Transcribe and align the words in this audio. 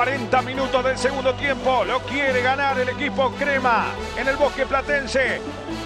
40 0.00 0.40
minutos 0.40 0.82
del 0.82 0.96
segundo 0.96 1.34
tiempo. 1.34 1.84
Lo 1.84 2.00
quiere 2.00 2.40
ganar 2.40 2.78
el 2.78 2.88
equipo 2.88 3.30
Crema 3.32 3.88
en 4.16 4.28
el 4.28 4.36
bosque 4.36 4.64
platense. 4.64 5.42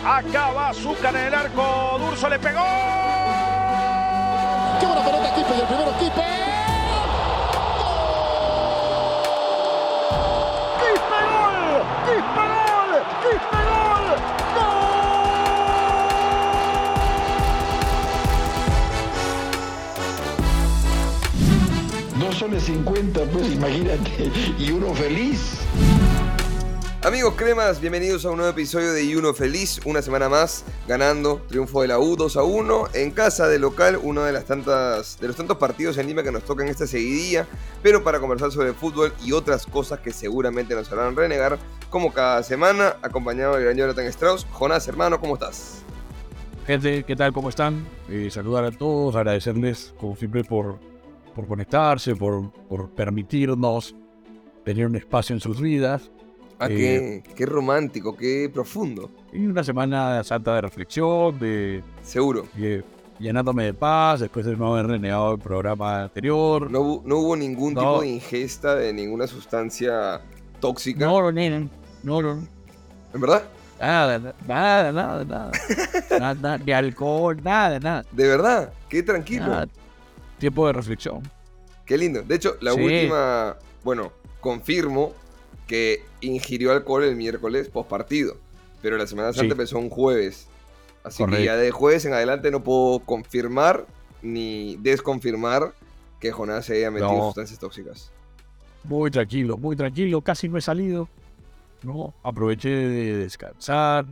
Acaba 0.06 0.68
Azúcar 0.68 1.16
en 1.16 1.24
el 1.24 1.34
arco. 1.34 1.98
Durso 1.98 2.28
le 2.28 2.38
pegó. 2.38 2.60
¡Qué! 4.78 4.86
Y 4.86 5.60
el 5.60 5.66
primero. 5.66 6.53
Soles 22.44 22.64
50, 22.64 23.20
pues 23.32 23.54
imagínate, 23.54 24.30
y 24.58 24.70
uno 24.70 24.92
feliz. 24.92 25.60
Amigos 27.02 27.32
cremas, 27.38 27.80
bienvenidos 27.80 28.26
a 28.26 28.30
un 28.32 28.36
nuevo 28.36 28.50
episodio 28.50 28.92
de 28.92 29.02
Y 29.02 29.16
Uno 29.16 29.32
Feliz, 29.32 29.80
una 29.86 30.02
semana 30.02 30.28
más 30.28 30.62
ganando, 30.86 31.40
triunfo 31.48 31.80
de 31.80 31.88
la 31.88 31.98
U 31.98 32.16
2 32.16 32.36
a 32.36 32.42
1 32.42 32.88
en 32.92 33.12
casa 33.12 33.48
de 33.48 33.58
local, 33.58 33.98
uno 34.02 34.24
de 34.24 34.32
las 34.32 34.44
tantas 34.44 35.18
de 35.20 35.26
los 35.26 35.36
tantos 35.36 35.56
partidos 35.56 35.96
en 35.96 36.06
Lima 36.06 36.22
que 36.22 36.32
nos 36.32 36.44
tocan 36.44 36.68
esta 36.68 36.86
seguidilla, 36.86 37.46
pero 37.82 38.04
para 38.04 38.20
conversar 38.20 38.52
sobre 38.52 38.74
fútbol 38.74 39.14
y 39.24 39.32
otras 39.32 39.64
cosas 39.64 40.00
que 40.00 40.10
seguramente 40.10 40.74
nos 40.74 40.92
harán 40.92 41.16
renegar, 41.16 41.58
como 41.88 42.12
cada 42.12 42.42
semana, 42.42 42.96
acompañado 43.00 43.54
del 43.54 43.64
gran 43.64 43.76
Jonathan 43.78 44.04
Strauss. 44.08 44.46
Jonás, 44.52 44.86
hermano, 44.86 45.18
¿cómo 45.18 45.34
estás? 45.34 45.82
Gente, 46.66 47.04
¿qué 47.04 47.16
tal? 47.16 47.32
¿Cómo 47.32 47.48
están? 47.48 47.86
Eh, 48.10 48.28
saludar 48.30 48.64
a 48.64 48.70
todos, 48.70 49.16
agradecerles 49.16 49.94
como 49.98 50.14
siempre 50.14 50.44
por, 50.44 50.78
por 51.34 51.46
conectarse, 51.46 52.14
por, 52.16 52.50
por 52.68 52.90
permitirnos 52.90 53.94
tener 54.64 54.86
un 54.86 54.96
espacio 54.96 55.34
en 55.34 55.40
sus 55.40 55.60
vidas. 55.60 56.10
Ah, 56.58 56.66
Eh, 56.70 57.22
qué, 57.24 57.34
qué 57.34 57.46
romántico, 57.46 58.16
qué 58.16 58.48
profundo. 58.52 59.10
Y 59.32 59.44
una 59.46 59.64
semana 59.64 60.22
santa 60.24 60.54
de 60.54 60.60
reflexión, 60.60 61.38
de, 61.38 61.82
Seguro. 62.02 62.46
de 62.54 62.84
llenándome 63.18 63.64
de 63.64 63.74
paz, 63.74 64.20
después 64.20 64.46
de 64.46 64.56
no 64.56 64.72
haber 64.72 64.86
renegado 64.86 65.32
el 65.34 65.40
programa 65.40 66.04
anterior. 66.04 66.70
No, 66.70 67.02
no 67.04 67.16
hubo 67.18 67.36
ningún 67.36 67.74
No. 67.74 67.80
tipo 67.80 68.00
de 68.02 68.08
ingesta 68.08 68.74
de 68.76 68.92
ninguna 68.92 69.26
sustancia 69.26 70.20
tóxica. 70.60 71.04
no, 71.06 71.30
no, 71.32 71.32
no, 71.32 72.22
no, 72.22 72.48
¿En 73.12 73.20
verdad? 73.20 73.42
nada, 73.80 74.18
nada, 74.46 74.92
nada, 74.92 75.24
nada, 75.24 75.50
nada, 76.10 76.34
nada, 76.34 76.58
ni 76.58 76.72
alcohol, 76.72 77.36
nada, 77.42 77.78
nada, 77.80 78.04
¿De 78.12 78.26
verdad? 78.28 78.72
Qué 78.88 79.02
tranquilo. 79.02 79.46
nada. 79.48 79.68
Tiempo 80.44 80.66
de 80.66 80.74
reflexión. 80.74 81.22
Qué 81.86 81.96
lindo. 81.96 82.20
De 82.22 82.34
hecho, 82.34 82.58
la 82.60 82.74
Sí. 82.74 82.80
última, 82.82 83.56
bueno, 83.82 84.12
confirmo 84.40 85.14
que 85.66 86.02
ingirió 86.20 86.70
alcohol 86.72 87.02
el 87.04 87.16
miércoles 87.16 87.70
post 87.70 87.88
partido. 87.88 88.36
Pero 88.82 88.98
la 88.98 89.06
Semana 89.06 89.28
Santa 89.32 89.46
Sí. 89.46 89.50
empezó 89.52 89.78
un 89.78 89.88
jueves. 89.88 90.46
Así 91.02 91.24
que 91.24 91.44
ya 91.46 91.56
de 91.56 91.70
jueves 91.70 92.04
en 92.04 92.12
adelante 92.12 92.50
no 92.50 92.62
puedo 92.62 92.98
confirmar 92.98 93.86
ni 94.20 94.76
desconfirmar 94.82 95.72
que 96.20 96.30
Jonás 96.30 96.66
se 96.66 96.74
haya 96.76 96.90
metido 96.90 97.10
No. 97.10 97.24
sustancias 97.24 97.58
tóxicas. 97.58 98.10
Muy 98.82 99.10
tranquilo, 99.10 99.56
muy 99.56 99.76
tranquilo, 99.76 100.20
casi 100.20 100.46
no 100.50 100.58
he 100.58 100.60
salido. 100.60 101.08
No, 101.82 102.12
aproveché 102.22 102.68
de 102.68 103.16
descansar. 103.16 104.04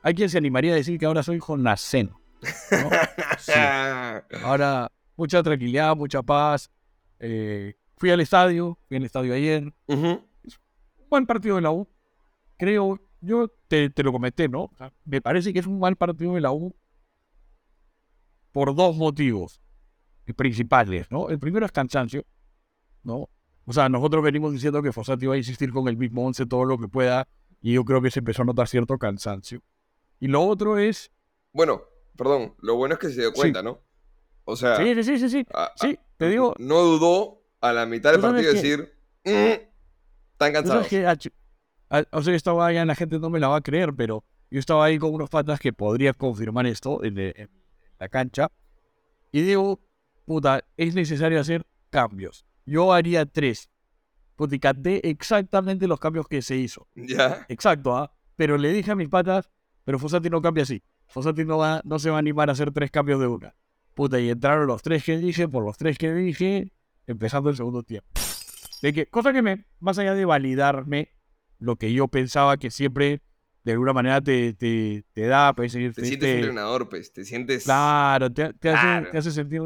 Hay 0.00 0.14
quien 0.14 0.28
se 0.28 0.38
animaría 0.38 0.74
a 0.74 0.76
decir 0.76 0.96
que 1.00 1.06
ahora 1.06 1.24
soy 1.24 1.40
jonaceno. 1.40 2.20
¿no? 2.40 2.50
Sí. 3.40 3.52
Ahora, 4.44 4.88
mucha 5.16 5.42
tranquilidad, 5.42 5.96
mucha 5.96 6.22
paz. 6.22 6.70
Eh, 7.18 7.74
fui 7.96 8.10
al 8.10 8.20
estadio, 8.20 8.78
fui 8.88 8.96
al 8.96 9.04
estadio 9.04 9.34
ayer. 9.34 9.72
Ujú. 9.86 10.24
Buen 11.08 11.26
partido 11.26 11.56
de 11.56 11.62
la 11.62 11.70
U. 11.70 11.86
Creo, 12.56 12.98
yo 13.20 13.48
te, 13.68 13.90
te 13.90 14.02
lo 14.02 14.12
comenté, 14.12 14.48
¿no? 14.48 14.64
O 14.64 14.72
sea, 14.76 14.92
me 15.04 15.20
parece 15.20 15.52
que 15.52 15.58
es 15.58 15.66
un 15.66 15.78
mal 15.78 15.96
partido 15.96 16.34
de 16.34 16.40
la 16.40 16.52
U 16.52 16.74
por 18.52 18.74
dos 18.74 18.96
motivos 18.96 19.60
principales, 20.36 21.10
¿no? 21.10 21.28
El 21.28 21.38
primero 21.38 21.66
es 21.66 21.72
cansancio, 21.72 22.24
¿no? 23.02 23.28
O 23.64 23.72
sea, 23.72 23.88
nosotros 23.88 24.22
venimos 24.22 24.52
diciendo 24.52 24.82
que 24.82 24.92
Fossati 24.92 25.26
va 25.26 25.34
a 25.34 25.38
insistir 25.38 25.70
con 25.72 25.88
el 25.88 25.96
mismo 25.96 26.24
11 26.26 26.46
todo 26.46 26.64
lo 26.64 26.78
que 26.78 26.88
pueda 26.88 27.28
y 27.60 27.74
yo 27.74 27.84
creo 27.84 28.00
que 28.02 28.10
se 28.10 28.20
empezó 28.20 28.42
a 28.42 28.44
notar 28.46 28.66
cierto 28.68 28.98
cansancio. 28.98 29.62
Y 30.18 30.28
lo 30.28 30.42
otro 30.42 30.78
es... 30.78 31.12
Bueno, 31.52 31.82
perdón, 32.16 32.54
lo 32.60 32.76
bueno 32.76 32.94
es 32.94 33.00
que 33.00 33.08
se 33.10 33.20
dio 33.20 33.30
Sí. 33.30 33.34
cuenta, 33.40 33.62
¿no? 33.62 33.80
O 34.44 34.56
sea, 34.56 34.76
Sí, 34.76 34.94
sí, 34.94 35.04
sí, 35.04 35.18
sí, 35.18 35.28
sí. 35.28 35.46
a- 35.54 35.72
Sí, 35.76 35.98
te 36.16 36.28
digo, 36.28 36.54
no 36.58 36.80
dudó 36.82 37.42
a 37.60 37.72
la 37.72 37.86
mitad 37.86 38.12
del 38.12 38.20
partido 38.20 38.52
que- 38.52 38.56
decir, 38.58 38.92
"Mm, 39.24 39.30
están 39.30 39.68
Tú 40.36 40.52
cansados. 40.52 40.68
sabes 40.68 40.88
que, 40.88 41.06
ach- 41.06 41.32
a- 41.90 42.04
o 42.16 42.22
sea, 42.22 42.34
estaba 42.34 42.66
allá, 42.66 42.84
la 42.84 42.94
gente 42.94 43.18
no 43.18 43.30
me 43.30 43.38
la 43.40 43.48
va 43.48 43.56
a 43.56 43.60
creer, 43.60 43.92
pero 43.94 44.24
yo 44.50 44.58
estaba 44.58 44.84
ahí 44.84 44.98
con 44.98 45.14
unos 45.14 45.30
patas 45.30 45.60
que 45.60 45.72
podrían 45.72 46.14
confirmar 46.14 46.66
esto 46.66 47.02
en, 47.04 47.14
de- 47.14 47.34
en 47.36 47.50
la 47.98 48.08
cancha. 48.08 48.50
Y 49.30 49.42
digo, 49.42 49.80
puta, 50.26 50.64
es 50.76 50.94
necesario 50.94 51.40
hacer 51.40 51.64
cambios. 51.90 52.44
Yo 52.66 52.92
haría 52.92 53.24
tres. 53.26 53.68
Puta, 54.36 54.58
canté 54.58 55.08
exactamente 55.08 55.86
los 55.86 56.00
cambios 56.00 56.26
que 56.26 56.42
se 56.42 56.56
hizo. 56.56 56.88
Ya. 56.96 57.46
Exacto, 57.48 57.96
¿ah? 57.96 58.12
Pero 58.36 58.58
le 58.58 58.72
dije 58.72 58.90
a 58.90 58.94
mis 58.96 59.08
patas, 59.08 59.48
pero 59.84 59.98
Fossati 59.98 60.28
no 60.30 60.42
cambia 60.42 60.64
así. 60.64 60.82
Fossati 61.06 61.44
no, 61.44 61.58
va, 61.58 61.80
no 61.84 61.98
se 61.98 62.10
va 62.10 62.16
a 62.16 62.18
animar 62.18 62.48
a 62.48 62.52
hacer 62.52 62.72
tres 62.72 62.90
cambios 62.90 63.20
de 63.20 63.26
una. 63.26 63.54
Puta, 63.94 64.18
y 64.20 64.30
entraron 64.30 64.66
los 64.66 64.82
tres 64.82 65.04
que 65.04 65.18
dije, 65.18 65.48
por 65.48 65.64
los 65.64 65.76
tres 65.76 65.98
que 65.98 66.12
dije, 66.12 66.72
empezando 67.06 67.50
el 67.50 67.56
segundo 67.56 67.82
tiempo. 67.82 68.08
De 68.80 68.92
que, 68.92 69.06
cosa 69.06 69.32
que 69.32 69.42
me, 69.42 69.66
más 69.80 69.98
allá 69.98 70.14
de 70.14 70.24
validarme 70.24 71.10
lo 71.58 71.76
que 71.76 71.92
yo 71.92 72.08
pensaba 72.08 72.56
que 72.56 72.70
siempre, 72.70 73.22
de 73.64 73.72
alguna 73.72 73.92
manera, 73.92 74.20
te, 74.20 74.54
te, 74.54 75.04
te 75.12 75.26
da, 75.26 75.52
pues, 75.54 75.72
Te 75.72 75.90
te- 75.92 76.04
sientes 76.06 76.18
te- 76.28 76.34
entrenador, 76.38 76.88
pues. 76.88 77.12
Te 77.12 77.24
sientes. 77.24 77.64
Claro, 77.64 78.32
te, 78.32 78.52
te 78.54 78.70
hace, 78.70 78.80
Claro. 78.80 79.10
te 79.10 79.18
hace 79.18 79.30
sentir. 79.30 79.60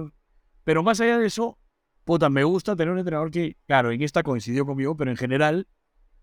Pero 0.65 0.83
más 0.83 1.01
allá 1.01 1.19
de 1.19 1.27
eso, 1.27 1.57
puta, 2.05 2.29
me 2.29 2.45
gusta 2.45 2.75
tener 2.77 2.93
un 2.93 2.99
entrenador 2.99 3.31
que, 3.31 3.57
claro, 3.67 3.91
en 3.93 4.03
esta 4.03 4.23
coincidió 4.23 4.67
conmigo, 4.67 4.97
pero 4.97 5.11
en 5.11 5.17
general, 5.17 5.67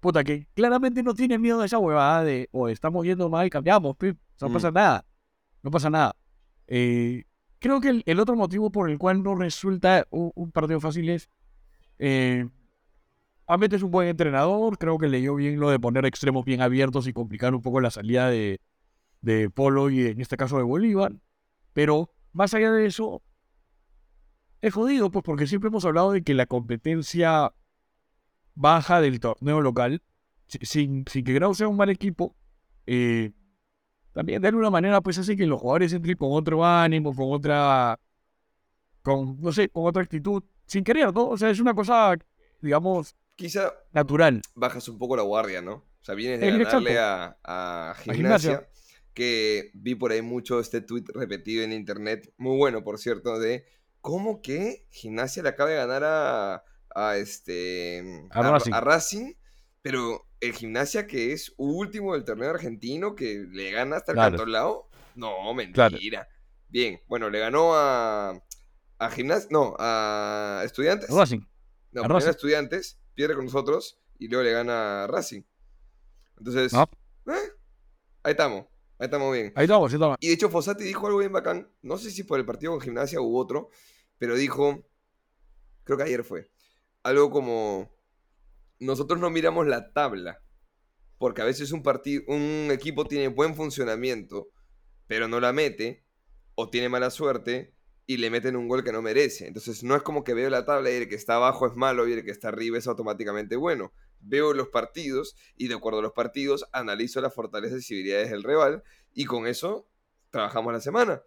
puta, 0.02 0.24
que 0.24 0.48
claramente 0.54 1.02
no 1.02 1.14
tiene 1.16 1.40
miedo 1.40 1.62
a 1.62 1.66
esa 1.66 1.80
huevada 1.80 2.24
de, 2.24 2.50
o 2.52 2.68
estamos 2.68 3.06
yendo 3.06 3.30
mal 3.30 3.48
y 3.48 3.50
cambiamos, 3.50 3.96
pi, 3.96 4.14
no 4.42 4.50
Mm. 4.50 4.54
pasa 4.54 4.72
nada. 4.72 5.06
No 5.64 5.72
pasa 5.72 5.90
nada. 5.90 6.16
Eh, 6.68 7.24
creo 7.64 7.80
que 7.80 8.04
el, 8.06 8.20
otro 8.20 8.36
motivo 8.36 8.72
por 8.72 8.90
el 8.90 8.98
cual 8.98 9.24
no 9.24 9.36
resulta 9.36 10.06
un, 10.12 10.52
partido 10.52 10.82
fácil 10.82 11.10
es. 11.10 11.30
Eh, 11.98 12.50
es 13.48 13.84
un 13.84 13.92
buen 13.92 14.10
entrenador, 14.10 14.78
creo 14.78 14.98
que 14.98 15.08
leyó 15.08 15.36
bien 15.36 15.60
lo 15.62 15.70
de 15.70 15.80
poner 15.80 16.06
extremos 16.06 16.44
bien 16.44 16.62
abiertos 16.62 17.08
y 17.08 17.14
complicar 17.14 17.56
un 17.56 17.62
poco 17.62 17.80
la 17.80 17.90
salida 17.90 18.30
de, 18.30 18.60
Polo 19.54 19.90
y 19.90 20.08
en 20.08 20.20
este 20.20 20.36
caso 20.36 20.58
de 20.58 20.64
Bolívar. 20.64 21.14
Pero 21.72 22.12
más 22.34 22.54
allá 22.54 22.70
de 22.70 22.86
eso, 22.86 23.22
es 24.60 24.74
jodido, 24.74 25.10
pues 25.10 25.24
porque 25.24 25.48
siempre 25.48 25.70
hemos 25.70 25.86
hablado 25.86 26.12
de 26.12 26.22
que 26.22 26.34
la 26.34 26.48
competencia 26.48 27.54
baja 28.56 29.00
del 29.00 29.22
torneo 29.22 29.62
local, 29.62 30.02
si- 30.48 30.66
sin, 30.66 31.06
sin 31.08 31.24
que 31.24 31.34
Grau 31.34 31.56
sea 31.56 31.70
un 31.70 31.78
mal 31.78 31.90
equipo, 31.90 32.36
eh, 32.88 33.32
también 34.14 34.42
de 34.42 34.48
alguna 34.50 34.70
manera 34.70 35.02
pues 35.02 35.18
hace 35.18 35.36
que 35.36 35.46
los 35.46 35.60
jugadores 35.60 35.92
entren 35.94 36.16
con 36.18 36.30
otro 36.32 36.64
ánimo, 36.66 37.14
con 37.16 37.32
otra, 37.32 38.00
con, 39.02 39.40
no 39.42 39.52
sé, 39.52 39.70
con 39.70 39.86
otra 39.86 40.02
actitud, 40.04 40.44
sin 40.66 40.84
querer, 40.84 41.14
¿no? 41.14 41.30
O 41.30 41.38
sea, 41.38 41.50
es 41.50 41.60
una 41.60 41.74
cosa, 41.74 42.16
digamos, 42.62 43.16
Quizá 43.36 43.74
natural. 43.92 44.42
bajas 44.56 44.88
un 44.88 44.98
poco 44.98 45.18
la 45.18 45.24
guardia, 45.24 45.62
¿no? 45.62 45.74
O 45.74 46.06
sea, 46.06 46.16
vienes 46.16 46.40
de 46.40 46.48
Eh, 46.50 46.58
ganarle 46.58 47.00
a, 47.00 47.38
a 47.44 47.96
gimnasia. 48.04 48.16
gimnasia, 48.16 48.70
que 49.14 49.72
vi 49.74 49.96
por 49.96 50.12
ahí 50.12 50.22
mucho 50.22 50.60
este 50.60 50.82
tweet 50.82 51.06
repetido 51.14 51.64
en 51.64 51.72
internet, 51.74 52.32
muy 52.38 52.58
bueno, 52.58 52.84
por 52.84 53.00
cierto, 53.00 53.40
de 53.40 53.66
cómo 54.02 54.42
que 54.42 54.86
gimnasia 54.92 55.42
le 55.44 55.50
acaba 55.50 55.70
de 55.70 55.78
ganar 55.78 56.04
a, 56.04 56.64
a 56.96 57.18
este 57.18 58.04
A 58.32 58.42
Racing. 58.52 58.74
a 58.74 58.82
Racing, 58.82 59.34
pero 59.84 60.26
el 60.40 60.54
gimnasia 60.54 61.06
que 61.06 61.34
es 61.34 61.54
último 61.58 62.14
del 62.14 62.24
torneo 62.26 62.50
argentino, 62.50 63.14
que 63.16 63.46
le 63.52 63.70
gana 63.70 63.98
hasta 63.98 64.14
el 64.14 64.16
Claro. 64.16 64.32
Cantolao. 64.38 64.90
No, 65.16 65.36
Claro. 65.74 65.92
mentira. 65.92 66.28
Bien, 66.70 67.00
bueno, 67.08 67.30
le 67.30 67.38
ganó 67.38 67.76
a, 67.76 68.32
a 68.98 69.12
gimnasia, 69.12 69.48
no, 69.52 69.76
a 69.78 70.64
estudiantes. 70.66 71.10
Racing. 71.12 71.42
No, 71.92 72.04
A 72.04 72.08
Racing. 72.08 72.30
Estudiantes, 72.32 72.98
pierde 73.14 73.36
con 73.36 73.46
nosotros 73.46 74.00
y 74.18 74.28
luego 74.28 74.44
le 74.44 74.52
gana 74.54 75.04
a 75.04 75.08
Racing. 75.08 75.44
Entonces, 76.40 76.74
No. 76.74 76.90
eh, 77.28 77.52
ahí 78.24 78.32
estamos, 78.32 78.66
ahí 78.98 79.06
estamos 79.06 79.32
bien. 79.34 79.54
Ahí 79.56 79.66
estamos, 79.66 79.92
ahí 79.92 79.96
estamos. 79.96 80.18
Y 80.20 80.28
de 80.30 80.34
hecho, 80.34 80.50
Fossati 80.50 80.84
dijo 80.84 81.06
algo 81.06 81.20
bien 81.20 81.32
bacán, 81.32 81.70
no 81.84 81.98
sé 81.98 82.10
si 82.10 82.24
por 82.24 82.40
el 82.40 82.46
partido 82.46 82.72
con 82.72 82.82
gimnasia 82.82 83.22
u 83.22 83.38
otro, 83.38 83.70
pero 84.18 84.36
dijo, 84.36 84.82
creo 85.84 85.98
que 85.98 86.04
ayer 86.06 86.24
fue, 86.24 86.50
algo 87.04 87.30
como, 87.30 87.93
nosotros 88.80 89.20
no 89.20 89.30
miramos 89.30 89.68
la 89.68 89.92
tabla, 89.94 90.42
porque 91.18 91.42
a 91.42 91.46
veces 91.46 91.72
un, 91.72 91.84
un 92.28 92.70
equipo 92.72 93.06
tiene 93.06 93.28
buen 93.28 93.56
funcionamiento, 93.56 94.50
pero 95.08 95.28
no 95.28 95.40
la 95.40 95.54
mete, 95.54 96.04
o 96.56 96.70
tiene 96.70 96.90
mala 96.90 97.10
suerte, 97.10 97.74
y 98.06 98.18
le 98.18 98.30
meten 98.30 98.56
un 98.56 98.68
gol 98.68 98.84
que 98.84 98.92
no 98.92 99.02
merece. 99.02 99.48
Entonces 99.48 99.84
no 99.84 99.96
es 99.96 100.04
como 100.04 100.24
que 100.24 100.34
veo 100.34 100.50
la 100.50 100.66
tabla 100.66 100.92
y 100.92 100.96
el 100.96 101.08
que 101.08 101.16
está 101.16 101.36
abajo 101.36 101.68
es 101.68 101.76
malo 101.76 102.08
y 102.08 102.14
el 102.14 102.24
que 102.24 102.32
está 102.32 102.50
arriba 102.50 102.78
es 102.78 102.88
automáticamente 102.88 103.56
bueno. 103.56 103.94
Veo 104.20 104.54
los 104.54 104.70
partidos 104.70 105.36
y 105.56 105.68
de 105.68 105.76
acuerdo 105.76 106.00
a 106.00 106.04
los 106.04 106.12
partidos 106.12 106.66
analizo 106.72 107.22
las 107.22 107.34
fortalezas 107.34 107.90
y 107.90 107.96
debilidades 107.96 108.32
del 108.32 108.44
rival 108.44 108.84
y 109.14 109.26
con 109.26 109.48
eso 109.48 109.88
trabajamos 110.32 110.74
la 110.74 110.82
semana. 110.82 111.22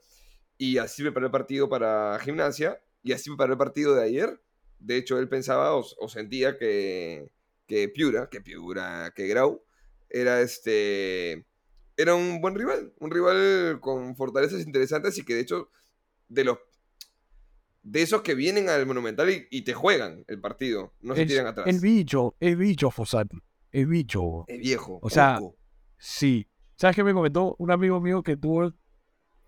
Y 0.59 0.79
así 0.79 1.03
me 1.03 1.09
el 1.09 1.31
partido 1.31 1.69
para 1.69 2.19
gimnasia 2.21 2.81
y 3.03 3.13
así 3.13 3.31
me 3.31 3.43
el 3.43 3.57
partido 3.57 3.95
de 3.95 4.05
ayer. 4.05 4.43
De 4.79 4.97
hecho, 4.97 5.19
él 5.19 5.29
pensaba 5.29 5.75
o 5.75 6.09
sentía 6.09 6.59
que, 6.59 7.31
que 7.67 7.89
Piura, 7.89 8.29
que 8.31 8.41
Piura, 8.41 9.13
que 9.15 9.27
Grau, 9.27 9.63
era 10.09 10.41
este. 10.41 11.47
Era 11.97 12.15
un 12.15 12.41
buen 12.41 12.55
rival. 12.55 12.93
Un 12.99 13.11
rival 13.11 13.79
con 13.81 14.15
fortalezas 14.17 14.61
interesantes 14.65 15.17
y 15.19 15.25
que 15.25 15.35
de 15.35 15.41
hecho, 15.41 15.71
de 16.29 16.45
los. 16.45 16.59
De 17.83 18.03
esos 18.03 18.23
que 18.23 18.35
vienen 18.35 18.69
al 18.69 18.85
Monumental 18.85 19.31
y, 19.31 19.47
y 19.51 19.63
te 19.63 19.73
juegan 19.73 20.25
el 20.27 20.41
partido, 20.41 20.93
no 21.01 21.15
se 21.15 21.23
Es 21.23 21.29
tiran 21.29 21.47
atrás. 21.47 21.67
el 21.69 21.79
bicho, 21.81 22.35
el 22.41 22.57
bicho, 22.57 22.91
Fossati. 22.91 23.39
El 23.71 23.87
bicho. 23.87 24.45
Es 24.49 24.59
viejo. 24.59 24.99
O 25.03 25.11
sea. 25.11 25.39
Sí. 25.99 26.49
¿Sabes 26.77 26.97
qué 26.97 27.05
me 27.05 27.15
comentó 27.15 27.55
un 27.59 27.71
amigo 27.71 28.01
mío 28.01 28.23
que 28.23 28.37
tuvo. 28.37 28.73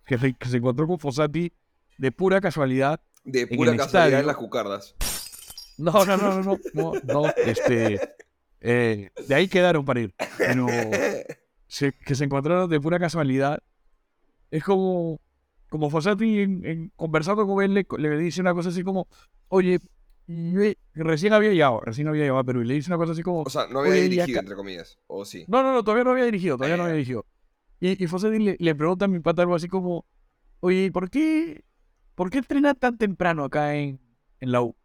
que 0.05 0.17
se, 0.17 0.33
que 0.33 0.47
se 0.49 0.57
encontró 0.57 0.87
con 0.87 0.99
Fossati 0.99 1.51
de 1.97 2.11
pura 2.11 2.39
casualidad? 2.41 3.01
de 3.25 3.45
pura 3.45 3.75
casualidad 3.75 3.85
estadio- 4.07 4.19
en 4.19 4.25
las 4.27 4.37
cucardas. 4.37 4.95
No, 5.79 6.05
no, 6.05 6.17
no, 6.17 6.41
no, 6.41 6.43
no, 6.43 6.59
no, 6.73 6.93
no, 7.03 7.33
este. 7.45 7.99
eh, 8.61 9.09
de 9.27 9.35
ahí 9.35 9.47
quedaron 9.47 9.85
para 9.85 10.01
ir. 10.01 10.13
Pero 10.37 10.67
se- 11.67 11.93
que 12.05 12.15
se 12.15 12.25
encontraron 12.25 12.69
de 12.69 12.79
pura 12.79 12.99
casualidad. 12.99 13.59
Es 14.51 14.63
como. 14.63 15.19
Como 15.69 15.89
Fossati 15.91 16.39
en- 16.39 16.65
en- 16.65 16.91
conversando 16.95 17.45
con 17.45 17.63
él 17.63 17.75
le, 17.75 17.85
le 17.99 18.17
dice 18.17 18.41
una 18.41 18.53
cosa 18.53 18.69
así 18.69 18.83
como. 18.83 19.07
Oye, 19.49 19.79
yo 20.27 20.61
recién 20.95 21.31
había 21.33 21.51
llegado, 21.51 21.79
recién 21.81 22.07
había 22.07 22.21
llegado 22.23 22.39
a 22.39 22.43
Perú. 22.43 22.61
Y 22.61 22.65
le 22.65 22.73
dice 22.73 22.89
una 22.89 22.97
cosa 22.97 23.11
así 23.13 23.21
como. 23.21 23.43
O 23.43 23.49
sea, 23.49 23.67
no 23.67 23.79
había 23.79 23.93
dirigido, 23.93 24.39
acá- 24.39 24.39
entre 24.39 24.55
comillas. 24.55 24.97
O 25.07 25.25
sí. 25.25 25.45
No, 25.47 25.61
no, 25.63 25.71
no, 25.73 25.83
todavía 25.83 26.03
no 26.03 26.11
había 26.11 26.25
dirigido, 26.25 26.57
todavía 26.57 26.75
no 26.77 26.83
Ah, 26.83 26.85
había 26.87 26.95
dirigido. 26.97 27.25
Y, 27.79 28.03
y 28.03 28.07
Fossati 28.07 28.39
le, 28.39 28.57
le 28.59 28.75
pregunta 28.75 29.05
a 29.05 29.07
mi 29.07 29.19
pata 29.19 29.43
algo 29.43 29.55
así 29.55 29.67
como, 29.67 30.05
oye, 30.59 30.91
¿por 30.91 31.09
qué, 31.09 31.63
¿por 32.15 32.29
qué 32.31 32.39
entrena 32.39 32.73
tan 32.73 32.97
temprano 32.97 33.43
acá 33.45 33.75
en, 33.75 33.99
en 34.39 34.51
la 34.51 34.61
U? 34.63 34.75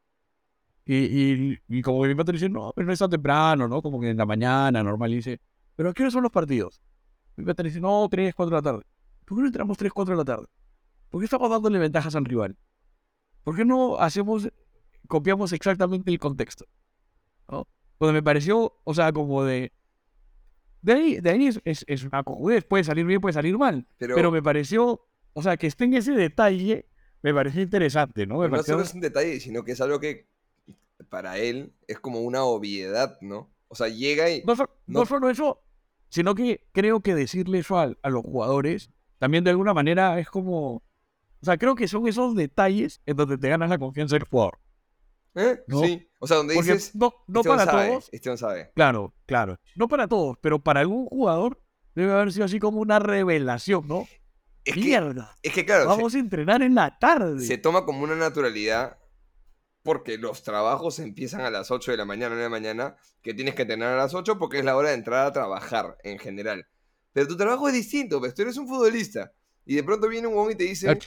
Y, 0.87 0.97
y, 0.97 1.59
y 1.69 1.83
como 1.83 2.03
que 2.03 2.09
mi 2.09 2.15
pata 2.15 2.33
le 2.33 2.37
dice, 2.37 2.49
no, 2.49 2.73
pero 2.75 2.87
no 2.87 2.93
es 2.93 2.99
tan 2.99 3.11
temprano, 3.11 3.67
¿no? 3.69 3.81
Como 3.81 4.01
que 4.01 4.11
en 4.11 4.17
la 4.17 4.27
mañana, 4.27 4.83
normal, 4.83 5.13
y 5.13 5.17
dice, 5.17 5.41
¿pero 5.77 5.91
a 5.91 5.95
qué 5.95 6.03
hora 6.03 6.11
son 6.11 6.23
los 6.23 6.33
partidos? 6.33 6.83
Mi 7.37 7.45
pata 7.45 7.63
le 7.63 7.71
dice, 7.71 7.81
no, 7.81 8.07
3, 8.11 8.35
4 8.35 8.51
de 8.51 8.57
la 8.57 8.63
tarde. 8.63 8.85
¿Por 9.25 9.39
qué 9.39 9.43
no 9.43 9.47
entramos 9.47 9.79
3, 9.79 9.93
4 9.93 10.15
de 10.15 10.19
la 10.19 10.25
tarde? 10.25 10.47
¿Por 11.09 11.21
qué 11.21 11.25
estamos 11.25 11.51
dándole 11.51 11.79
ventajas 11.79 12.15
al 12.15 12.25
rival? 12.25 12.57
¿Por 13.43 13.57
qué 13.57 13.65
no 13.65 13.99
hacemos, 13.99 14.49
copiamos 15.09 15.53
exactamente 15.53 16.11
el 16.11 16.19
contexto? 16.19 16.67
¿No? 17.49 17.67
Pues 17.99 18.13
me 18.13 18.23
pareció, 18.23 18.75
o 18.85 18.95
sea, 18.95 19.13
como 19.13 19.45
de, 19.45 19.73
de 20.83 20.93
ahí, 20.93 21.21
de 21.21 21.31
ahí 21.31 21.47
es, 21.47 21.61
es, 21.65 21.85
es 21.89 22.05
una 22.05 22.23
cojudez, 22.23 22.65
puede 22.65 22.85
salir 22.85 23.07
bien, 23.07 23.21
puede 23.21 23.33
salir 23.33 23.57
mal. 23.57 23.87
Pero, 23.97 24.15
Pero, 24.17 24.31
me 24.31 24.43
pareció, 24.43 25.07
o 25.33 25.43
sea, 25.43 25.57
que 25.57 25.67
esté 25.67 25.85
en 25.85 25.95
ese 25.95 26.13
detalle, 26.13 26.89
me 27.23 27.33
pareció 27.33 27.63
interesante, 27.63 28.27
¿no? 28.27 28.39
Me 28.39 28.47
no 28.47 28.51
pareció, 28.51 28.75
solo 28.75 28.85
es 28.85 28.93
un 28.93 29.01
detalle, 29.01 29.41
sino 29.41 29.65
que 29.65 29.73
es 29.73 29.81
algo 29.81 29.99
que 29.99 30.29
para 31.09 31.39
él 31.39 31.75
es 31.87 31.99
como 32.01 32.21
una 32.21 32.45
obviedad, 32.45 33.19
¿no? 33.21 33.53
O 33.69 33.75
sea, 33.75 33.89
llega 33.89 34.31
y. 34.31 34.43
no, 34.45 34.55
so- 34.57 34.71
no 34.87 35.01
no- 35.01 35.07
solo 35.07 35.31
eso, 35.31 35.63
sino 36.09 36.35
que 36.35 36.67
creo 36.73 37.01
que 37.01 37.15
decirle 37.15 37.59
eso 37.59 37.79
a, 37.79 37.93
a 38.03 38.11
los 38.11 38.23
jugadores 38.23 38.91
también 39.19 39.43
de 39.45 39.51
alguna 39.51 39.73
manera 39.75 40.19
es 40.21 40.29
como, 40.29 40.75
o 40.77 40.83
sea, 41.43 41.57
creo 41.57 41.75
que 41.75 41.89
son 41.89 42.07
esos 42.07 42.35
detalles 42.35 43.01
en 43.07 43.17
donde 43.17 43.39
te 43.39 43.49
ganas 43.49 43.71
la 43.71 43.79
confianza 43.79 44.17
del 44.17 44.25
jugador. 44.29 44.59
¿Eh? 45.37 45.61
No. 45.67 45.81
Sí. 45.81 46.09
O 46.21 46.27
sea, 46.27 46.37
donde 46.39 46.55
Porque 46.55 46.75
dices. 46.75 46.95
no, 46.95 47.13
para 47.43 47.65
sabe, 47.65 47.89
todos, 47.89 48.09
Esteban 48.13 48.39
sabe. 48.39 48.71
claro, 48.75 49.15
claro, 49.27 49.59
no 49.77 49.89
para 49.89 50.07
todos, 50.07 50.37
pero 50.41 50.59
para 50.63 50.81
algún 50.81 51.07
jugador 51.07 51.61
debe 51.95 52.13
haber 52.13 52.33
sido 52.33 52.45
así 52.45 52.61
como 52.61 52.81
una 52.81 52.99
revelación, 52.99 53.89
¿no? 53.89 54.07
Es 54.65 54.75
que, 54.75 54.81
Mierda, 54.81 55.37
es 55.43 55.53
que 55.53 55.65
claro, 55.67 55.83
se- 55.83 55.89
vamos 55.89 56.15
a 56.15 56.19
entrenar 56.19 56.63
en 56.63 56.75
la 56.75 56.99
tarde. 56.99 57.41
se 57.45 57.59
toma 57.59 57.85
como 57.85 58.05
una 58.05 58.15
naturalidad 58.17 58.97
porque 59.85 60.19
los 60.19 60.43
trabajos 60.43 60.99
empiezan 60.99 61.43
a 61.43 61.51
las 61.51 61.71
8 61.71 61.93
de 61.93 61.97
la 61.99 62.05
mañana, 62.05 62.31
9 62.31 62.43
de 62.43 62.47
la 62.47 62.51
mañana, 62.51 62.97
que 63.23 63.35
tienes 63.35 63.55
que 63.55 63.63
entrenar 63.63 63.93
a 63.93 63.97
las 63.97 64.15
8 64.15 64.39
porque 64.39 64.59
es 64.59 64.65
la 64.65 64.77
hora 64.77 64.89
de 64.89 64.95
entrar 64.97 65.27
a 65.27 65.33
trabajar 65.33 65.97
en 66.03 66.19
general. 66.19 66.67
Pero 67.13 67.29
tu 67.29 67.37
trabajo 67.37 67.69
es 67.69 67.75
distinto, 67.75 68.19
pues 68.19 68.35
tú 68.35 68.43
eres 68.43 68.57
un 68.57 68.67
futbolista. 68.67 69.33
Y 69.67 69.77
de 69.77 69.85
pronto 69.85 70.09
viene 70.09 70.27
un 70.27 70.35
huevón 70.35 70.53
y 70.53 70.55
te 70.57 70.65
dice, 70.65 70.99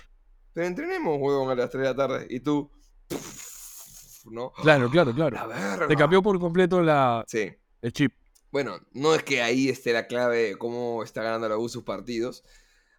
pero 0.54 0.68
entrenemos, 0.68 1.18
huevón, 1.20 1.50
a 1.50 1.56
las 1.56 1.70
3 1.70 1.82
de 1.82 1.90
la 1.90 1.96
tarde. 1.96 2.28
Y 2.30 2.40
tú, 2.40 2.72
¿no? 4.32 4.52
Claro, 4.62 4.90
claro, 4.90 5.14
claro. 5.14 5.88
Te 5.88 5.96
cambió 5.96 6.22
por 6.22 6.40
completo 6.40 6.82
la, 6.82 7.24
Sí. 7.28 7.52
el 7.82 7.92
chip. 7.94 8.14
Bueno, 8.52 8.80
no 8.94 9.14
es 9.14 9.24
que 9.24 9.42
ahí 9.42 9.70
esté 9.70 9.92
la 9.92 10.08
clave 10.08 10.38
de 10.50 10.58
cómo 10.58 11.04
está 11.04 11.22
ganando 11.24 11.50
la 11.50 11.58
U 11.58 11.68
sus 11.68 11.84
partidos. 11.84 12.44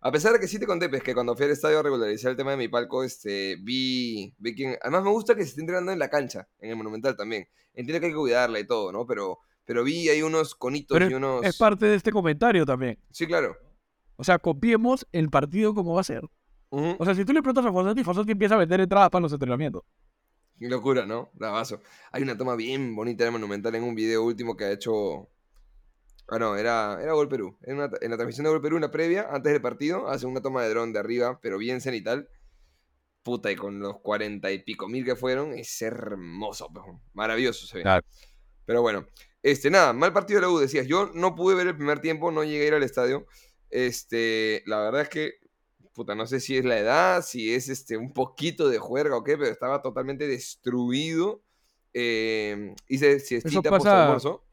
A 0.01 0.13
pesar 0.13 0.33
de 0.33 0.39
que 0.39 0.47
sí 0.47 0.59
te 0.61 0.67
conté, 0.67 0.89
pues, 0.89 1.03
que 1.03 1.13
cuando 1.13 1.35
fui 1.35 1.47
al 1.47 1.51
estadio 1.51 1.81
a 1.81 1.83
regularizar 1.83 2.31
el 2.31 2.37
tema 2.37 2.53
de 2.53 2.57
mi 2.57 2.69
palco, 2.69 3.03
este, 3.03 3.57
vi, 3.61 4.33
vi 4.39 4.55
que... 4.55 4.79
Además 4.81 5.03
me 5.03 5.11
gusta 5.11 5.35
que 5.35 5.43
se 5.43 5.49
esté 5.49 5.61
entrenando 5.61 5.91
en 5.91 5.99
la 5.99 6.09
cancha, 6.09 6.49
en 6.61 6.71
el 6.71 6.77
Monumental 6.77 7.17
también. 7.17 7.49
Entiendo 7.75 8.01
que 8.01 8.07
hay 8.07 8.13
que 8.13 8.19
cuidarla 8.19 8.61
y 8.61 8.67
todo, 8.67 8.93
¿no? 8.93 9.07
Pero, 9.07 9.41
pero 9.65 9.83
vi 9.83 10.09
ahí 10.09 10.23
unos 10.23 10.55
conitos 10.55 10.97
Pero 10.97 11.11
y 11.11 11.15
unos... 11.15 11.45
Es 11.45 11.57
parte 11.57 11.87
de 11.87 11.97
este 11.97 12.13
comentario 12.13 12.65
también. 12.65 12.99
Sí, 13.11 13.27
claro. 13.27 13.57
O 14.17 14.23
sea, 14.23 14.39
copiemos 14.39 15.07
el 15.11 15.31
partido 15.31 15.75
como 15.75 15.95
va 15.95 16.01
a 16.01 16.05
ser. 16.05 16.23
O 16.71 17.05
sea, 17.05 17.15
si 17.15 17.25
tú 17.25 17.33
le 17.33 17.43
preguntas 17.43 17.67
a 17.67 17.73
Fossati, 17.73 18.05
Fossati 18.05 18.33
empieza 18.33 18.55
a 18.55 18.59
vender 18.59 18.81
entradas 18.81 19.11
para 19.11 19.23
los 19.23 19.33
entrenamientos. 19.33 19.83
Qué 20.59 20.69
locura, 20.69 21.07
¿no? 21.07 21.31
Bravazo. 21.35 21.81
Hay 22.13 22.23
una 22.23 22.37
toma 22.37 22.57
bien 22.57 22.95
bonita 22.95 23.25
del 23.25 23.33
Monumental 23.33 23.75
en 23.75 23.85
un 23.85 23.95
video 23.95 24.23
último 24.23 24.57
que 24.57 24.65
ha 24.65 24.73
hecho... 24.73 25.29
Ah, 26.31 26.39
no, 26.39 26.57
era, 26.57 26.99
era 27.03 27.13
Gol 27.15 27.29
Perú. 27.29 27.57
En, 27.63 27.77
una- 27.77 27.91
en 28.01 28.11
la 28.11 28.17
transmisión 28.17 28.45
de 28.45 28.51
Gol 28.51 28.61
Perú, 28.61 28.77
una 28.77 28.91
previa, 28.91 29.29
antes 29.31 29.53
del 29.53 29.63
partido, 29.63 30.09
hace 30.09 30.27
una 30.27 30.43
toma 30.43 30.63
de 30.63 30.69
dron 30.71 30.93
de 30.93 30.99
arriba, 30.99 31.39
pero 31.41 31.57
bien 31.59 31.81
cenital. 31.81 32.29
Puta, 33.23 33.51
y 33.51 33.57
con 33.57 33.79
los 33.81 34.01
cuarenta 34.01 34.51
y 34.53 34.63
pico 34.63 34.89
mil 34.89 35.05
que 35.05 35.17
fueron, 35.17 35.53
es 35.53 35.81
hermoso, 35.83 36.69
maravilloso 37.13 37.67
se 37.67 37.79
ve. 37.79 37.83
Claro. 37.83 38.07
Pero 38.65 38.83
bueno, 38.83 39.07
este, 39.43 39.71
nada, 39.71 39.93
mal 39.93 40.13
partido 40.13 40.41
de 40.41 40.47
la 40.47 40.53
U, 40.53 40.59
decías. 40.59 40.87
Yo 40.87 41.11
no 41.15 41.35
pude 41.35 41.55
ver 41.55 41.67
el 41.67 41.77
primer 41.77 42.01
tiempo, 42.01 42.31
no 42.31 42.45
llegué 42.45 42.65
a 42.65 42.69
ir 42.69 42.75
al 42.75 42.83
estadio. 42.83 43.27
Este, 43.71 44.63
la 44.67 44.81
verdad 44.81 45.03
es 45.03 45.09
que, 45.09 45.33
puta, 45.95 46.15
no 46.15 46.27
sé 46.27 46.41
si 46.41 46.57
es 46.59 46.65
la 46.65 46.79
edad, 46.79 47.23
si 47.23 47.53
es 47.55 47.69
este, 47.69 47.97
un 47.97 48.13
poquito 48.13 48.69
de 48.69 48.79
juerga 48.79 49.17
o 49.17 49.25
qué, 49.25 49.37
pero 49.37 49.51
estaba 49.51 49.81
totalmente 49.83 50.27
destruido. 50.27 51.43
Eh, 51.95 52.75
hice 52.87 53.19
siestita 53.21 53.63
pasa- 53.63 53.77
post 53.79 53.87
almuerzo. 53.89 54.45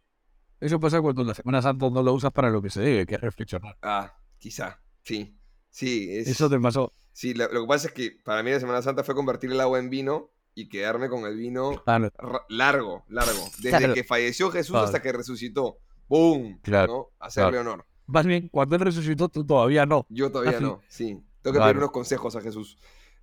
Eso 0.65 0.79
pasa 0.79 0.99
cuando 1.01 1.23
la 1.23 1.35
Semana 1.35 1.61
Santa 1.61 1.89
no 1.91 2.01
lo 2.01 2.13
usas 2.13 2.31
para 2.31 2.49
lo 2.49 2.59
que 2.61 2.69
se 2.71 2.81
debe, 2.81 3.05
que 3.05 3.15
es 3.15 3.21
reflexionar. 3.21 3.77
Ah, 3.83 4.17
quizá, 4.39 4.81
sí. 5.03 5.37
Sí, 5.69 6.07
es, 6.11 6.27
Eso 6.27 6.49
te 6.49 6.59
pasó. 6.59 6.91
sí 7.11 7.33
lo, 7.33 7.51
lo 7.51 7.61
que 7.61 7.67
pasa 7.67 7.87
es 7.89 7.93
que 7.93 8.17
para 8.23 8.41
mí 8.41 8.49
la 8.49 8.59
Semana 8.59 8.81
Santa 8.81 9.03
fue 9.03 9.13
convertir 9.13 9.51
el 9.51 9.59
agua 9.61 9.77
en 9.77 9.89
vino 9.89 10.31
y 10.55 10.69
quedarme 10.69 11.07
con 11.09 11.25
el 11.25 11.35
vino 11.35 11.83
Claro, 11.83 12.09
ra- 12.17 12.45
largo, 12.49 13.03
largo. 13.09 13.43
Desde 13.59 13.77
Claro. 13.77 13.93
que 13.93 14.03
falleció 14.03 14.49
Jesús 14.49 14.71
Claro. 14.71 14.85
hasta 14.85 15.01
que 15.01 15.11
resucitó. 15.11 15.77
¡Boom! 16.07 16.59
Claro, 16.63 16.87
¿no? 17.19 17.25
Hacerle 17.25 17.59
honor. 17.59 17.85
Más 18.07 18.25
bien, 18.25 18.47
cuando 18.49 18.75
él 18.75 18.81
resucitó, 18.81 19.27
tú 19.29 19.45
todavía 19.45 19.85
no. 19.85 20.05
Yo 20.09 20.31
todavía 20.31 20.57
Ah, 20.57 20.61
no, 20.61 20.81
sí. 20.87 21.19
Tengo 21.41 21.55
que 21.57 21.61
pedir 21.63 21.77
unos 21.77 21.91
consejos 21.91 22.35
a 22.35 22.41
Jesús. 22.41 22.77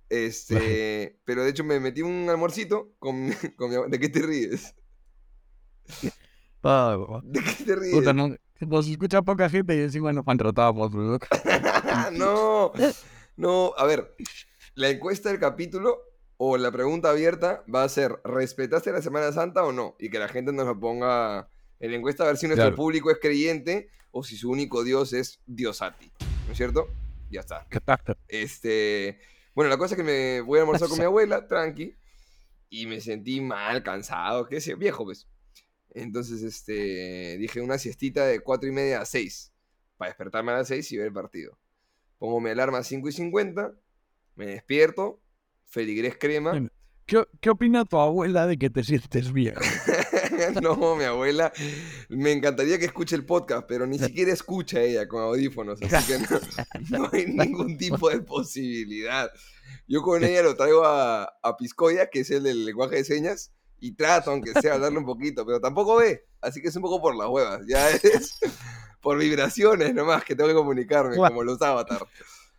Este, 0.09 1.19
pero 1.25 1.43
de 1.43 1.49
hecho 1.49 1.63
me 1.63 1.79
metí 1.79 2.01
un 2.03 2.29
almuercito 2.29 2.93
con, 2.99 3.29
con 3.57 3.69
mi 3.69 3.89
¿De 3.89 3.99
qué 3.99 4.07
te 4.09 4.21
ríes? 4.21 4.75
Ah. 6.63 7.21
¿De 7.23 7.39
qué 7.41 7.63
te 7.65 7.75
ríes? 7.75 7.93
Puta, 7.93 8.13
no, 8.13 8.35
nos 8.59 8.87
escucha 8.87 9.21
poca 9.21 9.49
gente 9.49 9.75
y 9.75 9.81
encima 9.81 10.13
nos 10.13 10.23
boludo. 10.23 11.19
no, 12.13 12.71
no. 13.35 13.73
A 13.77 13.85
ver, 13.85 14.15
la 14.75 14.89
encuesta 14.89 15.29
del 15.29 15.39
capítulo 15.39 15.99
o 16.37 16.57
la 16.57 16.71
pregunta 16.71 17.09
abierta 17.09 17.63
va 17.73 17.83
a 17.83 17.89
ser: 17.89 18.19
¿respetaste 18.23 18.91
la 18.91 19.01
Semana 19.01 19.31
Santa 19.31 19.63
o 19.63 19.71
no? 19.71 19.95
Y 19.99 20.09
que 20.09 20.19
la 20.19 20.29
gente 20.29 20.53
nos 20.53 20.65
lo 20.65 20.79
ponga 20.79 21.49
en 21.79 21.91
la 21.91 21.97
encuesta 21.97 22.23
a 22.23 22.27
ver 22.27 22.37
si 22.37 22.47
nuestro 22.47 22.67
Claro. 22.67 22.75
público 22.77 23.11
es 23.11 23.17
creyente 23.21 23.89
o 24.11 24.23
si 24.23 24.37
su 24.37 24.49
único 24.49 24.83
Dios 24.83 25.11
es 25.11 25.41
Diosati. 25.45 26.11
¿No 26.45 26.51
es 26.51 26.57
cierto? 26.57 26.87
Ya 27.29 27.41
está. 27.41 27.65
Este, 28.27 29.19
bueno, 29.55 29.69
la 29.69 29.77
cosa 29.77 29.95
es 29.95 29.97
que 29.97 30.03
me 30.03 30.41
voy 30.41 30.59
a 30.59 30.61
almorzar 30.61 30.87
con 30.87 30.99
mi 30.99 31.03
abuela, 31.03 31.47
tranqui, 31.47 31.95
y 32.69 32.85
me 32.85 33.01
sentí 33.01 33.41
mal, 33.41 33.83
cansado, 33.83 34.47
qué 34.47 34.61
sé, 34.61 34.75
viejo, 34.75 35.03
pues. 35.03 35.27
Entonces, 35.93 36.41
este, 36.41 37.37
dije 37.37 37.61
una 37.61 37.77
siestita 37.77 38.25
de 38.25 38.39
cuatro 38.39 38.67
y 38.67 38.71
media 38.71 39.01
a 39.01 39.05
6, 39.05 39.53
para 39.97 40.09
despertarme 40.09 40.51
a 40.51 40.57
las 40.57 40.67
6 40.67 40.91
y 40.91 40.97
ver 40.97 41.07
el 41.07 41.13
partido. 41.13 41.57
Pongo 42.17 42.41
mi 42.41 42.49
alarma 42.49 42.79
a 42.79 42.83
5 42.83 43.07
y 43.09 43.11
50, 43.11 43.73
me 44.35 44.47
despierto, 44.47 45.21
feligrés 45.65 46.17
crema. 46.17 46.69
¿Qué, 47.05 47.23
¿Qué 47.39 47.49
opina 47.49 47.85
tu 47.85 47.97
abuela 47.97 48.47
de 48.47 48.57
que 48.57 48.69
te 48.69 48.83
sientes 48.83 49.31
bien? 49.31 49.55
no, 50.61 50.95
mi 50.95 51.03
abuela, 51.03 51.51
me 52.09 52.31
encantaría 52.31 52.79
que 52.79 52.85
escuche 52.85 53.15
el 53.15 53.25
podcast, 53.25 53.65
pero 53.67 53.85
ni 53.85 53.99
siquiera 53.99 54.31
escucha 54.31 54.81
ella 54.81 55.07
con 55.07 55.21
audífonos, 55.21 55.79
así 55.81 56.13
que 56.13 56.19
no, 56.19 56.99
no 56.99 57.09
hay 57.11 57.25
ningún 57.27 57.77
tipo 57.77 58.09
de 58.09 58.21
posibilidad. 58.21 59.29
Yo 59.87 60.01
con 60.01 60.23
ella 60.23 60.41
lo 60.43 60.55
traigo 60.55 60.85
a, 60.85 61.23
a 61.41 61.57
Piscoya, 61.57 62.09
que 62.09 62.21
es 62.21 62.31
el 62.31 62.43
del 62.43 62.65
lenguaje 62.65 62.95
de 62.95 63.03
señas, 63.03 63.51
y 63.85 63.91
trato, 63.95 64.31
aunque 64.31 64.53
sea, 64.61 64.75
hablarle 64.75 64.97
un 64.99 65.05
poquito, 65.05 65.45
pero 65.45 65.59
tampoco 65.59 65.97
ve. 65.97 66.25
Así 66.39 66.61
que 66.61 66.69
es 66.69 66.75
un 66.77 66.81
poco 66.81 67.01
por 67.01 67.15
las 67.15 67.27
huevas. 67.27 67.61
Ya 67.67 67.89
es 67.91 68.39
por 69.01 69.17
vibraciones 69.17 69.93
nomás 69.93 70.23
que 70.23 70.35
tengo 70.35 70.47
que 70.47 70.55
comunicarme, 70.55 71.15
Claro. 71.15 71.33
como 71.33 71.43
los 71.43 71.61
avatar. 71.61 72.07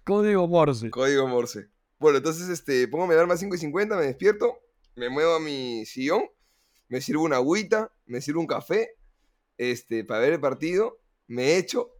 Código 0.04 0.46
Morse. 0.46 0.90
Código 0.90 1.26
Morse. 1.26 1.68
Bueno, 1.98 2.18
entonces, 2.18 2.50
este, 2.50 2.86
pongo 2.88 3.06
mi 3.06 3.14
alarma 3.14 3.34
a 3.34 3.36
5 3.38 3.54
y 3.54 3.58
50, 3.58 3.96
me 3.96 4.04
despierto, 4.04 4.58
me 4.96 5.08
muevo 5.08 5.36
a 5.36 5.40
mi 5.40 5.86
sillón, 5.86 6.24
me 6.88 7.00
sirvo 7.00 7.24
una 7.24 7.36
agüita, 7.36 7.90
me 8.04 8.20
sirvo 8.20 8.40
un 8.40 8.46
café, 8.46 8.90
este, 9.56 10.04
para 10.04 10.20
ver 10.20 10.34
el 10.34 10.40
partido, 10.40 10.98
me 11.26 11.56
echo 11.56 11.90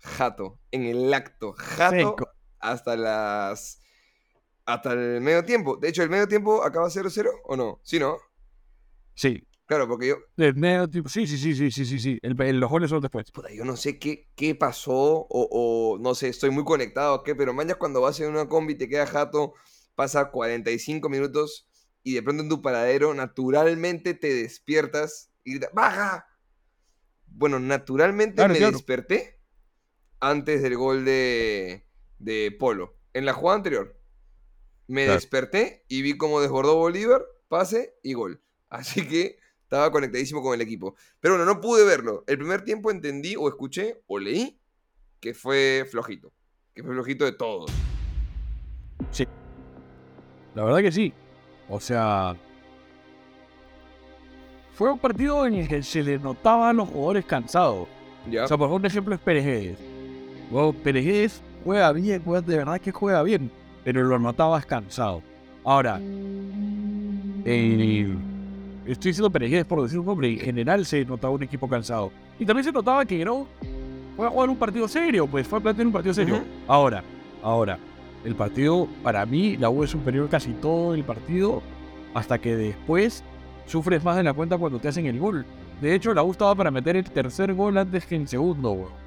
jato, 0.00 0.58
en 0.72 0.86
el 0.86 1.14
acto, 1.14 1.54
jato, 1.56 1.96
Seco. 2.16 2.28
hasta 2.58 2.96
las... 2.96 3.78
Hasta 4.64 4.92
el 4.92 5.20
medio 5.20 5.44
tiempo. 5.44 5.76
De 5.76 5.88
hecho, 5.88 6.02
¿el 6.02 6.10
medio 6.10 6.26
tiempo 6.28 6.62
acaba 6.64 6.88
0-0 6.88 7.28
o 7.44 7.56
no? 7.56 7.80
Sí, 7.82 7.98
¿no? 8.00 8.18
Sí. 9.14 9.46
Claro, 9.66 9.88
porque 9.88 10.08
yo. 10.08 10.16
Sí, 11.06 11.26
sí, 11.26 11.38
sí, 11.38 11.54
sí, 11.54 11.70
sí, 11.70 11.84
sí, 11.86 11.98
sí. 11.98 12.18
El, 12.22 12.40
el- 12.42 12.60
los 12.60 12.70
goles 12.70 12.90
son 12.90 13.00
después. 13.00 13.32
puta, 13.32 13.50
yo 13.52 13.64
no 13.64 13.76
sé 13.76 13.98
qué, 13.98 14.28
qué 14.36 14.54
pasó 14.54 14.92
o, 14.94 15.48
o 15.50 15.98
no 15.98 16.14
sé, 16.14 16.28
estoy 16.28 16.50
muy 16.50 16.64
conectado 16.64 17.14
o 17.14 17.22
qué, 17.22 17.34
pero 17.34 17.54
mañana 17.54 17.76
cuando 17.78 18.00
vas 18.00 18.20
en 18.20 18.30
una 18.30 18.48
combi 18.48 18.74
te 18.76 18.88
queda 18.88 19.06
jato, 19.06 19.54
pasa 19.94 20.30
45 20.30 21.08
minutos 21.08 21.68
y 22.02 22.14
de 22.14 22.22
pronto 22.22 22.42
en 22.42 22.48
tu 22.48 22.60
paradero 22.62 23.14
naturalmente 23.14 24.14
te 24.14 24.34
despiertas 24.34 25.30
y 25.44 25.52
gritas, 25.52 25.70
¡baja! 25.72 26.26
Bueno, 27.26 27.58
naturalmente 27.58 28.36
Claro, 28.36 28.52
me 28.52 28.58
claro. 28.58 28.78
desperté 28.78 29.40
antes 30.20 30.62
del 30.62 30.76
gol 30.76 31.04
de, 31.04 31.86
de 32.18 32.56
Polo. 32.58 32.96
En 33.14 33.26
la 33.26 33.34
jugada 33.34 33.58
anterior, 33.58 34.00
me 34.88 35.04
Claro. 35.04 35.20
desperté 35.20 35.84
y 35.88 36.02
vi 36.02 36.16
cómo 36.18 36.40
desbordó 36.40 36.76
Bolívar, 36.76 37.24
pase 37.48 37.96
y 38.02 38.14
gol. 38.14 38.42
Así 38.72 39.06
que 39.06 39.36
estaba 39.64 39.92
conectadísimo 39.92 40.42
con 40.42 40.54
el 40.54 40.62
equipo. 40.62 40.96
Pero 41.20 41.34
bueno, 41.34 41.44
no 41.44 41.60
pude 41.60 41.84
verlo. 41.84 42.24
El 42.26 42.38
primer 42.38 42.64
tiempo 42.64 42.90
entendí 42.90 43.36
o 43.36 43.46
escuché 43.46 44.00
o 44.06 44.18
leí 44.18 44.58
que 45.20 45.34
fue 45.34 45.86
flojito. 45.90 46.32
Que 46.74 46.82
fue 46.82 46.94
flojito 46.94 47.26
de 47.26 47.32
todos. 47.32 47.70
La 50.54 50.64
verdad 50.64 50.80
que 50.80 50.90
sí. 50.90 51.12
O 51.68 51.78
sea. 51.78 52.34
Fue 54.72 54.90
un 54.90 54.98
partido 54.98 55.46
en 55.46 55.54
el 55.54 55.68
que 55.68 55.82
se 55.82 56.02
le 56.02 56.18
notaba 56.18 56.70
a 56.70 56.72
los 56.72 56.88
jugadores 56.88 57.26
cansados. 57.26 57.88
O 58.26 58.30
sea, 58.30 58.56
por 58.56 58.68
ejemplo, 58.68 58.76
un 58.76 58.86
ejemplo 58.86 59.14
es 59.14 59.20
Pérez. 59.20 59.76
Pérez 60.82 61.42
juega 61.62 61.92
bien, 61.92 62.22
juega, 62.24 62.40
de 62.40 62.56
verdad 62.56 62.80
que 62.80 62.90
juega 62.90 63.22
bien, 63.22 63.52
pero 63.84 64.02
lo 64.02 64.18
notabas 64.18 64.64
cansado. 64.64 65.22
Ahora, 65.62 66.00
estoy 68.86 69.10
diciendo 69.10 69.30
Pérez 69.30 69.64
por 69.64 69.82
decir 69.82 69.98
un 69.98 70.06
nombre, 70.06 70.32
en 70.32 70.38
general 70.38 70.84
se 70.86 71.04
notaba 71.04 71.32
un 71.34 71.42
equipo 71.42 71.68
cansado. 71.68 72.12
Y 72.38 72.44
también 72.44 72.64
se 72.64 72.72
notaba 72.72 73.04
que 73.04 73.24
no 73.24 73.46
fue 74.16 74.26
a 74.26 74.30
jugar 74.30 74.50
un 74.50 74.56
partido 74.56 74.88
serio, 74.88 75.26
pues 75.26 75.46
fue 75.46 75.58
a 75.58 75.62
plantear 75.62 75.86
un 75.86 75.92
partido 75.92 76.14
serio. 76.14 76.40
Ahora, 76.66 77.02
ahora, 77.42 77.78
el 78.24 78.34
partido, 78.34 78.88
para 79.02 79.24
mí, 79.26 79.56
la 79.56 79.70
U 79.70 79.82
es 79.84 79.90
superior 79.90 80.28
casi 80.28 80.52
todo 80.52 80.94
el 80.94 81.04
partido, 81.04 81.62
hasta 82.14 82.38
que 82.38 82.56
después 82.56 83.24
sufres 83.66 84.04
más 84.04 84.16
de 84.16 84.22
la 84.22 84.32
cuenta 84.32 84.58
cuando 84.58 84.78
te 84.78 84.88
hacen 84.88 85.06
el 85.06 85.18
gol. 85.18 85.44
De 85.80 85.94
hecho, 85.94 86.14
la 86.14 86.22
U 86.22 86.30
estaba 86.30 86.54
para 86.54 86.70
meter 86.70 86.96
el 86.96 87.04
tercer 87.10 87.54
gol 87.54 87.76
antes 87.78 88.06
que 88.06 88.16
el 88.16 88.28
segundo, 88.28 88.72
weón. 88.72 89.02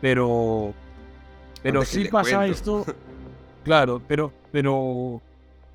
Pero. 0.00 0.72
Pero 1.62 1.80
Antes 1.80 1.88
sí 1.88 2.04
pasa 2.10 2.36
cuento. 2.38 2.52
esto. 2.52 2.86
Claro, 3.64 4.02
pero. 4.06 4.30
Pero. 4.52 5.22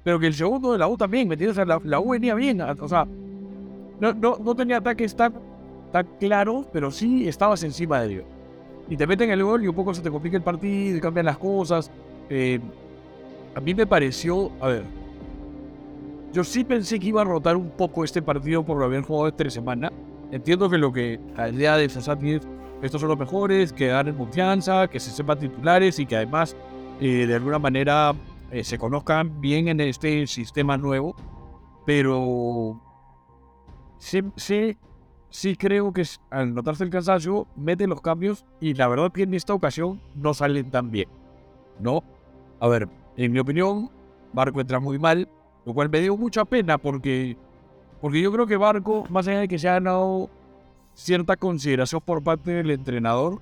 Pero 0.04 0.20
que 0.20 0.28
el 0.28 0.36
segundo 0.36 0.72
de 0.74 0.78
la 0.78 0.88
U 0.88 0.96
también, 0.96 1.28
¿me 1.28 1.34
entiendes? 1.34 1.58
O 1.58 1.66
sea, 1.66 1.66
la, 1.66 1.82
la 1.84 2.00
U 2.00 2.12
venía 2.12 2.36
bien. 2.36 2.62
O 2.62 2.88
sea, 2.88 3.08
no, 4.00 4.14
no, 4.14 4.38
no 4.38 4.56
tenía 4.56 4.78
ataques 4.78 5.16
tan, 5.16 5.34
tan 5.92 6.08
claros, 6.20 6.68
pero 6.72 6.92
sí 6.92 7.28
estabas 7.28 7.64
encima 7.64 8.02
de 8.02 8.14
ellos. 8.14 8.26
Y 8.90 8.98
te 8.98 9.06
meten 9.06 9.30
el 9.30 9.44
gol 9.44 9.64
y 9.64 9.68
un 9.68 9.76
poco 9.76 9.94
se 9.94 10.02
te 10.02 10.10
complica 10.10 10.38
el 10.38 10.44
partido 10.44 10.98
y 10.98 11.02
cambian 11.02 11.26
las 11.26 11.38
cosas. 11.38 11.92
Eh, 12.30 12.60
a 13.56 13.60
mí 13.60 13.74
me 13.74 13.86
pareció. 13.86 14.52
A 14.60 14.68
ver. 14.68 14.84
Yo 16.34 16.44
sí 16.44 16.64
pensé 16.64 17.00
que 17.00 17.08
iba 17.08 17.22
a 17.22 17.26
rotar 17.26 17.56
un 17.56 17.70
poco 17.70 18.04
este 18.04 18.22
partido 18.22 18.64
por 18.64 18.82
haber 18.84 19.02
jugado 19.02 19.28
entre 19.28 19.50
semana. 19.52 19.92
Entiendo 20.32 20.70
que 20.70 20.78
lo 20.78 20.92
que 20.92 21.20
la 21.36 21.50
idea 21.50 21.78
de 21.78 21.90
Sasaki 21.90 22.34
es 22.34 22.48
estos 22.82 23.02
son 23.02 23.10
los 23.10 23.20
mejores, 23.20 23.74
que 23.74 23.88
ganen 23.88 24.16
confianza, 24.16 24.88
que 24.88 25.00
se 25.00 25.12
sepan 25.12 25.38
titulares 25.38 26.00
y 26.00 26.06
que 26.06 26.16
además 26.16 26.56
eh, 27.02 27.26
de 27.28 27.36
alguna 27.36 27.60
manera 27.60 28.14
eh, 28.52 28.64
se 28.64 28.78
conozcan 28.78 29.42
bien 29.42 29.68
en 29.68 29.82
este 29.82 30.26
sistema 30.28 30.78
nuevo. 30.78 31.16
Pero 31.86 32.80
sí, 34.00 34.24
sí, 34.36 34.78
sí 35.30 35.56
creo 35.56 35.94
que 35.94 36.04
al 36.32 36.56
notarse 36.56 36.84
el 36.84 36.90
cansancio, 36.90 37.48
mete 37.56 37.86
los 37.86 38.02
cambios 38.02 38.46
y 38.60 38.74
la 38.74 38.88
verdad 38.88 39.12
que 39.12 39.24
en 39.24 39.34
esta 39.36 39.54
ocasión 39.54 40.02
no 40.16 40.34
salen 40.34 40.72
tan 40.72 40.90
bien. 40.90 41.08
¿No? 41.80 42.04
A 42.60 42.68
ver, 42.68 42.90
en 43.16 43.32
mi 43.32 43.40
opinión, 43.40 43.90
Barco 44.34 44.60
entra 44.60 44.80
muy 44.80 44.98
mal, 45.00 45.30
lo 45.66 45.74
cual 45.74 45.90
me 45.90 46.02
dio 46.02 46.18
mucha 46.18 46.46
pena 46.46 46.78
porque, 46.78 47.38
porque 48.02 48.22
yo 48.22 48.32
creo 48.32 48.48
que 48.48 48.58
Barco, 48.58 49.06
más 49.10 49.28
allá 49.28 49.42
de 49.42 49.48
que 49.48 49.60
se 49.60 49.70
ha 49.70 49.74
ganado 49.74 50.30
cierta 50.94 51.38
consideración 51.38 52.02
por 52.02 52.24
parte 52.24 52.52
del 52.52 52.72
entrenador, 52.72 53.40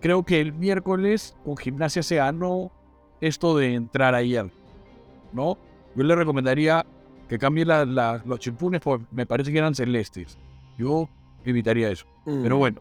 creo 0.00 0.22
que 0.22 0.40
el 0.40 0.52
miércoles 0.52 1.36
con 1.44 1.56
Gimnasia 1.56 2.02
se 2.02 2.16
ganó 2.16 2.70
esto 3.20 3.56
de 3.56 3.74
entrar 3.74 4.14
ayer, 4.14 4.50
¿no? 5.32 5.58
Yo 5.96 6.04
le 6.04 6.14
recomendaría 6.14 6.86
que 7.28 7.38
cambie 7.38 7.64
la- 7.64 7.84
la- 7.84 8.22
los 8.24 8.38
chimpunes, 8.38 8.80
porque 8.80 9.04
me 9.10 9.26
parece 9.26 9.52
que 9.52 9.58
eran 9.58 9.74
celestes. 9.74 10.38
Yo 10.78 11.08
evitaría 11.44 11.90
eso. 11.90 12.06
Pero 12.24 12.56
Mm. 12.56 12.58
bueno, 12.58 12.80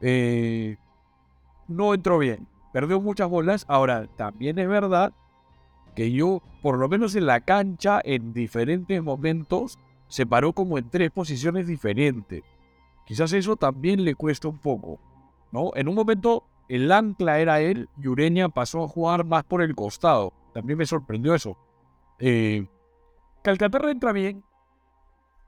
eh, 0.00 0.76
no 1.68 1.94
entró 1.94 2.18
bien. 2.18 2.46
Perdió 2.72 3.00
muchas 3.00 3.28
bolas. 3.28 3.64
Ahora, 3.68 4.06
también 4.16 4.58
es 4.58 4.68
verdad 4.68 5.12
que 5.94 6.12
yo, 6.12 6.40
por 6.62 6.78
lo 6.78 6.88
menos 6.88 7.14
en 7.16 7.26
la 7.26 7.40
cancha, 7.40 8.00
en 8.04 8.32
diferentes 8.32 9.02
momentos, 9.02 9.78
se 10.06 10.24
paró 10.26 10.52
como 10.52 10.78
en 10.78 10.88
tres 10.88 11.10
posiciones 11.10 11.66
diferentes. 11.66 12.42
Quizás 13.06 13.32
eso 13.32 13.56
también 13.56 14.04
le 14.04 14.14
cuesta 14.14 14.48
un 14.48 14.58
poco, 14.58 14.98
¿no? 15.50 15.70
En 15.74 15.88
un 15.88 15.94
momento, 15.94 16.44
el 16.68 16.92
ancla 16.92 17.40
era 17.40 17.60
él 17.60 17.88
y 18.00 18.08
Ureña 18.08 18.48
pasó 18.50 18.84
a 18.84 18.88
jugar 18.88 19.24
más 19.24 19.44
por 19.44 19.62
el 19.62 19.74
costado. 19.74 20.32
También 20.54 20.78
me 20.78 20.86
sorprendió 20.86 21.34
eso. 21.34 21.56
Eh, 22.18 22.66
Calcaterra 23.48 23.90
entra 23.90 24.12
bien. 24.12 24.44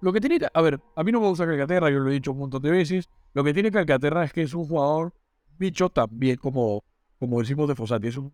Lo 0.01 0.11
que 0.11 0.23
tiene, 0.23 0.39
a 0.55 0.63
ver, 0.63 0.81
a 0.97 1.05
mí 1.05 1.13
no 1.13 1.21
me 1.21 1.27
gusta 1.27 1.45
Calcaterra, 1.45 1.91
yo 1.91 1.99
lo 1.99 2.09
he 2.09 2.15
dicho 2.15 2.33
un 2.33 2.39
montón 2.39 2.63
de 2.63 2.71
veces. 2.71 3.11
Lo 3.35 3.45
que 3.45 3.53
tiene 3.53 3.71
Calcaterra 3.71 4.25
es 4.25 4.33
que 4.33 4.41
es 4.41 4.55
un 4.55 4.67
jugador 4.67 5.13
bicho 5.59 5.91
también, 5.91 6.37
como, 6.37 6.83
como 7.19 7.41
decimos 7.41 7.69
de 7.69 7.75
Fossati. 7.75 8.09
Es 8.09 8.17
un, 8.17 8.33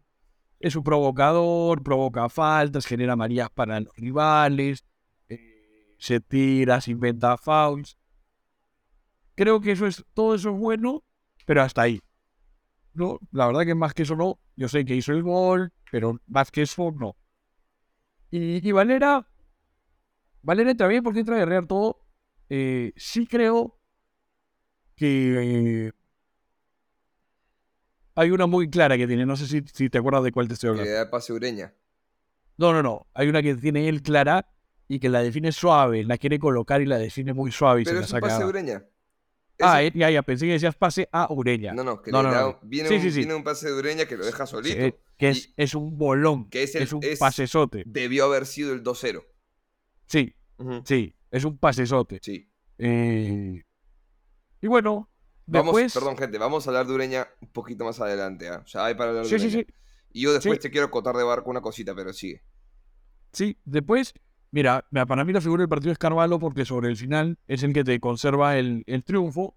es 0.61 0.76
un 0.76 0.85
provocador, 0.85 1.82
provoca 1.82 2.28
faltas, 2.28 2.87
genera 2.87 3.16
marías 3.16 3.50
para 3.50 3.80
los 3.80 3.92
rivales, 3.96 4.85
eh, 5.28 5.96
se 5.99 6.20
tira, 6.20 6.80
se 6.80 6.92
inventa 6.92 7.37
fouls. 7.37 7.99
Creo 9.35 9.61
que 9.61 9.73
eso 9.73 9.88
es, 9.88 10.04
todo 10.14 10.37
eso 10.37 10.50
es 10.50 10.56
bueno, 10.56 11.02
pero 11.44 11.62
hasta 11.62 11.82
ahí. 11.82 12.00
No, 12.94 13.18
la 13.32 13.49
verdad 13.49 13.64
que 13.64 13.75
más 13.75 13.94
que 13.94 14.04
eso 14.04 14.14
no. 14.14 14.38
Yo 14.54 14.68
sé 14.68 14.85
que 14.85 14.94
hizo 14.94 15.11
el 15.11 15.25
gol, 15.25 15.73
pero 15.90 16.20
más 16.28 16.52
que 16.52 16.62
eso 16.62 16.92
no. 16.92 17.16
Y 18.30 18.70
Valera, 18.70 19.26
Valera 20.47 20.71
entra 20.71 20.87
bien 20.87 21.03
porque 21.03 21.19
entra 21.21 21.35
a 21.35 21.38
guerrear 21.41 21.67
todo. 21.67 22.00
Eh, 22.49 22.93
sí 22.97 23.26
creo 23.26 23.81
que 24.95 25.88
eh, 25.88 25.93
hay 28.15 28.31
una 28.31 28.47
muy 28.47 28.71
clara 28.71 28.97
que 28.97 29.09
tiene. 29.09 29.26
No 29.26 29.37
sé 29.37 29.49
si, 29.49 29.62
si 29.73 29.91
te 29.91 29.99
acuerdas 29.99 30.23
de 30.23 30.31
cuál 30.31 30.47
te 30.47 30.55
estoy 30.55 30.69
Que 30.69 30.81
hablando. 30.81 30.93
da 30.93 31.11
pase 31.11 31.33
Ureña. 31.33 31.75
No, 32.59 32.73
no, 32.73 32.81
no. 32.83 33.09
Hay 33.12 33.29
una 33.29 33.43
que 33.43 33.57
tiene 33.57 33.88
él 33.88 34.03
clara 34.03 34.49
y 34.87 35.00
que 35.00 35.09
la 35.09 35.21
define 35.21 35.50
suave. 35.50 36.05
La 36.05 36.17
quiere 36.17 36.38
colocar 36.38 36.81
y 36.81 36.87
la 36.87 36.97
define 36.99 37.35
muy 37.35 37.50
suave 37.50 37.83
y 37.83 37.85
Pero 37.85 37.99
se 37.99 38.05
es 38.05 38.11
la 38.12 38.17
un 38.19 38.21
pase 38.21 38.33
saca. 38.35 38.45
a 38.45 38.49
Ureña. 38.49 38.85
Ah, 39.61 39.83
eh, 39.83 39.91
ya, 39.95 40.11
ya. 40.11 40.23
Pensé 40.23 40.47
que 40.47 40.53
decías 40.53 40.76
pase 40.76 41.09
a 41.11 41.26
Ureña. 41.33 41.73
No, 41.75 41.83
no, 41.83 42.00
que 42.00 42.12
No, 42.12 42.23
le 42.23 42.29
no, 42.29 42.35
da- 42.35 42.41
no. 42.43 42.59
Viene, 42.62 42.88
Sí, 42.88 42.95
un, 42.95 43.00
sí, 43.03 43.11
sí. 43.11 43.19
viene 43.19 43.35
un 43.35 43.43
pase 43.43 43.67
de 43.69 43.75
Ureña 43.75 44.07
que 44.07 44.17
lo 44.17 44.25
deja 44.25 44.47
solito. 44.47 44.97
Que 45.19 45.29
es, 45.31 45.53
es 45.57 45.75
un 45.75 45.99
bolón. 45.99 46.49
que 46.50 46.62
es 46.62 46.75
el- 46.76 46.85
es 46.85 46.93
un 46.93 47.03
es- 47.03 47.19
pasesote. 47.19 47.83
debió 47.87 48.26
haber 48.26 48.47
sido 48.47 48.73
el 48.73 48.83
2-0. 48.85 49.25
Sí, 50.07 50.35
sí. 50.85 51.15
Es 51.31 51.45
un 51.45 51.59
pasesote. 51.59 52.19
Sí. 52.23 52.49
Eh, 52.79 53.63
y 54.61 54.67
bueno, 54.67 55.11
Vamos, 55.47 55.67
después. 55.77 55.95
perdón, 55.95 56.17
gente, 56.17 56.39
vamos 56.39 56.67
a 56.67 56.71
hablar 56.71 56.87
de 56.87 56.93
Ureña 56.95 57.27
un 57.41 57.49
poquito 57.49 57.85
más 57.85 58.01
adelante. 58.01 58.49
¿ah? 58.49 58.63
O 58.65 58.67
sea, 58.67 58.85
hay 58.87 58.95
para 58.95 59.11
hablar 59.11 59.25
de 59.25 59.31
Sí, 59.31 59.39
sí, 59.39 59.47
Ureña. 59.49 59.65
sí. 59.69 59.75
Y 60.13 60.23
yo 60.23 60.33
después 60.33 60.57
Sí. 60.57 60.63
te 60.63 60.71
quiero 60.71 60.87
acotar 60.87 61.17
de 61.17 61.25
barco 61.25 61.51
una 61.51 61.61
cosita, 61.61 61.95
pero 61.95 62.13
sigue. 62.13 62.43
Sí, 63.33 63.59
después, 63.65 64.15
mira, 64.51 64.87
mira, 64.91 65.05
para 65.07 65.25
mí 65.25 65.33
la 65.33 65.41
figura 65.41 65.61
del 65.63 65.69
partido 65.69 65.93
es 65.93 65.99
Carvalho 65.99 66.39
porque 66.39 66.65
sobre 66.65 66.89
el 66.89 66.97
final 66.97 67.39
es 67.49 67.63
el 67.63 67.73
que 67.75 67.85
te 67.85 68.01
conserva 68.01 68.57
el, 68.57 68.83
el 68.87 69.05
triunfo. 69.05 69.57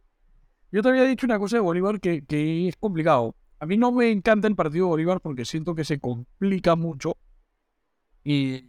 Yo 0.72 0.82
te 0.84 0.89
había 0.89 1.03
dicho 1.06 1.25
una 1.25 1.39
cosa 1.39 1.56
de 1.58 1.62
Bolívar 1.62 2.00
que, 2.00 2.25
que 2.25 2.68
es 2.68 2.75
complicado. 2.75 3.36
A 3.60 3.65
mí 3.65 3.77
no 3.77 3.91
me 3.91 4.12
encanta 4.12 4.48
el 4.48 4.56
partido 4.56 4.86
de 4.86 4.89
Bolívar 4.89 5.22
porque 5.22 5.46
siento 5.46 5.75
que 5.75 5.84
se 5.84 6.00
complica 6.00 6.75
mucho 6.75 7.18
Y, 8.24 8.65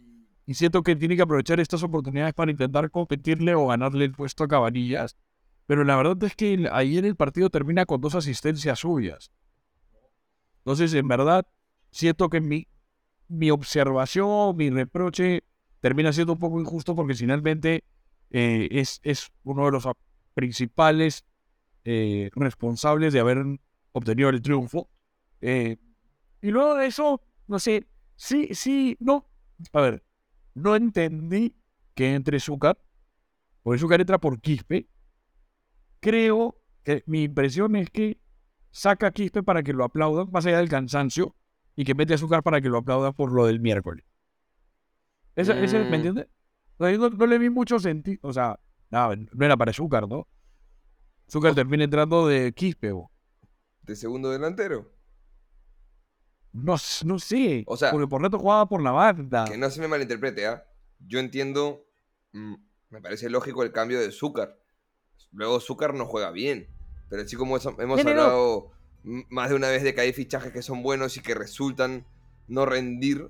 y 0.51 0.53
siento 0.53 0.83
que 0.83 0.97
tiene 0.97 1.15
que 1.15 1.21
aprovechar 1.21 1.61
estas 1.61 1.81
oportunidades 1.81 2.33
para 2.33 2.51
intentar 2.51 2.91
competirle 2.91 3.55
o 3.55 3.67
ganarle 3.67 4.03
el 4.03 4.11
puesto 4.11 4.43
a 4.43 4.49
Cabanillas. 4.49 5.15
Pero 5.65 5.85
la 5.85 5.95
verdad 5.95 6.21
es 6.25 6.35
que 6.35 6.67
ayer 6.69 7.05
el 7.05 7.15
partido 7.15 7.49
termina 7.49 7.85
con 7.85 8.01
dos 8.01 8.15
asistencias 8.15 8.79
suyas. 8.79 9.31
Entonces, 10.57 10.93
en 10.93 11.07
verdad, 11.07 11.47
siento 11.89 12.29
que 12.29 12.41
mi, 12.41 12.67
mi 13.29 13.49
observación, 13.49 14.57
mi 14.57 14.69
reproche, 14.69 15.45
termina 15.79 16.11
siendo 16.11 16.33
un 16.33 16.39
poco 16.39 16.59
injusto 16.59 16.97
porque 16.97 17.13
finalmente 17.13 17.85
eh, 18.29 18.67
es, 18.71 18.99
es 19.03 19.31
uno 19.45 19.63
de 19.67 19.71
los 19.71 19.87
principales 20.33 21.23
eh, 21.85 22.29
responsables 22.35 23.13
de 23.13 23.21
haber 23.21 23.37
obtenido 23.93 24.27
el 24.27 24.41
triunfo. 24.41 24.89
Eh, 25.39 25.77
y 26.41 26.51
luego 26.51 26.75
de 26.75 26.87
eso, 26.87 27.21
no 27.47 27.57
sé, 27.57 27.87
sí, 28.17 28.49
sí, 28.51 28.97
no. 28.99 29.25
A 29.71 29.79
ver, 29.79 30.03
no 30.53 30.75
entendí 30.75 31.55
que 31.95 32.13
entre 32.15 32.39
Zúcar, 32.39 32.77
porque 33.63 33.79
Zúcar 33.79 34.01
entra 34.01 34.19
por 34.19 34.39
Quispe. 34.41 34.87
Creo 35.99 36.57
que 36.83 37.03
mi 37.05 37.23
impresión 37.23 37.75
es 37.75 37.89
que 37.89 38.19
saca 38.71 39.07
a 39.07 39.11
Quispe 39.11 39.43
para 39.43 39.61
que 39.63 39.73
lo 39.73 39.83
aplaudan, 39.83 40.29
más 40.31 40.45
allá 40.45 40.57
del 40.57 40.69
cansancio, 40.69 41.35
y 41.75 41.83
que 41.85 41.93
mete 41.95 42.13
a 42.13 42.17
Zúcar 42.17 42.43
para 42.43 42.59
que 42.61 42.69
lo 42.69 42.79
aplaudan 42.79 43.13
por 43.13 43.31
lo 43.31 43.45
del 43.45 43.59
miércoles. 43.59 44.05
Ese, 45.35 45.63
ese, 45.63 45.79
¿Me 45.79 45.89
Mm. 45.89 45.93
entiendes? 45.93 46.27
O 46.77 46.83
sea, 46.83 46.91
yo 46.91 46.97
no, 46.97 47.09
no 47.09 47.25
le 47.27 47.37
vi 47.37 47.49
mucho 47.49 47.79
sentido. 47.79 48.19
O 48.23 48.33
sea, 48.33 48.59
no, 48.89 49.15
no 49.15 49.45
era 49.45 49.55
para 49.55 49.71
Zúcar, 49.73 50.07
¿no? 50.07 50.27
Zúcar 51.29 51.53
termina 51.55 51.83
entrando 51.83 52.27
de 52.27 52.51
Quispe, 52.53 52.91
bo. 52.91 53.11
De 53.83 53.95
segundo 53.95 54.29
delantero. 54.31 54.91
No, 56.53 56.75
s- 56.75 57.05
no 57.05 57.17
sé. 57.19 57.63
O 57.67 57.77
sea, 57.77 57.91
porque 57.91 58.07
por 58.07 58.21
rato 58.21 58.37
jugaba 58.39 58.67
por 58.67 58.81
la 58.81 58.91
banda. 58.91 59.45
Que 59.45 59.57
no 59.57 59.69
se 59.69 59.79
me 59.81 59.87
malinterprete, 59.87 60.47
¿ah? 60.47 60.65
Yo 61.07 61.19
entiendo, 61.19 61.85
mm, 62.33 62.55
me 62.89 63.01
parece 63.01 63.29
lógico 63.29 63.63
el 63.63 63.71
cambio 63.71 63.99
de 63.99 64.11
Zúcar. 64.11 64.57
Luego 65.31 65.59
Zúcar 65.59 65.93
no 65.93 66.05
juega 66.05 66.31
bien. 66.31 66.67
Pero 67.09 67.23
así 67.23 67.35
como 67.35 67.57
eso- 67.57 67.75
hemos 67.79 68.03
No, 68.03 68.09
no, 68.09 68.15
no. 68.15 68.21
hablado 68.23 68.71
más 69.29 69.49
de 69.49 69.55
una 69.55 69.69
vez 69.69 69.81
de 69.83 69.95
que 69.95 70.01
hay 70.01 70.13
fichajes 70.13 70.51
que 70.51 70.61
son 70.61 70.83
buenos 70.83 71.17
y 71.17 71.21
que 71.21 71.33
resultan 71.33 72.05
no 72.47 72.65
rendir, 72.65 73.29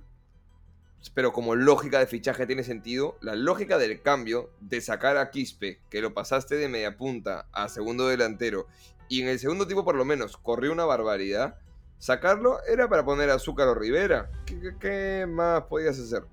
pero 1.13 1.31
como 1.33 1.55
lógica 1.55 1.99
de 1.99 2.07
fichaje 2.07 2.45
tiene 2.45 2.63
sentido, 2.63 3.17
la 3.21 3.35
lógica 3.35 3.77
del 3.77 4.01
cambio 4.01 4.49
de 4.59 4.81
sacar 4.81 5.17
a 5.17 5.31
Quispe, 5.31 5.79
que 5.89 6.01
lo 6.01 6.13
pasaste 6.13 6.55
de 6.55 6.67
media 6.69 6.97
punta 6.97 7.47
a 7.53 7.69
segundo 7.69 8.07
delantero, 8.07 8.67
y 9.09 9.21
en 9.21 9.29
el 9.29 9.39
segundo 9.39 9.65
tiempo 9.65 9.83
por 9.85 9.95
lo 9.95 10.05
menos 10.05 10.37
corrió 10.37 10.71
una 10.71 10.85
barbaridad, 10.85 11.57
sacarlo 12.01 12.57
era 12.67 12.89
para 12.89 13.05
poner 13.05 13.29
a 13.29 13.37
Zúcar 13.37 13.67
o 13.67 13.75
Rivera. 13.75 14.27
¿Qué, 14.45 14.59
qué- 14.59 14.75
qué 14.79 15.25
más 15.27 15.61
podías 15.65 15.99
hacer? 15.99 16.23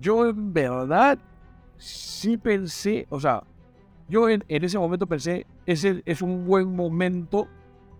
Yo 0.00 0.26
en 0.28 0.52
verdad 0.52 1.16
sí 1.78 2.36
pensé, 2.36 3.06
o 3.08 3.20
sea, 3.20 3.44
yo 4.08 4.28
en, 4.28 4.44
en 4.48 4.64
ese 4.64 4.78
momento 4.78 5.06
pensé, 5.06 5.46
ese 5.64 6.02
es 6.04 6.20
un 6.22 6.44
buen 6.44 6.74
momento 6.74 7.46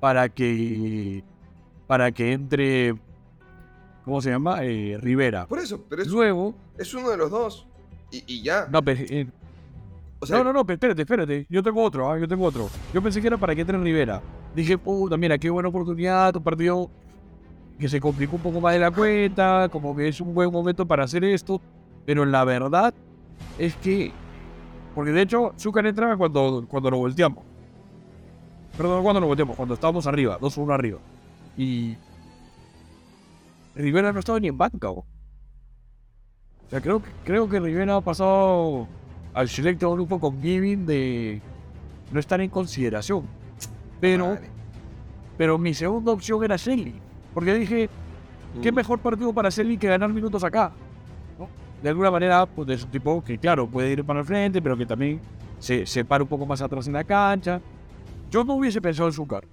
para 0.01 0.29
que 0.29 1.23
para 1.87 2.11
que 2.11 2.33
entre, 2.33 2.95
¿cómo 4.05 4.21
se 4.21 4.31
llama? 4.31 4.65
Eh, 4.65 4.99
Rivera. 5.01 5.47
Por 5.47 5.61
eso, 5.61 5.85
pero 5.89 6.03
es, 6.03 6.09
Luego, 6.09 6.55
es 6.77 6.93
uno 6.93 7.09
de 7.11 7.17
los 7.19 7.31
dos. 7.31 7.69
Y, 8.11 8.25
y 8.27 8.43
ya. 8.43 8.67
no, 8.71 8.83
pero, 8.83 9.01
eh, 9.09 9.29
o 10.23 10.26
no, 10.26 10.45
no, 10.45 10.52
no, 10.52 10.61
espérate, 10.61 11.02
espérate, 11.02 11.47
yo 11.50 11.64
tengo 11.64 11.83
otro, 11.83 12.09
ah, 12.09 12.17
yo 12.17 12.29
tengo 12.29 12.45
otro. 12.45 12.71
Yo 12.95 13.02
pensé 13.02 13.21
que 13.21 13.26
era 13.26 13.37
para 13.37 13.55
entre 13.55 13.76
Rivera. 13.76 14.23
Dije, 14.55 14.79
puta, 14.79 15.17
mira, 15.17 15.37
qué 15.37 15.50
buena 15.50 15.69
oportunidad, 15.69 16.37
un 16.37 16.45
partido 16.45 16.91
que 17.76 17.88
se 17.88 18.00
complicó 18.00 18.37
un 18.37 18.43
poco 18.43 18.61
más 18.61 18.75
de 18.75 18.79
la 18.79 18.93
cuenta, 18.93 19.69
como 19.69 19.97
que 19.97 20.07
es 20.07 20.21
un 20.21 20.33
buen 20.33 20.52
momento 20.52 20.87
para 20.87 21.02
hacer 21.02 21.25
esto, 21.25 21.61
pero 22.07 22.25
la 22.25 22.45
verdad 22.45 22.95
es 23.59 23.75
que, 23.76 24.12
porque 24.95 25.11
de 25.11 25.23
hecho, 25.23 25.55
Zúcar 25.59 25.87
entraba 25.87 26.17
cuando, 26.17 26.67
cuando 26.69 26.91
lo 26.93 26.99
volteamos. 26.99 27.43
Perdón, 28.76 29.02
cuando 29.02 29.21
lo 29.21 29.26
volteamos, 29.26 29.56
cuando 29.56 29.75
estábamos 29.75 30.06
arriba, 30.06 30.39
2-1 30.39 30.73
arriba. 30.73 30.99
Y 31.56 31.97
Rivera 33.75 34.13
no 34.13 34.21
estaba 34.21 34.39
ni 34.39 34.47
en 34.47 34.56
banca, 34.56 34.89
o 34.89 35.04
sea, 36.71 36.80
creo, 36.80 37.02
creo 37.25 37.49
que 37.49 37.58
Rivera 37.58 37.97
ha 37.97 38.00
pasado 38.00 38.87
al 39.34 39.49
selecto 39.49 39.90
grupo 39.92 40.18
con 40.21 40.40
Giving 40.42 40.86
de 40.86 41.40
no 42.10 42.21
estar 42.21 42.40
en 42.40 42.50
consideración. 42.50 43.25
Pero, 44.00 44.26
madre. 44.26 44.49
pero 45.38 45.58
mi 45.58 45.75
segunda 45.75 46.12
opción 46.12 46.42
era 46.45 46.56
Shelly. 46.56 46.95
Porque 47.32 47.54
dije, 47.54 47.88
¿qué 48.62 48.71
Mm. 48.71 48.75
mejor 48.75 48.99
partido 48.99 49.32
para 49.32 49.49
Shelly 49.49 49.78
que 49.78 49.88
ganar 49.88 50.12
minutos 50.12 50.42
acá? 50.45 50.73
¿no? 51.38 51.49
De 51.82 51.88
alguna 51.88 52.10
manera, 52.10 52.45
pues 52.47 52.68
es 52.71 52.84
un 52.84 52.90
tipo 52.90 53.23
que, 53.25 53.38
claro, 53.38 53.66
puede 53.66 53.90
ir 53.92 54.04
para 54.04 54.21
el 54.21 54.26
frente, 54.26 54.60
pero 54.60 54.76
que 54.76 54.84
también 54.86 55.21
se, 55.58 55.86
se 55.86 56.04
para 56.04 56.23
un 56.25 56.28
poco 56.28 56.45
más 56.45 56.60
atrás 56.60 56.86
en 56.86 56.92
la 56.92 57.04
cancha. 57.04 57.60
Yo 58.30 58.45
no 58.45 58.54
hubiese 58.54 58.80
pensado 58.80 59.08
en 59.08 59.14
Zúcar. 59.14 59.45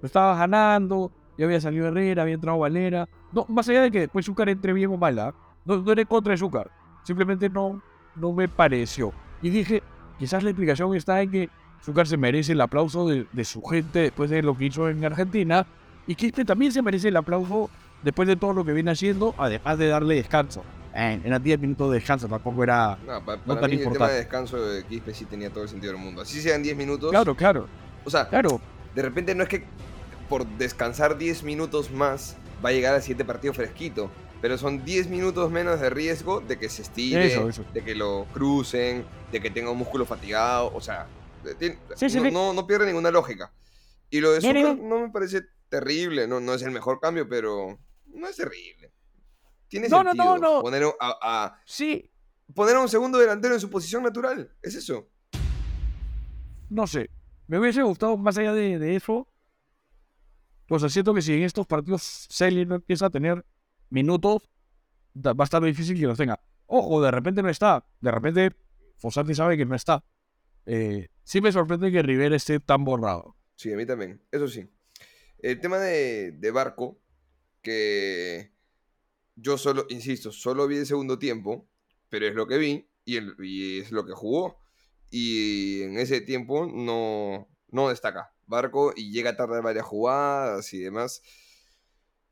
Lo 0.00 0.06
estaba 0.06 0.36
ganando, 0.36 1.10
ya 1.36 1.44
había 1.46 1.60
salido 1.60 1.86
Herrera, 1.88 2.22
había 2.22 2.34
entrado 2.34 2.58
Valera. 2.58 3.08
No, 3.32 3.44
más 3.48 3.68
allá 3.68 3.82
de 3.82 3.90
que 3.90 4.00
después 4.00 4.24
Zúcar 4.24 4.48
entre 4.48 4.72
bien 4.72 4.90
o 4.90 4.96
mal, 4.96 5.18
¿ah? 5.18 5.34
no, 5.64 5.78
no 5.78 5.92
era 5.92 6.00
en 6.02 6.06
contra 6.06 6.30
de 6.32 6.36
Zúcar. 6.38 6.70
Simplemente 7.02 7.48
no, 7.50 7.82
no 8.16 8.32
me 8.32 8.48
pareció. 8.48 9.12
Y 9.42 9.50
dije, 9.50 9.82
quizás 10.18 10.42
la 10.42 10.50
explicación 10.50 10.94
está 10.94 11.20
en 11.22 11.30
que 11.30 11.50
Zúcar 11.84 12.06
se 12.06 12.16
merece 12.16 12.52
el 12.52 12.60
aplauso 12.60 13.06
de, 13.08 13.26
de 13.32 13.44
su 13.44 13.62
gente 13.62 13.98
después 14.00 14.30
de 14.30 14.42
lo 14.42 14.56
que 14.56 14.66
hizo 14.66 14.88
en 14.88 15.04
Argentina. 15.04 15.66
Y 16.06 16.14
Quispe 16.14 16.44
también 16.44 16.72
se 16.72 16.80
merece 16.82 17.08
el 17.08 17.16
aplauso 17.16 17.70
después 18.02 18.26
de 18.28 18.36
todo 18.36 18.52
lo 18.52 18.64
que 18.64 18.72
viene 18.72 18.90
haciendo, 18.90 19.34
además 19.38 19.78
de 19.78 19.88
darle 19.88 20.14
descanso. 20.16 20.62
Eh, 20.94 21.20
eran 21.24 21.42
10 21.42 21.60
minutos 21.60 21.90
de 21.90 21.96
descanso, 21.98 22.28
tampoco 22.28 22.62
era... 22.62 22.96
No, 23.06 23.24
pa- 23.24 23.36
no 23.36 23.42
para 23.46 23.60
tan 23.62 23.70
mí 23.70 23.76
el 23.76 23.82
tema 23.82 23.90
importante. 23.92 24.12
de 24.12 24.18
descanso 24.20 24.64
de 24.64 24.84
Quispe 24.84 25.12
sí 25.12 25.24
tenía 25.24 25.50
todo 25.50 25.64
el 25.64 25.68
sentido 25.68 25.92
del 25.92 26.00
mundo. 26.00 26.22
Así 26.22 26.40
sean 26.40 26.62
10 26.62 26.76
minutos. 26.76 27.10
Claro, 27.10 27.34
claro, 27.34 27.66
O 28.04 28.10
sea, 28.10 28.28
claro. 28.28 28.60
de 28.94 29.02
repente 29.02 29.34
no 29.34 29.42
es 29.42 29.48
que 29.48 29.64
por 30.28 30.46
descansar 30.46 31.18
10 31.18 31.42
minutos 31.42 31.90
más 31.90 32.36
va 32.64 32.68
a 32.68 32.72
llegar 32.72 32.94
al 32.94 33.02
siguiente 33.02 33.24
partido 33.24 33.52
fresquito. 33.52 34.10
Pero 34.44 34.58
son 34.58 34.84
10 34.84 35.08
minutos 35.08 35.50
menos 35.50 35.80
de 35.80 35.88
riesgo 35.88 36.42
de 36.42 36.58
que 36.58 36.68
se 36.68 36.82
estire, 36.82 37.24
Eso, 37.32 37.48
eso. 37.48 37.64
de 37.72 37.82
que 37.82 37.94
lo 37.94 38.26
crucen, 38.34 39.02
de 39.32 39.40
que 39.40 39.50
tenga 39.50 39.70
un 39.70 39.78
músculo 39.78 40.04
fatigado. 40.04 40.70
O 40.74 40.82
sea, 40.82 41.06
Sí, 41.96 42.10
sí, 42.10 42.20
no, 42.20 42.30
no- 42.30 42.52
no 42.52 42.66
pierde 42.66 42.84
ninguna 42.84 43.10
lógica. 43.10 43.50
Y 44.10 44.20
lo 44.20 44.32
de 44.32 44.40
Mira, 44.42 44.52
mira. 44.52 44.74
no 44.74 44.98
me 44.98 45.08
parece 45.10 45.46
terrible. 45.70 46.26
No, 46.28 46.40
no 46.40 46.52
es 46.52 46.60
el 46.60 46.72
mejor 46.72 47.00
cambio, 47.00 47.26
pero 47.26 47.78
no 48.04 48.28
es 48.28 48.36
terrible. 48.36 48.92
Tiene 49.68 49.88
No, 49.88 50.02
sentido 50.02 50.36
no. 50.36 50.60
Poner, 50.60 50.84
a, 51.00 51.18
a- 51.22 51.62
Sí, 51.64 52.10
poner 52.54 52.76
a 52.76 52.80
un 52.80 52.88
segundo 52.90 53.16
delantero 53.16 53.54
en 53.54 53.60
su 53.60 53.70
posición 53.70 54.02
natural. 54.02 54.54
Es 54.60 54.74
eso. 54.74 55.08
no 56.68 56.86
sé. 56.86 57.08
Me 57.46 57.58
hubiese 57.58 57.82
gustado 57.82 58.18
más 58.18 58.36
allá 58.36 58.52
de, 58.52 58.78
de 58.78 58.94
eso. 58.96 59.26
Pues 60.68 60.82
siento 60.92 61.14
que 61.14 61.22
si 61.22 61.32
en 61.32 61.44
estos 61.44 61.66
partidos 61.66 62.02
Selly 62.28 62.66
no 62.66 62.74
empieza 62.74 63.06
a 63.06 63.10
tener 63.10 63.42
minutos, 63.90 64.48
va 65.16 65.34
a 65.38 65.44
estar 65.44 65.62
difícil 65.62 65.98
que 65.98 66.06
los 66.06 66.18
tenga. 66.18 66.40
Ojo, 66.66 67.02
de 67.02 67.10
repente 67.10 67.42
no 67.42 67.48
está. 67.48 67.86
De 68.00 68.10
repente 68.10 68.52
Fossati 68.96 69.34
sabe 69.34 69.56
que 69.56 69.66
no 69.66 69.74
está. 69.74 70.04
Eh, 70.66 71.08
sí 71.22 71.40
me 71.40 71.52
sorprende 71.52 71.92
que 71.92 72.02
Rivera 72.02 72.36
esté 72.36 72.60
tan 72.60 72.84
borrado. 72.84 73.36
Sí, 73.56 73.72
a 73.72 73.76
mí 73.76 73.86
también. 73.86 74.22
Eso 74.32 74.48
sí. 74.48 74.66
El 75.38 75.60
tema 75.60 75.78
de, 75.78 76.32
de 76.32 76.50
Barco, 76.50 76.98
que 77.62 78.52
yo 79.36 79.58
solo, 79.58 79.86
insisto, 79.90 80.32
solo 80.32 80.66
vi 80.66 80.78
el 80.78 80.86
segundo 80.86 81.18
tiempo, 81.18 81.68
pero 82.08 82.26
es 82.26 82.34
lo 82.34 82.46
que 82.46 82.58
vi 82.58 82.88
y, 83.04 83.16
el- 83.16 83.34
y 83.40 83.80
es 83.80 83.92
lo 83.92 84.06
que 84.06 84.12
jugó. 84.12 84.58
Y 85.10 85.82
en 85.82 85.98
ese 85.98 86.20
tiempo 86.22 86.66
no, 86.66 87.48
no 87.68 87.88
destaca 87.88 88.32
Barco 88.46 88.92
y 88.96 89.12
llega 89.12 89.30
a 89.30 89.36
tardar 89.36 89.62
varias 89.62 89.84
jugadas 89.86 90.72
y 90.72 90.80
demás. 90.80 91.22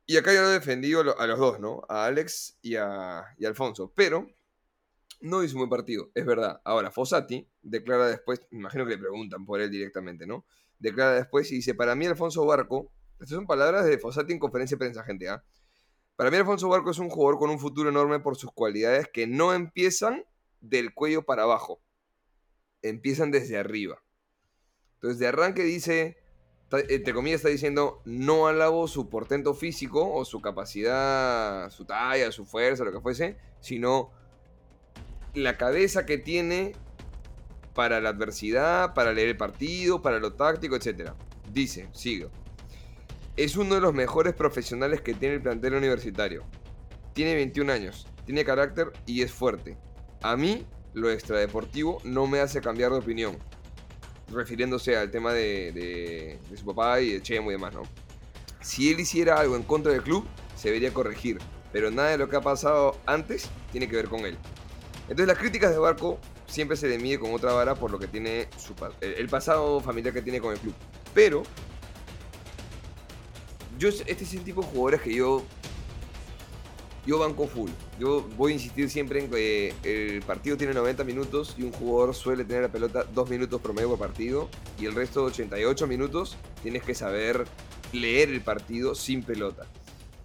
Y 0.05 0.17
acá 0.17 0.33
yo 0.33 0.41
lo 0.41 0.49
he 0.49 0.53
defendido 0.53 1.01
a 1.01 1.03
lo- 1.03 1.19
a 1.19 1.27
los 1.27 1.39
dos, 1.39 1.59
¿no? 1.59 1.81
A 1.87 2.05
Alex 2.05 2.57
y 2.61 2.75
a, 2.75 3.23
y 3.37 3.45
Alfonso. 3.45 3.93
Pero 3.95 4.27
no 5.21 5.43
hizo 5.43 5.55
un 5.55 5.59
buen 5.61 5.69
partido, 5.69 6.11
es 6.13 6.25
verdad. 6.25 6.61
Ahora, 6.65 6.91
Fossati 6.91 7.47
declara 7.61 8.07
después, 8.07 8.41
imagino 8.51 8.83
que 8.85 8.91
le 8.91 8.97
preguntan 8.97 9.45
por 9.45 9.61
él 9.61 9.71
directamente, 9.71 10.27
¿no? 10.27 10.45
Declara 10.79 11.13
después 11.13 11.49
y 11.51 11.55
dice, 11.55 11.73
para 11.75 11.95
mí 11.95 12.05
Alfonso 12.05 12.45
Barco, 12.45 12.91
estas 13.13 13.35
son 13.37 13.47
palabras 13.47 13.85
de 13.85 13.97
Fossati 13.97 14.33
en 14.33 14.39
conferencia 14.39 14.75
de 14.75 14.79
prensa, 14.79 15.03
gente, 15.05 15.29
¿ah? 15.29 15.41
Para 16.17 16.29
mí 16.29 16.35
Alfonso 16.37 16.67
Barco 16.67 16.91
es 16.91 16.99
un 16.99 17.09
jugador 17.09 17.39
con 17.39 17.49
un 17.49 17.57
futuro 17.59 17.89
enorme 17.89 18.19
por 18.19 18.35
sus 18.35 18.51
cualidades 18.51 19.07
que 19.11 19.25
no 19.25 19.53
empiezan 19.53 20.25
del 20.59 20.93
cuello 20.93 21.23
para 21.23 21.43
abajo, 21.43 21.81
empiezan 22.81 23.31
desde 23.31 23.57
arriba. 23.57 24.03
Entonces, 24.95 25.19
de 25.19 25.27
arranque 25.27 25.63
dice, 25.63 26.17
entre 26.71 27.13
comillas 27.13 27.37
está 27.37 27.49
diciendo, 27.49 28.01
no 28.05 28.47
alabo 28.47 28.87
su 28.87 29.09
portento 29.09 29.53
físico 29.53 30.11
o 30.13 30.25
su 30.25 30.41
capacidad, 30.41 31.69
su 31.69 31.85
talla, 31.85 32.31
su 32.31 32.45
fuerza, 32.45 32.83
lo 32.83 32.91
que 32.91 32.99
fuese, 32.99 33.37
sino 33.59 34.11
la 35.33 35.57
cabeza 35.57 36.05
que 36.05 36.17
tiene 36.17 36.73
para 37.73 38.01
la 38.01 38.09
adversidad, 38.09 38.93
para 38.93 39.13
leer 39.13 39.29
el 39.29 39.37
partido, 39.37 40.01
para 40.01 40.19
lo 40.19 40.33
táctico, 40.33 40.75
etc. 40.75 41.11
Dice, 41.51 41.89
sigo. 41.91 42.29
Es 43.35 43.57
uno 43.57 43.75
de 43.75 43.81
los 43.81 43.93
mejores 43.93 44.33
profesionales 44.33 45.01
que 45.01 45.13
tiene 45.13 45.35
el 45.35 45.41
plantel 45.41 45.75
universitario. 45.75 46.43
tiene 47.13 47.35
21 47.35 47.71
años, 47.71 48.07
tiene 48.25 48.43
carácter 48.43 48.91
y 49.05 49.21
es 49.21 49.31
fuerte. 49.31 49.77
A 50.21 50.35
mí, 50.35 50.65
lo 50.93 51.11
extradeportivo 51.11 51.99
no 52.03 52.27
me 52.27 52.39
hace 52.39 52.61
cambiar 52.61 52.91
de 52.91 52.97
opinión, 52.97 53.37
refiriéndose 54.31 54.97
al 54.97 55.11
tema 55.11 55.33
de, 55.33 56.39
su 56.55 56.65
papá 56.65 57.01
y 57.01 57.13
de 57.13 57.21
Chemo 57.21 57.51
y 57.51 57.53
demás, 57.53 57.73
¿no? 57.73 57.83
Si 58.61 58.91
él 58.91 58.99
hiciera 58.99 59.39
algo 59.39 59.55
en 59.55 59.63
contra 59.63 59.91
del 59.91 60.01
club, 60.01 60.25
se 60.55 60.69
debería 60.69 60.93
corregir, 60.93 61.39
pero 61.71 61.91
nada 61.91 62.09
de 62.11 62.17
lo 62.17 62.29
que 62.29 62.35
ha 62.35 62.41
pasado 62.41 62.97
antes 63.05 63.49
tiene 63.71 63.87
que 63.87 63.95
ver 63.95 64.07
con 64.07 64.21
él. 64.21 64.37
Entonces 65.03 65.27
las 65.27 65.37
críticas 65.37 65.71
de 65.71 65.77
Barco 65.77 66.19
siempre 66.47 66.77
se 66.77 66.87
le 66.87 66.97
mide 66.97 67.19
con 67.19 67.33
otra 67.33 67.51
vara 67.51 67.75
por 67.75 67.91
lo 67.91 67.99
que 67.99 68.07
tiene 68.07 68.47
su, 68.57 68.73
el, 69.01 69.13
el 69.15 69.27
pasado 69.27 69.81
familiar 69.81 70.13
que 70.13 70.21
tiene 70.21 70.39
con 70.39 70.53
el 70.53 70.59
club. 70.59 70.73
Pero 71.13 71.43
yo 73.77 73.89
este 73.89 74.11
es 74.11 74.33
el 74.33 74.43
tipo 74.43 74.61
de 74.61 74.67
jugadores 74.67 75.01
que 75.01 75.13
yo 75.13 75.43
yo 77.05 77.19
banco 77.19 77.47
full. 77.47 77.69
Yo 77.99 78.27
voy 78.37 78.51
a 78.51 78.55
insistir 78.55 78.89
siempre 78.89 79.19
en 79.19 79.29
que 79.29 79.73
el 79.83 80.21
partido 80.21 80.57
tiene 80.57 80.73
90 80.73 81.03
minutos 81.03 81.55
y 81.57 81.63
un 81.63 81.71
jugador 81.71 82.15
suele 82.15 82.45
tener 82.45 82.63
la 82.63 82.71
pelota 82.71 83.03
2 83.13 83.29
minutos 83.29 83.61
promedio 83.61 83.89
por 83.89 83.99
partido 83.99 84.49
y 84.79 84.85
el 84.85 84.95
resto 84.95 85.21
de 85.21 85.27
88 85.27 85.87
minutos 85.87 86.37
tienes 86.61 86.83
que 86.83 86.95
saber 86.95 87.45
leer 87.91 88.29
el 88.29 88.41
partido 88.41 88.95
sin 88.95 89.23
pelota. 89.23 89.65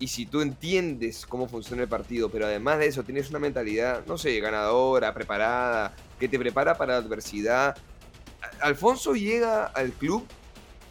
Y 0.01 0.09
si 0.09 0.27
tú 0.27 0.41
entiendes 0.41 1.27
cómo 1.27 1.49
funciona 1.49 1.83
el 1.83 1.89
partido, 1.89 2.31
pero 2.31 2.47
además 2.47 2.79
de 2.79 2.87
eso 2.87 3.03
tienes 3.03 3.31
una 3.31 3.41
mentalidad, 3.41 4.07
no 4.07 4.17
sé, 4.17 4.39
ganadora, 4.39 5.13
preparada, 5.13 5.97
que 6.21 6.29
te 6.29 6.39
prepara 6.39 6.79
para 6.79 6.93
la 6.93 6.99
adversidad. 6.99 7.77
Alfonso 8.61 9.15
llega 9.15 9.65
al 9.65 9.91
club 9.91 10.25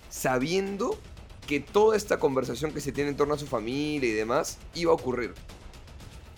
sabiendo 0.09 0.99
que 1.47 1.61
toda 1.61 1.95
esta 1.95 2.19
conversación 2.19 2.73
que 2.73 2.81
se 2.81 2.91
tiene 2.91 3.11
en 3.11 3.15
torno 3.15 3.33
a 3.33 3.37
su 3.37 3.47
familia 3.47 4.09
y 4.09 4.13
demás 4.13 4.57
iba 4.75 4.91
a 4.91 4.95
ocurrir. 4.95 5.33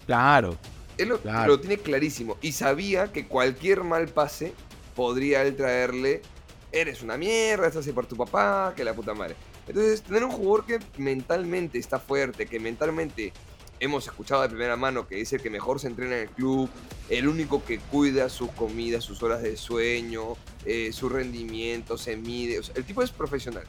Claro. 0.09 0.57
Él 0.97 1.09
lo, 1.09 1.19
Claro. 1.21 1.49
lo 1.49 1.59
tiene 1.59 1.77
clarísimo 1.77 2.35
y 2.41 2.53
sabía 2.53 3.11
que 3.11 3.27
cualquier 3.27 3.83
mal 3.83 4.07
pase 4.07 4.53
podría 4.95 5.43
él 5.43 5.55
traerle, 5.55 6.23
eres 6.71 7.03
una 7.03 7.15
mierda, 7.15 7.67
estás 7.67 7.85
ahí 7.85 7.93
por 7.93 8.07
tu 8.07 8.15
papá, 8.17 8.73
que 8.75 8.83
la 8.83 8.95
puta 8.95 9.13
madre. 9.13 9.35
Entonces, 9.67 10.01
tener 10.01 10.23
un 10.23 10.31
jugador 10.31 10.65
que 10.65 10.79
mentalmente 10.97 11.77
está 11.77 11.99
fuerte, 11.99 12.47
que 12.47 12.59
mentalmente 12.59 13.33
hemos 13.79 14.07
escuchado 14.07 14.41
de 14.41 14.49
primera 14.49 14.75
mano 14.75 15.07
que 15.07 15.21
es 15.21 15.31
el 15.31 15.43
que 15.43 15.51
mejor 15.51 15.79
se 15.79 15.85
entrena 15.85 16.15
en 16.15 16.21
el 16.23 16.29
club, 16.29 16.67
el 17.09 17.27
único 17.27 17.63
que 17.63 17.77
cuida 17.77 18.29
sus 18.29 18.49
comidas, 18.53 19.03
sus 19.03 19.21
horas 19.21 19.43
de 19.43 19.57
sueño, 19.57 20.37
eh, 20.65 20.89
su 20.91 21.07
rendimiento, 21.07 21.99
se 21.99 22.17
mide, 22.17 22.57
o 22.57 22.63
sea, 22.63 22.73
el 22.77 22.83
tipo 22.83 23.03
es 23.03 23.11
profesional. 23.11 23.65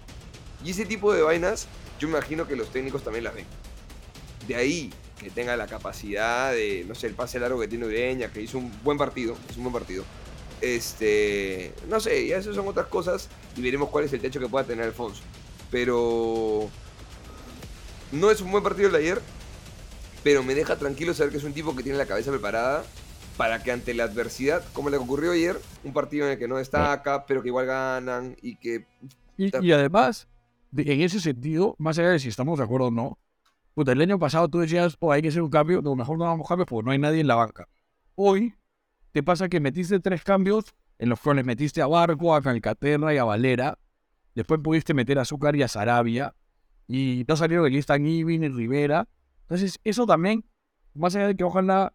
Y 0.65 0.71
ese 0.71 0.87
tipo 0.87 1.13
de 1.13 1.21
vainas, 1.21 1.69
yo 1.99 2.09
imagino 2.09 2.49
que 2.49 2.57
los 2.57 2.73
técnicos 2.73 3.05
también 3.05 3.25
las 3.25 3.35
ven. 3.35 3.45
De 4.49 4.57
ahí 4.57 4.91
que 5.21 5.31
tenga 5.31 5.57
la 5.57 5.67
capacidad 5.67 6.53
de, 6.53 6.85
no 6.89 6.95
sé, 6.95 7.07
el 7.09 7.15
pase 7.15 7.39
largo 7.39 7.61
que 7.61 7.69
tiene 7.69 7.87
Ureña, 7.87 8.33
que 8.33 8.41
hizo 8.43 8.59
un 8.59 8.73
buen 8.83 8.97
partido, 8.97 9.37
es 9.51 9.57
un 9.57 9.65
buen 9.65 9.75
partido. 9.75 10.05
Este, 10.61 11.73
no 11.89 12.01
sé, 12.01 12.27
ya 12.27 12.39
eso 12.39 12.53
son 12.55 12.67
otras 12.69 12.87
cosas 12.87 13.29
y 13.57 13.63
veremos 13.63 13.89
cuál 13.91 14.05
es 14.05 14.13
el 14.13 14.21
techo 14.21 14.41
que 14.41 14.49
pueda 14.49 14.65
tener 14.65 14.85
Alfonso. 14.87 15.23
Pero 15.71 16.69
no 18.13 18.31
es 18.31 18.41
un 18.41 18.51
buen 18.51 18.63
partido 18.65 18.87
el 18.87 18.93
de 18.93 18.99
ayer, 18.99 19.21
pero 20.23 20.43
me 20.43 20.55
deja 20.55 20.77
tranquilo 20.77 21.15
saber 21.15 21.31
que 21.33 21.39
es 21.39 21.45
un 21.45 21.53
tipo 21.53 21.75
que 21.77 21.83
tiene 21.83 21.99
la 21.99 22.07
cabeza 22.07 22.31
preparada 22.31 22.85
para 23.37 23.63
que 23.63 23.73
ante 23.73 23.95
la 23.95 24.05
adversidad, 24.05 24.63
como 24.73 24.91
le 24.91 24.97
ocurrió 24.99 25.33
ayer, 25.33 25.59
un 25.85 25.93
partido 25.93 26.27
en 26.27 26.33
el 26.33 26.39
que 26.39 26.49
no 26.49 26.57
destaca, 26.59 27.25
pero 27.27 27.43
que 27.43 27.49
igual 27.49 27.67
ganan 27.67 28.37
y 28.43 28.57
que 28.57 28.85
Y, 29.39 29.51
y 29.67 29.73
además, 29.73 30.29
de- 30.71 30.93
en 30.93 31.01
ese 31.01 31.21
sentido, 31.21 31.75
más 31.79 31.99
allá 31.99 32.11
de 32.11 32.19
si 32.19 32.29
estamos 32.29 32.59
de 32.59 32.65
acuerdo 32.65 32.89
o 32.89 32.91
no, 32.91 33.19
puta, 33.81 33.93
el 33.93 34.03
año 34.03 34.19
pasado 34.19 34.47
tú 34.47 34.59
decías, 34.59 34.99
oh, 35.01 35.11
hay 35.11 35.23
que 35.23 35.29
hacer 35.29 35.41
un 35.41 35.49
cambio, 35.49 35.81
no, 35.81 35.97
mejor 35.97 36.19
no 36.19 36.27
hagamos 36.27 36.47
cambios 36.47 36.69
porque 36.69 36.85
no 36.85 36.91
hay 36.91 36.99
nadie 36.99 37.21
en 37.21 37.27
la 37.27 37.37
banca. 37.37 37.67
Hoy 38.15 38.55
te 39.13 39.23
pasa 39.23 39.49
que 39.49 39.59
metiste 39.59 39.99
tres 40.01 40.23
cambios 40.23 40.75
en 40.99 41.09
los 41.09 41.19
cuales 41.19 41.47
metiste 41.47 41.81
a 41.81 41.87
Barco, 41.87 42.35
a 42.35 42.43
Calcaterra 42.43 43.15
y 43.15 43.17
a 43.17 43.25
Valera. 43.25 43.79
Después 44.35 44.61
pudiste 44.63 44.93
meter 44.93 45.19
a 45.19 45.23
Azúcar 45.23 45.57
y 45.57 45.63
a 45.63 45.69
Sarabia. 45.69 46.35
Y 46.89 47.25
no 47.27 47.37
salieron 47.39 47.65
de 47.65 47.71
lista 47.71 47.97
Ibin 47.97 48.43
ni 48.43 48.49
Rivera. 48.49 49.09
Entonces, 49.45 49.81
eso 49.83 50.05
también, 50.05 50.45
más 50.93 51.17
allá 51.17 51.29
de 51.29 51.35
que 51.35 51.45
ojalá 51.45 51.95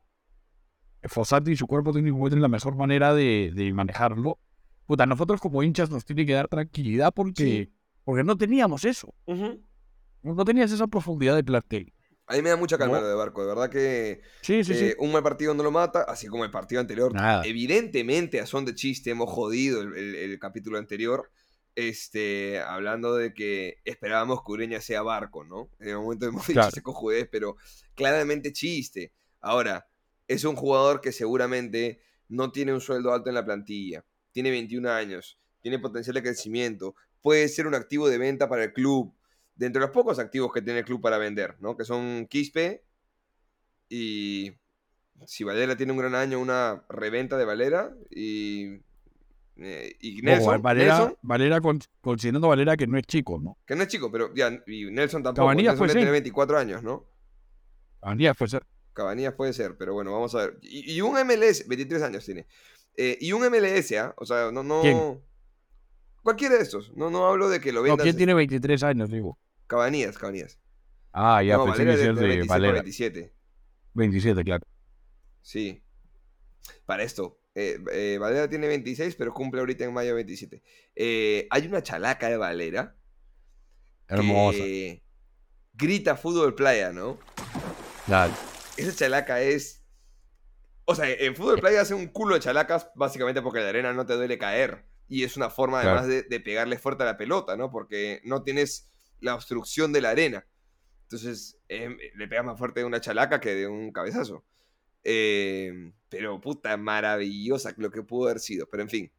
Fossati 1.03 1.51
y 1.51 1.55
su 1.55 1.67
cuerpo 1.67 1.93
técnico 1.93 2.15
encuentren 2.15 2.41
la 2.41 2.47
mejor 2.47 2.75
manera 2.75 3.13
de, 3.13 3.51
de 3.53 3.71
manejarlo, 3.73 4.39
puta, 4.87 5.03
a 5.03 5.05
nosotros 5.05 5.39
como 5.39 5.61
hinchas 5.61 5.91
nos 5.91 6.03
tiene 6.03 6.25
que 6.25 6.33
dar 6.33 6.47
tranquilidad 6.47 7.13
porque, 7.13 7.69
porque 8.03 8.23
no 8.23 8.35
teníamos 8.35 8.85
eso. 8.85 9.13
No, 9.27 9.59
no 10.33 10.45
tenías 10.45 10.71
esa 10.71 10.87
profundidad 10.87 11.35
de 11.35 11.43
plantel. 11.43 11.93
a 12.27 12.35
mí 12.35 12.41
me 12.41 12.49
da 12.49 12.55
mucha 12.57 12.77
calma 12.77 12.95
No. 12.97 13.01
lo 13.03 13.07
de 13.09 13.13
Barco, 13.15 13.41
de 13.41 13.47
verdad 13.47 13.69
que 13.69 14.21
Sí, 14.41 14.63
sí, 14.63 14.73
sí. 14.73 14.85
Eh, 14.85 14.95
un 14.97 15.11
mal 15.11 15.21
partido 15.21 15.53
no 15.53 15.61
lo 15.61 15.69
mata, 15.71 16.01
así 16.07 16.25
como 16.27 16.43
el 16.43 16.49
partido 16.51 16.81
anterior. 16.81 17.13
Nada. 17.13 17.43
Evidentemente, 17.45 18.39
a 18.39 18.47
son 18.47 18.65
de 18.65 18.73
chiste, 18.73 19.11
hemos 19.11 19.29
jodido 19.29 19.81
el, 19.81 19.95
el- 19.95 20.15
el 20.15 20.39
capítulo 20.39 20.77
anterior. 20.79 21.29
Este, 21.75 22.59
hablando 22.61 23.15
de 23.15 23.33
que 23.33 23.75
esperábamos 23.83 24.39
que 24.45 24.51
Ureña 24.53 24.79
sea 24.81 25.01
barco, 25.01 25.43
¿no? 25.43 25.69
En 25.79 25.89
el 25.89 25.97
momento 25.97 26.25
hemos 26.25 26.41
dicho 26.47 26.53
Claro. 26.53 26.69
ese 26.69 26.81
cojudez, 26.81 27.27
pero 27.31 27.57
claramente 27.95 28.53
chiste. 28.53 29.11
Ahora, 29.41 29.85
es 30.27 30.45
un 30.45 30.55
jugador 30.55 31.01
que 31.01 31.11
seguramente 31.11 31.99
no 32.29 32.51
tiene 32.51 32.73
un 32.73 32.81
sueldo 32.81 33.13
alto 33.13 33.29
en 33.29 33.35
la 33.35 33.45
plantilla. 33.45 34.03
Tiene 34.31 34.49
21 34.51 34.87
años, 34.87 35.37
tiene 35.61 35.77
potencial 35.77 36.15
de 36.15 36.23
crecimiento, 36.23 36.95
puede 37.21 37.47
ser 37.49 37.67
un 37.67 37.75
activo 37.75 38.07
de 38.09 38.17
venta 38.17 38.47
para 38.49 38.63
el 38.63 38.73
club. 38.73 39.13
De 39.55 39.65
entre 39.67 39.79
los 39.81 39.91
pocos 39.91 40.19
activos 40.19 40.51
que 40.53 40.61
tiene 40.61 40.79
el 40.79 40.85
club 40.85 41.01
para 41.01 41.17
vender, 41.17 41.55
¿no? 41.59 41.77
Que 41.77 41.85
son 41.85 42.27
Quispe, 42.29 42.83
y 43.89 44.51
si 45.25 45.43
Valera 45.43 45.77
tiene 45.77 45.91
un 45.93 45.97
gran 45.97 46.15
año, 46.15 46.39
una 46.39 46.83
reventa 46.89 47.37
de 47.37 47.45
Valera. 47.45 47.93
Y, 48.09 48.79
eh, 49.57 49.95
y 50.01 50.21
Nelson, 50.21 50.61
Valera, 50.61 50.97
Nelson, 50.97 51.17
Valera 51.21 51.61
con- 51.61 51.79
considerando 52.01 52.49
Valera 52.49 52.75
que 52.75 52.87
no 52.87 52.97
es 52.97 53.05
chico, 53.05 53.39
¿no? 53.41 53.57
que 53.65 53.75
no 53.75 53.83
es 53.83 53.87
chico, 53.87 54.11
pero 54.11 54.33
ya, 54.33 54.49
y 54.67 54.85
Nelson 54.91 55.23
tampoco. 55.23 55.43
Cabanillas 55.45 55.73
Nelson 55.73 55.77
puede 55.79 55.93
ser. 55.93 56.01
tener 56.01 56.11
24 56.11 56.57
años, 56.57 56.83
¿no? 56.83 57.05
Andía 58.01 58.33
fue 58.33 58.49
ser. 58.49 58.65
Cabanillas 58.93 59.33
puede 59.33 59.53
ser, 59.53 59.77
pero 59.77 59.93
bueno, 59.93 60.11
vamos 60.11 60.35
a 60.35 60.39
ver. 60.39 60.59
Y, 60.61 60.93
y 60.93 61.01
un 61.01 61.15
MLS, 61.25 61.67
23 61.67 62.01
años 62.01 62.25
tiene. 62.25 62.45
Eh, 62.97 63.17
y 63.19 63.31
un 63.31 63.41
MLS, 63.49 63.91
¿ah? 63.97 64.13
O 64.17 64.25
sea, 64.25 64.51
no, 64.51 64.63
no. 64.63 64.81
¿Quién? 64.81 65.21
Cualquiera 66.23 66.55
de 66.55 66.61
estos. 66.63 66.91
No, 66.95 67.09
no 67.09 67.27
hablo 67.27 67.49
de 67.49 67.59
que 67.59 67.71
lo 67.71 67.79
No, 67.81 67.83
vendan. 67.83 68.03
¿quién 68.03 68.17
tiene 68.17 68.33
23 68.33 68.83
años, 68.83 69.09
digo? 69.09 69.37
Cabanillas, 69.67 70.17
Cabanillas. 70.17 70.59
Ah, 71.13 71.41
ya, 71.43 71.57
no, 71.57 71.65
pensé 71.65 71.85
Valera 71.85 71.97
que 71.97 72.03
de 72.07 72.27
26 72.27 72.49
o 72.49 72.53
Valera. 72.53 72.73
27. 72.73 73.33
27, 73.93 74.43
claro. 74.43 74.63
Sí. 75.41 75.81
Para 76.85 77.03
esto. 77.03 77.39
eh, 77.55 77.79
eh, 77.93 78.17
Valera 78.19 78.49
tiene 78.49 78.67
26, 78.67 79.15
pero 79.15 79.33
cumple 79.33 79.61
ahorita 79.61 79.85
en 79.85 79.93
mayo 79.93 80.13
27. 80.15 80.61
Eh, 80.95 81.47
hay 81.49 81.67
una 81.67 81.81
chalaca 81.81 82.29
de 82.29 82.37
Valera. 82.37 82.95
Hermosa. 84.07 84.57
que 84.59 85.03
grita 85.73 86.15
fútbol 86.15 86.53
playa, 86.53 86.91
¿no? 86.91 87.17
Claro. 88.05 88.33
Esa 88.77 88.93
chalaca 88.95 89.41
es. 89.41 89.83
O 90.85 90.93
sea, 90.93 91.09
en 91.09 91.35
fútbol 91.35 91.59
playa 91.59 91.81
hace 91.81 91.95
un 91.95 92.07
culo 92.07 92.35
de 92.35 92.41
chalacas, 92.41 92.91
básicamente 92.95 93.41
porque 93.41 93.59
la 93.61 93.69
arena 93.69 93.93
no 93.93 94.05
te 94.05 94.13
duele 94.13 94.37
caer. 94.37 94.85
Y 95.07 95.23
es 95.23 95.37
una 95.37 95.49
forma, 95.49 95.81
Claro. 95.81 95.99
además, 95.99 96.07
de, 96.09 96.23
de 96.23 96.39
pegarle 96.39 96.77
fuerte 96.77 97.03
a 97.03 97.07
la 97.07 97.17
pelota, 97.17 97.55
¿no? 97.57 97.71
Porque 97.71 98.21
no 98.25 98.43
tienes 98.43 98.91
la 99.19 99.35
obstrucción 99.35 99.91
de 99.93 100.01
la 100.01 100.11
arena. 100.11 100.45
Entonces, 101.03 101.59
eh, 101.69 101.95
le 102.15 102.27
pegas 102.27 102.45
más 102.45 102.57
fuerte 102.57 102.79
de 102.79 102.85
una 102.85 102.99
chalaca 103.01 103.39
que 103.39 103.53
de 103.53 103.67
un 103.67 103.91
cabezazo. 103.91 104.43
Eh, 105.03 105.91
pero 106.09 106.41
puta, 106.41 106.75
maravillosa 106.77 107.73
lo 107.77 107.91
que 107.91 108.01
pudo 108.01 108.25
haber 108.29 108.39
sido. 108.39 108.67
Pero 108.69 108.83
en 108.83 108.89
fin. 108.89 109.11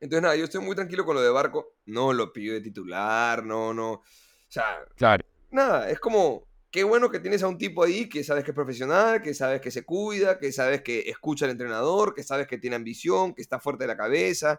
Entonces, 0.00 0.22
nada, 0.22 0.36
yo 0.36 0.44
estoy 0.44 0.60
muy 0.60 0.76
tranquilo 0.76 1.04
con 1.04 1.16
lo 1.16 1.22
de 1.22 1.30
Barco. 1.30 1.76
No 1.86 2.12
lo 2.12 2.32
pido 2.32 2.54
de 2.54 2.60
titular, 2.60 3.44
no, 3.44 3.74
no. 3.74 3.92
O 3.94 4.04
sea, 4.46 4.84
Claro. 4.96 5.24
nada, 5.50 5.90
es 5.90 5.98
como, 5.98 6.46
qué 6.70 6.84
bueno 6.84 7.10
que 7.10 7.18
tienes 7.18 7.42
a 7.42 7.48
un 7.48 7.58
tipo 7.58 7.82
ahí 7.82 8.08
que 8.08 8.22
sabes 8.22 8.44
que 8.44 8.52
es 8.52 8.54
profesional, 8.54 9.20
que 9.20 9.34
sabes 9.34 9.60
que 9.60 9.72
se 9.72 9.84
cuida, 9.84 10.38
que 10.38 10.52
sabes 10.52 10.82
que 10.82 11.00
escucha 11.10 11.46
al 11.46 11.50
entrenador, 11.50 12.14
que 12.14 12.22
sabes 12.22 12.46
que 12.46 12.58
tiene 12.58 12.76
ambición, 12.76 13.34
que 13.34 13.42
está 13.42 13.58
fuerte 13.58 13.84
de 13.84 13.88
la 13.88 13.96
cabeza. 13.96 14.58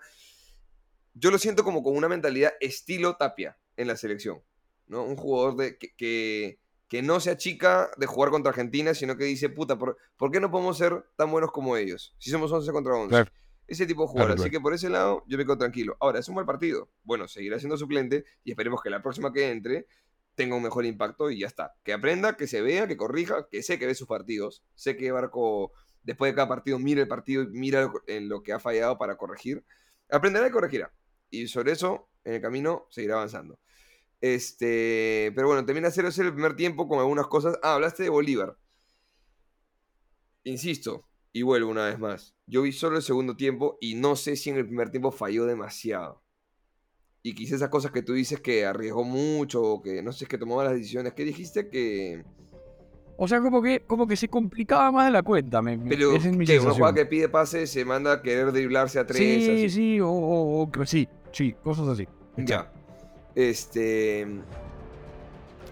Yo 1.13 1.31
lo 1.31 1.37
siento 1.37 1.63
como 1.63 1.81
con 1.83 1.95
una 1.95 2.09
mentalidad 2.09 2.53
estilo 2.59 3.15
Tapia 3.15 3.57
en 3.77 3.87
la 3.87 3.95
selección, 3.95 4.41
¿no? 4.89 5.03
Un 5.03 5.15
jugador 5.15 5.55
de, 5.55 5.77
que, 5.77 5.95
que, 5.95 6.59
que 6.89 7.01
no 7.01 7.19
se 7.21 7.31
achica 7.31 7.89
de 7.97 8.05
jugar 8.05 8.31
contra 8.31 8.49
Argentina, 8.49 8.93
sino 8.93 9.15
que 9.15 9.23
dice, 9.23 9.47
puta, 9.47 9.77
¿por, 9.77 9.97
¿por 10.17 10.31
qué 10.31 10.41
no 10.41 10.51
podemos 10.51 10.77
ser 10.77 11.05
tan 11.15 11.31
buenos 11.31 11.51
como 11.51 11.77
ellos? 11.77 12.15
Si 12.17 12.29
somos 12.29 12.51
11 12.51 12.71
contra 12.71 12.95
11. 12.95 13.09
Claro. 13.09 13.31
Ese 13.67 13.85
tipo 13.85 14.01
de 14.01 14.07
jugador. 14.07 14.31
Claro, 14.31 14.41
Así 14.41 14.49
que 14.49 14.59
por 14.59 14.73
ese 14.73 14.89
lado 14.89 15.23
yo 15.27 15.37
me 15.37 15.45
quedo 15.45 15.59
tranquilo. 15.59 15.95
Ahora, 15.99 16.19
es 16.19 16.27
un 16.27 16.35
mal 16.35 16.45
partido. 16.45 16.89
Bueno, 17.03 17.27
seguirá 17.27 17.59
siendo 17.59 17.77
suplente 17.77 18.25
y 18.43 18.51
esperemos 18.51 18.81
que 18.81 18.89
la 18.89 19.01
próxima 19.01 19.31
que 19.31 19.51
entre 19.51 19.85
tenga 20.33 20.55
un 20.55 20.63
mejor 20.63 20.85
impacto 20.85 21.29
y 21.29 21.39
ya 21.39 21.47
está. 21.47 21.75
Que 21.83 21.93
aprenda, 21.93 22.35
que 22.35 22.47
se 22.47 22.61
vea, 22.61 22.87
que 22.87 22.97
corrija, 22.97 23.47
que 23.51 23.61
sé 23.61 23.77
que 23.77 23.85
ve 23.85 23.93
sus 23.93 24.07
partidos. 24.07 24.63
Sé 24.73 24.97
que 24.97 25.11
Barco, 25.11 25.73
después 26.01 26.31
de 26.31 26.35
cada 26.35 26.47
partido, 26.47 26.79
mira 26.79 27.01
el 27.01 27.07
partido 27.07 27.43
y 27.43 27.47
mira 27.47 27.91
en 28.07 28.27
lo 28.27 28.41
que 28.41 28.53
ha 28.53 28.59
fallado 28.59 28.97
para 28.97 29.17
corregir. 29.17 29.63
Aprenderá 30.09 30.47
y 30.47 30.51
corregirá. 30.51 30.91
Y 31.29 31.47
sobre 31.47 31.73
eso, 31.73 32.09
en 32.23 32.33
el 32.33 32.41
camino, 32.41 32.87
seguirá 32.89 33.15
avanzando. 33.15 33.59
Este, 34.21 35.31
pero 35.35 35.47
bueno, 35.47 35.65
termina 35.65 35.89
0-0 35.89 36.25
el 36.27 36.33
primer 36.33 36.55
tiempo 36.55 36.87
con 36.87 36.99
algunas 36.99 37.27
cosas. 37.27 37.57
Ah, 37.63 37.75
hablaste 37.75 38.03
de 38.03 38.09
Bolívar. 38.09 38.57
Insisto, 40.43 41.05
y 41.31 41.41
vuelvo 41.43 41.69
una 41.71 41.85
vez 41.85 41.99
más. 41.99 42.35
Yo 42.47 42.61
vi 42.63 42.71
solo 42.71 42.97
el 42.97 43.03
segundo 43.03 43.35
tiempo 43.35 43.77
y 43.81 43.95
no 43.95 44.15
sé 44.15 44.35
si 44.35 44.49
en 44.49 44.57
el 44.57 44.65
primer 44.65 44.89
tiempo 44.89 45.11
falló 45.11 45.45
demasiado. 45.45 46.23
Y 47.21 47.35
quizás 47.35 47.55
esas 47.57 47.69
cosas 47.69 47.91
que 47.91 48.01
tú 48.01 48.13
dices 48.13 48.39
que 48.39 48.65
arriesgó 48.65 49.03
mucho 49.03 49.61
o 49.61 49.81
que 49.81 50.01
no 50.01 50.13
sé, 50.13 50.25
que 50.25 50.37
tomó 50.37 50.55
malas 50.55 50.73
decisiones. 50.73 51.13
¿Qué 51.13 51.25
dijiste? 51.25 51.69
Que. 51.69 52.23
O 53.17 53.27
sea, 53.27 53.41
como 53.41 53.61
que, 53.61 53.81
como 53.81 54.07
que 54.07 54.15
se 54.15 54.29
complicaba 54.29 54.89
más 54.91 55.05
de 55.07 55.11
la 55.11 55.21
cuenta. 55.21 55.61
Me, 55.61 55.77
Pero, 55.77 56.13
es 56.15 56.25
mi 56.25 56.45
¿qué? 56.45 56.57
Una 56.59 56.71
jugada 56.71 56.93
que 56.95 57.05
pide 57.05 57.27
pase 57.27 57.67
se 57.67 57.83
manda 57.83 58.13
a 58.13 58.21
querer 58.21 58.53
driblarse 58.53 58.97
a 58.99 59.05
tres. 59.05 59.17
Sí, 59.17 59.51
así. 59.51 59.69
sí, 59.69 59.99
o, 59.99 60.09
o- 60.09 60.61
o 60.61 60.71
que- 60.71 60.85
sí, 60.85 61.09
sí, 61.33 61.53
cosas 61.61 61.89
así. 61.89 62.07
Ya. 62.37 62.71
Este. 63.35 64.27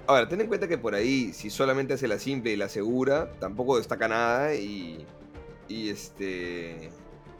Ahora, 0.05 0.27
ten 0.27 0.39
en 0.41 0.47
cuenta 0.47 0.67
que 0.67 0.77
por 0.77 0.95
ahí, 0.95 1.33
si 1.33 1.49
solamente 1.49 1.93
hace 1.93 2.07
la 2.07 2.17
simple 2.19 2.51
y 2.51 2.55
la 2.55 2.69
segura, 2.69 3.29
tampoco 3.39 3.77
destaca 3.77 4.07
nada 4.07 4.53
y. 4.55 5.05
Y 5.67 5.89
este. 5.89 6.89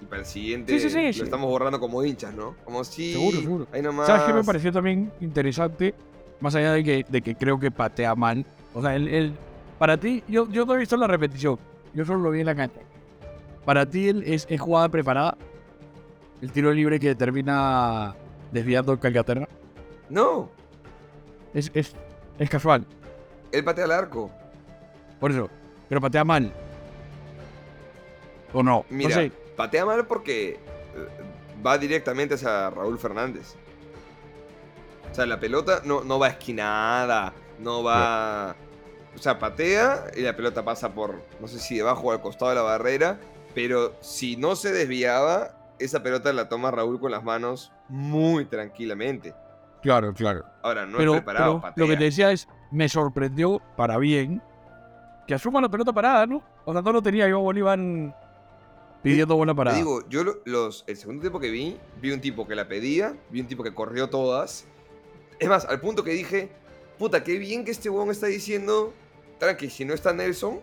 Y 0.01 0.05
para 0.05 0.21
el 0.21 0.27
siguiente 0.27 0.77
Sí, 0.79 0.89
sí, 0.89 1.11
sí, 1.13 1.19
lo 1.19 1.23
estamos 1.25 1.49
borrando 1.49 1.79
como 1.79 2.03
hinchas, 2.03 2.33
¿no? 2.33 2.55
Como 2.65 2.83
si. 2.83 3.13
Seguro, 3.13 3.39
seguro. 3.41 3.67
Ahí 3.71 3.81
nomás. 3.81 4.07
¿Sabes 4.07 4.23
qué 4.23 4.33
me 4.33 4.43
pareció 4.43 4.71
también 4.71 5.11
interesante? 5.21 5.95
Más 6.39 6.53
allá 6.55 6.73
de 6.73 6.83
que, 6.83 7.05
de 7.07 7.21
que 7.21 7.35
creo 7.35 7.59
que 7.59 7.71
patea 7.71 8.13
mal. 8.15 8.45
O 8.73 8.81
sea, 8.81 8.95
el, 8.95 9.07
el- 9.07 9.33
para 9.79 9.97
ti, 9.97 10.23
yo, 10.27 10.49
yo 10.49 10.65
no 10.65 10.75
he 10.75 10.77
visto 10.79 10.97
la 10.97 11.07
repetición. 11.07 11.57
Yo 11.93 12.05
solo 12.05 12.19
lo 12.19 12.31
vi 12.31 12.41
en 12.41 12.45
la 12.47 12.55
cancha. 12.55 12.81
Para 13.65 13.85
ti 13.87 14.09
es, 14.25 14.45
es 14.49 14.61
jugada 14.61 14.89
preparada. 14.89 15.37
El 16.41 16.51
tiro 16.51 16.71
libre 16.73 16.99
que 16.99 17.15
termina 17.15 18.13
desviando 18.51 18.91
el 18.93 18.99
Calcaterra. 18.99 19.47
No, 20.09 20.49
Es, 21.53 21.71
es, 21.73 21.93
es 22.39 22.49
casual. 22.49 22.85
él 23.51 23.63
patea 23.63 23.85
al 23.85 23.91
arco. 23.91 24.31
Por 25.19 25.31
eso. 25.31 25.49
Pero 25.89 26.01
patea 26.01 26.23
mal. 26.23 26.51
¿O 28.53 28.63
no? 28.63 28.85
Mira, 28.89 29.09
no 29.09 29.15
sé. 29.21 29.31
patea 29.55 29.85
mal 29.85 30.05
porque 30.05 30.51
eh, 30.51 30.59
va 31.65 31.77
directamente 31.77 32.35
hacia 32.35 32.69
Raúl 32.69 32.97
Fernández. 32.99 33.55
O 35.11 35.15
sea, 35.15 35.25
la 35.25 35.39
pelota 35.39 35.81
no, 35.85 36.03
no 36.03 36.19
va 36.19 36.27
esquinada, 36.29 37.33
no 37.59 37.83
va... 37.83 38.55
O 39.15 39.19
sea, 39.19 39.39
patea 39.39 40.05
y 40.15 40.21
la 40.21 40.35
pelota 40.35 40.63
pasa 40.63 40.93
por, 40.93 41.21
no 41.39 41.47
sé 41.47 41.57
si 41.59 41.77
debajo 41.77 42.07
o 42.07 42.11
al 42.11 42.21
costado 42.21 42.49
de 42.49 42.55
la 42.55 42.61
barrera, 42.61 43.19
pero 43.55 43.95
si 44.01 44.37
no 44.37 44.55
se 44.55 44.71
desviaba, 44.71 45.57
esa 45.79 46.03
pelota 46.03 46.31
la 46.33 46.47
toma 46.49 46.69
Raúl 46.69 46.99
con 46.99 47.09
las 47.11 47.23
manos 47.23 47.71
muy 47.89 48.45
tranquilamente. 48.45 49.33
Claro, 49.87 50.13
claro. 50.13 50.43
Ahora, 50.63 50.85
no 50.85 50.97
pero, 50.97 51.13
es 51.15 51.21
preparado, 51.21 51.61
pero 51.61 51.73
lo 51.87 51.87
que 51.93 51.97
te 51.97 52.03
decía 52.03 52.29
es, 52.33 52.45
me 52.71 52.89
sorprendió 52.89 53.61
para 53.77 53.97
bien 53.97 54.41
que 55.25 55.33
asuma 55.33 55.61
la 55.61 55.69
pelota 55.69 55.93
parada, 55.93 56.25
¿no? 56.27 56.43
O 56.65 56.73
sea, 56.73 56.81
no 56.81 56.91
lo 56.91 57.01
tenía 57.01 57.25
yo 57.29 57.39
Bolívar 57.39 57.79
pidiendo 59.01 59.37
buena 59.37 59.53
Te 59.53 59.57
parada. 59.57 59.77
digo, 59.77 60.01
yo 60.09 60.25
lo- 60.25 60.39
los, 60.43 60.83
el 60.87 60.97
segundo 60.97 61.21
tiempo 61.21 61.39
que 61.39 61.49
vi, 61.51 61.77
vi 62.01 62.11
un 62.11 62.19
tipo 62.19 62.45
que 62.45 62.53
la 62.53 62.67
pedía, 62.67 63.15
vi 63.29 63.39
un 63.39 63.47
tipo 63.47 63.63
que 63.63 63.73
corrió 63.73 64.09
todas. 64.09 64.65
Es 65.39 65.47
más, 65.47 65.63
al 65.63 65.79
punto 65.79 66.03
que 66.03 66.11
dije, 66.11 66.49
puta, 66.99 67.23
qué 67.23 67.37
bien 67.37 67.63
que 67.63 67.71
este 67.71 67.89
huevón 67.89 68.09
está 68.11 68.27
diciendo, 68.27 68.93
tranqui, 69.39 69.69
si 69.69 69.85
no 69.85 69.93
está 69.93 70.11
Nelson, 70.11 70.59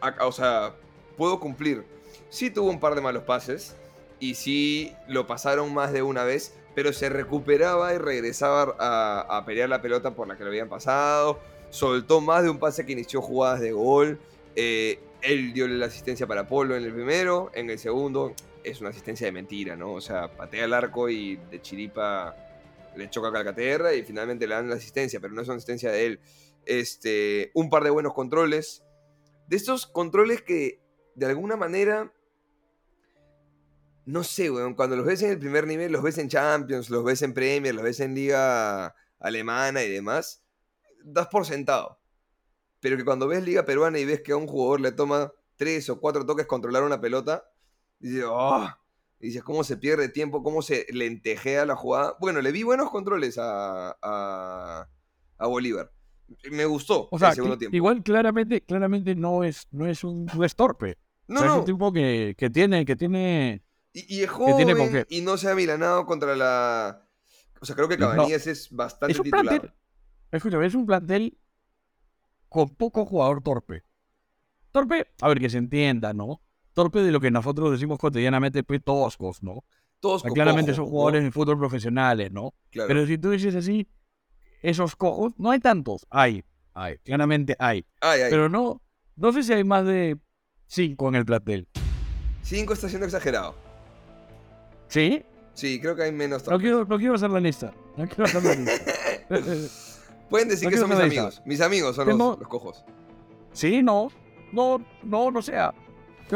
a- 0.00 0.24
o 0.26 0.32
sea, 0.32 0.72
puedo 1.18 1.38
cumplir. 1.38 1.84
Sí 2.30 2.48
tuvo 2.50 2.70
un 2.70 2.80
par 2.80 2.94
de 2.94 3.02
malos 3.02 3.24
pases 3.24 3.76
y 4.20 4.36
sí 4.36 4.94
lo 5.06 5.26
pasaron 5.26 5.74
más 5.74 5.92
de 5.92 6.00
una 6.02 6.24
vez, 6.24 6.54
pero 6.76 6.92
se 6.92 7.08
recuperaba 7.08 7.94
y 7.94 7.98
regresaba 7.98 8.76
a, 8.78 9.42
pelear 9.46 9.70
la 9.70 9.80
pelota 9.80 10.14
por 10.14 10.28
la 10.28 10.36
que 10.36 10.44
lo 10.44 10.50
habían 10.50 10.68
pasado. 10.68 11.40
Soltó 11.70 12.20
más 12.20 12.42
de 12.42 12.50
un 12.50 12.58
pase 12.58 12.84
que 12.84 12.92
inició 12.92 13.22
jugadas 13.22 13.60
de 13.60 13.72
gol. 13.72 14.20
Eh, 14.54 15.00
él 15.22 15.54
dio 15.54 15.66
la 15.68 15.86
asistencia 15.86 16.26
para 16.26 16.46
Polo 16.46 16.76
en 16.76 16.84
el 16.84 16.92
primero, 16.92 17.50
en 17.54 17.70
el 17.70 17.78
segundo 17.78 18.34
es 18.62 18.82
una 18.82 18.90
asistencia 18.90 19.26
de 19.26 19.32
mentira, 19.32 19.74
¿no? 19.74 19.94
O 19.94 20.02
sea, 20.02 20.28
patea 20.28 20.66
el 20.66 20.74
arco 20.74 21.08
y 21.08 21.36
de 21.50 21.62
chiripa 21.62 22.36
le 22.94 23.08
choca 23.08 23.28
a 23.28 23.32
Calcaterra 23.32 23.94
y 23.94 24.02
finalmente 24.02 24.46
le 24.46 24.54
dan 24.54 24.68
la 24.68 24.74
asistencia, 24.74 25.18
pero 25.18 25.32
no 25.32 25.40
es 25.40 25.48
una 25.48 25.56
asistencia 25.56 25.90
de 25.90 26.04
él. 26.04 26.20
Este, 26.66 27.52
un 27.54 27.70
par 27.70 27.84
de 27.84 27.90
buenos 27.90 28.12
controles. 28.12 28.82
De 29.46 29.56
estos 29.56 29.86
controles 29.86 30.42
que 30.42 30.80
de 31.14 31.26
alguna 31.26 31.56
manera 31.56 32.12
no 34.06 34.22
sé, 34.22 34.50
weón, 34.50 34.74
cuando 34.74 34.96
los 34.96 35.04
ves 35.04 35.20
en 35.22 35.30
el 35.30 35.38
primer 35.38 35.66
nivel, 35.66 35.92
los 35.92 36.02
ves 36.02 36.16
en 36.18 36.28
Champions, 36.28 36.90
los 36.90 37.04
ves 37.04 37.22
en 37.22 37.34
Premier, 37.34 37.74
los 37.74 37.84
ves 37.84 38.00
en 38.00 38.14
Liga 38.14 38.94
Alemana 39.18 39.82
y 39.82 39.90
demás, 39.90 40.44
das 41.04 41.26
por 41.26 41.44
sentado. 41.44 42.00
Pero 42.80 42.96
que 42.96 43.04
cuando 43.04 43.26
ves 43.26 43.44
Liga 43.44 43.64
Peruana 43.64 43.98
y 43.98 44.04
ves 44.04 44.22
que 44.22 44.32
a 44.32 44.36
un 44.36 44.46
jugador 44.46 44.80
le 44.80 44.92
toma 44.92 45.32
tres 45.56 45.90
o 45.90 46.00
cuatro 46.00 46.24
toques 46.24 46.46
controlar 46.46 46.84
una 46.84 47.00
pelota, 47.00 47.50
dices, 47.98 48.24
oh, 48.28 48.68
y 49.18 49.26
dices, 49.26 49.42
cómo 49.42 49.64
se 49.64 49.76
pierde 49.76 50.08
tiempo, 50.08 50.42
cómo 50.42 50.62
se 50.62 50.86
lentejea 50.90 51.66
la 51.66 51.74
jugada. 51.74 52.16
Bueno, 52.20 52.40
le 52.40 52.52
vi 52.52 52.62
buenos 52.62 52.90
controles 52.90 53.38
a, 53.38 53.96
a, 54.00 54.88
a 55.38 55.46
Bolívar. 55.46 55.90
Me 56.50 56.64
gustó 56.64 57.08
o 57.10 57.18
sea, 57.18 57.30
el 57.30 57.34
segundo 57.34 57.58
tiempo. 57.58 57.76
igual 57.76 58.02
claramente, 58.02 58.60
claramente 58.60 59.14
no 59.16 59.42
es, 59.42 59.66
no 59.72 59.86
es 59.86 60.04
un, 60.04 60.26
no 60.26 60.44
es 60.44 60.54
torpe. 60.54 60.98
no, 61.26 61.36
O 61.36 61.38
sea, 61.38 61.48
es 61.48 61.54
no, 61.54 61.58
un 61.60 61.64
tipo 61.64 61.92
que, 61.92 62.34
que 62.38 62.50
tiene, 62.50 62.84
que 62.84 62.94
tiene. 62.94 63.62
Y, 63.98 64.16
y 64.16 64.22
es 64.24 64.30
tiene 64.56 64.74
con 64.76 64.88
joven 64.88 65.04
qué. 65.08 65.16
y 65.16 65.20
no 65.22 65.36
se 65.38 65.50
ha 65.50 65.54
milanado 65.54 66.04
contra 66.06 66.36
la... 66.36 67.02
O 67.60 67.64
sea, 67.64 67.74
creo 67.74 67.88
que 67.88 67.96
No. 67.96 68.10
Cabanías 68.10 68.46
es 68.46 68.70
bastante 68.70 69.12
Es 69.12 69.18
un 69.18 69.24
titular. 69.24 69.44
plantel. 69.46 69.72
Escúchame, 70.30 70.66
es 70.66 70.74
un 70.74 70.86
plantel 70.86 71.38
con 72.48 72.68
poco 72.70 73.04
jugador 73.06 73.42
torpe. 73.42 73.82
Torpe, 74.72 75.06
a 75.20 75.28
ver 75.28 75.40
que 75.40 75.48
se 75.48 75.58
entienda, 75.58 76.12
¿no? 76.12 76.42
Torpe 76.74 77.00
de 77.02 77.10
lo 77.10 77.20
que 77.20 77.30
nosotros 77.30 77.70
decimos 77.72 77.98
cotidianamente, 77.98 78.62
pues 78.62 78.82
toscos, 78.84 79.42
¿no? 79.42 79.64
Todos 80.00 80.16
O 80.16 80.18
sea, 80.20 80.28
con 80.28 80.34
claramente 80.34 80.72
cojo, 80.72 80.76
son 80.76 80.84
¿no? 80.84 80.90
jugadores 80.90 81.24
de 81.24 81.30
fútbol 81.32 81.58
profesionales, 81.58 82.30
¿no? 82.30 82.52
Claro. 82.70 82.88
Pero 82.88 83.06
si 83.06 83.16
tú 83.16 83.30
dices 83.30 83.54
así, 83.54 83.88
esos 84.60 84.94
cojos, 84.96 85.32
no 85.38 85.50
hay 85.50 85.60
tantos. 85.60 86.06
Hay, 86.10 86.44
hay, 86.74 86.98
claramente 86.98 87.56
hay. 87.58 87.86
Ay, 88.02 88.20
ay. 88.20 88.30
Pero 88.30 88.50
no, 88.50 88.82
no 89.16 89.32
sé 89.32 89.42
si 89.42 89.54
hay 89.54 89.64
más 89.64 89.86
de 89.86 90.18
cinco 90.66 91.08
en 91.08 91.14
el 91.14 91.24
plantel. 91.24 91.66
Cinco 92.42 92.74
está 92.74 92.88
siendo 92.90 93.06
exagerado. 93.06 93.54
¿Sí? 94.88 95.24
Sí, 95.54 95.80
creo 95.80 95.96
que 95.96 96.02
hay 96.04 96.12
menos. 96.12 96.46
No 96.46 96.58
quiero, 96.58 96.84
no 96.84 96.98
quiero 96.98 97.14
hacer 97.14 97.30
la 97.30 97.40
lista. 97.40 97.72
No 97.96 98.06
quiero 98.06 98.24
hacer 98.24 98.42
la 98.44 98.54
lista. 98.54 98.92
Pueden 100.30 100.48
decir 100.48 100.64
no 100.66 100.70
que 100.70 100.76
son 100.78 100.90
mis 100.90 100.98
amigos. 100.98 101.42
Mis 101.44 101.60
amigos 101.60 101.96
son 101.96 102.08
los, 102.08 102.38
los 102.38 102.48
cojos. 102.48 102.84
sí, 103.52 103.82
no. 103.82 104.10
No, 104.52 104.80
no, 105.02 105.30
no 105.30 105.42
sea. 105.42 105.74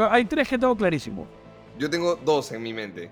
Hay 0.09 0.25
tres 0.25 0.47
que 0.47 0.57
tengo 0.57 0.75
clarísimo. 0.75 1.25
Yo 1.77 1.89
tengo 1.89 2.15
dos 2.15 2.51
en 2.51 2.61
mi 2.61 2.73
mente. 2.73 3.09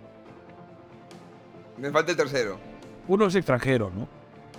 Me 1.77 1.91
falta 1.91 2.11
el 2.11 2.17
tercero. 2.17 2.57
Uno 3.07 3.25
es 3.27 3.35
extranjero, 3.35 3.91
¿no? 3.95 4.07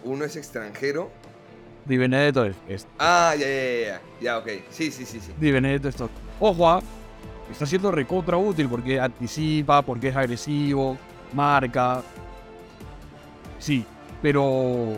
Uno 0.04 0.24
es 0.24 0.36
extranjero. 0.36 1.10
Di 1.84 1.96
Benedetto 1.98 2.44
es, 2.44 2.56
es- 2.68 2.86
Ah, 2.98 3.34
ya, 3.38 3.46
ya, 3.46 3.54
ya, 3.54 3.86
ya. 3.86 4.00
Ya, 4.20 4.38
ok. 4.38 4.48
Sí, 4.70 4.90
sí, 4.90 5.04
sí, 5.04 5.20
sí. 5.20 5.32
Di 5.38 5.50
Benedetto 5.52 5.88
es 5.88 5.96
todo. 5.96 6.10
Ojo, 6.40 6.68
ah, 6.68 6.82
está 7.50 7.66
siendo 7.66 7.90
recontra 7.90 8.36
útil 8.36 8.68
porque 8.68 8.98
anticipa, 9.00 9.82
porque 9.82 10.08
es 10.08 10.16
agresivo, 10.16 10.96
marca. 11.32 12.02
Sí, 13.58 13.84
pero. 14.22 14.94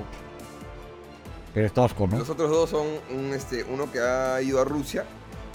Pero 1.54 1.66
es 1.66 1.72
tosco, 1.72 2.06
¿no? 2.06 2.18
Los 2.18 2.30
otros 2.30 2.50
dos 2.50 2.70
son 2.70 2.86
un, 3.10 3.32
este, 3.34 3.62
uno 3.64 3.90
que 3.90 4.00
ha 4.00 4.40
ido 4.40 4.60
a 4.60 4.64
Rusia 4.64 5.04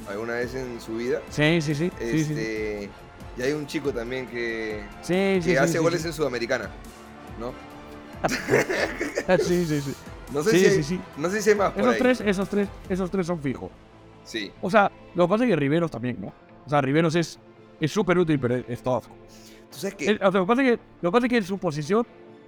alguna 0.08 0.34
vez 0.34 0.54
en 0.56 0.80
su 0.80 0.98
vida. 0.98 1.22
Sí, 1.30 1.60
sí, 1.62 1.74
sí. 1.74 1.92
sí, 2.00 2.06
sí, 2.12 2.24
sí. 2.26 2.32
Este, 2.34 2.90
Y 3.38 3.42
hay 3.42 3.54
un 3.54 3.66
chico 3.66 3.92
también 3.92 4.28
que, 4.28 4.84
Sí, 5.02 5.40
que 5.44 5.58
hace 5.60 5.74
sí, 5.74 5.78
goles 5.80 6.02
sí. 6.02 6.08
en 6.08 6.14
Sudamericana. 6.14 6.70
¿No? 7.40 7.52
Ah, 9.28 9.38
Sí, 9.38 9.66
sí, 9.66 9.82
sí. 9.82 9.94
No 10.34 10.44
sé, 10.44 10.52
Sí, 10.52 10.60
si, 10.60 10.66
hay, 10.66 10.72
sí, 10.76 10.84
sí. 10.84 11.00
No 11.18 11.30
sé 11.30 11.42
si 11.42 11.50
hay 11.52 11.56
más 11.56 11.72
por 11.72 11.82
Esos 11.82 11.94
ahí. 11.94 12.00
tres, 12.00 12.22
esos 12.22 12.50
tres, 12.50 12.68
esos 12.90 13.10
tres 13.12 13.26
son 13.28 13.42
fijos. 13.42 13.70
Sí. 14.24 14.52
O 14.62 14.70
sea, 14.70 14.92
lo 15.16 15.26
que 15.28 15.30
pasa 15.32 15.44
es 15.46 15.50
que 15.50 15.56
Riveros 15.56 15.90
también, 15.92 16.18
¿no? 16.20 16.32
O 16.68 16.70
sea, 16.70 16.82
Riveros 16.82 17.16
es 17.16 17.40
es 17.80 17.92
súper 17.92 18.18
útil, 18.18 18.40
pero 18.40 18.56
es, 18.58 18.66
es 18.68 18.82
tosco. 18.84 19.14
Tú 19.72 19.78
sabes 19.78 19.96
que 19.96 20.06
El- 20.08 20.16
o 20.24 20.32
sea, 20.32 20.40
lo, 20.42 20.46
que 20.46 20.48
pasa 20.48 20.62
es 20.64 20.70
que, 20.72 20.84
lo 21.02 21.10
que 21.10 21.14
pasa 21.14 21.26
es 21.26 21.30
que 21.30 21.38
en 21.38 21.44
su 21.44 21.58
posición 21.58 22.06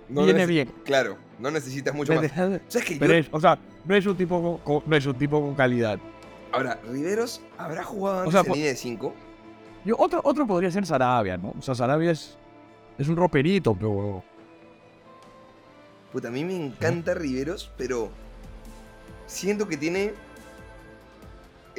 no 0.09 0.25
viene 0.25 0.45
bien. 0.45 0.71
Claro, 0.85 1.17
no 1.39 1.49
necesitas 1.51 1.93
mucho 1.95 2.13
más. 2.13 2.31
Pero 2.35 2.59
¿Sabes 2.67 2.87
que 2.87 2.97
yo- 2.99 3.05
es, 3.13 3.27
o 3.31 3.39
sea, 3.39 3.57
no 3.85 3.95
es 3.95 4.05
un 4.05 4.15
tipo 4.17 4.41
con, 4.63 4.79
con- 4.81 4.89
no 4.89 4.95
es 4.95 5.05
un 5.05 5.15
tipo 5.15 5.39
con 5.41 5.55
calidad. 5.55 5.99
Ahora, 6.51 6.79
Riveros 6.89 7.41
habrá 7.57 7.83
jugado 7.83 8.19
antes 8.21 8.31
sea, 8.33 8.41
en 8.41 8.51
línea 8.53 8.69
de 8.69 8.75
5. 8.75 9.13
Yo, 9.85 9.95
otro, 9.97 10.19
otro 10.23 10.45
podría 10.47 10.71
ser 10.71 10.85
Sarabia, 10.85 11.37
¿no? 11.37 11.53
O 11.57 11.61
sea, 11.61 11.75
Sarabia 11.75 12.11
es, 12.11 12.37
es 12.97 13.07
un 13.07 13.15
roperito, 13.15 13.75
pero. 13.75 14.23
Puta, 16.11 16.29
a 16.29 16.31
mí 16.31 16.43
me 16.43 16.55
encanta 16.55 17.13
Riveros, 17.13 17.71
pero 17.77 18.09
siento 19.27 19.67
que 19.67 19.77
tiene 19.77 20.13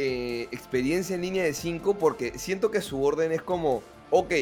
eh, 0.02 0.48
experiencia 0.50 1.14
en 1.14 1.20
línea 1.20 1.44
de 1.44 1.52
5 1.52 1.98
porque 1.98 2.38
siento 2.38 2.70
que 2.70 2.80
su 2.80 3.04
orden 3.04 3.32
es 3.32 3.42
como, 3.42 3.82
ok, 4.10 4.32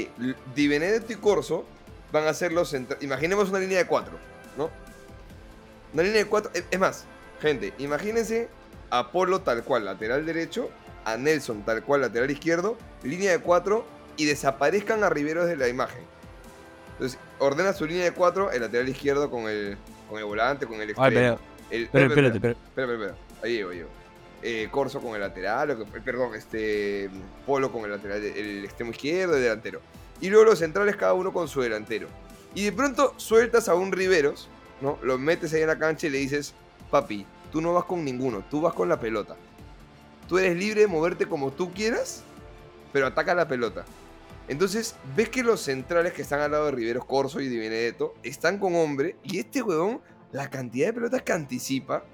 Di 0.54 0.68
Benedetto 0.68 1.12
y 1.12 1.16
Corso 1.16 1.64
van 2.12 2.26
a 2.28 2.32
ser 2.34 2.52
los 2.52 2.76
Imaginemos 3.00 3.48
una 3.50 3.58
línea 3.58 3.78
de 3.78 3.86
4, 3.86 4.16
¿no? 4.56 4.70
Una 5.92 6.02
línea 6.04 6.18
de 6.18 6.26
4, 6.26 6.52
es, 6.54 6.64
es 6.70 6.78
más, 6.78 7.04
gente, 7.40 7.72
imagínense 7.78 8.48
a 8.90 9.10
Polo 9.10 9.40
tal 9.40 9.64
cual, 9.64 9.84
lateral 9.84 10.24
derecho, 10.24 10.70
a 11.04 11.16
Nelson 11.16 11.64
tal 11.64 11.82
cual 11.82 12.02
lateral 12.02 12.30
izquierdo, 12.30 12.78
línea 13.02 13.32
de 13.32 13.40
4 13.40 13.84
y 14.16 14.26
desaparezcan 14.26 15.02
a 15.02 15.10
Riveros 15.10 15.46
de 15.48 15.56
la 15.56 15.66
imagen. 15.68 16.02
Entonces, 16.92 17.18
ordena 17.40 17.72
su 17.72 17.84
línea 17.86 18.04
de 18.04 18.12
4, 18.12 18.52
el 18.52 18.60
lateral 18.60 18.88
izquierdo 18.88 19.28
con 19.28 19.48
el, 19.48 19.76
con 20.08 20.18
el 20.18 20.24
volante, 20.24 20.66
con 20.66 20.80
el 20.80 20.90
extremo. 20.90 21.06
Ay, 21.08 21.14
pero, 21.14 21.38
El- 21.70 21.88
pero, 21.90 22.04
espera, 22.06 22.26
espérate, 22.28 22.36
espera, 22.36 22.56
pero, 22.74 22.92
espera, 22.92 23.10
espera. 23.12 23.42
Ahí 23.42 23.52
llego, 23.56 23.70
ahí 23.70 23.76
llego. 23.78 23.97
Eh, 24.42 24.68
Corso 24.70 25.00
con 25.00 25.14
el 25.14 25.20
lateral, 25.20 25.76
que- 25.92 26.00
perdón, 26.00 26.34
este 26.34 27.10
Polo 27.44 27.72
con 27.72 27.84
el 27.84 27.90
lateral, 27.90 28.22
el 28.22 28.64
extremo 28.64 28.92
izquierdo, 28.92 29.34
el 29.36 29.42
delantero. 29.42 29.80
Y 30.20 30.30
luego 30.30 30.44
los 30.44 30.58
centrales 30.60 30.96
cada 30.96 31.14
uno 31.14 31.32
con 31.32 31.48
su 31.48 31.60
delantero. 31.60 32.06
Y 32.54 32.64
de 32.64 32.72
pronto 32.72 33.14
sueltas 33.16 33.68
a 33.68 33.74
un 33.74 33.90
Riveros, 33.92 34.48
¿no? 34.80 34.98
Lo 35.02 35.18
metes 35.18 35.52
ahí 35.52 35.62
en 35.62 35.66
la 35.68 35.78
cancha 35.78 36.06
y 36.06 36.10
le 36.10 36.18
dices, 36.18 36.54
papi, 36.90 37.26
tú 37.50 37.60
no 37.60 37.72
vas 37.74 37.84
con 37.84 38.04
ninguno, 38.04 38.44
tú 38.48 38.60
vas 38.60 38.74
con 38.74 38.88
la 38.88 39.00
pelota. 39.00 39.36
Tú 40.28 40.38
eres 40.38 40.56
libre 40.56 40.82
de 40.82 40.86
moverte 40.86 41.26
como 41.26 41.50
tú 41.50 41.72
quieras, 41.72 42.22
pero 42.92 43.06
ataca 43.06 43.34
la 43.34 43.48
pelota. 43.48 43.84
Entonces, 44.46 44.94
ves 45.16 45.28
que 45.28 45.42
los 45.42 45.60
centrales 45.60 46.12
que 46.12 46.22
están 46.22 46.40
al 46.40 46.52
lado 46.52 46.66
de 46.66 46.72
Riveros, 46.72 47.04
Corso 47.04 47.40
y 47.40 47.48
Di 47.48 47.58
Benedetto 47.58 48.14
están 48.22 48.58
con 48.58 48.74
hombre 48.76 49.16
y 49.22 49.38
este 49.38 49.62
huevón, 49.62 50.00
la 50.32 50.48
cantidad 50.48 50.86
de 50.88 50.92
pelotas 50.94 51.22
que 51.22 51.32
anticipa 51.32 52.04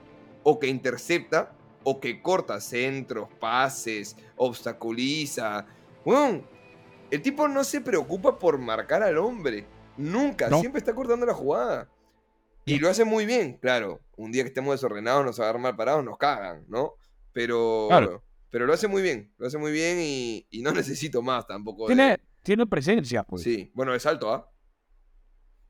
o 0.42 0.58
que 0.58 0.66
intercepta 0.66 1.52
o 1.84 2.00
que 2.00 2.20
corta 2.22 2.60
centros, 2.60 3.28
pases, 3.38 4.16
obstaculiza. 4.36 5.66
El 7.10 7.22
tipo 7.22 7.46
no 7.48 7.62
se 7.64 7.80
preocupa 7.80 8.38
por 8.38 8.58
marcar 8.58 9.02
al 9.02 9.18
hombre. 9.18 9.66
Nunca, 9.96 10.48
No. 10.48 10.60
siempre 10.60 10.80
está 10.80 10.94
cortando 10.94 11.24
la 11.26 11.34
jugada. 11.34 11.88
Y 12.64 12.78
lo 12.78 12.88
hace 12.88 13.04
muy 13.04 13.26
bien, 13.26 13.58
claro. 13.60 14.00
Un 14.16 14.32
día 14.32 14.42
que 14.42 14.48
estemos 14.48 14.72
desordenados, 14.74 15.24
nos 15.24 15.38
agarran 15.38 15.62
mal 15.62 15.76
parados, 15.76 16.04
nos 16.04 16.16
cagan, 16.18 16.64
¿no? 16.68 16.94
Pero, 17.32 17.86
Claro. 17.88 18.24
pero 18.50 18.66
lo 18.66 18.72
hace 18.72 18.88
muy 18.88 19.02
bien, 19.02 19.32
lo 19.38 19.46
hace 19.46 19.58
muy 19.58 19.70
bien 19.70 19.98
y, 20.00 20.46
y 20.50 20.62
no 20.62 20.72
necesito 20.72 21.20
más 21.22 21.46
tampoco. 21.46 21.86
de- 21.88 21.94
tiene, 21.94 22.18
tiene 22.42 22.66
presencia, 22.66 23.22
pues. 23.22 23.42
Sí, 23.42 23.70
bueno, 23.74 23.94
es 23.94 24.06
alto, 24.06 24.32
¿ah? 24.32 24.50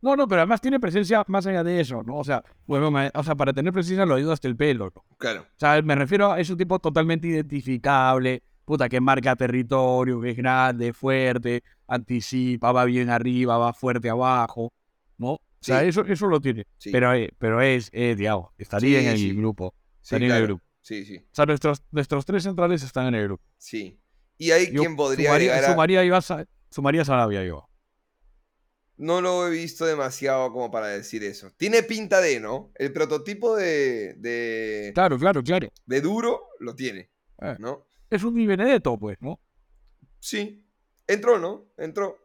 No, 0.05 0.17
no, 0.17 0.29
pero 0.29 0.43
además 0.43 0.61
tiene 0.61 0.79
presencia 0.79 1.25
más 1.29 1.47
allá 1.47 1.64
de 1.64 1.81
eso, 1.81 2.03
¿no? 2.03 2.17
O 2.19 2.25
sea, 2.25 2.45
bueno, 2.67 2.93
o 3.14 3.23
sea, 3.25 3.35
para 3.35 3.55
tener 3.55 3.73
presencia 3.73 4.05
lo 4.05 4.17
ayuda 4.17 4.35
hasta 4.35 4.49
el 4.49 4.55
pelo, 4.55 4.93
¿no? 4.95 5.03
Claro, 5.17 5.40
O 5.43 5.59
sea, 5.59 5.81
me 5.81 5.95
refiero 5.95 6.31
a 6.33 6.38
es 6.40 6.51
un 6.51 6.59
tipo 6.59 6.79
totalmente 6.79 7.27
identificable, 7.29 8.43
puta, 8.67 8.88
que 8.90 9.01
marca 9.01 9.35
territorio, 9.35 10.21
que 10.21 10.31
es 10.33 10.37
grande, 10.37 10.93
fuerte, 10.93 11.62
anticipa, 11.88 12.71
va 12.71 12.85
bien 12.85 13.09
arriba, 13.09 13.57
va 13.57 13.73
fuerte 13.73 14.11
abajo, 14.11 14.73
¿no? 15.17 15.33
O 15.33 15.40
sea, 15.61 15.83
eso, 15.85 16.03
eso 16.05 16.27
lo 16.27 16.38
tiene. 16.40 16.67
sí. 16.77 16.90
Pero, 16.93 17.14
eh, 17.14 17.33
pero 17.38 17.62
es, 17.62 17.88
eh, 17.95 18.14
digamos, 18.14 18.51
estaría 18.59 19.01
Sí, 19.01 19.07
en 19.07 19.12
el 19.31 19.37
grupo. 19.37 19.75
sí, 20.03 20.03
estaría 20.17 20.29
en 20.29 20.35
el 20.35 20.43
grupo. 20.49 20.64
Sí, 20.83 21.05
sí, 21.07 21.17
O 21.17 21.35
sea, 21.35 21.47
nuestros, 21.47 21.83
nuestros 21.90 22.27
tres 22.27 22.43
centrales 22.43 22.83
están 22.83 23.07
en 23.07 23.14
el 23.14 23.25
grupo. 23.25 23.43
sí. 23.57 23.99
Y 24.37 24.51
ahí 24.51 24.71
Yo 24.73 24.81
quien 24.83 24.97
podría 24.97 25.29
sumaría, 25.29 25.55
llegar 25.55 25.64
a... 25.71 25.73
sumaría, 25.73 26.01
a 26.01 26.05
Ibasa- 26.05 26.47
sumaría 26.69 27.05
Sarabia 27.05 27.45
yo. 27.45 27.69
No 28.97 29.21
lo 29.21 29.47
he 29.47 29.51
visto 29.51 29.85
demasiado 29.87 30.53
como 30.53 30.71
para 30.71 30.87
decir 30.89 31.25
eso. 31.25 31.51
Tiene 31.57 31.83
pinta 31.83 32.21
de, 32.21 32.39
¿no? 32.39 32.71
El 32.77 32.93
prototipo 32.93 33.57
de, 33.57 34.15
de, 34.15 34.93
Claro, 34.95 35.19
claro, 35.19 35.43
claro. 35.43 35.69
de 35.85 36.01
duro 36.01 36.49
lo 36.61 36.75
tiene, 36.77 37.11
Eh, 37.41 37.57
¿no? 37.59 37.87
es 38.11 38.23
un 38.23 38.35
Di 38.35 38.47
Benedetto, 38.47 38.97
pues, 38.99 39.19
¿no? 39.21 39.41
Sí. 40.21 40.65
Entró, 41.07 41.39
¿no? 41.39 41.73
Entró. 41.77 42.17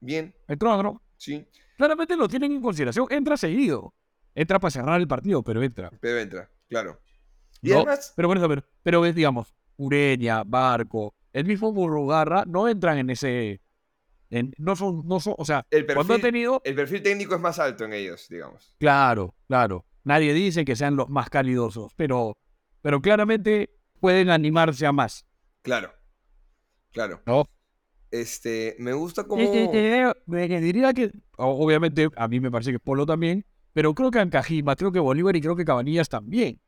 Bien, 0.00 0.34
Entró, 0.48 0.82
¿no? 0.82 1.02
sí. 1.16 1.46
Claramente 1.76 2.16
lo 2.16 2.26
tienen 2.26 2.52
en 2.52 2.62
consideración. 2.62 3.06
Entra 3.10 3.36
seguido. 3.36 3.94
Entra 4.34 4.58
para 4.58 4.70
cerrar 4.70 5.00
el 5.00 5.06
partido, 5.06 5.42
pero 5.42 5.62
entra. 5.62 5.90
Pero 6.00 6.18
entra, 6.18 6.50
claro. 6.68 7.00
Y 7.62 7.70
No, 7.70 7.76
además, 7.78 8.12
Pero 8.16 8.32
eso, 8.34 8.48
pero, 8.48 8.62
pero 8.82 9.00
ves, 9.02 9.14
digamos, 9.14 9.54
Ureña, 9.76 10.42
Barco, 10.44 11.14
el 11.32 11.44
mismo 11.44 11.72
Burrugarra 11.72 12.44
no 12.46 12.66
entran 12.68 12.98
en 12.98 13.10
ese. 13.10 13.60
No 14.30 14.76
son, 14.76 15.06
no 15.06 15.20
son, 15.20 15.34
o 15.38 15.44
sea, 15.44 15.66
el 15.70 15.86
cuando 15.86 16.14
ha 16.14 16.16
perfil, 16.16 16.22
tenido. 16.22 16.62
el 16.64 16.74
perfil 16.74 17.02
técnico 17.02 17.34
es 17.34 17.40
más 17.40 17.58
alto 17.58 17.84
en 17.84 17.92
ellos, 17.92 18.26
digamos. 18.28 18.74
Claro, 18.78 19.34
claro. 19.46 19.84
Nadie 20.04 20.32
dice 20.34 20.64
que 20.64 20.76
sean 20.76 20.96
los 20.96 21.08
más 21.08 21.30
calidosos, 21.30 21.92
pero, 21.96 22.36
pero 22.80 23.00
claramente 23.00 23.70
pueden 24.00 24.30
animarse 24.30 24.86
a 24.86 24.92
más. 24.92 25.26
Claro. 25.62 25.92
Claro. 26.92 27.20
¿no? 27.26 27.44
Este, 28.10 28.76
me 28.78 28.92
gusta 28.92 29.24
como... 29.24 29.42
Eh, 29.42 30.12
diría 30.26 30.94
que, 30.94 31.10
obviamente, 31.36 32.08
a 32.16 32.28
mí 32.28 32.40
me 32.40 32.50
parece 32.50 32.72
que 32.72 32.78
Polo 32.78 33.04
también, 33.04 33.44
pero 33.72 33.94
creo 33.94 34.10
que 34.10 34.20
Ancajima, 34.20 34.76
creo 34.76 34.92
que 34.92 35.00
Bolívar 35.00 35.36
y 35.36 35.40
creo 35.40 35.56
que 35.56 35.64
Cabanillas 35.64 36.08
también. 36.08 36.60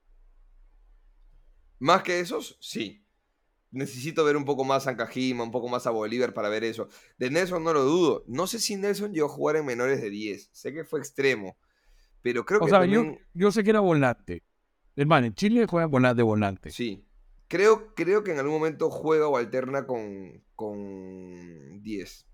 Más 1.79 2.03
que 2.03 2.21
esos, 2.21 2.59
sí. 2.61 3.07
Necesito 3.71 4.25
ver 4.25 4.37
un 4.37 4.45
poco 4.45 4.65
más 4.65 4.87
a 4.87 4.91
Ancajima, 4.91 5.45
un 5.45 5.51
poco 5.51 5.69
más 5.69 5.87
a 5.87 5.91
Bolívar 5.91 6.33
para 6.33 6.49
ver 6.49 6.65
eso. 6.65 6.89
De 7.19 7.31
Nelson 7.31 7.63
no 7.63 7.73
lo 7.73 7.85
dudo. 7.85 8.25
No 8.27 8.47
sé 8.47 8.59
si 8.59 8.77
Nelson 8.77 9.13
llegó 9.13 9.27
a 9.27 9.31
jugar 9.31 9.57
en 9.57 9.67
menores 9.67 10.01
de 10.01 10.09
10. 10.09 10.51
Sé 10.53 10.73
que 10.73 10.85
fue 10.85 11.01
extremo. 11.01 11.57
Pero 12.23 12.45
creo 12.45 12.61
O 12.61 12.65
que 12.65 12.71
sea, 12.71 12.81
también... 12.81 13.15
yo, 13.15 13.21
yo 13.35 13.53
sé 13.53 13.63
que 13.63 13.71
era 13.71 13.81
volante. 13.81 14.43
Hermano, 14.97 15.27
en 15.27 15.35
Chile 15.35 15.67
juegan 15.67 15.91
volante 15.91 16.17
de 16.17 16.23
volante. 16.23 16.71
Sí. 16.71 17.05
Creo, 17.47 17.95
creo 17.95 18.25
que 18.25 18.33
en 18.33 18.39
algún 18.39 18.55
momento 18.55 18.91
juega 18.91 19.29
o 19.29 19.37
alterna 19.37 19.87
con, 19.87 20.43
con 20.55 21.83
10. 21.83 22.27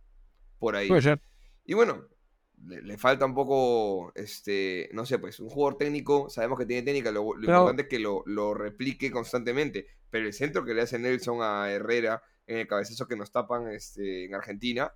Por 0.59 0.77
ahí. 0.77 0.89
Puede 0.89 1.03
ser. 1.03 1.21
Y 1.65 1.75
bueno, 1.75 2.07
le, 2.67 2.83
le 2.83 2.99
falta 2.99 3.27
un 3.27 3.35
poco, 3.35 4.13
este, 4.15 4.89
no 4.93 5.07
sé, 5.07 5.19
pues 5.19 5.41
un 5.41 5.49
jugador 5.49 5.77
técnico, 5.77 6.29
sabemos 6.31 6.59
que 6.59 6.67
tiene 6.67 6.83
técnica, 6.83 7.11
lo, 7.11 7.35
importante 7.39 7.83
es 7.83 7.89
que 7.89 7.99
lo, 7.99 8.23
lo 8.27 8.55
replique 8.55 9.11
constantemente, 9.11 9.87
pero 10.15 10.29
el 10.29 10.33
centro 10.33 10.65
que 10.65 10.75
le 10.75 10.83
hace 10.83 10.97
Nelson 10.97 11.39
a 11.43 11.69
Herrera 11.73 12.23
en 12.47 12.59
el 12.59 12.69
cabezazo 12.69 13.09
que 13.09 13.17
nos 13.17 13.33
tapan 13.33 13.67
este, 13.73 14.27
en 14.27 14.35
Argentina, 14.37 14.93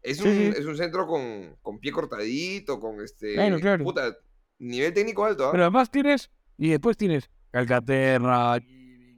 es 0.00 0.20
un, 0.20 0.30
Sí, 0.30 0.52
sí. 0.52 0.58
es 0.60 0.64
un 0.66 0.76
centro 0.76 1.04
con, 1.04 1.56
con 1.62 1.80
pie 1.80 1.90
cortadito, 1.90 2.78
con 2.78 3.00
este, 3.00 3.34
Claro, 3.34 3.58
claro. 3.58 3.82
puta, 3.82 4.16
nivel 4.60 4.92
técnico 4.94 5.24
alto, 5.24 5.48
¿ah? 5.48 5.50
Pero 5.50 5.64
además 5.64 5.90
tienes, 5.90 6.30
y 6.56 6.70
después 6.70 6.96
tienes 6.96 7.28
Calcaterra, 7.50 8.60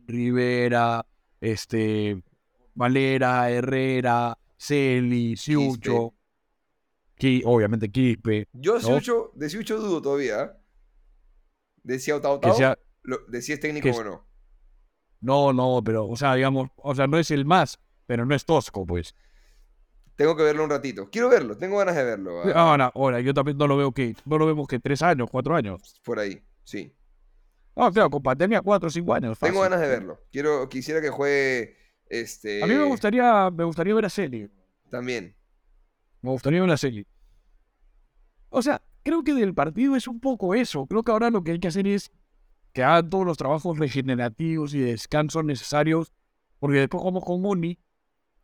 Rivera, 0.06 1.04
este, 1.42 2.22
Valera, 2.72 3.50
Herrera, 3.50 4.38
Celi, 4.56 5.36
Siucho, 5.36 6.14
Qui- 7.18 7.42
obviamente 7.44 7.90
Quispe, 7.90 8.48
Yo 8.54 8.76
de 8.78 8.80
¿no? 8.80 8.86
Siucho, 8.86 9.30
de 9.34 9.50
Siucho 9.50 9.78
dudo 9.78 10.00
todavía, 10.00 10.40
¿ah? 10.40 10.58
De 11.82 11.98
si 11.98 12.10
sea, 12.56 12.78
lo- 13.02 13.26
de 13.28 13.42
si 13.42 13.52
es 13.52 13.60
técnico 13.60 13.90
que 13.90 13.98
o 13.98 14.04
no. 14.04 14.33
No, 15.24 15.52
no, 15.52 15.82
pero, 15.82 16.06
o 16.06 16.16
sea, 16.16 16.34
digamos, 16.34 16.68
o 16.76 16.94
sea, 16.94 17.06
no 17.06 17.18
es 17.18 17.30
el 17.30 17.44
más, 17.44 17.80
pero 18.06 18.26
no 18.26 18.34
es 18.34 18.44
tosco, 18.44 18.84
pues. 18.84 19.14
Tengo 20.16 20.36
que 20.36 20.42
verlo 20.44 20.64
un 20.64 20.70
ratito. 20.70 21.08
Quiero 21.10 21.28
verlo, 21.28 21.56
tengo 21.56 21.78
ganas 21.78 21.96
de 21.96 22.04
verlo. 22.04 22.42
ah, 22.44 22.52
Ahora, 22.70 22.92
ahora, 22.94 23.20
yo 23.20 23.34
también 23.34 23.56
no 23.56 23.66
lo 23.66 23.76
veo 23.76 23.92
que, 23.92 24.14
no 24.26 24.38
lo 24.38 24.46
vemos 24.46 24.68
que 24.68 24.78
tres 24.78 25.02
años, 25.02 25.28
cuatro 25.30 25.56
años. 25.56 26.00
Por 26.04 26.18
ahí, 26.18 26.40
sí. 26.62 26.92
No, 27.74 27.90
claro, 27.90 28.10
con 28.10 28.22
pandemia 28.22 28.60
cuatro 28.60 28.88
o 28.88 28.90
cinco 28.90 29.14
años. 29.14 29.38
Tengo 29.38 29.62
ganas 29.62 29.80
de 29.80 29.88
verlo. 29.88 30.20
Quiero, 30.30 30.68
quisiera 30.68 31.00
que 31.00 31.10
juegue 31.10 31.76
este. 32.06 32.62
A 32.62 32.66
mí 32.66 32.74
me 32.74 32.84
gustaría, 32.84 33.50
me 33.50 33.64
gustaría 33.64 33.94
ver 33.94 34.04
a 34.04 34.10
Celi. 34.10 34.48
También. 34.90 35.34
Me 36.20 36.30
gustaría 36.30 36.60
ver 36.60 36.70
a 36.70 36.76
Celi. 36.76 37.06
O 38.50 38.62
sea, 38.62 38.82
creo 39.02 39.24
que 39.24 39.34
del 39.34 39.54
partido 39.54 39.96
es 39.96 40.06
un 40.06 40.20
poco 40.20 40.54
eso. 40.54 40.86
Creo 40.86 41.02
que 41.02 41.10
ahora 41.10 41.30
lo 41.30 41.42
que 41.42 41.52
hay 41.52 41.58
que 41.58 41.68
hacer 41.68 41.88
es 41.88 42.12
que 42.74 42.82
hagan 42.82 43.08
todos 43.08 43.24
los 43.24 43.38
trabajos 43.38 43.78
regenerativos 43.78 44.74
y 44.74 44.80
de 44.80 44.90
descanso 44.90 45.42
necesarios. 45.42 46.12
Porque 46.58 46.80
después 46.80 47.00
jugamos 47.00 47.24
con 47.24 47.40
Muni, 47.40 47.78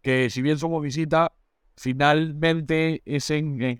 que 0.02 0.30
si 0.30 0.40
bien 0.40 0.56
somos 0.56 0.82
visita, 0.82 1.32
finalmente 1.76 3.02
es 3.04 3.28
en, 3.30 3.58
Dios. 3.58 3.78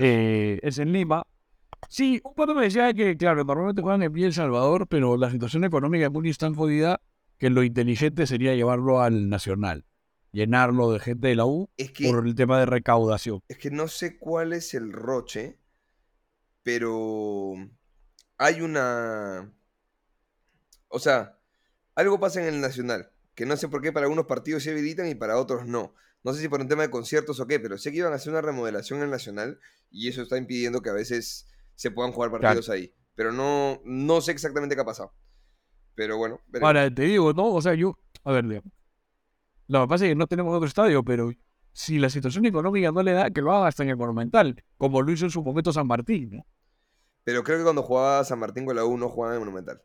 eh, 0.00 0.58
es 0.62 0.78
en 0.78 0.92
Lima. 0.92 1.22
Sí, 1.88 2.20
un 2.24 2.34
cuando 2.34 2.54
me 2.54 2.64
decía 2.64 2.92
que, 2.92 3.16
claro, 3.16 3.44
normalmente 3.44 3.82
juegan 3.82 4.02
en 4.02 4.16
El 4.16 4.32
Salvador, 4.32 4.86
pero 4.88 5.16
la 5.16 5.30
situación 5.30 5.64
económica 5.64 6.04
de 6.04 6.10
Muni 6.10 6.30
es 6.30 6.38
tan 6.38 6.54
jodida 6.54 7.00
que 7.38 7.50
lo 7.50 7.62
inteligente 7.62 8.26
sería 8.26 8.54
llevarlo 8.54 9.00
al 9.00 9.28
Nacional. 9.28 9.84
Llenarlo 10.32 10.92
de 10.92 11.00
gente 11.00 11.28
de 11.28 11.36
la 11.36 11.46
U 11.46 11.70
es, 11.76 11.92
que, 11.92 12.10
por 12.10 12.26
el 12.26 12.34
tema 12.34 12.58
de 12.58 12.66
recaudación. 12.66 13.42
es 13.48 13.58
que 13.58 13.70
no 13.70 13.88
sé 13.88 14.18
cuál 14.18 14.52
es 14.52 14.74
el 14.74 14.92
roche, 14.92 15.58
pero 16.62 17.54
hay 18.40 18.62
una. 18.62 19.52
O 20.88 20.98
sea, 20.98 21.38
algo 21.94 22.18
pasa 22.18 22.40
en 22.40 22.54
el 22.54 22.60
Nacional, 22.62 23.10
que 23.34 23.44
no 23.44 23.54
sé 23.58 23.68
por 23.68 23.82
qué 23.82 23.92
para 23.92 24.06
algunos 24.06 24.24
partidos 24.24 24.62
se 24.62 24.70
habilitan 24.70 25.06
y 25.08 25.14
para 25.14 25.36
otros 25.36 25.66
no. 25.66 25.94
No 26.24 26.32
sé 26.32 26.40
si 26.40 26.48
por 26.48 26.60
un 26.60 26.66
tema 26.68 26.82
de 26.82 26.90
conciertos 26.90 27.38
o 27.38 27.46
qué, 27.46 27.60
pero 27.60 27.76
sé 27.76 27.90
que 27.92 27.98
iban 27.98 28.12
a 28.12 28.16
hacer 28.16 28.32
una 28.32 28.40
remodelación 28.40 28.98
en 28.98 29.04
el 29.04 29.10
Nacional 29.10 29.60
y 29.90 30.08
eso 30.08 30.22
está 30.22 30.38
impidiendo 30.38 30.80
que 30.80 30.88
a 30.88 30.94
veces 30.94 31.48
se 31.74 31.90
puedan 31.90 32.12
jugar 32.12 32.30
Claro. 32.30 32.42
partidos 32.42 32.70
ahí. 32.70 32.94
Pero 33.14 33.30
no, 33.30 33.82
no 33.84 34.20
sé 34.22 34.32
exactamente 34.32 34.74
qué 34.74 34.80
ha 34.80 34.86
pasado. 34.86 35.12
Pero 35.94 36.16
bueno, 36.16 36.40
veremos. 36.48 36.66
Ahora, 36.66 36.94
te 36.94 37.02
digo, 37.02 37.34
¿no? 37.34 37.52
O 37.52 37.60
sea, 37.60 37.74
yo, 37.74 37.98
a 38.24 38.32
ver, 38.32 38.48
digamos, 38.48 38.72
lo 39.68 39.82
que 39.82 39.88
pasa 39.88 40.04
es 40.06 40.10
que 40.12 40.14
no 40.14 40.26
tenemos 40.26 40.54
otro 40.54 40.66
estadio, 40.66 41.04
pero 41.04 41.30
si 41.72 41.98
la 41.98 42.08
situación 42.08 42.46
económica 42.46 42.90
no 42.90 43.02
le 43.02 43.12
da, 43.12 43.30
que 43.30 43.42
lo 43.42 43.52
haga 43.54 43.66
hasta 43.68 43.82
en 43.82 43.90
el 43.90 43.96
Monumental, 43.98 44.64
como 44.78 45.02
lo 45.02 45.12
hizo 45.12 45.26
en 45.26 45.30
su 45.30 45.42
momento 45.42 45.72
San 45.74 45.86
Martín, 45.86 46.30
¿no? 46.36 46.46
Pero 47.24 47.44
creo 47.44 47.58
que 47.58 47.64
cuando 47.64 47.82
jugaba 47.82 48.24
San 48.24 48.38
Martín 48.38 48.64
con 48.64 48.76
la 48.76 48.84
U 48.84 48.96
no 48.96 49.08
jugaba 49.08 49.34
en 49.34 49.40
el 49.40 49.46
Monumental. 49.46 49.82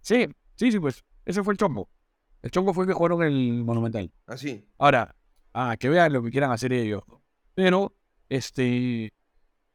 Sí, 0.00 0.26
sí, 0.56 0.72
sí, 0.72 0.80
pues, 0.80 1.04
ese 1.24 1.42
fue 1.42 1.54
el 1.54 1.58
chombo. 1.58 1.88
El 2.42 2.50
chongo 2.50 2.72
fue 2.72 2.86
que 2.86 2.92
jugaron 2.92 3.22
el 3.22 3.64
Monumental. 3.64 4.12
Así. 4.26 4.66
Ahora, 4.78 5.14
ah, 5.52 5.76
que 5.78 5.88
vean 5.88 6.12
lo 6.12 6.22
que 6.22 6.30
quieran 6.30 6.52
hacer 6.52 6.72
ellos. 6.72 7.02
¿no? 7.08 7.22
Pero, 7.54 7.94
este, 8.28 9.12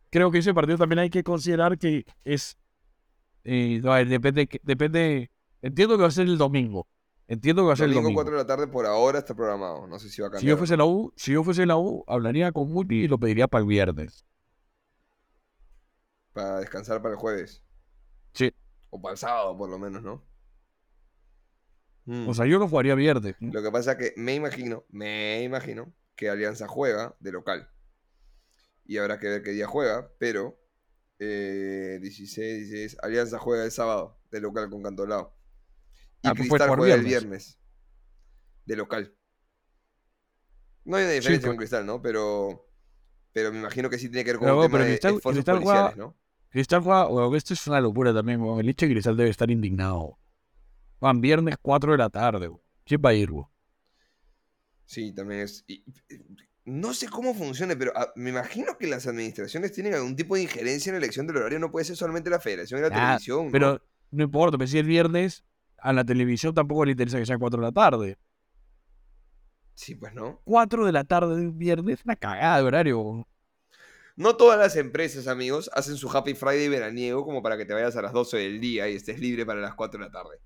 creo 0.10 0.32
que 0.32 0.40
ese 0.40 0.54
partido 0.54 0.78
también 0.78 1.00
hay 1.00 1.10
que 1.10 1.24
considerar 1.24 1.78
que 1.78 2.06
es, 2.24 2.58
eh, 3.44 3.82
a 3.84 3.96
ver, 3.96 4.08
depende, 4.08 4.50
depende, 4.64 5.32
entiendo 5.62 5.98
que 5.98 6.04
va 6.04 6.08
a 6.08 6.12
ser 6.12 6.28
el 6.28 6.38
domingo. 6.38 6.88
Entiendo 7.28 7.64
que 7.64 7.68
va 7.68 7.74
a 7.74 7.76
ser 7.78 7.86
el 7.86 7.94
Domingo 7.94 8.10
domingo. 8.10 8.22
4 8.22 8.32
de 8.34 8.44
la 8.44 8.48
tarde 8.48 8.68
por 8.68 8.86
ahora 8.86 9.20
está 9.20 9.34
programado. 9.34 9.88
No 9.88 9.98
sé 9.98 10.10
si 10.10 10.22
va 10.22 10.28
a 10.28 10.32
cambiar. 10.32 10.42
Si 10.42 10.48
yo 10.48 10.58
fuese 10.58 10.78
la 10.78 10.86
U, 10.86 11.14
si 11.16 11.32
yo 11.32 11.44
fuese 11.44 11.66
la 11.66 11.78
U, 11.78 12.04
hablaría 12.06 12.52
con 12.52 12.72
Muti 12.72 13.04
y 13.04 13.08
lo 13.08 13.18
pediría 13.18 13.48
para 13.48 13.62
el 13.62 13.68
viernes. 13.68 14.26
Para 16.34 16.60
descansar 16.60 17.02
para 17.02 17.14
el 17.14 17.20
jueves. 17.20 17.64
Sí. 18.34 18.52
O 18.90 19.02
para 19.02 19.14
el 19.14 19.18
sábado, 19.18 19.58
por 19.58 19.70
lo 19.70 19.78
menos, 19.80 20.02
¿no? 20.04 20.26
Mm. 22.06 22.28
O 22.28 22.34
sea, 22.34 22.46
yo 22.46 22.60
lo 22.60 22.68
jugaría 22.68 22.96
viernes. 22.96 23.36
Lo 23.40 23.62
que 23.64 23.72
pasa 23.72 23.94
es 23.94 23.98
que 23.98 24.14
me 24.18 24.36
imagino, 24.36 24.84
me 24.90 25.42
imagino 25.44 25.94
que 26.16 26.30
Alianza 26.30 26.68
juega 26.68 27.16
de 27.20 27.32
local. 27.32 27.70
Y 28.86 28.98
habrá 28.98 29.20
que 29.20 29.28
ver 29.30 29.44
qué 29.44 29.52
día 29.52 29.68
juega, 29.68 30.12
pero 30.20 30.60
eh, 31.20 32.00
16, 32.02 32.70
16, 32.70 32.98
Alianza 33.02 33.40
juega 33.40 33.64
el 33.64 33.72
sábado 33.72 34.20
de 34.32 34.42
local 34.42 34.70
con 34.70 34.84
Cantolao. 34.84 35.34
Y 36.24 36.28
Ah, 36.28 36.34
pues 36.36 36.50
Cristal 36.50 36.76
juega 36.76 36.96
el 36.96 37.04
viernes. 37.04 37.60
de 38.66 38.76
local. 38.76 39.16
No 40.86 40.98
hay 40.98 41.04
una 41.04 41.14
diferencia 41.14 41.48
pues. 41.48 41.52
con 41.52 41.58
Cristal, 41.58 41.86
¿no? 41.86 42.02
Pero, 42.02 42.68
pero 43.32 43.52
me 43.54 43.60
imagino 43.60 43.90
que 43.90 43.98
sí 43.98 44.10
tiene 44.10 44.26
que 44.26 44.32
ver 44.32 44.40
con 44.40 44.48
Pero, 44.48 44.58
un 44.58 44.64
tema 44.66 44.78
pero 44.80 44.84
de 44.86 44.92
Cristal- 45.00 45.16
esfuerzos 45.16 45.44
Cristal 45.44 45.64
juega- 45.64 45.82
policiales, 45.92 45.98
¿no? 45.98 46.23
Cristal 46.54 46.84
esto 47.36 47.56
es 47.56 47.66
una 47.68 47.82
locura 47.82 48.14
también, 48.14 48.40
weón. 48.40 48.60
El 48.60 48.70
hincha 48.70 48.86
de 48.86 48.92
Cristal 48.94 49.18
debe 49.18 49.32
estar 49.32 49.50
indignado. 49.50 50.20
Juan, 51.00 51.20
viernes 51.20 51.56
4 51.60 51.94
de 51.94 51.98
la 51.98 52.12
tarde, 52.12 52.48
weón. 52.48 52.62
¿Quién 52.86 53.02
va 53.04 53.10
a 53.10 53.14
ir? 53.16 53.32
Sí, 54.86 55.12
también 55.14 55.42
es. 55.42 55.64
y- 55.68 55.84
no 56.66 56.94
sé 56.94 57.10
cómo 57.10 57.34
funcione, 57.34 57.76
pero 57.76 57.92
ah, 57.96 58.14
me 58.16 58.30
imagino 58.30 58.78
que 58.78 58.86
las 58.86 59.08
administraciones 59.08 59.72
tienen 59.74 59.96
algún 59.96 60.16
tipo 60.16 60.36
de 60.36 60.44
injerencia 60.44 60.92
en 60.92 60.94
la 60.94 61.00
elección 61.00 61.26
del 61.26 61.38
horario. 61.38 61.58
No 61.60 61.72
puede 61.72 61.86
ser 61.86 61.96
solamente 61.98 62.30
la 62.30 62.40
federación 62.40 62.80
y 62.80 62.84
la 62.84 62.90
Ah, 62.90 63.00
televisión. 63.08 63.48
¿no? 63.48 63.52
Pero 63.52 63.82
no 64.12 64.24
importa, 64.24 64.58
pero 64.60 64.68
si 64.68 64.78
el 64.78 64.86
viernes 64.86 65.44
a 65.80 65.92
la 65.92 66.06
televisión 66.06 66.54
tampoco 66.54 66.86
le 66.86 66.92
interesa 66.92 67.18
que 67.18 67.26
sea 67.26 67.40
4 67.40 67.60
de 67.60 67.66
la 67.68 67.72
tarde. 67.72 68.18
Sí, 69.74 69.96
pues 69.96 70.14
no. 70.14 70.40
4 70.46 70.86
de 70.86 70.92
la 70.92 71.04
tarde 71.04 71.36
de 71.36 71.48
un 71.48 71.58
viernes, 71.58 72.00
una 72.06 72.16
cagada 72.16 72.58
de 72.60 72.64
horario. 72.64 73.28
No 74.16 74.36
todas 74.36 74.60
las 74.60 74.76
empresas, 74.76 75.28
amigos, 75.28 75.70
hacen 75.74 75.96
su 75.98 76.10
Happy 76.16 76.36
Friday 76.36 76.70
veraniego 76.70 77.26
como 77.26 77.42
para 77.42 77.58
que 77.58 77.66
te 77.66 77.74
vayas 77.74 77.96
a 77.96 78.02
las 78.02 78.14
12 78.14 78.38
del 78.38 78.60
día 78.60 78.88
y 78.88 78.96
estés 78.96 79.20
libre 79.20 79.46
para 79.46 79.60
las 79.62 79.74
4 79.74 80.00
de 80.00 80.06
la 80.06 80.12
tarde. 80.12 80.38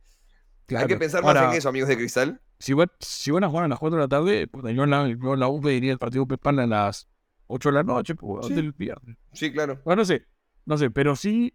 Hay 0.78 0.88
que 0.88 0.97
pensar 0.97 1.22
más 1.24 1.36
Ahora, 1.36 1.51
en 1.51 1.57
eso, 1.57 1.70
amigos 1.70 1.89
de 1.89 1.97
Cristal. 1.97 2.41
Si, 2.59 2.74
van, 2.74 2.89
si 2.99 3.32
van 3.32 3.43
a 3.43 3.49
jugar 3.49 3.65
a 3.65 3.68
las 3.68 3.80
4 3.80 3.97
de 3.97 4.03
la 4.03 4.07
tarde, 4.07 4.47
puta, 4.47 4.72
yo 4.72 4.84
en 4.84 4.89
la, 4.89 5.07
yo 5.07 5.34
en 5.34 5.39
la 5.39 5.47
U 5.47 5.61
pediría 5.61 5.91
el 5.91 5.97
partido 5.99 6.26
Pepán 6.28 6.59
a 6.59 6.68
las 6.68 7.07
8 7.47 7.70
de 7.70 7.74
la 7.74 7.84
noche, 7.84 8.15
pues, 8.15 8.47
Sí. 8.47 8.53
del 8.53 8.72
viernes. 8.74 9.18
Sí, 9.34 9.51
claro. 9.51 9.82
Bueno, 9.86 10.01
no 10.01 10.05
sé, 10.05 10.26
no 10.65 10.78
sé, 10.78 10.89
pero 10.89 11.15
sí, 11.15 11.53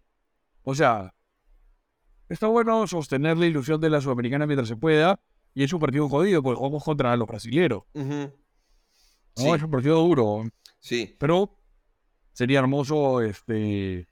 o 0.63 0.73
sea, 0.75 1.13
está 2.29 2.47
bueno 2.47 2.85
sostener 2.87 3.37
la 3.37 3.45
ilusión 3.45 3.79
de 3.81 3.89
la 3.89 4.01
Sudamericana 4.01 4.45
mientras 4.47 4.67
se 4.69 4.75
pueda, 4.75 5.19
y 5.53 5.63
es 5.63 5.73
un 5.73 5.79
partido 5.79 6.09
jodido, 6.09 6.41
porque 6.41 6.57
jugamos 6.57 6.83
contra 6.83 7.15
los 7.17 7.27
brasileros. 7.27 7.83
¿no? 7.93 8.31
Sí, 9.35 9.49
Es 9.49 9.63
un 9.63 9.71
partido 9.71 9.99
duro, 9.99 10.43
sí. 10.79 11.15
pero 11.19 11.59
sería 12.33 12.59
hermoso, 12.59 13.21
este, 13.21 14.07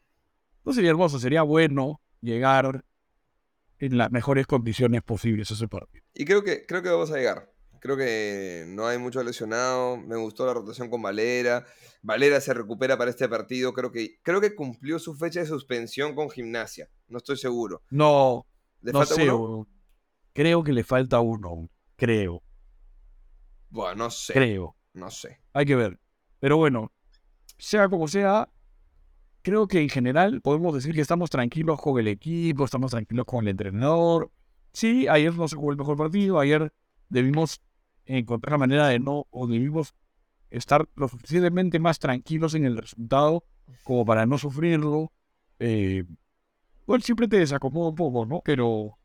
no 0.63 0.73
sería 0.73 0.91
hermoso, 0.91 1.19
sería 1.19 1.41
bueno 1.43 2.01
llegar 2.21 2.85
en 3.79 3.97
las 3.97 4.11
mejores 4.11 4.47
condiciones 4.47 5.01
posibles 5.01 5.49
a 5.51 5.55
ese 5.55 5.67
partido. 5.67 6.03
Y 6.13 6.25
creo 6.25 6.43
que, 6.43 6.65
creo 6.65 6.81
que 6.81 6.89
vamos 6.89 7.11
a 7.11 7.17
llegar. 7.17 7.51
Creo 7.79 7.97
que 7.97 8.65
no 8.67 8.85
hay 8.85 8.99
mucho 8.99 9.23
lesionado. 9.23 9.97
Me 9.97 10.15
gustó 10.15 10.45
la 10.45 10.53
rotación 10.53 10.87
con 10.91 11.01
Valera. 11.01 11.65
Valera 12.03 12.39
se 12.39 12.53
recupera 12.53 12.95
para 12.95 13.09
este 13.09 13.27
partido. 13.27 13.73
Creo 13.73 13.91
que, 13.91 14.19
creo 14.21 14.39
que 14.39 14.53
cumplió 14.53 14.99
su 14.99 15.15
fecha 15.15 15.39
de 15.39 15.47
suspensión 15.47 16.13
con 16.13 16.29
gimnasia. 16.29 16.89
No 17.07 17.17
estoy 17.17 17.37
seguro. 17.37 17.81
No, 17.89 18.45
¿Le 18.81 18.91
no 18.91 18.99
falta 18.99 19.15
sé, 19.15 19.31
uno? 19.31 19.67
creo 20.31 20.63
que 20.63 20.73
le 20.73 20.83
falta 20.83 21.21
uno, 21.21 21.67
creo, 21.95 22.43
Bueno, 23.69 23.95
no 24.03 24.09
sé. 24.11 24.33
creo. 24.33 24.75
No 24.93 25.09
sé. 25.09 25.39
Hay 25.53 25.65
que 25.65 25.75
ver. 25.75 25.99
Pero 26.39 26.57
bueno, 26.57 26.91
sea 27.61 27.87
como 27.89 28.07
sea, 28.07 28.49
creo 29.43 29.67
que 29.67 29.81
en 29.81 29.89
general 29.89 30.41
podemos 30.41 30.73
decir 30.73 30.95
que 30.95 31.01
estamos 31.01 31.29
tranquilos 31.29 31.79
con 31.79 31.99
el 31.99 32.07
equipo, 32.07 32.65
estamos 32.65 32.89
tranquilos 32.89 33.25
con 33.25 33.43
el 33.43 33.49
entrenador. 33.49 34.31
Sí, 34.73 35.07
ayer 35.07 35.35
no 35.35 35.47
se 35.47 35.55
jugó 35.55 35.69
el 35.71 35.77
mejor 35.77 35.95
partido, 35.95 36.39
ayer 36.39 36.73
debimos 37.09 37.61
encontrar 38.05 38.53
la 38.53 38.57
manera 38.57 38.87
de 38.87 38.99
no, 38.99 39.27
o 39.29 39.45
debimos 39.45 39.93
estar 40.49 40.89
lo 40.95 41.07
suficientemente 41.07 41.77
más 41.77 41.99
tranquilos 41.99 42.55
en 42.55 42.65
el 42.65 42.77
resultado 42.77 43.45
como 43.83 44.05
para 44.05 44.25
no 44.25 44.39
sufrirlo. 44.39 45.11
Eh, 45.59 46.03
bueno, 46.87 47.03
siempre 47.03 47.27
te 47.27 47.37
desacomoda 47.37 47.89
un 47.89 47.95
poco, 47.95 48.25
¿no? 48.25 48.41
Pero, 48.43 48.97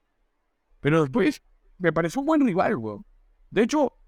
pero 0.80 1.02
después 1.02 1.42
me 1.76 1.92
pareció 1.92 2.22
un 2.22 2.26
buen 2.26 2.40
rival, 2.40 2.76
weón. 2.76 3.04
De 3.50 3.64
hecho, 3.64 3.98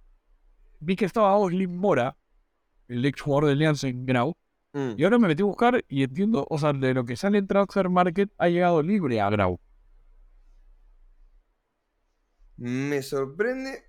vi 0.81 0.97
que 0.97 1.05
estaba 1.05 1.37
Oslin 1.37 1.77
Mora, 1.77 2.17
el 2.89 3.05
ex 3.05 3.21
jugador 3.21 3.47
de 3.47 3.53
Alianza 3.53 3.87
en 3.89 4.05
Grau, 4.07 4.35
Mm. 4.73 4.93
y 4.99 5.05
ahora 5.05 5.19
me 5.19 5.29
metí 5.29 5.43
a 5.43 5.47
buscar 5.47 5.83
y 5.89 6.03
entiendo, 6.03 6.47
o 6.51 6.59
sea, 6.59 6.73
de 6.75 6.93
lo 6.93 7.05
que 7.05 7.17
sale 7.17 7.39
en 7.39 7.47
Transfer 7.47 7.89
Market 7.89 8.31
ha 8.39 8.49
llegado 8.49 8.83
libre 8.83 9.21
a 9.21 9.31
Grau. 9.31 9.59
Me 12.57 13.03
sorprende. 13.03 13.85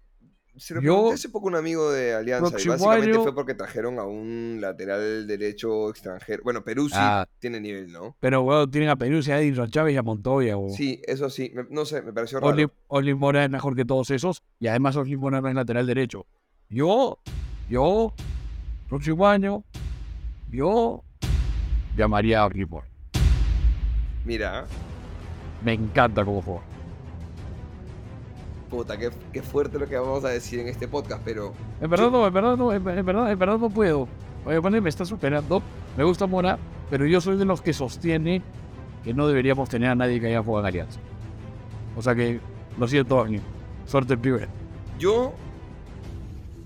Se 0.56 0.74
lo 0.74 0.82
Yo- 0.82 0.94
pregunté 0.94 1.14
hace 1.16 1.30
poco 1.30 1.48
un 1.48 1.56
amigo 1.56 1.90
de 1.92 2.14
Alianza 2.14 2.58
y 2.60 2.68
básicamente 2.68 3.18
fue 3.20 3.34
porque 3.34 3.54
trajeron 3.54 3.98
a 3.98 4.04
un 4.04 4.58
lateral 4.60 5.26
derecho 5.26 5.90
extranjero. 5.90 6.44
Bueno, 6.44 6.64
Perú 6.64 6.88
sí 6.90 6.96
Ah. 6.98 7.28
tiene 7.40 7.62
nivel, 7.62 7.92
¿no? 7.92 8.18
Pero, 8.20 8.42
weón, 8.42 8.70
tienen 8.70 8.90
a 8.90 8.98
Perú, 8.98 9.22
a 9.32 9.40
Edinson 9.40 9.70
Chávez 9.70 9.94
y 9.94 9.98
a 9.98 10.04
Montoya, 10.04 10.58
weón. 10.58 10.72
Sí, 10.74 11.02
eso 11.08 11.30
sí. 11.30 11.52
me- 11.56 11.66
no 11.70 11.86
sé, 11.86 12.02
me 12.02 12.12
pareció 12.12 12.40
raro. 12.40 12.52
Oslin, 12.52 12.72
Oslin 12.88 13.18
Mora 13.18 13.44
es 13.46 13.50
mejor 13.50 13.76
que 13.76 13.86
todos 13.86 14.10
esos, 14.12 14.44
y 14.60 14.68
además 14.68 14.98
Oslin 14.98 15.20
Mora 15.20 15.40
es 15.40 15.56
lateral 15.56 15.88
derecho. 15.88 16.26
Yo, 16.70 17.20
yo, 17.70 18.14
próximo 18.90 19.28
año, 19.28 19.64
yo 20.52 21.04
llamaría 21.96 22.44
a 22.44 22.50
Mora. 22.68 22.88
Mira, 24.26 24.66
Me 25.64 25.74
encanta 25.74 26.26
cómo 26.26 26.42
juega. 26.42 26.62
puta, 28.70 28.98
qué, 28.98 29.10
qué 29.34 29.42
fuerte 29.42 29.80
lo 29.80 29.88
que 29.88 29.98
vamos 29.98 30.24
a 30.26 30.30
decir 30.30 30.60
en 30.60 30.68
este 30.68 30.88
podcast, 30.88 31.22
pero 31.24 31.54
En 31.82 31.90
verdad 31.90 32.12
no, 32.12 32.28
en 32.28 32.34
verdad 32.34 32.58
no, 32.58 32.72
en, 32.72 32.88
en 32.88 33.06
verdad, 33.06 33.32
en 33.32 33.40
verdad 33.40 33.58
no 33.58 33.70
puedo. 33.70 34.08
Oye, 34.46 34.58
bueno, 34.60 34.82
me 34.82 34.90
está 34.90 35.06
superando. 35.06 35.62
Me 35.98 36.04
gusta 36.04 36.28
Mora, 36.28 36.58
pero 36.90 37.06
yo 37.06 37.20
soy 37.22 37.38
de 37.38 37.46
los 37.46 37.62
que 37.62 37.74
sostiene 37.74 38.42
que 39.04 39.14
no 39.14 39.28
deberíamos 39.28 39.70
tener 39.70 39.90
a 39.90 39.96
nadie 39.96 40.20
que 40.20 40.28
haya 40.28 40.44
jugado 40.44 40.66
en 40.66 40.68
Alianza. 40.68 41.00
O 41.96 42.02
sea 42.02 42.16
que, 42.16 42.40
lo 42.78 42.88
siento, 42.88 43.20
Agni. 43.20 43.40
Suerte 43.86 44.18
pibe. 44.18 44.48
yo. 44.98 45.34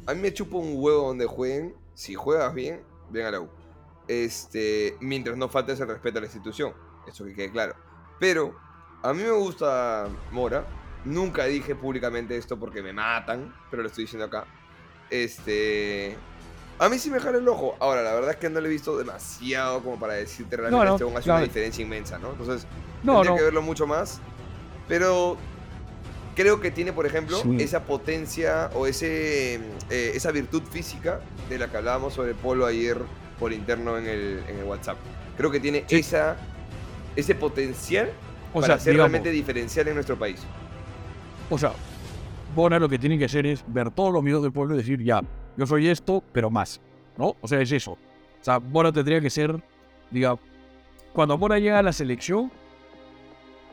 A 0.06 0.14
mí 0.14 0.20
me 0.20 0.34
chupo 0.34 0.58
un 0.58 0.74
huevo 0.76 1.08
donde 1.08 1.26
jueguen. 1.26 1.74
Si 1.94 2.16
juegas 2.16 2.54
bien, 2.54 2.84
bien 3.10 3.28
a 3.28 3.32
la 3.32 3.42
U. 3.42 3.50
Este, 4.08 4.98
mientras 5.00 5.38
no 5.38 5.48
faltes 5.50 5.80
el 5.80 5.88
respeto 5.88 6.18
a 6.18 6.22
la 6.22 6.28
institución. 6.28 6.74
Eso 7.08 7.26
que 7.26 7.34
quede 7.34 7.52
claro. 7.52 7.76
Pero, 8.20 8.56
a 9.02 9.14
mí 9.14 9.24
me 9.24 9.32
gusta 9.32 10.08
Mora. 10.32 10.66
Nunca 11.06 11.46
dije 11.46 11.76
públicamente 11.76 12.38
esto 12.38 12.58
porque 12.58 12.82
me 12.82 12.94
matan, 12.94 13.54
pero 13.70 13.82
lo 13.84 13.90
estoy 13.90 14.06
diciendo 14.06 14.26
acá. 14.26 14.46
Este. 15.10 16.16
A 16.80 16.90
mí 16.90 16.98
sí 16.98 17.10
me 17.12 17.20
jala 17.20 17.38
el 17.38 17.48
ojo. 17.48 17.76
Ahora, 17.80 18.02
la 18.02 18.14
verdad 18.14 18.32
es 18.32 18.38
que 18.38 18.50
no 18.50 18.60
lo 18.60 18.68
he 18.68 18.70
visto 18.70 18.98
demasiado 18.98 19.82
como 19.84 20.00
para 20.00 20.14
decirte 20.14 20.58
realmente 20.58 20.86
no, 20.86 20.92
este 20.94 21.04
weón 21.06 21.18
hace 21.18 21.24
claro. 21.26 21.38
una 21.40 21.46
diferencia 21.48 21.82
inmensa, 21.84 22.18
¿no? 22.18 22.32
Entonces, 22.32 22.66
No, 23.04 23.14
tendría 23.16 23.32
no. 23.32 23.38
que 23.38 23.44
verlo 23.44 23.62
mucho 23.62 23.86
más. 23.86 24.20
Pero 24.88 25.38
creo 26.36 26.60
que 26.62 26.72
tiene, 26.72 26.92
por 26.94 27.06
ejemplo, 27.06 27.38
Sí. 27.42 27.58
esa 27.60 27.84
potencia 27.86 28.70
o 28.74 28.88
ese, 28.88 29.56
eh, 29.90 30.12
esa 30.16 30.32
virtud 30.32 30.64
física 30.64 31.22
de 31.50 31.58
la 31.60 31.68
que 31.70 31.78
hablábamos 31.78 32.14
sobre 32.14 32.34
Polo 32.34 32.66
ayer 32.66 32.98
por 33.40 33.52
interno 33.54 33.98
en 33.98 34.08
el, 34.08 34.44
en 34.48 34.58
el 34.60 34.64
WhatsApp. 34.64 34.98
Creo 35.38 35.52
que 35.52 35.60
tiene 35.60 35.84
Sí. 35.88 35.98
esa, 35.98 36.38
ese 37.16 37.36
potencial 37.36 38.10
O 38.54 38.62
para 38.62 38.68
sea, 38.76 38.80
ser 38.80 38.94
digamos, 38.94 39.12
realmente 39.12 39.32
diferencial 39.32 39.88
en 39.88 39.96
nuestro 39.96 40.18
país. 40.18 40.42
o 41.50 41.58
sea, 41.58 41.74
Mora 42.56 42.78
lo 42.80 42.88
que 42.88 43.00
tiene 43.00 43.18
que 43.18 43.26
hacer 43.26 43.48
es 43.48 43.64
ver 43.68 43.90
todos 43.90 44.14
los 44.14 44.24
videos 44.24 44.44
del 44.44 44.52
pueblo 44.52 44.76
y 44.76 44.78
decir, 44.78 45.02
ya, 45.04 45.22
yo 45.58 45.66
soy 45.66 45.88
esto, 45.88 46.24
pero 46.32 46.50
más. 46.52 46.80
¿No? 47.18 47.36
O 47.42 47.48
sea, 47.48 47.60
es 47.62 47.72
eso. 47.72 47.92
O 47.94 47.98
sea, 48.42 48.60
Mora 48.60 48.92
tendría 48.92 49.20
que 49.22 49.30
ser, 49.32 49.60
diga, 50.12 50.38
cuando 51.14 51.38
Mora 51.38 51.58
llega 51.60 51.80
a 51.80 51.84
la 51.84 51.94
selección, 51.94 52.52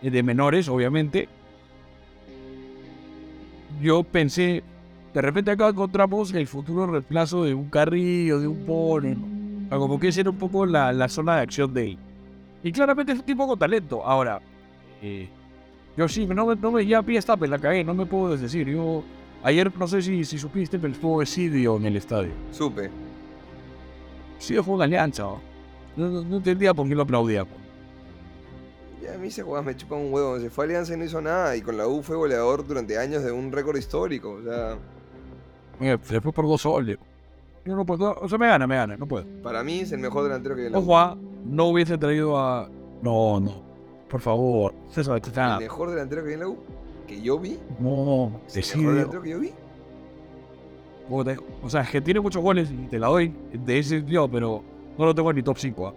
eh, 0.03 0.11
de 0.11 0.23
menores, 0.23 0.69
obviamente, 0.69 1.29
yo 3.81 4.03
pensé, 4.03 4.63
de 5.13 5.21
repente 5.21 5.51
acá 5.51 5.69
encontramos 5.69 6.33
el 6.35 6.47
futuro 6.47 6.87
reemplazo 6.87 7.45
de 7.45 7.55
un 7.55 7.69
Carrillo, 7.69 8.39
de 8.39 8.47
un 8.47 8.65
Pone, 8.65 9.17
¿no? 9.17 9.67
O 9.67 9.69
sea, 9.69 9.79
como 9.79 9.99
que 10.01 10.09
esa 10.09 10.21
era 10.21 10.31
un 10.31 10.39
poco 10.39 10.67
la, 10.67 10.93
la 10.93 11.09
zona 11.09 11.37
de 11.37 11.43
acción 11.43 11.73
de 11.73 11.85
él. 11.93 11.99
Y 12.63 12.73
claramente 12.73 13.13
es 13.13 13.19
un 13.19 13.25
tipo 13.25 13.47
con 13.47 13.59
talento. 13.59 14.05
Ahora, 14.05 14.41
eh, 15.03 15.29
Yo 15.97 16.09
sí, 16.09 16.27
no 16.27 16.47
me, 16.47 16.57
no 16.57 16.71
me, 16.73 16.87
ya 16.87 17.05
está, 17.09 17.37
la 17.37 17.59
cagué, 17.59 17.83
no 17.85 17.95
me 17.95 18.07
puedo 18.07 18.37
decir. 18.37 18.69
Yo, 18.69 19.03
ayer, 19.43 19.73
no 19.77 19.87
sé 19.89 20.03
si, 20.03 20.25
si 20.25 20.39
supiste, 20.39 20.79
pero 20.79 20.93
estuvo 20.93 21.23
Esidio 21.23 21.77
en 21.77 21.87
el 21.87 21.97
estadio. 21.97 22.33
Supe. 22.53 22.91
Esidio 24.39 24.63
fue 24.63 24.75
una 24.75 24.85
alianza. 24.85 25.23
¿no? 25.23 25.41
No, 25.97 26.09
no, 26.09 26.23
no 26.23 26.37
entendía 26.37 26.73
por 26.73 26.89
qué 26.89 26.95
lo 26.95 27.03
aplaudía. 27.03 27.47
Ya 29.03 29.15
a 29.15 29.19
mí 29.19 29.31
se 29.31 29.43
juega, 29.43 29.63
me 29.63 29.77
chupa 29.77 29.97
un 29.97 30.13
huevo. 30.13 30.39
Se 30.39 30.51
fue 30.51 30.65
a 30.65 30.67
Alianza 30.67 30.95
y 30.95 30.99
no 30.99 31.05
hizo 31.05 31.21
nada. 31.21 31.57
Y 31.57 31.63
con 31.63 31.77
la 31.77 31.87
U 31.89 32.03
fue 32.03 32.17
goleador 32.17 32.67
durante 32.67 32.99
años 32.99 33.25
de 33.25 33.33
un 33.33 33.51
récord 33.51 33.77
histórico. 33.77 34.33
O 34.33 34.43
sea, 34.43 34.79
Mira, 35.81 35.99
Se 36.03 36.21
fue 36.21 36.33
por 36.33 36.47
dos 36.47 36.61
soles. 36.61 36.99
Yo 37.65 37.77
no 37.77 37.85
puedo, 37.85 38.15
o 38.19 38.29
sea, 38.29 38.39
me 38.39 38.47
gana, 38.47 38.67
me 38.67 38.77
gana, 38.77 38.97
no 38.97 39.07
puedo. 39.07 39.27
para 39.43 39.63
mí 39.63 39.81
es 39.81 39.93
el 39.93 39.99
mejor 40.01 40.25
delantero 40.25 40.57
que 40.57 40.67
en 40.67 40.73
la 40.73 40.79
U. 40.79 40.83
Ojo, 40.83 40.99
ah, 40.99 41.17
no 41.45 41.67
hubiese 41.67 41.99
traído 41.99 42.39
a. 42.39 42.69
No, 43.03 43.41
no. 43.41 43.63
Por 44.09 44.21
favor, 44.21 44.75
César, 44.91 45.21
El 45.25 45.61
mejor 45.61 45.91
delantero 45.91 46.25
que 46.25 46.35
en 46.35 46.41
la 46.41 46.49
U. 46.49 46.59
Que 47.07 47.21
yo 47.21 47.39
vi. 47.39 47.59
No, 47.79 48.41
El 48.55 48.57
mejor 48.57 48.95
delantero 48.95 49.23
que 49.23 49.31
yo 49.31 49.41
vi. 49.41 49.53
O 51.11 51.69
sea, 51.69 51.83
es 51.83 51.91
que 51.91 52.01
tiene 52.01 52.21
muchos 52.21 52.43
goles 52.43 52.71
y 52.71 52.87
te 52.87 52.99
la 52.99 53.09
doy 53.09 53.35
de 53.53 53.79
ese 53.79 54.01
tío, 54.03 54.29
pero 54.31 54.63
no 54.97 55.05
lo 55.05 55.15
tengo 55.15 55.33
ni 55.33 55.43
top 55.43 55.59
5. 55.59 55.89
¿ah? 55.89 55.95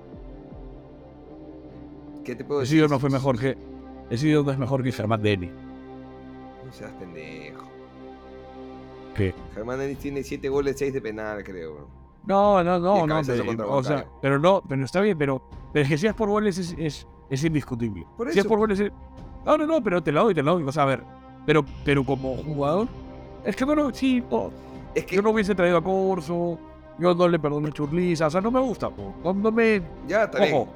¿Qué 2.23 2.35
te 2.35 2.43
puedo 2.43 2.61
decir? 2.61 2.77
Decidio 2.77 2.87
no 2.87 2.99
fue 2.99 3.09
mejor 3.09 3.39
que. 3.39 3.55
Decidio 4.09 4.43
no 4.43 4.51
es 4.51 4.57
mejor 4.57 4.83
que 4.83 4.91
Germán 4.91 5.21
Denny. 5.21 5.51
No 6.65 6.71
seas 6.71 6.91
pendejo. 6.93 7.52
¿Qué? 9.15 9.33
Germán 9.53 9.79
Denis 9.79 9.99
tiene 9.99 10.23
7 10.23 10.49
goles, 10.49 10.75
6 10.77 10.93
de 10.93 11.01
penal, 11.01 11.43
creo. 11.43 11.87
No, 12.25 12.63
no, 12.63 12.79
no, 12.79 13.01
el 13.03 13.07
no. 13.07 13.21
pero- 13.57 13.71
o 13.73 13.83
sea, 13.83 14.05
pero 14.21 14.39
no, 14.39 14.63
pero 14.67 14.85
está 14.85 15.01
bien, 15.01 15.17
pero, 15.17 15.41
pero 15.73 15.83
es 15.83 15.89
que 15.89 15.97
si 15.97 16.07
es 16.07 16.13
por 16.13 16.29
goles 16.29 16.57
es, 16.57 16.75
es, 16.77 17.07
es 17.29 17.43
indiscutible. 17.43 18.05
Por 18.17 18.31
Si 18.31 18.39
es 18.39 18.45
por 18.45 18.57
goles 18.59 18.79
es. 18.79 18.91
No, 19.45 19.57
no, 19.57 19.65
no, 19.65 19.83
pero 19.83 20.01
te 20.01 20.11
la 20.11 20.21
doy, 20.21 20.33
te 20.33 20.41
la 20.41 20.51
doy. 20.51 20.63
O 20.63 20.71
sea, 20.71 20.83
a 20.83 20.85
ver, 20.85 21.03
pero, 21.45 21.65
pero 21.83 22.03
como 22.05 22.37
jugador, 22.37 22.87
es 23.43 23.55
que 23.55 23.65
no, 23.65 23.75
no, 23.75 23.93
sí, 23.93 24.23
no, 24.31 24.51
Es 24.95 25.05
que 25.05 25.17
yo 25.17 25.21
no 25.21 25.31
hubiese 25.31 25.53
traído 25.53 25.77
a 25.77 25.83
Corso, 25.83 26.57
yo 26.97 27.13
no 27.13 27.27
le 27.27 27.39
perdono 27.39 27.67
a 27.67 27.71
Churliza, 27.71 28.27
o 28.27 28.29
sea, 28.29 28.39
no 28.41 28.51
me 28.51 28.61
gusta, 28.61 28.89
po. 28.89 29.13
No, 29.23 29.33
no 29.33 29.51
me. 29.51 29.81
ya, 30.07 30.23
está 30.23 30.39
bien. 30.39 30.53
Ojo, 30.55 30.67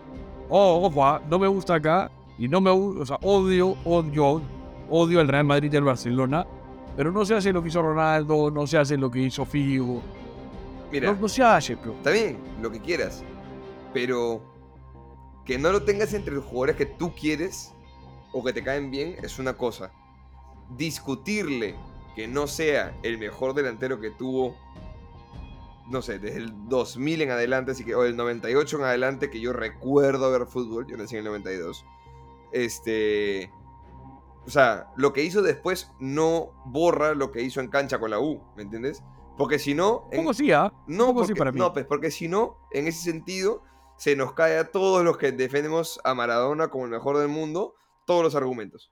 oh, 0.50 0.86
ojo, 0.88 1.06
ah, 1.06 1.22
no 1.30 1.40
me 1.40 1.48
gusta 1.48 1.76
acá 1.76 2.12
y 2.38 2.48
no 2.50 2.60
me 2.60 2.72
gusta, 2.72 3.02
o 3.02 3.06
sea, 3.06 3.18
odio, 3.22 3.76
odio, 3.86 4.42
odio 4.90 5.20
al 5.22 5.28
Real 5.30 5.46
Madrid 5.46 5.72
y 5.72 5.78
al 5.78 5.84
Barcelona, 5.84 6.46
pero 6.98 7.12
no 7.12 7.24
se 7.24 7.36
hace 7.36 7.54
lo 7.54 7.62
que 7.62 7.70
hizo 7.70 7.82
Ronaldo, 7.82 8.50
no 8.50 8.66
se 8.66 8.80
hace 8.80 8.98
lo 8.98 9.12
que 9.12 9.20
hizo 9.20 9.46
Figo, 9.46 10.02
Mira, 10.92 11.14
no, 11.14 11.20
no 11.20 11.30
se 11.30 11.44
hace, 11.44 11.78
pero. 11.78 11.94
está 11.94 12.10
bien, 12.10 12.40
lo 12.62 12.72
que 12.72 12.82
quieras. 12.82 13.24
Pero 13.94 14.42
que 15.46 15.58
no 15.60 15.72
lo 15.72 15.84
tengas 15.84 16.14
entre 16.14 16.34
los 16.34 16.44
jugadores 16.44 16.76
que 16.76 16.86
tú 16.88 17.14
quieres 17.14 17.74
o 18.34 18.44
que 18.44 18.52
te 18.52 18.64
caen 18.64 18.90
bien 18.90 19.16
es 19.22 19.38
una 19.38 19.56
cosa. 19.56 19.92
Discutirle 20.76 21.76
que 22.16 22.28
no 22.28 22.48
sea 22.48 22.98
el 23.04 23.20
mejor 23.20 23.54
delantero 23.54 24.02
que 24.02 24.10
tuvo, 24.10 24.58
no 25.90 26.02
sé, 26.02 26.18
desde 26.18 26.40
el 26.40 26.68
2000 26.68 27.22
en 27.22 27.30
adelante, 27.30 27.72
así 27.72 27.86
que, 27.86 27.94
o 27.94 28.06
el 28.06 28.18
98 28.18 28.78
en 28.78 28.84
adelante, 28.84 29.30
que 29.30 29.40
yo 29.40 29.54
recuerdo 29.54 30.32
ver 30.32 30.48
fútbol, 30.48 30.88
yo 30.88 30.98
nací 30.98 31.16
en 31.16 31.20
el 31.20 31.26
92. 31.26 31.86
Este. 32.52 33.52
O 34.48 34.50
sea, 34.50 34.88
lo 34.96 35.12
que 35.12 35.24
hizo 35.24 35.42
después 35.42 35.92
no 36.00 36.54
borra 36.66 37.14
lo 37.14 37.34
que 37.34 37.42
hizo 37.42 37.60
en 37.60 37.68
cancha 37.68 38.00
con 38.00 38.12
la 38.12 38.20
U, 38.22 38.42
¿me 38.56 38.64
entiendes? 38.64 39.04
Porque 39.38 39.60
si 39.60 39.74
no. 39.74 40.08
En- 40.12 40.22
poco 40.22 40.34
sí, 40.34 40.54
¿ah? 40.54 40.72
No, 40.88 41.08
sí 41.08 41.14
porque, 41.14 41.36
para 41.36 41.52
mí. 41.52 41.60
no, 41.60 41.74
pues 41.74 41.86
porque 41.86 42.12
si 42.12 42.30
no, 42.30 42.58
en 42.72 42.88
ese 42.88 43.04
sentido, 43.04 43.62
se 43.98 44.16
nos 44.16 44.34
cae 44.34 44.58
a 44.58 44.72
todos 44.72 45.04
los 45.04 45.18
que 45.18 45.34
defendemos 45.34 46.00
a 46.06 46.14
Maradona 46.14 46.70
como 46.70 46.86
el 46.86 46.92
mejor 46.92 47.18
del 47.18 47.28
mundo, 47.28 47.76
todos 48.06 48.24
los 48.24 48.36
argumentos. 48.36 48.90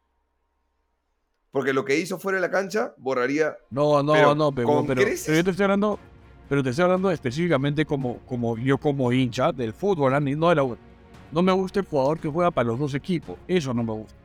Porque 1.51 1.72
lo 1.72 1.86
que 1.86 1.97
hizo 1.97 2.20
fuera 2.20 2.36
de 2.36 2.41
la 2.41 2.51
cancha 2.51 2.93
borraría. 2.97 3.56
No, 3.70 4.03
no, 4.03 4.12
Pero, 4.12 4.36
no, 4.36 4.51
pero, 4.51 4.68
¿con 4.68 4.86
pero, 4.86 5.01
pero 5.03 5.38
yo 5.38 5.43
te 5.45 5.51
estoy 5.51 5.64
hablando, 5.64 5.97
pero 6.49 6.62
te 6.62 6.72
estoy 6.72 6.84
hablando 6.84 7.10
específicamente 7.12 7.86
como, 7.86 8.18
como 8.26 8.58
yo 8.58 8.78
como 8.78 9.10
hincha 9.14 9.53
del 9.53 9.72
fútbol, 9.72 10.14
¿ah? 10.14 10.20
no 10.20 10.49
de 10.49 10.56
la 10.56 10.64
U. 10.64 10.78
No 11.32 11.41
me 11.41 11.53
gusta 11.53 11.80
el 11.80 11.86
jugador 11.86 12.20
que 12.20 12.28
juega 12.28 12.51
para 12.51 12.68
los 12.68 12.78
dos 12.78 12.93
equipos. 12.93 13.38
Eso 13.47 13.74
no 13.74 13.84
me 13.84 13.93
gusta. 13.93 14.24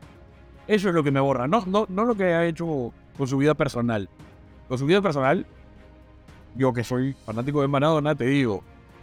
Eso 0.71 0.89
es 0.89 0.95
lo 0.95 1.03
que 1.03 1.11
me 1.11 1.18
borra. 1.18 1.49
No, 1.49 1.64
no, 1.66 1.87
no 1.89 2.05
lo 2.05 2.14
que 2.14 2.23
ha 2.33 2.47
hecho 2.47 2.93
con 3.18 3.27
su 3.27 3.37
vida 3.39 3.55
personal. 3.55 4.09
Con 4.68 4.79
su 4.79 4.87
vida 4.87 5.03
personal, 5.03 5.45
yo 6.55 6.73
que 6.73 6.85
soy 6.85 7.12
fanático 7.27 7.61
de 7.61 7.66
Maradona, 7.66 8.14
te 8.14 8.25
digo, 8.27 8.62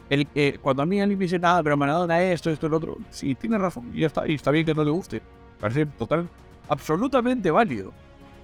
el, 0.09 0.29
eh, 0.33 0.59
cuando 0.61 0.83
a 0.83 0.85
mí 0.85 1.01
alguien 1.01 1.19
me 1.19 1.25
dice, 1.25 1.39
nada, 1.39 1.61
pero 1.61 1.75
Maradona 1.75 2.23
esto, 2.23 2.49
esto, 2.49 2.67
el 2.67 2.73
otro, 2.73 2.95
sí, 3.09 3.35
tiene 3.35 3.57
razón, 3.57 3.91
y 3.93 4.05
está, 4.05 4.25
y 4.25 4.35
está 4.35 4.49
bien 4.51 4.65
que 4.65 4.73
no 4.73 4.85
le 4.85 4.91
guste. 4.91 5.21
Parece 5.59 5.85
total, 5.85 6.29
absolutamente 6.69 7.51
válido, 7.51 7.91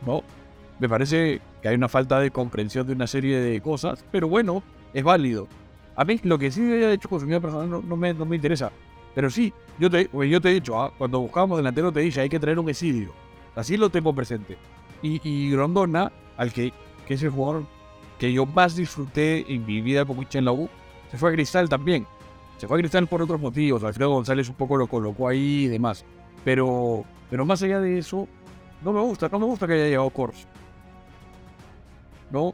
¿no? 0.05 0.21
Me 0.79 0.89
parece 0.89 1.39
que 1.61 1.69
hay 1.69 1.75
una 1.75 1.87
falta 1.87 2.19
de 2.19 2.29
comprensión 2.29 2.85
de 2.85 2.91
una 2.91 3.07
serie 3.07 3.39
de 3.39 3.61
cosas, 3.61 4.03
pero 4.11 4.27
bueno, 4.27 4.63
es 4.93 5.01
válido. 5.01 5.47
A 5.95 6.03
mí 6.03 6.19
lo 6.23 6.37
que 6.37 6.51
sí 6.51 6.61
haya 6.61 6.91
hecho 6.91 7.07
con 7.07 7.21
su 7.21 7.25
vida 7.25 7.39
personal 7.39 7.69
no 7.69 7.95
me, 7.95 8.13
no 8.13 8.25
me 8.25 8.35
interesa. 8.35 8.69
Pero 9.15 9.29
sí, 9.29 9.53
yo 9.79 9.89
te, 9.89 10.05
pues 10.09 10.29
yo 10.29 10.41
te 10.41 10.49
he 10.49 10.53
dicho, 10.53 10.81
ah, 10.81 10.91
cuando 10.97 11.19
buscábamos 11.19 11.57
delantero 11.57 11.91
te 11.91 11.99
dije, 11.99 12.21
hay 12.21 12.29
que 12.29 12.39
traer 12.39 12.59
un 12.59 12.69
Esidio. 12.69 13.13
Así 13.55 13.77
lo 13.77 13.89
tengo 13.89 14.13
presente. 14.13 14.57
Y, 15.01 15.27
y 15.27 15.55
Rondona, 15.55 16.11
al 16.37 16.51
que, 16.51 16.73
que 17.05 17.13
es 17.13 17.23
el 17.23 17.29
jugador 17.29 17.65
que 18.17 18.31
yo 18.31 18.45
más 18.45 18.75
disfruté 18.75 19.45
en 19.53 19.65
mi 19.65 19.81
vida 19.81 20.05
como 20.05 20.21
hincha 20.21 20.39
en 20.39 20.45
la 20.45 20.51
U, 20.51 20.69
se 21.11 21.17
fue 21.17 21.29
a 21.29 21.33
Cristal 21.33 21.69
también. 21.69 22.07
Se 22.57 22.67
fue 22.67 22.77
a 22.77 22.79
Cristal 22.79 23.07
por 23.07 23.21
otros 23.21 23.39
motivos. 23.39 23.83
Alfredo 23.83 24.11
González 24.11 24.49
un 24.49 24.55
poco 24.55 24.77
lo 24.77 24.87
colocó 24.87 25.27
ahí 25.27 25.65
y 25.65 25.67
demás. 25.67 26.05
Pero, 26.43 27.03
pero 27.29 27.45
más 27.45 27.61
allá 27.61 27.79
de 27.79 27.97
eso, 27.99 28.27
no 28.83 28.93
me 28.93 29.01
gusta, 29.01 29.29
no 29.29 29.39
me 29.39 29.45
gusta 29.45 29.67
que 29.67 29.73
haya 29.73 29.85
llegado 29.85 30.09
Corso. 30.09 30.47
No, 32.31 32.53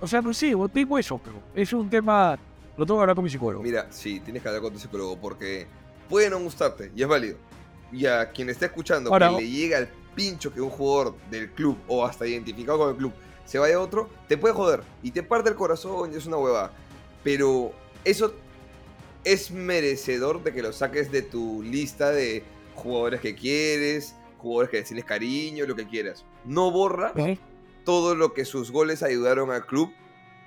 o 0.00 0.06
sea, 0.06 0.22
no 0.22 0.32
sé, 0.32 0.54
tengo 0.72 0.98
eso, 0.98 1.20
pero 1.22 1.36
es 1.54 1.72
un 1.72 1.90
tema, 1.90 2.38
lo 2.76 2.86
tengo 2.86 2.98
que 2.98 3.02
hablar 3.02 3.16
con 3.16 3.24
mi 3.24 3.30
psicólogo. 3.30 3.62
Mira, 3.62 3.86
sí, 3.90 4.20
tienes 4.20 4.42
que 4.42 4.48
hablar 4.48 4.62
con 4.62 4.72
tu 4.72 4.78
psicólogo 4.78 5.16
porque 5.18 5.66
puede 6.08 6.30
no 6.30 6.38
gustarte 6.38 6.92
y 6.94 7.02
es 7.02 7.08
válido. 7.08 7.38
Y 7.92 8.06
a 8.06 8.30
quien 8.30 8.50
esté 8.50 8.66
escuchando 8.66 9.12
Ahora, 9.12 9.30
que 9.30 9.42
le 9.42 9.48
llega 9.48 9.78
el 9.78 9.88
pincho 10.14 10.52
que 10.52 10.60
un 10.60 10.70
jugador 10.70 11.14
del 11.30 11.50
club 11.52 11.78
o 11.88 12.04
hasta 12.04 12.26
identificado 12.26 12.78
con 12.78 12.90
el 12.90 12.96
club 12.96 13.12
se 13.44 13.58
vaya 13.58 13.76
a 13.76 13.80
otro, 13.80 14.08
te 14.28 14.36
puede 14.36 14.54
joder 14.54 14.82
y 15.02 15.12
te 15.12 15.22
parte 15.22 15.48
el 15.50 15.54
corazón 15.54 16.12
y 16.12 16.16
es 16.16 16.26
una 16.26 16.36
huevada. 16.36 16.72
Pero 17.22 17.72
eso 18.04 18.34
es 19.24 19.50
merecedor 19.50 20.42
de 20.42 20.52
que 20.52 20.62
lo 20.62 20.72
saques 20.72 21.10
de 21.10 21.22
tu 21.22 21.62
lista 21.62 22.10
de 22.10 22.44
jugadores 22.74 23.20
que 23.20 23.34
quieres, 23.34 24.14
jugadores 24.38 24.70
que 24.70 24.76
les 24.78 24.86
tienes 24.86 25.04
cariño, 25.04 25.66
lo 25.66 25.74
que 25.74 25.86
quieras. 25.86 26.24
No 26.44 26.70
borra 26.70 27.12
¿Eh? 27.16 27.38
todo 27.84 28.14
lo 28.14 28.34
que 28.34 28.44
sus 28.44 28.70
goles 28.70 29.02
ayudaron 29.02 29.50
al 29.50 29.64
club 29.66 29.92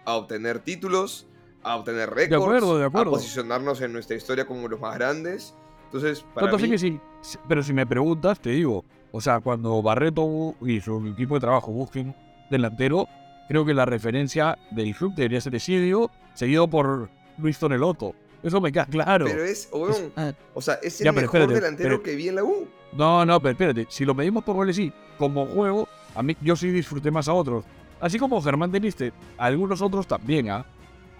a 0.05 0.15
obtener 0.15 0.59
títulos, 0.59 1.27
a 1.63 1.75
obtener 1.75 2.09
récords, 2.09 2.41
acuerdo, 2.43 2.77
de 2.77 2.85
a 2.85 2.89
posicionarnos 2.89 3.81
en 3.81 3.93
nuestra 3.93 4.15
historia 4.15 4.45
como 4.45 4.67
los 4.67 4.79
más 4.79 4.95
grandes. 4.95 5.53
Entonces, 5.85 6.21
para 6.33 6.47
Tanto 6.47 6.57
así 6.57 6.69
que 6.69 6.77
sí, 6.77 6.99
pero 7.47 7.63
si 7.63 7.73
me 7.73 7.85
preguntas, 7.85 8.39
te 8.39 8.51
digo, 8.51 8.85
o 9.11 9.19
sea, 9.21 9.39
cuando 9.39 9.81
Barreto 9.81 10.55
y 10.61 10.79
su 10.81 11.05
equipo 11.07 11.33
de 11.35 11.39
trabajo 11.41 11.71
busquen 11.71 12.15
delantero, 12.51 13.07
creo 13.47 13.65
que 13.65 13.73
la 13.73 13.85
referencia 13.85 14.57
del 14.71 14.95
club 14.95 15.13
debería 15.15 15.41
ser 15.41 15.55
Esidio, 15.55 16.11
seguido 16.35 16.67
por 16.67 17.09
Luis 17.39 17.57
Toneloto. 17.57 18.13
Eso 18.43 18.61
me 18.61 18.71
queda 18.71 18.85
claro. 18.85 19.25
pero 19.25 19.43
es, 19.43 19.67
weón, 19.73 19.91
Es- 19.91 20.03
ah, 20.15 20.31
o 20.53 20.61
sea, 20.61 20.75
es 20.75 21.01
el 21.01 21.05
Ya, 21.05 21.11
mejor 21.11 21.41
espérate, 21.41 21.53
delantero 21.55 21.89
pero- 21.89 22.03
que 22.03 22.15
vi 22.15 22.29
en 22.29 22.35
la 22.35 22.43
U. 22.43 22.67
No, 22.93 23.25
no, 23.25 23.39
pero 23.39 23.51
espérate, 23.51 23.85
si 23.89 24.05
lo 24.05 24.13
medimos 24.13 24.43
por 24.43 24.55
goles, 24.55 24.75
sí. 24.75 24.93
Como 25.17 25.45
juego, 25.47 25.87
a 26.15 26.23
mí 26.23 26.37
yo 26.41 26.55
sí 26.55 26.69
disfruté 26.71 27.11
más 27.11 27.27
a 27.27 27.33
otros. 27.33 27.65
Así 27.99 28.17
como 28.17 28.41
Germán 28.41 28.71
Deniste, 28.71 29.11
algunos 29.37 29.81
otros 29.81 30.07
también, 30.07 30.49
¿ah? 30.49 30.65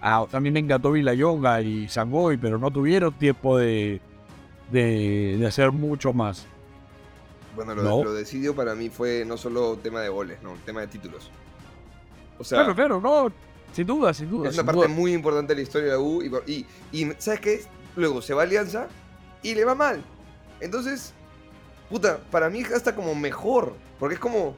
Ah, 0.00 0.26
también 0.30 0.54
me 0.54 0.60
encantó 0.60 0.92
Vilayonga 0.92 1.60
y 1.60 1.88
Sangoy, 1.88 2.36
pero 2.38 2.58
no 2.58 2.70
tuvieron 2.70 3.12
tiempo 3.14 3.58
de, 3.58 4.00
de, 4.70 5.36
de 5.38 5.46
hacer 5.46 5.72
mucho 5.72 6.12
más. 6.12 6.46
Bueno, 7.54 7.74
lo, 7.74 7.82
No. 7.82 8.04
lo 8.04 8.12
decidió 8.14 8.54
para 8.54 8.74
mí 8.74 8.88
fue 8.88 9.24
no 9.26 9.36
solo 9.36 9.76
tema 9.82 10.00
de 10.00 10.08
goles, 10.08 10.42
no, 10.42 10.54
tema 10.64 10.80
de 10.80 10.86
títulos. 10.86 11.30
O 12.38 12.44
sea, 12.44 12.58
claro, 12.60 12.74
claro, 12.74 13.00
no, 13.00 13.30
sin 13.72 13.86
duda, 13.86 14.14
sin 14.14 14.30
duda. 14.30 14.48
es 14.48 14.54
una 14.54 14.64
parte 14.64 14.86
duda. 14.86 14.88
muy 14.88 15.12
importante 15.12 15.52
de 15.54 15.56
la 15.56 15.62
historia 15.62 15.88
de 15.88 15.94
la 15.94 16.00
U. 16.00 16.22
Y, 16.22 16.30
y, 16.46 16.66
y, 16.92 17.12
¿sabes 17.18 17.40
qué? 17.40 17.60
Luego 17.96 18.22
se 18.22 18.32
va 18.32 18.42
a 18.42 18.44
Alianza 18.44 18.88
y 19.42 19.54
le 19.54 19.64
va 19.64 19.74
mal. 19.74 20.02
Entonces, 20.60 21.12
puta, 21.90 22.20
para 22.30 22.48
mí 22.48 22.60
es 22.60 22.72
hasta 22.72 22.94
como 22.94 23.14
mejor. 23.14 23.74
Porque 23.98 24.14
es 24.14 24.20
como, 24.20 24.54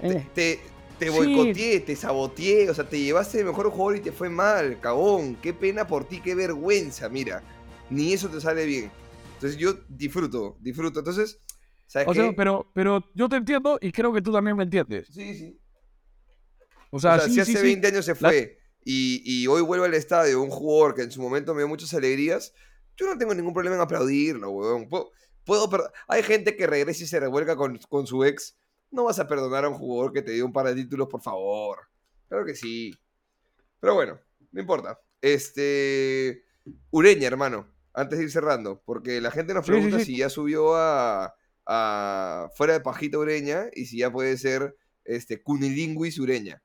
te, 0.00 0.08
Eh, 0.12 0.26
te, 0.34 0.60
te 1.00 1.06
Sí. 1.10 1.16
boicoteé, 1.16 1.80
te 1.80 1.96
saboteé, 1.96 2.70
o 2.70 2.74
sea, 2.74 2.88
te 2.88 3.00
llevaste 3.00 3.40
el 3.40 3.46
mejor 3.46 3.68
jugador 3.70 3.96
y 3.96 4.00
te 4.00 4.12
fue 4.12 4.28
mal, 4.28 4.78
cagón, 4.80 5.34
qué 5.36 5.52
pena 5.52 5.86
por 5.86 6.04
ti, 6.06 6.20
qué 6.20 6.34
vergüenza, 6.36 7.08
mira, 7.08 7.42
ni 7.90 8.12
eso 8.12 8.28
te 8.28 8.40
sale 8.40 8.64
bien. 8.66 8.92
Entonces 9.34 9.58
yo 9.58 9.74
disfruto, 9.88 10.56
disfruto. 10.60 11.00
Entonces, 11.00 11.38
¿sabes 11.86 12.06
o 12.06 12.12
qué? 12.12 12.20
sea, 12.20 12.32
pero, 12.36 12.70
pero 12.74 13.02
yo 13.14 13.28
te 13.28 13.36
entiendo 13.36 13.78
y 13.80 13.90
creo 13.90 14.12
que 14.12 14.20
tú 14.22 14.30
también 14.30 14.56
me 14.56 14.62
entiendes. 14.64 15.08
Sí, 15.10 15.34
sí. 15.34 15.58
O 16.90 17.00
sea, 17.00 17.14
o 17.14 17.18
sea, 17.18 17.26
sí, 17.28 17.34
si 17.34 17.40
hace 17.40 17.56
sí. 17.56 17.62
20 17.62 17.86
años 17.88 18.04
se 18.04 18.14
fue 18.14 18.58
y, 18.84 19.22
y 19.24 19.46
hoy 19.46 19.62
vuelve 19.62 19.86
al 19.86 19.94
estadio 19.94 20.42
un 20.42 20.50
jugador 20.50 20.94
que 20.94 21.02
en 21.02 21.10
su 21.10 21.20
momento 21.22 21.54
me 21.54 21.60
dio 21.62 21.68
muchas 21.68 21.92
alegrías, 21.94 22.52
yo 22.96 23.06
no 23.06 23.16
tengo 23.16 23.34
ningún 23.34 23.54
problema 23.54 23.76
en 23.76 23.82
aplaudirlo, 23.82 24.50
weón. 24.50 24.88
Puedo- 24.88 25.10
puedo 25.44 25.68
Hay 26.06 26.22
gente 26.22 26.54
que 26.56 26.66
regresa 26.66 27.02
y 27.02 27.06
se 27.06 27.18
revuelca 27.18 27.56
con, 27.56 27.78
con 27.88 28.06
su 28.06 28.22
ex. 28.24 28.58
No 28.90 29.04
vas 29.04 29.18
a 29.18 29.28
perdonar 29.28 29.64
a 29.64 29.68
un 29.68 29.74
jugador 29.76 30.12
que 30.12 30.22
te 30.22 30.32
dio 30.32 30.44
un 30.46 30.52
par 30.52 30.66
de 30.66 30.74
títulos, 30.74 31.08
por 31.08 31.22
favor. 31.22 31.78
Claro 32.28 32.44
que 32.44 32.54
sí. 32.54 32.92
Pero 33.80 33.94
bueno, 33.94 34.18
no 34.52 34.60
importa. 34.60 35.00
Este. 35.20 36.44
Ureña, 36.90 37.26
hermano. 37.26 37.66
Antes 37.92 38.18
de 38.18 38.24
ir 38.24 38.30
cerrando, 38.30 38.82
porque 38.84 39.20
la 39.20 39.30
gente 39.32 39.52
nos 39.52 39.66
Sí, 39.66 39.72
sí, 39.72 39.78
pregunta 39.78 39.98
sí. 39.98 40.04
si 40.06 40.16
ya 40.18 40.28
subió 40.28 40.76
a, 40.76 41.34
a 41.66 42.48
fuera 42.54 42.74
de 42.74 42.80
Pajita 42.80 43.18
Ureña 43.18 43.64
y 43.74 43.86
si 43.86 43.98
ya 43.98 44.12
puede 44.12 44.36
ser 44.38 44.76
este 45.04 45.42
Cunilinguis 45.42 46.18
Ureña. 46.18 46.62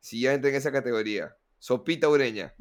Si 0.00 0.20
ya 0.22 0.32
entra 0.32 0.50
en 0.50 0.56
esa 0.56 0.72
categoría. 0.72 1.36
Sopita 1.58 2.08
Ureña. 2.08 2.54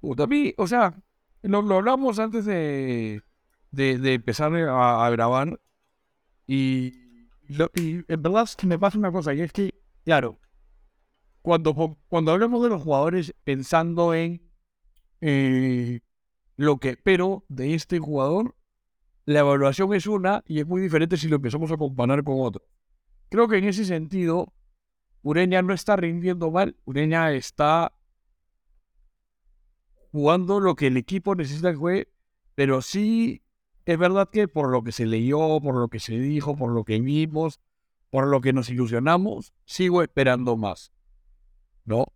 Puta, 0.00 0.28
o 0.58 0.66
sea, 0.66 0.94
lo, 1.42 1.62
lo 1.62 1.76
hablamos 1.76 2.18
antes 2.18 2.44
de, 2.44 3.22
de, 3.70 3.98
de 3.98 4.14
empezar 4.14 4.54
a, 4.54 5.06
a 5.06 5.10
grabar 5.10 5.58
y, 6.46 6.94
lo- 7.48 7.70
y 7.74 8.04
en 8.08 8.22
verdad 8.22 8.48
me 8.64 8.78
pasa 8.78 8.98
una 8.98 9.12
cosa 9.12 9.34
y 9.34 9.40
es 9.40 9.52
que, 9.52 9.74
claro, 10.04 10.38
cuando, 11.42 11.96
cuando 12.08 12.32
hablamos 12.32 12.62
de 12.62 12.68
los 12.70 12.82
jugadores 12.82 13.34
pensando 13.44 14.14
en 14.14 14.42
eh, 15.20 16.00
lo 16.56 16.78
que 16.78 16.90
espero 16.90 17.44
de 17.48 17.74
este 17.74 17.98
jugador, 17.98 18.56
la 19.26 19.40
evaluación 19.40 19.94
es 19.94 20.06
una 20.06 20.42
y 20.46 20.60
es 20.60 20.66
muy 20.66 20.80
diferente 20.82 21.16
si 21.16 21.28
lo 21.28 21.36
empezamos 21.36 21.72
a 21.72 21.76
comparar 21.76 22.24
con 22.24 22.36
otro. 22.40 22.64
Creo 23.30 23.48
que 23.48 23.58
en 23.58 23.64
ese 23.64 23.84
sentido, 23.84 24.52
Ureña 25.22 25.62
no 25.62 25.74
está 25.74 25.96
rindiendo 25.96 26.50
mal, 26.50 26.76
Ureña 26.84 27.32
está 27.32 27.92
jugando 30.12 30.60
lo 30.60 30.74
que 30.74 30.88
el 30.88 30.96
equipo 30.96 31.34
necesita 31.34 31.70
que 31.70 31.76
juegue, 31.76 32.08
pero 32.54 32.82
sí 32.82 33.42
es 33.86 33.98
verdad 33.98 34.28
que 34.30 34.48
por 34.48 34.70
lo 34.70 34.82
que 34.84 34.92
se 34.92 35.06
leyó, 35.06 35.60
por 35.60 35.74
lo 35.76 35.88
que 35.88 36.00
se 36.00 36.18
dijo, 36.18 36.56
por 36.56 36.70
lo 36.72 36.84
que 36.84 37.00
vimos, 37.00 37.60
por 38.10 38.26
lo 38.26 38.40
que 38.40 38.52
nos 38.52 38.68
ilusionamos, 38.68 39.52
sigo 39.64 40.02
esperando 40.02 40.56
más. 40.56 40.92
¿No? 41.84 42.06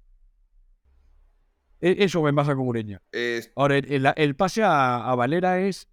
E- 1.80 1.96
Eso 2.04 2.22
me 2.22 2.32
pasa 2.34 2.54
con 2.54 2.66
Ureña. 2.68 3.00
Es- 3.12 3.52
Ahora, 3.56 3.78
el, 3.78 3.90
el- 3.92 4.12
el 4.16 4.36
pase 4.36 4.62
a, 4.62 5.10
a 5.10 5.14
Valera 5.14 5.60
es 5.60 5.88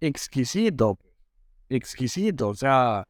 exquisito. 0.00 0.98
Exquisito. 1.68 2.48
O 2.48 2.54
sea, 2.54 3.06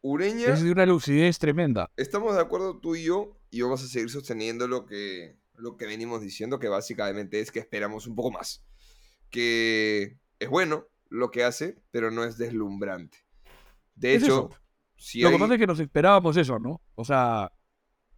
Ureña. 0.00 0.52
es 0.52 0.62
de 0.62 0.72
una 0.72 0.86
lucidez 0.86 1.38
tremenda. 1.38 1.90
Estamos 1.96 2.34
de 2.34 2.40
acuerdo 2.40 2.78
tú 2.80 2.96
y 2.96 3.04
yo 3.04 3.38
y 3.50 3.60
vamos 3.62 3.82
a 3.82 3.86
seguir 3.86 4.10
sosteniendo 4.10 4.66
lo 4.66 4.84
que, 4.86 5.38
lo 5.56 5.76
que 5.76 5.86
venimos 5.86 6.20
diciendo, 6.20 6.58
que 6.58 6.68
básicamente 6.68 7.40
es 7.40 7.50
que 7.52 7.60
esperamos 7.60 8.06
un 8.06 8.14
poco 8.16 8.30
más. 8.32 8.64
Que 9.30 10.18
es 10.38 10.48
bueno 10.48 10.86
lo 11.08 11.30
que 11.30 11.44
hace, 11.44 11.82
pero 11.90 12.10
no 12.10 12.24
es 12.24 12.38
deslumbrante. 12.38 13.18
De 13.94 14.14
hecho, 14.14 14.50
si 14.96 15.20
Lo 15.20 15.30
que 15.30 15.38
pasa 15.38 15.54
es 15.54 15.60
que 15.60 15.66
nos 15.66 15.80
esperábamos 15.80 16.36
eso, 16.36 16.58
¿no? 16.58 16.82
O 16.94 17.04
sea, 17.04 17.52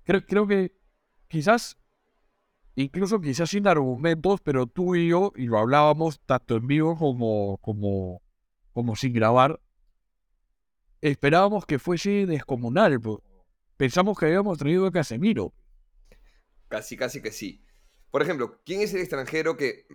creo, 0.05 0.25
creo 0.25 0.47
que 0.47 0.77
quizás, 1.29 1.77
incluso 2.75 3.21
quizás 3.21 3.51
sin 3.51 3.67
argumentos, 3.67 4.41
pero 4.41 4.67
tú 4.67 4.95
y 4.95 5.09
yo, 5.09 5.33
y 5.37 5.47
lo 5.47 5.59
hablábamos 5.59 6.21
tanto 6.21 6.57
en 6.57 6.67
vivo 6.67 6.97
como, 6.97 7.59
como, 7.59 8.23
como 8.73 8.97
sin 8.97 9.13
grabar, 9.13 9.61
esperábamos 11.01 11.67
que 11.67 11.79
fuese 11.79 12.27
descomunal. 12.27 12.99
Pensamos 13.77 14.19
que 14.19 14.27
habíamos 14.27 14.59
traído 14.59 14.87
a 14.87 14.93
Casemiro. 14.93 15.53
casi, 16.69 16.97
casi 16.97 17.21
que 17.21 17.31
sí. 17.31 17.63
Por 18.11 18.23
ejemplo, 18.23 18.63
¿quién 18.65 18.81
es 18.81 18.95
el 18.95 19.01
extranjero 19.01 19.57
que, 19.57 19.87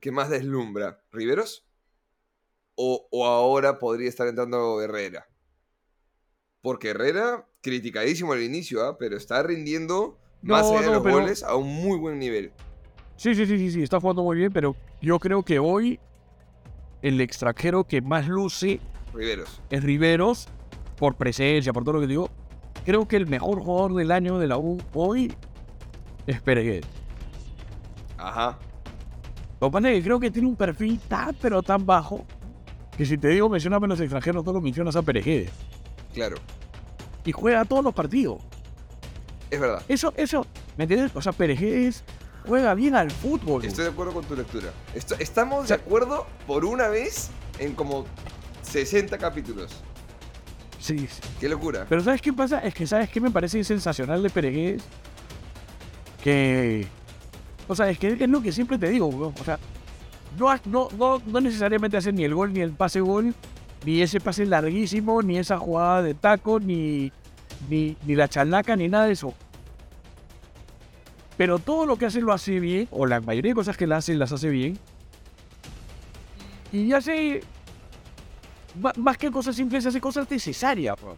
que 0.00 0.12
más 0.12 0.30
deslumbra? 0.30 1.02
¿Riveros? 1.12 1.64
O, 2.74 3.08
o 3.10 3.26
ahora 3.26 3.78
podría 3.78 4.08
estar 4.08 4.28
entrando 4.28 4.80
Herrera? 4.80 5.28
Porque 6.60 6.90
Herrera, 6.90 7.46
criticadísimo 7.60 8.32
al 8.32 8.42
inicio, 8.42 8.84
¿ah? 8.84 8.96
pero 8.98 9.16
está 9.16 9.42
rindiendo 9.42 10.18
más 10.42 10.70
No, 10.70 10.80
de 10.80 10.86
los 10.86 11.02
pero- 11.02 11.14
goles 11.20 11.42
a 11.42 11.56
un 11.56 11.66
muy 11.74 11.98
buen 11.98 12.18
nivel. 12.18 12.52
Sí, 13.16 13.34
sí, 13.34 13.46
sí, 13.46 13.58
sí, 13.58 13.70
sí, 13.72 13.82
está 13.82 14.00
jugando 14.00 14.22
muy 14.22 14.36
bien, 14.36 14.52
pero 14.52 14.76
yo 15.02 15.18
creo 15.18 15.42
que 15.42 15.58
hoy 15.58 15.98
el 17.02 17.20
extranjero 17.20 17.82
que 17.84 18.00
más 18.00 18.28
luce 18.28 18.80
Riveros. 19.12 19.60
es 19.70 19.82
Riveros, 19.82 20.48
por 20.96 21.16
presencia, 21.16 21.72
por 21.72 21.82
todo 21.84 21.94
lo 21.94 22.00
que 22.00 22.06
digo. 22.06 22.30
Creo 22.84 23.08
que 23.08 23.16
el 23.16 23.26
mejor 23.26 23.60
jugador 23.60 23.94
del 23.94 24.12
año 24.12 24.38
de 24.38 24.46
la 24.46 24.56
U 24.58 24.78
hoy 24.94 25.32
es 26.28 26.40
Peregués. 26.40 26.84
Ajá. 28.16 28.58
Lo 29.60 29.68
que 29.68 29.72
pasa 29.72 29.90
es 29.90 29.96
que 29.98 30.04
creo 30.04 30.20
que 30.20 30.30
tiene 30.30 30.48
un 30.48 30.56
perfil 30.56 31.00
tan, 31.08 31.34
pero 31.40 31.62
tan 31.62 31.84
bajo, 31.84 32.24
que 32.96 33.04
si 33.04 33.18
te 33.18 33.28
digo 33.28 33.48
mencioname 33.48 33.88
los 33.88 34.00
extranjeros, 34.00 34.44
solo 34.44 34.60
mencionas 34.60 34.94
a 34.96 35.02
Peregués. 35.02 35.50
Claro. 36.14 36.36
Y 37.24 37.32
juega 37.32 37.64
todos 37.64 37.84
los 37.84 37.94
partidos. 37.94 38.38
Es 39.50 39.58
verdad. 39.60 39.82
Eso, 39.88 40.12
eso, 40.16 40.46
¿me 40.76 40.84
entiendes? 40.84 41.10
O 41.14 41.22
sea, 41.22 41.32
Peregués 41.32 42.04
juega 42.46 42.74
bien 42.74 42.94
al 42.94 43.10
fútbol. 43.10 43.64
Estoy 43.64 43.84
de 43.84 43.90
acuerdo 43.90 44.12
con 44.12 44.24
tu 44.24 44.34
lectura. 44.36 44.68
Estamos 45.18 45.62
de 45.62 45.68
sea- 45.68 45.76
acuerdo 45.76 46.26
por 46.46 46.64
una 46.64 46.88
vez 46.88 47.30
en 47.58 47.74
como 47.74 48.04
60 48.62 49.18
capítulos. 49.18 49.72
Sí, 50.78 50.98
sí. 51.08 51.20
Qué 51.40 51.48
locura. 51.48 51.86
Pero 51.88 52.00
¿sabes 52.02 52.22
qué 52.22 52.32
pasa? 52.32 52.60
Es 52.60 52.72
que 52.74 52.86
¿sabes 52.86 53.10
qué 53.10 53.20
me 53.20 53.30
parece 53.30 53.62
sensacional 53.64 54.22
de 54.22 54.30
Peregués? 54.30 54.82
Que... 56.22 56.86
O 57.68 57.74
sea, 57.74 57.88
es 57.90 57.98
que 57.98 58.08
es 58.08 58.28
lo 58.28 58.42
que 58.42 58.50
siempre 58.50 58.78
te 58.78 58.88
digo, 58.88 59.06
weón. 59.06 59.34
O 59.38 59.44
sea, 59.44 59.58
no, 60.38 60.88
no, 60.96 61.22
no, 61.26 61.40
necesariamente 61.40 61.96
hace 61.96 62.12
ni 62.12 62.24
el 62.24 62.34
gol, 62.34 62.52
ni 62.52 62.60
el 62.60 62.72
pase 62.72 63.00
gol, 63.00 63.34
ni 63.84 64.00
ese 64.00 64.20
pase 64.20 64.46
larguísimo, 64.46 65.22
ni 65.22 65.38
esa 65.38 65.58
jugada 65.58 66.02
de 66.02 66.14
taco, 66.14 66.58
ni, 66.58 67.12
ni, 67.68 67.96
ni 68.06 68.14
la 68.14 68.28
chalaca, 68.28 68.74
ni 68.74 68.88
nada 68.88 69.06
de 69.06 69.12
eso. 69.12 69.34
Pero 71.36 71.58
todo 71.58 71.86
lo 71.86 71.96
que 71.96 72.06
hace 72.06 72.20
lo 72.20 72.32
hace 72.32 72.58
bien, 72.58 72.88
o 72.90 73.06
la 73.06 73.20
mayoría 73.20 73.52
de 73.52 73.56
cosas 73.56 73.76
que 73.76 73.86
la 73.86 73.98
hace 73.98 74.14
las 74.14 74.32
hace 74.32 74.48
bien. 74.48 74.78
Y 76.72 76.92
hace 76.92 77.42
más 78.96 79.16
que 79.18 79.30
cosas 79.30 79.56
simples, 79.56 79.86
hace 79.86 80.00
cosas 80.00 80.30
necesarias. 80.30 80.96
bro. 81.00 81.16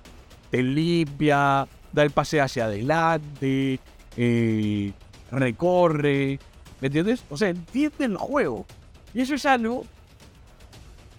Te 0.50 0.62
limpia, 0.62 1.66
da 1.92 2.02
el 2.02 2.10
pase 2.10 2.40
hacia 2.40 2.64
adelante, 2.64 3.78
eh, 4.16 4.92
recorre, 5.30 6.38
¿me 6.80 6.86
entiendes? 6.88 7.24
O 7.30 7.36
sea, 7.36 7.48
entiende 7.48 8.04
el 8.04 8.16
juego. 8.16 8.66
Y 9.14 9.20
eso 9.20 9.34
es 9.34 9.46
algo 9.46 9.84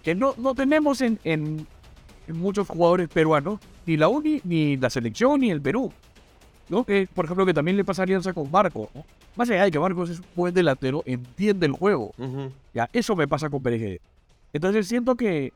que 0.02 0.14
no, 0.14 0.34
no 0.38 0.54
tenemos 0.54 1.00
en, 1.00 1.18
en- 1.24 1.66
en 2.28 2.36
muchos 2.38 2.68
jugadores 2.68 3.08
peruanos, 3.08 3.60
ni 3.86 3.96
la 3.96 4.08
UNI, 4.08 4.40
ni 4.44 4.76
la 4.76 4.90
selección, 4.90 5.40
ni 5.40 5.50
el 5.50 5.60
Perú. 5.60 5.92
¿no? 6.68 6.84
Que, 6.84 7.08
por 7.12 7.24
ejemplo, 7.24 7.44
que 7.44 7.52
también 7.54 7.76
le 7.76 7.84
pasa 7.84 8.02
a 8.02 8.04
Alianza 8.04 8.32
con 8.32 8.50
Marco. 8.50 8.88
¿no? 8.94 9.04
Más 9.36 9.50
allá 9.50 9.64
de 9.64 9.70
que 9.70 9.78
Marcos 9.78 10.08
es 10.10 10.20
un 10.20 10.26
buen 10.36 10.54
delantero, 10.54 11.02
entiende 11.06 11.66
el 11.66 11.72
juego. 11.72 12.14
Ya, 12.72 12.88
eso 12.92 13.14
me 13.16 13.26
pasa 13.28 13.50
con 13.50 13.62
Pérez. 13.62 14.00
Entonces 14.52 14.86
siento 14.88 15.16
que, 15.16 15.52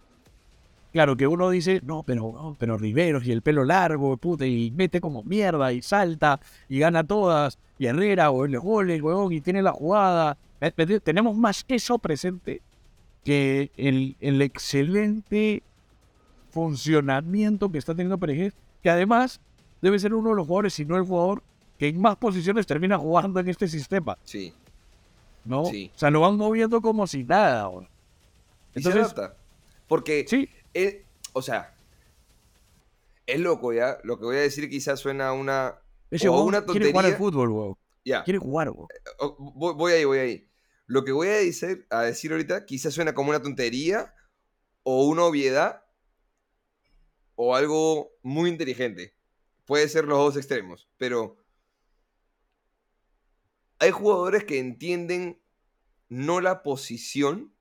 claro, 0.97 1.15
que 1.17 1.27
uno 1.27 1.51
dice, 1.51 1.81
no, 1.85 2.03
pero, 2.05 2.33
no, 2.33 2.57
pero 2.59 2.79
Riveros 2.79 3.27
y 3.27 3.33
el 3.33 3.43
pelo 3.43 3.65
largo, 3.65 4.17
puta, 4.17 4.47
y 4.47 4.71
mete 4.71 4.99
como 5.01 5.23
mierda, 5.25 5.71
y 5.73 5.83
salta, 5.83 6.41
y 6.71 6.79
gana 6.79 7.05
todas, 7.07 7.59
y 7.79 7.85
Herrera, 7.85 8.31
o 8.31 8.47
el 8.47 8.59
goles, 8.59 9.03
weón, 9.03 9.31
y 9.33 9.41
tiene 9.43 9.61
la 9.63 9.73
jugada. 9.73 10.39
¿Me- 10.61 10.69
me 10.77 10.83
entiendes? 10.85 11.03
Tenemos 11.03 11.37
más 11.37 11.65
eso 11.69 11.99
presente 11.99 12.63
que 13.25 13.71
el, 13.77 14.17
el 14.21 14.41
excelente 14.41 15.63
funcionamiento 16.51 17.71
que 17.71 17.79
está 17.79 17.93
teniendo 17.95 18.19
Pérez, 18.19 18.55
que 18.83 18.91
además 18.91 19.41
debe 19.83 19.99
ser 19.99 20.15
uno 20.15 20.31
de 20.31 20.37
los 20.37 20.47
jugadores, 20.47 20.75
si 20.75 20.85
no 20.85 20.97
el 20.97 21.03
jugador, 21.05 21.43
que 21.79 21.89
en 21.89 22.01
más 22.01 22.17
posiciones 22.17 22.67
termina 22.67 22.97
jugando 22.99 23.41
en 23.41 23.49
este 23.49 23.69
sistema. 23.69 24.17
Sí. 24.25 24.55
¿no? 25.45 25.67
Sí. 25.67 25.91
O 25.95 25.99
sea, 25.99 26.11
lo 26.11 26.21
van 26.23 26.37
moviendo 26.37 26.81
como 26.81 27.07
si 27.07 27.23
nada. 27.25 27.69
weón. 27.69 27.85
Y 28.75 28.81
se 28.83 28.89
Entonces, 28.89 29.03
adapta. 29.13 29.35
Porque, 29.87 30.25
sí, 30.29 30.49
él- 30.85 31.07
o 31.33 31.43
sea, 31.43 31.75
es 33.27 33.41
loco 33.41 33.73
ya. 33.73 33.99
Lo 34.05 34.19
que 34.19 34.25
voy 34.25 34.37
a 34.37 34.41
decir 34.41 34.69
quizás 34.71 35.01
suena 35.01 35.29
a 35.29 35.33
una... 35.33 35.81
ese 36.11 36.29
o 36.29 36.43
una 36.45 36.65
quiere 36.65 36.91
jugar 36.91 37.05
al 37.07 37.13
tontería. 37.13 37.19
fútbol. 37.19 37.77
Ya, 38.05 38.23
Quiere 38.23 38.39
jugar, 38.39 38.71
weón. 38.71 38.87
o- 39.19 39.53
voy, 39.55 39.75
voy 39.75 39.93
ahí, 39.93 40.05
voy 40.05 40.19
ahí. 40.19 40.51
Lo 40.87 41.05
que 41.05 41.11
voy 41.11 41.27
a 41.29 41.33
decir, 41.33 41.87
a 41.91 42.03
decir 42.03 42.31
ahorita 42.31 42.65
quizás 42.65 42.95
suena 42.95 43.15
como 43.15 43.31
una 43.31 43.43
tontería 43.43 44.15
o 44.85 45.05
una 45.07 45.25
obviedad 45.25 45.83
o 47.35 47.57
algo 47.57 48.13
muy 48.23 48.49
inteligente. 48.51 49.17
Puede 49.65 49.89
ser 49.89 50.05
los 50.05 50.19
dos 50.19 50.37
extremos, 50.37 50.89
pero 50.97 51.37
hay 53.81 53.91
jugadores 53.91 54.45
que 54.45 54.59
entienden 54.61 55.43
no 56.09 56.41
la 56.41 56.63
posición, 56.63 57.53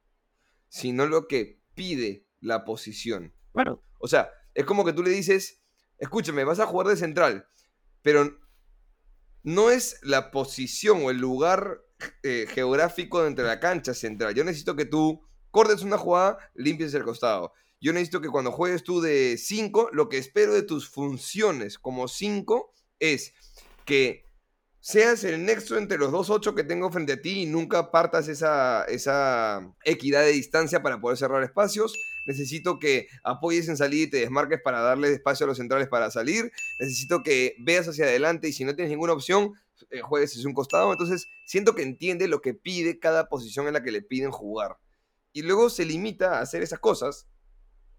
sino 0.69 1.07
lo 1.07 1.27
que 1.27 1.59
pide 1.73 2.24
la 2.45 2.63
posición. 2.63 3.33
Bueno, 3.53 3.81
O 3.99 4.07
sea, 4.07 4.29
es 4.53 4.65
como 4.65 4.85
que 4.85 4.93
tú 4.93 5.03
le 5.03 5.09
dices, 5.09 5.61
escúchame, 5.97 6.43
vas 6.43 6.59
a 6.59 6.65
jugar 6.65 6.87
de 6.87 6.97
central, 6.97 7.47
pero 8.01 8.37
no 9.43 9.69
es 9.69 9.99
la 10.01 10.31
posición 10.31 11.03
o 11.03 11.11
el 11.11 11.17
lugar 11.17 11.81
eh, 12.23 12.45
geográfico 12.49 13.23
dentro 13.23 13.43
de 13.45 13.51
la 13.51 13.59
cancha 13.59 13.93
central. 13.93 14.33
Yo 14.33 14.43
necesito 14.43 14.75
que 14.75 14.85
tú 14.85 15.21
cortes 15.51 15.81
una 15.81 15.97
jugada, 15.97 16.37
limpies 16.53 16.93
el 16.93 17.03
costado. 17.03 17.53
Yo 17.79 17.93
necesito 17.93 18.21
que 18.21 18.29
cuando 18.29 18.51
juegues 18.51 18.83
tú 18.83 19.01
de 19.01 19.37
5, 19.37 19.89
lo 19.91 20.09
que 20.09 20.17
espero 20.17 20.53
de 20.53 20.63
tus 20.63 20.89
funciones 20.89 21.77
como 21.77 22.07
5 22.07 22.73
es 22.99 23.33
que 23.85 24.25
seas 24.79 25.23
el 25.23 25.45
nexo 25.45 25.77
entre 25.77 25.97
los 25.97 26.11
dos 26.11 26.29
8 26.29 26.55
que 26.55 26.63
tengo 26.63 26.91
frente 26.91 27.13
a 27.13 27.21
ti 27.21 27.43
y 27.43 27.45
nunca 27.45 27.91
partas 27.91 28.27
esa, 28.27 28.83
esa 28.85 29.73
equidad 29.83 30.21
de 30.21 30.31
distancia 30.31 30.83
para 30.83 30.99
poder 30.99 31.17
cerrar 31.17 31.43
espacios. 31.43 31.93
Necesito 32.25 32.79
que 32.79 33.07
apoyes 33.23 33.67
en 33.69 33.77
salir 33.77 34.07
y 34.07 34.09
te 34.09 34.17
desmarques 34.17 34.59
para 34.61 34.81
darle 34.81 35.11
espacio 35.11 35.45
a 35.45 35.47
los 35.47 35.57
centrales 35.57 35.87
para 35.87 36.11
salir. 36.11 36.51
Necesito 36.79 37.23
que 37.23 37.55
veas 37.59 37.87
hacia 37.87 38.05
adelante 38.05 38.47
y 38.49 38.53
si 38.53 38.65
no 38.65 38.75
tienes 38.75 38.91
ninguna 38.91 39.13
opción, 39.13 39.53
eh, 39.91 40.01
juegues 40.01 40.31
hacia 40.31 40.47
un 40.47 40.53
costado. 40.53 40.91
Entonces, 40.91 41.27
siento 41.45 41.75
que 41.75 41.83
entiende 41.83 42.27
lo 42.27 42.41
que 42.41 42.53
pide 42.53 42.99
cada 42.99 43.29
posición 43.29 43.67
en 43.67 43.73
la 43.73 43.83
que 43.83 43.91
le 43.91 44.01
piden 44.01 44.31
jugar. 44.31 44.77
Y 45.33 45.41
luego 45.41 45.69
se 45.69 45.85
limita 45.85 46.37
a 46.37 46.41
hacer 46.41 46.63
esas 46.63 46.79
cosas 46.79 47.27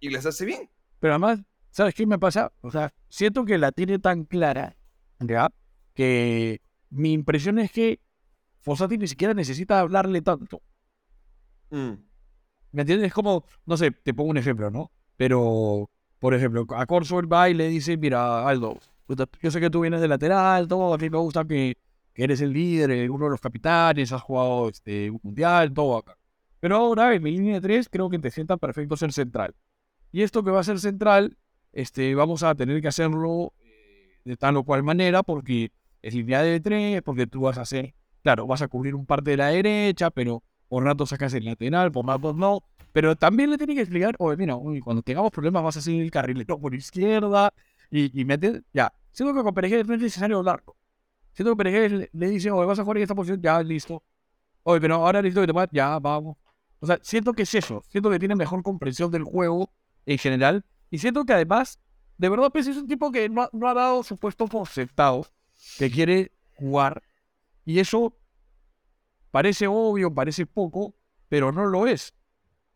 y 0.01 0.11
las 0.11 0.27
hace 0.27 0.45
bien. 0.45 0.71
Pero 1.01 1.15
además, 1.15 1.41
¿sabes 1.71 1.95
qué 1.95 2.07
me 2.07 2.19
pasa? 2.19 2.53
O 2.63 2.71
sea, 2.71 2.93
siento 3.09 3.45
que 3.45 3.59
la 3.59 3.73
tiene 3.73 3.99
tan 3.99 4.25
clara, 4.25 4.77
¿ya? 5.21 5.51
Que 5.95 6.61
mi 6.91 7.13
impresión 7.13 7.59
es 7.59 7.71
que 7.71 8.01
Fossati 8.61 8.99
ni 8.99 9.07
siquiera 9.07 9.35
necesita 9.35 9.81
hablarle 9.81 10.23
tanto. 10.23 10.63
Mm. 11.71 11.95
¿Me 12.77 12.83
entiendes? 12.83 13.07
Es 13.07 13.15
como, 13.15 13.47
no 13.65 13.79
sé, 13.79 13.91
te 13.91 14.13
pongo 14.13 14.29
un 14.29 14.37
ejemplo, 14.37 14.71
¿no? 14.71 14.93
Pero, 15.17 15.89
por 16.19 16.35
ejemplo, 16.35 16.67
a 16.77 16.85
Corso 16.85 17.27
va 17.27 17.49
y 17.49 17.55
le 17.55 17.69
dice, 17.69 17.97
mira, 17.97 18.47
Aldo, 18.47 18.79
yo 19.41 19.51
sé 19.51 19.61
que 19.61 19.71
tú 19.71 19.81
vienes 19.81 20.03
de 20.03 20.09
lateral, 20.09 20.69
todo, 20.69 20.93
a 20.93 20.99
mí 20.99 21.09
me 21.09 21.17
gusta 21.17 21.47
que, 21.47 21.79
que 22.13 22.25
eres 22.25 22.43
el 22.43 22.53
líder, 22.53 22.91
eh, 22.91 23.09
uno 23.09 23.25
de 23.25 23.31
los 23.31 23.41
capitanes, 23.41 24.13
has 24.13 24.21
jugado 24.21 24.69
este, 24.69 25.11
un 25.11 25.21
mundial, 25.23 25.73
todo 25.73 25.97
acá. 25.97 26.19
Pero 26.61 26.77
ahora 26.77 27.15
en 27.15 27.23
mi 27.23 27.31
línea 27.31 27.55
de 27.55 27.61
tres 27.63 27.89
creo 27.89 28.11
que 28.11 28.19
te 28.19 28.31
sienta 28.31 28.59
perfecto 28.59 28.95
ser 28.95 29.11
central. 29.11 29.55
Y 30.13 30.21
esto 30.21 30.45
que 30.45 30.51
va 30.51 30.61
a 30.61 30.65
ser 30.65 30.79
central, 30.79 31.39
este, 31.73 32.15
vamos 32.15 32.43
a 32.43 32.55
tener 32.55 32.83
que 32.83 32.89
hacerlo 32.89 33.55
eh, 33.61 34.19
de 34.23 34.37
tal 34.37 34.55
o 34.59 34.65
cual 34.65 34.83
manera, 34.83 35.23
porque 35.23 35.73
es 36.03 36.13
línea 36.13 36.43
de 36.43 36.61
tres, 36.61 37.01
porque 37.01 37.27
tú 37.27 37.41
vas 37.41 37.57
a 37.57 37.63
hacer, 37.63 37.95
claro, 38.23 38.47
vas 38.47 38.61
a 38.61 38.69
cubrir 38.69 38.95
un 38.95 39.07
parte 39.07 39.31
de 39.31 39.39
la 39.39 39.47
derecha, 39.47 40.11
pero 40.11 40.43
por 40.69 40.85
rato 40.85 41.07
sacas 41.07 41.35
el 41.35 41.45
lateral, 41.45 41.93
por 41.93 42.07
rato 42.07 42.33
no. 42.33 42.63
Pero 42.93 43.15
también 43.17 43.51
le 43.51 43.59
tiene 43.59 43.75
que 43.75 43.83
explicar, 43.83 44.15
oye, 44.19 44.37
mira, 44.37 44.57
cuando 44.83 45.03
tengamos 45.03 45.31
problemas 45.31 45.63
vas 45.63 45.77
a 45.77 45.83
seguir 45.83 46.03
el 46.03 46.11
carril 46.11 46.47
por 46.47 46.75
izquierda 46.75 47.53
y, 47.91 48.21
y 48.21 48.25
meter, 48.25 48.65
ya. 48.73 48.93
Siento 49.13 49.35
que 49.35 49.43
con 49.43 49.55
Perejés 49.55 49.87
no 49.87 49.95
es 49.95 50.01
necesario 50.01 50.39
hablarlo. 50.39 50.77
Siento 51.33 51.53
que 51.53 51.57
Perejés 51.57 52.09
le, 52.13 52.29
dice, 52.31 52.51
oye, 52.51 52.67
vas 52.67 52.79
a 52.79 52.83
jugar 52.83 52.97
en 52.97 53.03
esta 53.03 53.15
posición, 53.15 53.43
ya, 53.43 53.63
listo. 53.63 54.03
Oye, 54.63 54.81
pero 54.81 54.95
ahora 54.95 55.21
listo 55.21 55.43
que 55.43 55.47
te 55.47 55.53
vas, 55.53 55.69
ya, 55.71 55.99
vamos. 55.99 56.39
O 56.81 56.87
sea, 56.87 56.99
siento 57.03 57.33
que 57.35 57.43
es 57.43 57.55
eso. 57.55 57.83
Siento 57.89 58.11
que 58.11 58.19
tiene 58.19 58.35
mejor 58.35 58.63
comprensión 58.63 59.11
del 59.11 59.25
juego 59.25 59.71
en 60.07 60.19
general. 60.19 60.65
Y 60.91 60.99
siento 60.99 61.25
que 61.25 61.35
además, 61.35 61.79
de 62.17 62.29
verdad, 62.29 62.51
pues 62.51 62.67
es 62.67 62.77
un 62.77 62.87
tipo 62.87 63.13
que 63.13 63.29
no, 63.29 63.43
ha 63.43 63.75
dado 63.75 64.03
su 64.03 64.17
puesto 64.17 64.47
por 64.47 64.63
aceptado, 64.63 65.27
que 65.79 65.91
quiere 65.91 66.33
jugar. 66.55 67.03
Y 67.65 67.81
eso 67.81 68.17
parece 69.31 69.67
obvio, 69.67 70.13
parece 70.15 70.47
poco, 70.47 70.95
pero 71.29 71.53
no 71.53 71.67
lo 71.67 71.87
es. 71.87 72.15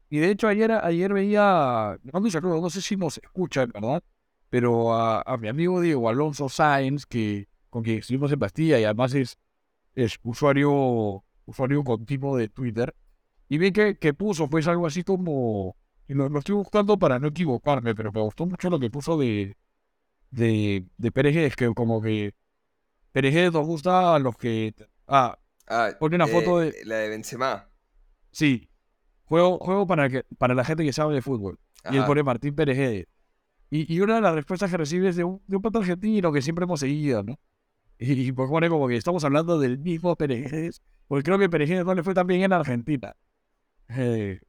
Y 0.09 0.18
de 0.18 0.30
hecho, 0.30 0.48
ayer, 0.48 0.72
ayer 0.72 1.12
veía, 1.12 1.98
no, 2.03 2.20
no 2.20 2.70
sé 2.70 2.82
si 2.82 2.96
nos 2.96 3.18
escuchan, 3.18 3.70
¿verdad? 3.72 4.03
Pero 4.51 4.94
a, 4.94 5.36
mi 5.38 5.48
amigo 5.48 5.80
Diego 5.80 6.09
Alonso 6.09 6.48
Sáenz, 6.48 7.07
que, 7.07 7.48
con 7.70 7.82
quien 7.84 7.98
estuvimos 7.98 8.32
en 8.32 8.40
Bastilla 8.40 8.80
y 8.80 8.84
además 8.84 9.14
es, 9.14 9.38
es 9.94 10.18
usuario, 10.24 11.24
usuario 11.46 11.84
continuo 11.84 12.36
de 12.36 12.48
Twitter, 12.48 12.94
y 13.48 13.59
vi 13.59 13.72
que, 13.72 13.96
que 13.96 14.14
puso, 14.14 14.48
pues 14.48 14.66
algo 14.66 14.86
así 14.86 15.05
como 15.05 15.76
y 16.11 16.14
lo, 16.14 16.26
estoy 16.40 16.57
buscando 16.57 16.98
para 16.98 17.20
no 17.20 17.28
equivocarme, 17.28 17.94
pero 17.94 18.11
me 18.11 18.20
gustó 18.20 18.44
mucho 18.44 18.68
lo 18.68 18.80
que 18.80 18.90
puso 18.90 19.16
de, 19.16 19.57
de, 20.32 20.84
de 20.98 21.46
es 21.46 21.55
que 21.55 21.72
como 21.72 22.03
que 22.03 22.34
Pérez 23.12 23.53
nos 23.53 23.64
gusta 23.64 24.16
a 24.16 24.18
los 24.18 24.36
que... 24.36 24.74
Ah, 25.07 25.38
ah 25.71 25.91
pone 25.99 26.16
una 26.16 26.27
foto 26.27 26.59
de... 26.59 26.75
La 26.85 26.97
de 26.97 27.09
Benzema. 27.09 27.68
Sí, 28.33 28.68
juego, 29.25 29.59
juego 29.59 29.87
para, 29.87 30.09
que, 30.11 30.25
para 30.37 30.55
la 30.55 30.64
gente 30.64 30.85
que 30.85 30.93
sabe 30.93 31.14
de 31.14 31.23
fútbol. 31.23 31.59
Y 31.91 31.97
él 31.97 32.05
pone 32.05 32.23
Martín 32.23 32.55
Pérez 32.55 33.07
y, 33.71 33.95
y, 33.95 34.01
una 34.01 34.16
de 34.16 34.21
las 34.21 34.35
respuestas 34.35 34.71
que 34.71 34.77
recibe 34.77 35.09
es 35.09 35.16
de 35.16 35.25
un, 35.25 35.41
de 35.47 35.57
un 35.57 35.62
pato 35.62 35.79
argentino 35.79 36.33
que 36.33 36.43
siempre 36.43 36.64
hemos 36.64 36.81
seguido, 36.81 37.23
¿no? 37.23 37.39
Y, 37.99 38.33
pues 38.33 38.49
pone 38.49 38.68
como 38.68 38.89
que 38.89 38.97
estamos 38.97 39.23
hablando 39.25 39.59
del 39.59 39.79
mismo 39.79 40.16
Pérez, 40.16 40.81
porque 41.07 41.23
creo 41.23 41.39
que 41.39 41.49
Pérez 41.49 41.85
no 41.85 41.95
le 41.95 42.03
fue 42.03 42.14
tan 42.14 42.27
bien 42.27 42.43
en 42.43 42.53
Argentina. 42.53 43.14
Eh, 43.89 44.41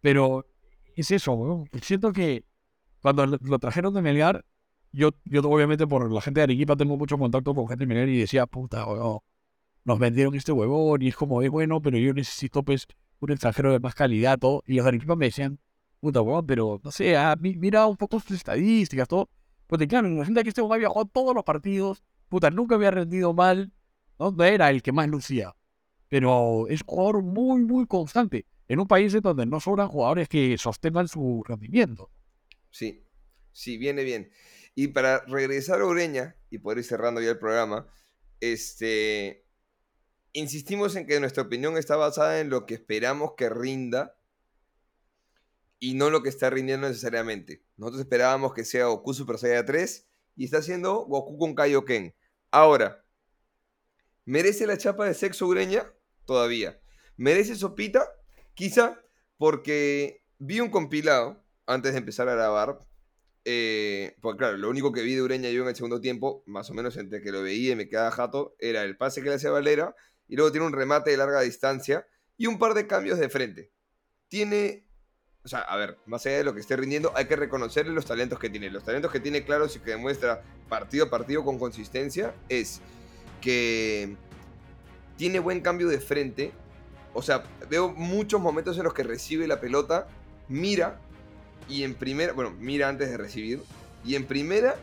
pero 0.00 0.46
es 0.94 1.10
eso, 1.10 1.32
weón. 1.32 1.68
Siento 1.80 2.12
que 2.12 2.44
cuando 3.00 3.26
lo 3.26 3.58
trajeron 3.58 3.94
de 3.94 4.02
Melgar, 4.02 4.44
yo, 4.92 5.10
yo 5.24 5.40
obviamente 5.40 5.86
por 5.86 6.10
la 6.12 6.20
gente 6.20 6.40
de 6.40 6.44
Arequipa 6.44 6.76
tengo 6.76 6.96
mucho 6.96 7.18
contacto 7.18 7.54
con 7.54 7.66
gente 7.66 7.82
de 7.84 7.86
Melgar 7.86 8.08
y 8.08 8.18
decía, 8.18 8.46
puta, 8.46 8.86
weón, 8.86 9.20
nos 9.84 9.98
vendieron 9.98 10.34
este 10.34 10.52
huevón 10.52 11.02
y 11.02 11.08
es 11.08 11.16
como, 11.16 11.42
es 11.42 11.50
bueno, 11.50 11.80
pero 11.82 11.98
yo 11.98 12.12
necesito 12.12 12.62
pues 12.62 12.86
un 13.20 13.32
extranjero 13.32 13.72
de 13.72 13.80
más 13.80 13.94
calidad, 13.94 14.38
todo. 14.38 14.62
Y 14.66 14.74
los 14.74 14.84
de 14.84 14.88
Arequipa 14.88 15.16
me 15.16 15.26
decían, 15.26 15.58
puta, 16.00 16.20
weón, 16.20 16.46
pero 16.46 16.80
no 16.82 16.90
sé, 16.90 17.16
ah, 17.16 17.36
mira 17.38 17.86
un 17.86 17.96
poco 17.96 18.20
sus 18.20 18.36
estadísticas, 18.36 19.08
todo. 19.08 19.28
Pues 19.66 19.86
claro, 19.86 20.08
imagínate 20.08 20.42
que 20.42 20.48
este 20.50 20.60
weón 20.60 20.74
había 20.74 20.88
jugado 20.88 21.10
todos 21.12 21.34
los 21.34 21.44
partidos, 21.44 22.02
puta, 22.28 22.50
nunca 22.50 22.74
había 22.74 22.90
rendido 22.90 23.32
mal, 23.32 23.72
¿no? 24.18 24.34
Era 24.44 24.70
el 24.70 24.82
que 24.82 24.92
más 24.92 25.08
lucía. 25.08 25.54
Pero 26.08 26.66
es 26.68 26.82
jugador 26.84 27.22
muy, 27.22 27.62
muy 27.62 27.86
constante 27.86 28.46
en 28.68 28.80
un 28.80 28.86
país 28.86 29.16
donde 29.22 29.46
no 29.46 29.60
sobran 29.60 29.88
jugadores 29.88 30.28
que 30.28 30.56
sostengan 30.58 31.08
su 31.08 31.42
rendimiento. 31.46 32.10
Sí, 32.70 33.06
sí, 33.50 33.78
viene 33.78 34.02
bien. 34.02 34.30
Y 34.74 34.88
para 34.88 35.24
regresar 35.26 35.80
a 35.80 35.86
Ureña 35.86 36.36
y 36.50 36.58
poder 36.58 36.78
ir 36.78 36.84
cerrando 36.84 37.20
ya 37.20 37.30
el 37.30 37.38
programa, 37.38 37.86
este, 38.40 39.41
insistimos 40.32 40.96
en 40.96 41.06
que 41.06 41.20
nuestra 41.20 41.42
opinión 41.42 41.76
está 41.76 41.96
basada 41.96 42.40
en 42.40 42.50
lo 42.50 42.66
que 42.66 42.74
esperamos 42.74 43.32
que 43.36 43.48
rinda 43.48 44.16
y 45.78 45.94
no 45.94 46.10
lo 46.10 46.22
que 46.22 46.28
está 46.28 46.48
rindiendo 46.48 46.88
necesariamente. 46.88 47.64
Nosotros 47.76 48.02
esperábamos 48.02 48.54
que 48.54 48.64
sea 48.64 48.86
Goku 48.86 49.14
Super 49.14 49.38
Saiyan 49.38 49.66
3 49.66 50.08
y 50.36 50.44
está 50.44 50.58
haciendo 50.58 51.04
Goku 51.06 51.36
con 51.38 51.54
Kaioken. 51.54 52.14
Ahora, 52.50 53.04
¿merece 54.24 54.66
la 54.66 54.78
chapa 54.78 55.06
de 55.06 55.14
sexo 55.14 55.46
Ureña? 55.46 55.92
Todavía. 56.24 56.80
¿Merece 57.16 57.56
Sopita? 57.56 58.08
Quizá 58.54 59.02
porque 59.38 60.24
vi 60.38 60.60
un 60.60 60.70
compilado 60.70 61.44
antes 61.66 61.92
de 61.92 61.98
empezar 61.98 62.28
a 62.28 62.34
grabar. 62.34 62.78
Eh, 63.44 64.16
porque 64.20 64.38
claro, 64.38 64.56
lo 64.56 64.70
único 64.70 64.92
que 64.92 65.02
vi 65.02 65.14
de 65.16 65.22
Ureña 65.22 65.50
yo 65.50 65.62
en 65.62 65.68
el 65.68 65.74
segundo 65.74 66.00
tiempo, 66.00 66.44
más 66.46 66.70
o 66.70 66.74
menos 66.74 66.96
entre 66.96 67.22
que 67.22 67.32
lo 67.32 67.42
veía 67.42 67.72
y 67.72 67.76
me 67.76 67.88
quedaba 67.88 68.12
jato, 68.12 68.54
era 68.60 68.84
el 68.84 68.96
pase 68.96 69.20
que 69.20 69.30
le 69.30 69.34
hacía 69.34 69.50
Valera 69.50 69.96
y 70.32 70.36
luego 70.36 70.50
tiene 70.50 70.66
un 70.66 70.72
remate 70.72 71.10
de 71.10 71.18
larga 71.18 71.42
distancia 71.42 72.06
y 72.38 72.46
un 72.46 72.58
par 72.58 72.72
de 72.72 72.86
cambios 72.86 73.18
de 73.18 73.28
frente. 73.28 73.70
Tiene, 74.28 74.88
o 75.44 75.48
sea, 75.48 75.60
a 75.60 75.76
ver, 75.76 75.98
más 76.06 76.24
allá 76.24 76.38
de 76.38 76.44
lo 76.44 76.54
que 76.54 76.60
esté 76.60 76.74
rindiendo, 76.74 77.12
hay 77.14 77.26
que 77.26 77.36
reconocerle 77.36 77.92
los 77.92 78.06
talentos 78.06 78.38
que 78.38 78.48
tiene. 78.48 78.70
Los 78.70 78.82
talentos 78.82 79.12
que 79.12 79.20
tiene 79.20 79.44
claros 79.44 79.76
y 79.76 79.80
que 79.80 79.90
demuestra 79.90 80.42
partido 80.70 81.04
a 81.04 81.10
partido 81.10 81.44
con 81.44 81.58
consistencia 81.58 82.34
es 82.48 82.80
que 83.42 84.16
tiene 85.18 85.38
buen 85.38 85.60
cambio 85.60 85.86
de 85.88 86.00
frente 86.00 86.52
o 87.14 87.20
sea, 87.20 87.44
veo 87.68 87.90
muchos 87.90 88.40
momentos 88.40 88.78
en 88.78 88.84
los 88.84 88.94
que 88.94 89.02
recibe 89.02 89.46
la 89.46 89.60
pelota, 89.60 90.06
mira 90.48 90.98
y 91.68 91.84
en 91.84 91.94
primera, 91.94 92.32
bueno, 92.32 92.54
mira 92.58 92.88
antes 92.88 93.10
de 93.10 93.18
recibir 93.18 93.60
y 94.02 94.14
en 94.14 94.24
primera 94.24 94.76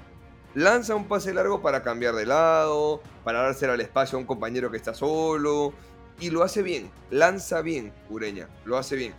lanza 0.55 0.95
un 0.95 1.07
pase 1.07 1.33
largo 1.33 1.61
para 1.61 1.83
cambiar 1.83 2.15
de 2.15 2.25
lado, 2.25 3.01
para 3.23 3.41
darse 3.41 3.65
al 3.65 3.81
espacio 3.81 4.17
a 4.17 4.21
un 4.21 4.25
compañero 4.25 4.71
que 4.71 4.77
está 4.77 4.93
solo 4.93 5.73
y 6.19 6.29
lo 6.29 6.43
hace 6.43 6.61
bien, 6.61 6.91
lanza 7.11 7.61
bien 7.61 7.93
Ureña, 8.09 8.47
lo 8.65 8.77
hace 8.77 8.95
bien. 8.95 9.13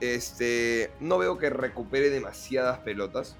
Este, 0.00 0.90
no 1.00 1.18
veo 1.18 1.36
que 1.36 1.50
recupere 1.50 2.08
demasiadas 2.08 2.78
pelotas. 2.78 3.36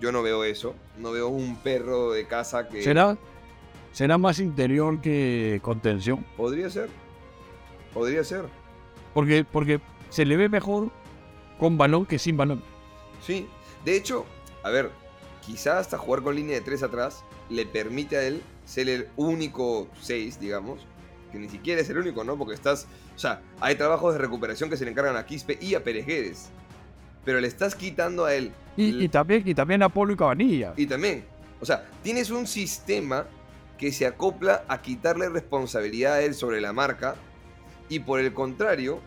Yo 0.00 0.12
no 0.12 0.22
veo 0.22 0.44
eso, 0.44 0.74
no 0.98 1.10
veo 1.12 1.28
un 1.28 1.56
perro 1.56 2.12
de 2.12 2.26
casa 2.26 2.68
que 2.68 2.82
¿Será 2.82 3.16
será 3.92 4.18
más 4.18 4.38
interior 4.38 5.00
que 5.00 5.60
contención? 5.62 6.24
Podría 6.36 6.70
ser. 6.70 6.88
Podría 7.92 8.22
ser. 8.22 8.44
Porque, 9.14 9.44
porque 9.50 9.80
se 10.10 10.24
le 10.24 10.36
ve 10.36 10.48
mejor 10.48 10.90
con 11.58 11.78
balón 11.78 12.06
que 12.06 12.18
sin 12.18 12.36
balón. 12.36 12.62
Sí, 13.26 13.48
de 13.84 13.96
hecho, 13.96 14.24
a 14.62 14.70
ver, 14.70 14.90
quizás 15.48 15.78
hasta 15.78 15.96
jugar 15.96 16.22
con 16.22 16.36
línea 16.36 16.56
de 16.56 16.60
tres 16.60 16.82
atrás 16.82 17.24
le 17.48 17.64
permite 17.64 18.18
a 18.18 18.22
él 18.22 18.42
ser 18.66 18.86
el 18.90 19.08
único 19.16 19.88
6, 20.02 20.38
digamos, 20.38 20.86
que 21.32 21.38
ni 21.38 21.48
siquiera 21.48 21.80
es 21.80 21.88
el 21.88 21.96
único, 21.96 22.22
¿no? 22.22 22.36
Porque 22.36 22.52
estás, 22.52 22.86
o 23.16 23.18
sea, 23.18 23.40
hay 23.58 23.76
trabajos 23.76 24.12
de 24.12 24.18
recuperación 24.18 24.68
que 24.68 24.76
se 24.76 24.84
le 24.84 24.90
encargan 24.90 25.16
a 25.16 25.24
Quispe 25.24 25.58
y 25.58 25.74
a 25.74 25.82
Perejedes, 25.82 26.50
pero 27.24 27.40
le 27.40 27.48
estás 27.48 27.74
quitando 27.74 28.26
a 28.26 28.34
él. 28.34 28.52
Y, 28.76 29.08
también, 29.08 29.42
y 29.46 29.54
también 29.54 29.82
a 29.82 29.88
Polo 29.88 30.12
y 30.12 30.16
Cabanilla. 30.16 30.74
Y 30.76 30.86
también, 30.86 31.24
o 31.60 31.64
sea, 31.64 31.88
tienes 32.02 32.30
un 32.30 32.46
sistema 32.46 33.26
que 33.78 33.90
se 33.90 34.06
acopla 34.06 34.64
a 34.68 34.82
quitarle 34.82 35.30
responsabilidad 35.30 36.14
a 36.14 36.22
él 36.22 36.34
sobre 36.34 36.60
la 36.60 36.74
marca 36.74 37.14
y 37.88 38.00
por 38.00 38.20
el 38.20 38.34
contrario, 38.34 39.00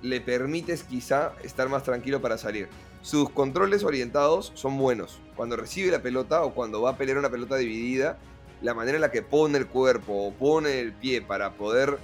le 0.00 0.22
permites 0.22 0.82
quizá 0.82 1.32
estar 1.42 1.68
más 1.68 1.82
tranquilo 1.82 2.22
para 2.22 2.38
salir. 2.38 2.68
Sus 3.02 3.28
controles 3.28 3.84
orientados 3.84 4.50
son 4.54 4.78
buenos. 4.78 5.20
Cuando 5.36 5.56
recibe 5.56 5.90
la 5.90 6.00
pelota 6.02 6.42
o 6.42 6.54
cuando 6.54 6.80
va 6.82 6.90
a 6.90 6.96
pelear 6.96 7.18
una 7.18 7.30
pelota 7.30 7.56
dividida, 7.56 8.18
la 8.62 8.74
manera 8.74 8.96
en 8.96 9.00
la 9.02 9.10
que 9.10 9.22
pone 9.22 9.58
el 9.58 9.66
cuerpo 9.66 10.26
o 10.28 10.32
pone 10.32 10.78
el 10.80 10.92
pie 10.92 11.20
para 11.22 11.52
poder 11.54 11.98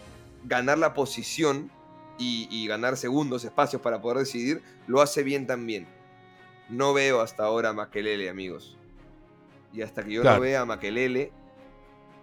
ganar 0.45 0.79
la 0.79 0.95
posición 0.95 1.71
y, 2.19 2.49
y 2.51 2.67
ganar 2.67 2.97
segundos, 2.97 3.45
espacios 3.45 3.81
para 3.81 4.01
poder 4.03 4.19
decidir, 4.19 4.63
lo 4.87 5.01
hace 5.01 5.23
bien 5.23 5.47
también. 5.47 5.87
No 6.69 6.93
veo 6.93 7.21
hasta 7.21 7.45
ahora 7.45 7.71
a 7.71 7.73
Makelele, 7.73 8.29
amigos. 8.29 8.77
Y 9.73 9.83
hasta 9.83 10.03
que 10.05 10.13
yo 10.13 10.23
Claro. 10.23 10.37
no 10.37 10.43
vea 10.43 10.61
a 10.61 10.65
Makelele, 10.65 11.33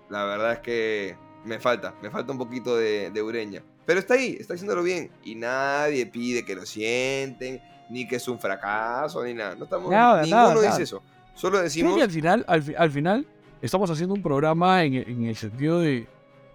la 0.09 0.23
verdad 0.25 0.53
es 0.53 0.59
que 0.59 1.15
me 1.45 1.59
falta, 1.59 1.95
me 2.01 2.09
falta 2.11 2.31
un 2.31 2.37
poquito 2.37 2.75
de, 2.77 3.09
de 3.11 3.21
Ureña. 3.23 3.63
Pero 3.85 3.99
está 3.99 4.15
ahí, 4.15 4.35
está 4.39 4.53
haciéndolo 4.53 4.83
bien. 4.83 5.09
Y 5.23 5.35
nadie 5.35 6.05
pide 6.05 6.43
que 6.43 6.55
lo 6.55 6.65
sienten, 6.65 7.61
ni 7.89 8.07
que 8.07 8.17
es 8.17 8.27
un 8.27 8.39
fracaso, 8.39 9.23
ni 9.23 9.33
nada. 9.33 9.55
No 9.55 9.63
estamos, 9.65 9.89
Nada, 9.91 10.21
ninguno 10.23 10.41
nada, 10.43 10.53
dice 10.55 10.67
nada. 10.67 10.83
eso. 10.83 11.01
Solo 11.35 11.51
Creo 11.53 11.63
decimos. 11.63 11.95
que 11.97 12.03
al 12.03 12.11
final, 12.11 12.45
al, 12.47 12.63
fi- 12.63 12.75
al 12.77 12.91
final, 12.91 13.25
estamos 13.61 13.89
haciendo 13.91 14.13
un 14.15 14.21
programa 14.23 14.83
en, 14.83 14.95
en 14.95 15.25
el 15.25 15.35
sentido 15.35 15.79
de 15.79 16.07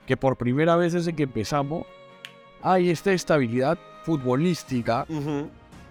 que 0.07 0.17
por 0.17 0.37
primera 0.37 0.75
vez 0.77 0.93
desde 0.93 1.13
que 1.15 1.23
empezamos 1.25 1.87
hay 2.63 2.91
esta 2.91 3.13
estabilidad 3.13 3.79
futbolística 4.05 5.07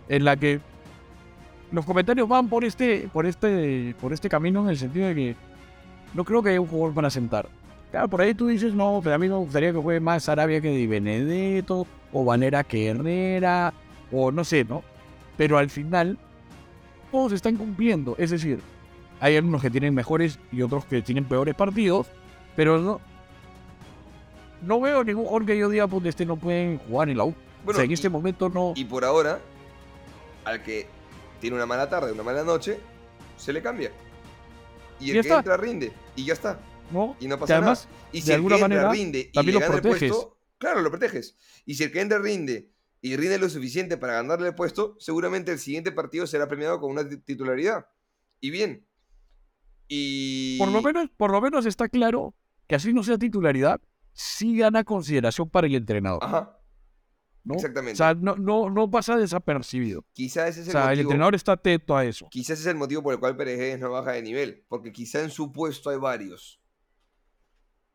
en 0.09 0.25
la 0.25 0.35
que 0.35 0.59
los 1.71 1.85
comentarios 1.85 2.27
van 2.27 2.49
por 2.49 2.65
este, 2.65 3.09
por 3.13 3.25
este, 3.25 3.95
por 4.01 4.11
este 4.11 4.27
camino 4.27 4.61
en 4.63 4.69
el 4.69 4.77
sentido 4.77 5.07
de 5.07 5.15
que 5.15 5.35
no 6.13 6.25
creo 6.25 6.43
que 6.43 6.49
haya 6.49 6.59
un 6.61 6.67
jugador 6.67 6.93
para 6.93 7.09
sentar. 7.09 7.47
Claro, 7.91 8.07
por 8.09 8.21
ahí 8.21 8.33
tú 8.33 8.47
dices, 8.47 8.73
no, 8.73 8.99
pero 9.03 9.15
a 9.15 9.17
mí 9.17 9.27
me 9.29 9.35
gustaría 9.35 9.71
que 9.71 9.77
juegue 9.77 9.99
más 10.01 10.27
Arabia 10.29 10.59
que 10.61 10.69
Di 10.71 10.87
Benedetto, 10.87 11.85
o 12.13 12.25
Vanera 12.25 12.63
que 12.65 12.87
Herrera, 12.87 13.73
o 14.11 14.31
no 14.31 14.43
sé, 14.43 14.63
¿no? 14.65 14.83
Pero 15.41 15.57
al 15.57 15.71
final, 15.71 16.19
todos 17.11 17.31
están 17.31 17.55
cumpliendo. 17.57 18.13
Es 18.19 18.29
decir, 18.29 18.59
hay 19.19 19.37
algunos 19.37 19.59
que 19.63 19.71
tienen 19.71 19.91
mejores 19.95 20.37
y 20.51 20.61
otros 20.61 20.85
que 20.85 21.01
tienen 21.01 21.25
peores 21.25 21.55
partidos, 21.55 22.05
pero 22.55 22.77
no. 22.77 23.01
No 24.61 24.79
veo 24.79 25.03
ningún 25.03 25.25
jugador 25.25 25.47
que 25.47 25.57
yo 25.57 25.67
diga, 25.67 25.87
pues 25.87 26.05
este 26.05 26.27
no 26.27 26.35
pueden 26.35 26.77
jugar 26.77 27.09
en 27.09 27.17
la 27.17 27.23
U. 27.23 27.29
o 27.29 27.35
Bueno, 27.65 27.77
sea, 27.77 27.85
en 27.85 27.89
y- 27.89 27.93
este 27.95 28.07
momento 28.07 28.49
no. 28.49 28.73
Y 28.75 28.85
por 28.85 29.03
ahora, 29.03 29.39
al 30.45 30.61
que 30.61 30.87
tiene 31.39 31.55
una 31.55 31.65
mala 31.65 31.89
tarde, 31.89 32.11
una 32.11 32.21
mala 32.21 32.43
noche, 32.43 32.77
se 33.35 33.51
le 33.51 33.63
cambia. 33.63 33.91
Y 34.99 35.09
el 35.09 35.15
Ya 35.15 35.21
que 35.23 35.27
está. 35.27 35.37
entra 35.39 35.57
rinde. 35.57 35.91
Y 36.15 36.25
ya 36.25 36.33
está. 36.33 36.59
¿no? 36.91 37.15
Y 37.19 37.27
no 37.27 37.39
pasa 37.39 37.57
además, 37.57 37.87
nada. 37.89 38.09
Y 38.11 38.17
de 38.19 38.25
si 38.25 38.29
el 38.29 38.35
alguna 38.35 38.57
que 38.57 38.61
entra 38.61 38.77
manera, 38.83 38.91
rinde 38.93 39.19
y 39.21 39.31
también 39.31 39.57
le 39.57 39.65
el 39.65 39.71
proteges. 39.71 40.11
puesto, 40.11 40.37
claro, 40.59 40.81
lo 40.83 40.91
proteges. 40.91 41.35
Y 41.65 41.73
si 41.73 41.83
el 41.85 41.91
que 41.91 41.99
entra 42.01 42.19
rinde 42.19 42.69
y 43.01 43.15
rinde 43.17 43.39
lo 43.39 43.49
suficiente 43.49 43.97
para 43.97 44.13
ganarle 44.13 44.49
el 44.49 44.55
puesto, 44.55 44.95
seguramente 44.99 45.51
el 45.51 45.59
siguiente 45.59 45.91
partido 45.91 46.27
será 46.27 46.47
premiado 46.47 46.79
con 46.79 46.91
una 46.91 47.07
ti- 47.07 47.17
titularidad. 47.17 47.87
Y 48.39 48.51
bien. 48.51 48.87
Y. 49.87 50.57
Por 50.57 50.69
lo 50.69 50.81
menos, 50.81 51.09
por 51.17 51.31
lo 51.31 51.41
menos 51.41 51.65
está 51.65 51.89
claro 51.89 52.35
que 52.67 52.75
así 52.75 52.93
no 52.93 53.03
sea 53.03 53.17
titularidad, 53.17 53.81
sí 54.13 54.57
gana 54.57 54.83
consideración 54.83 55.49
para 55.49 55.67
el 55.67 55.75
entrenador. 55.75 56.23
Ajá, 56.23 56.57
¿no? 57.43 57.55
exactamente. 57.55 57.93
O 57.93 57.97
sea, 57.97 58.13
no, 58.13 58.35
no, 58.35 58.69
no 58.69 58.89
pasa 58.89 59.17
desapercibido. 59.17 60.05
quizá 60.13 60.47
ese 60.47 60.61
es 60.61 60.67
O 60.67 60.69
el 60.69 60.71
sea, 60.73 60.93
el 60.93 60.99
entrenador 61.01 61.35
está 61.35 61.53
atento 61.53 61.97
a 61.97 62.05
eso. 62.05 62.27
Quizás 62.29 62.59
ese 62.59 62.69
es 62.69 62.73
el 62.73 62.77
motivo 62.77 63.01
por 63.03 63.13
el 63.13 63.19
cual 63.19 63.35
Pérez 63.35 63.79
no 63.79 63.91
baja 63.91 64.11
de 64.11 64.21
nivel. 64.21 64.63
Porque 64.69 64.91
quizá 64.91 65.21
en 65.23 65.29
su 65.31 65.51
puesto 65.51 65.89
hay 65.89 65.97
varios. 65.97 66.61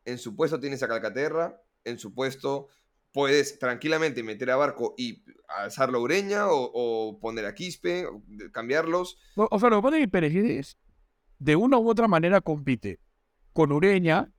En 0.05 0.17
su 0.17 0.35
puesto 0.35 0.59
tienes 0.59 0.83
a 0.83 0.87
Calcaterra. 0.87 1.61
En 1.83 1.97
su 1.97 2.13
puesto 2.13 2.67
puedes 3.17 3.57
tranquilamente 3.57 4.21
meter 4.21 4.51
a 4.51 4.57
Barco 4.57 4.93
y 4.95 5.23
alzarlo 5.47 5.97
a 5.97 6.01
Ureña 6.01 6.49
o, 6.51 6.69
o 6.71 7.19
poner 7.19 7.47
a 7.47 7.55
Quispe, 7.55 8.05
o 8.05 8.21
cambiarlos. 8.51 9.17
No, 9.35 9.47
O 9.49 9.59
sea, 9.59 9.69
lo 9.71 9.77
que 9.77 9.81
pasa 9.81 9.97
es 9.97 10.03
que 10.03 10.07
Perejil 10.07 10.63
de 11.39 11.55
una 11.55 11.79
u 11.79 11.89
otra 11.89 12.07
manera 12.07 12.41
compite 12.41 12.99
con 13.53 13.71
Ureña, 13.71 14.31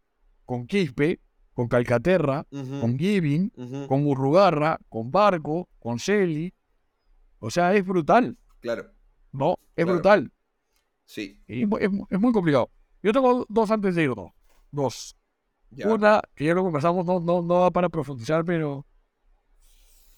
con 0.44 0.68
Quispe, 0.68 1.18
con 1.54 1.66
Calcaterra, 1.66 2.46
con 2.52 2.96
Giving, 2.96 3.50
con 3.88 4.06
Urrugarra, 4.06 4.78
con 4.88 5.10
Barco, 5.10 5.68
con 5.80 5.98
Celi. 5.98 6.54
O 7.40 7.50
sea, 7.50 7.74
es 7.74 7.84
brutal, 7.84 8.38
Claro, 8.60 8.92
¿no? 9.32 9.56
Es 9.74 9.84
Claro. 9.86 9.92
brutal. 9.94 10.32
sí. 11.04 11.42
Y 11.48 11.62
es, 11.64 11.90
es 12.10 12.20
muy 12.20 12.32
complicado. 12.32 12.70
Yo 13.02 13.12
tengo 13.12 13.44
dos 13.48 13.72
antes 13.72 13.96
de 13.96 14.04
irnos. 14.04 14.30
Dos. 14.70 15.16
Ya. 15.70 15.88
Una, 15.88 16.20
que 16.34 16.44
ya 16.46 16.54
lo 16.54 16.62
conversamos, 16.62 17.04
no, 17.06 17.20
no, 17.20 17.42
no 17.42 17.60
da 17.62 17.70
para 17.70 17.88
profundizar, 17.88 18.44
pero 18.44 18.86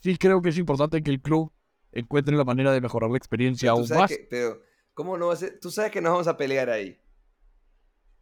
sí 0.01 0.17
creo 0.17 0.41
que 0.43 0.51
es 0.51 0.59
importante 0.59 1.03
que 1.03 1.11
el 1.11 1.21
club 1.21 1.53
encuentre 1.93 2.37
la 2.37 2.45
manera 2.45 2.73
de 2.73 2.81
mejorar 2.81 3.11
la 3.11 3.17
experiencia 3.17 3.71
aún 3.73 3.87
más. 3.89 4.11
que- 4.11 4.27
pero, 4.31 4.61
¿cómo 4.95 5.17
no 5.19 5.29
va 5.29 5.35
a 5.35 5.37
ser? 5.37 5.59
Tú 5.61 5.71
sabes 5.71 5.91
que 5.91 6.01
nos 6.01 6.13
vamos 6.13 6.29
a 6.29 6.37
pelear 6.37 6.71
ahí. 6.71 6.99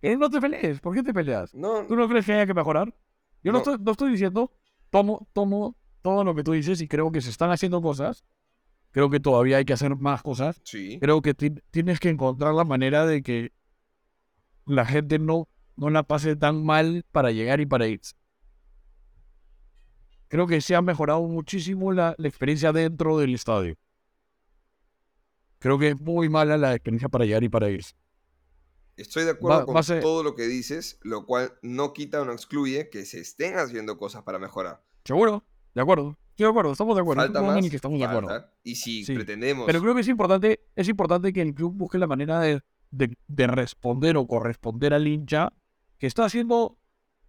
Eh, 0.00 0.16
no 0.16 0.30
te 0.30 0.40
pelees, 0.40 0.80
¿por 0.80 0.94
qué 0.94 1.02
te 1.02 1.12
peleas? 1.12 1.54
No, 1.54 1.84
¿Tú 1.86 1.96
no 1.96 2.08
crees 2.08 2.24
que 2.24 2.32
haya 2.32 2.46
que 2.46 2.54
mejorar? 2.54 2.94
Yo 3.42 3.52
no, 3.52 3.58
No. 3.58 3.58
estoy, 3.58 3.76
no 3.80 3.90
estoy 3.92 4.12
diciendo, 4.12 4.52
tomo, 4.90 5.28
tomo 5.32 5.76
todo 6.02 6.22
lo 6.24 6.34
que 6.34 6.44
tú 6.44 6.52
dices 6.52 6.80
y 6.80 6.88
creo 6.88 7.10
que 7.10 7.20
se 7.20 7.30
están 7.30 7.50
haciendo 7.50 7.82
cosas. 7.82 8.24
Creo 8.92 9.10
que 9.10 9.20
todavía 9.20 9.58
hay 9.58 9.64
que 9.64 9.72
hacer 9.74 9.94
más 9.96 10.22
cosas. 10.22 10.60
sí. 10.64 10.98
Creo 11.00 11.20
que 11.20 11.34
ti- 11.34 11.54
tienes 11.70 12.00
que 12.00 12.08
encontrar 12.08 12.54
la 12.54 12.64
manera 12.64 13.04
de 13.06 13.22
que 13.22 13.52
la 14.66 14.86
gente 14.86 15.18
no, 15.18 15.48
no 15.78 15.90
la 15.90 16.02
pase 16.02 16.36
tan 16.36 16.64
mal 16.64 17.04
para 17.12 17.30
llegar 17.30 17.60
y 17.60 17.66
para 17.66 17.86
irse. 17.86 18.14
Creo 20.28 20.46
que 20.46 20.60
se 20.60 20.74
ha 20.74 20.82
mejorado 20.82 21.22
muchísimo 21.22 21.92
la, 21.92 22.14
la 22.18 22.28
experiencia 22.28 22.72
dentro 22.72 23.16
del 23.18 23.34
estadio. 23.34 23.76
Creo 25.58 25.78
que 25.78 25.88
es 25.90 26.00
muy 26.00 26.28
mala 26.28 26.56
la 26.56 26.74
experiencia 26.74 27.08
para 27.08 27.24
llegar 27.24 27.42
y 27.42 27.48
para 27.48 27.70
irse. 27.70 27.94
Estoy 28.96 29.24
de 29.24 29.30
acuerdo 29.30 29.60
Va- 29.60 29.64
con 29.64 29.76
va 29.76 29.80
a 29.80 29.84
ser- 29.84 30.02
todo 30.02 30.22
lo 30.22 30.34
que 30.34 30.46
dices, 30.46 30.98
lo 31.02 31.24
cual 31.24 31.52
no 31.62 31.92
quita 31.92 32.20
o 32.20 32.24
no 32.24 32.32
excluye 32.32 32.90
que 32.90 33.04
se 33.06 33.20
estén 33.20 33.56
haciendo 33.58 33.96
cosas 33.96 34.22
para 34.22 34.38
mejorar. 34.38 34.82
¿Seguro? 35.04 35.44
De 35.74 35.80
acuerdo. 35.80 36.16
Estoy 36.30 36.44
de 36.44 36.50
acuerdo, 36.50 36.72
estamos 36.72 36.94
de 36.96 37.00
acuerdo. 37.02 37.22
Falta 37.22 37.42
más. 37.42 37.68
que 37.70 37.76
estamos 37.76 37.98
de 37.98 38.04
acuerdo. 38.04 38.28
falta, 38.28 38.52
Y 38.62 38.74
si 38.76 39.04
Sí. 39.04 39.14
pretendemos. 39.14 39.66
Pero 39.66 39.80
creo 39.80 39.94
que 39.94 40.00
es 40.02 40.08
importante, 40.08 40.60
es 40.76 40.88
importante 40.88 41.32
que 41.32 41.42
el 41.42 41.54
club 41.54 41.72
busque 41.74 41.98
la 41.98 42.06
manera 42.06 42.40
de, 42.40 42.60
de- 42.90 43.16
de 43.26 43.46
responder 43.46 44.16
o 44.16 44.26
corresponder 44.26 44.92
al 44.94 45.06
hincha 45.08 45.52
que 45.98 46.06
está 46.06 46.24
haciendo 46.24 46.78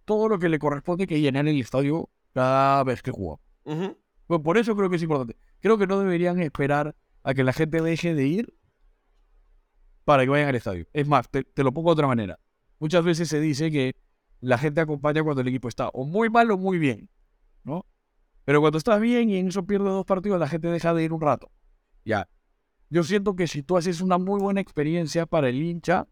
todo 0.04 0.28
lo 0.28 0.38
que 0.38 0.48
le 0.48 0.58
corresponde 0.58 1.06
que 1.06 1.20
llenar 1.20 1.46
el 1.46 1.60
estadio 1.60 2.08
cada 2.32 2.82
vez 2.84 3.02
que 3.02 3.10
juega. 3.10 3.40
Pues 4.26 4.40
por 4.40 4.58
eso 4.58 4.76
creo 4.76 4.88
que 4.88 4.96
es 4.96 5.02
importante. 5.02 5.36
Creo 5.60 5.76
que 5.78 5.86
no 5.86 5.98
deberían 5.98 6.40
esperar 6.40 6.94
a 7.22 7.34
que 7.34 7.44
la 7.44 7.52
gente 7.52 7.82
deje 7.82 8.14
de 8.14 8.26
ir 8.26 8.54
para 10.04 10.24
que 10.24 10.30
vayan 10.30 10.48
al 10.48 10.54
estadio. 10.54 10.86
Es 10.92 11.06
más, 11.06 11.28
te, 11.28 11.44
te 11.44 11.62
lo 11.62 11.72
pongo 11.72 11.90
de 11.90 11.92
otra 11.94 12.06
manera. 12.06 12.38
Muchas 12.78 13.04
veces 13.04 13.28
se 13.28 13.40
dice 13.40 13.70
que 13.70 13.94
la 14.40 14.56
gente 14.56 14.80
acompaña 14.80 15.22
cuando 15.22 15.42
el 15.42 15.48
equipo 15.48 15.68
está 15.68 15.88
o 15.90 16.04
muy 16.04 16.30
mal 16.30 16.50
o 16.50 16.56
muy 16.56 16.78
bien, 16.78 17.10
¿no? 17.62 17.84
Pero 18.44 18.60
cuando 18.60 18.78
estás 18.78 19.00
bien 19.00 19.30
y 19.30 19.36
en 19.36 19.48
eso 19.48 19.66
pierdes 19.66 19.88
dos 19.88 20.06
partidos, 20.06 20.40
la 20.40 20.48
gente 20.48 20.68
deja 20.68 20.94
de 20.94 21.04
ir 21.04 21.12
un 21.12 21.20
rato. 21.20 21.50
Ya. 22.04 22.28
Yo 22.88 23.04
siento 23.04 23.36
que 23.36 23.46
si 23.46 23.62
tú 23.62 23.76
haces 23.76 24.00
una 24.00 24.18
muy 24.18 24.40
buena 24.40 24.60
experiencia 24.60 25.26
para 25.26 25.48
el 25.48 25.62
hincha, 25.62 26.08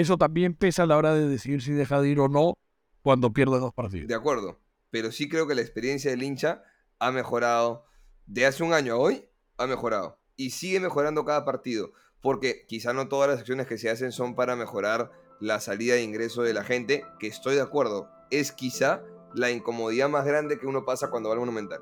eso 0.00 0.16
también 0.18 0.54
pesa 0.54 0.82
a 0.82 0.86
la 0.86 0.96
hora 0.96 1.14
de 1.14 1.28
decidir 1.28 1.62
si 1.62 1.72
deja 1.72 2.00
de 2.00 2.08
ir 2.08 2.20
o 2.20 2.28
no 2.28 2.58
cuando 3.02 3.32
pierdes 3.32 3.60
dos 3.60 3.72
partidos. 3.74 4.08
De 4.08 4.14
acuerdo. 4.14 4.58
Pero 4.90 5.12
sí 5.12 5.28
creo 5.28 5.46
que 5.46 5.54
la 5.54 5.60
experiencia 5.60 6.10
del 6.10 6.22
hincha 6.22 6.62
ha 6.98 7.10
mejorado. 7.12 7.86
De 8.26 8.46
hace 8.46 8.62
un 8.62 8.72
año 8.72 8.94
a 8.94 8.96
hoy, 8.96 9.24
ha 9.58 9.66
mejorado. 9.66 10.18
Y 10.36 10.50
sigue 10.50 10.80
mejorando 10.80 11.24
cada 11.24 11.44
partido. 11.44 11.92
Porque 12.20 12.64
quizá 12.66 12.92
no 12.92 13.08
todas 13.08 13.30
las 13.30 13.38
acciones 13.40 13.66
que 13.66 13.78
se 13.78 13.88
hacen 13.90 14.12
son 14.12 14.34
para 14.34 14.56
mejorar 14.56 15.10
la 15.40 15.58
salida 15.60 15.94
e 15.94 16.02
ingreso 16.02 16.42
de 16.42 16.52
la 16.52 16.64
gente, 16.64 17.04
que 17.18 17.26
estoy 17.26 17.54
de 17.54 17.62
acuerdo. 17.62 18.10
Es 18.30 18.52
quizá 18.52 19.02
la 19.34 19.50
incomodidad 19.50 20.08
más 20.08 20.24
grande 20.26 20.58
que 20.58 20.66
uno 20.66 20.84
pasa 20.84 21.08
cuando 21.10 21.28
va 21.28 21.34
al 21.34 21.40
Monumental. 21.40 21.80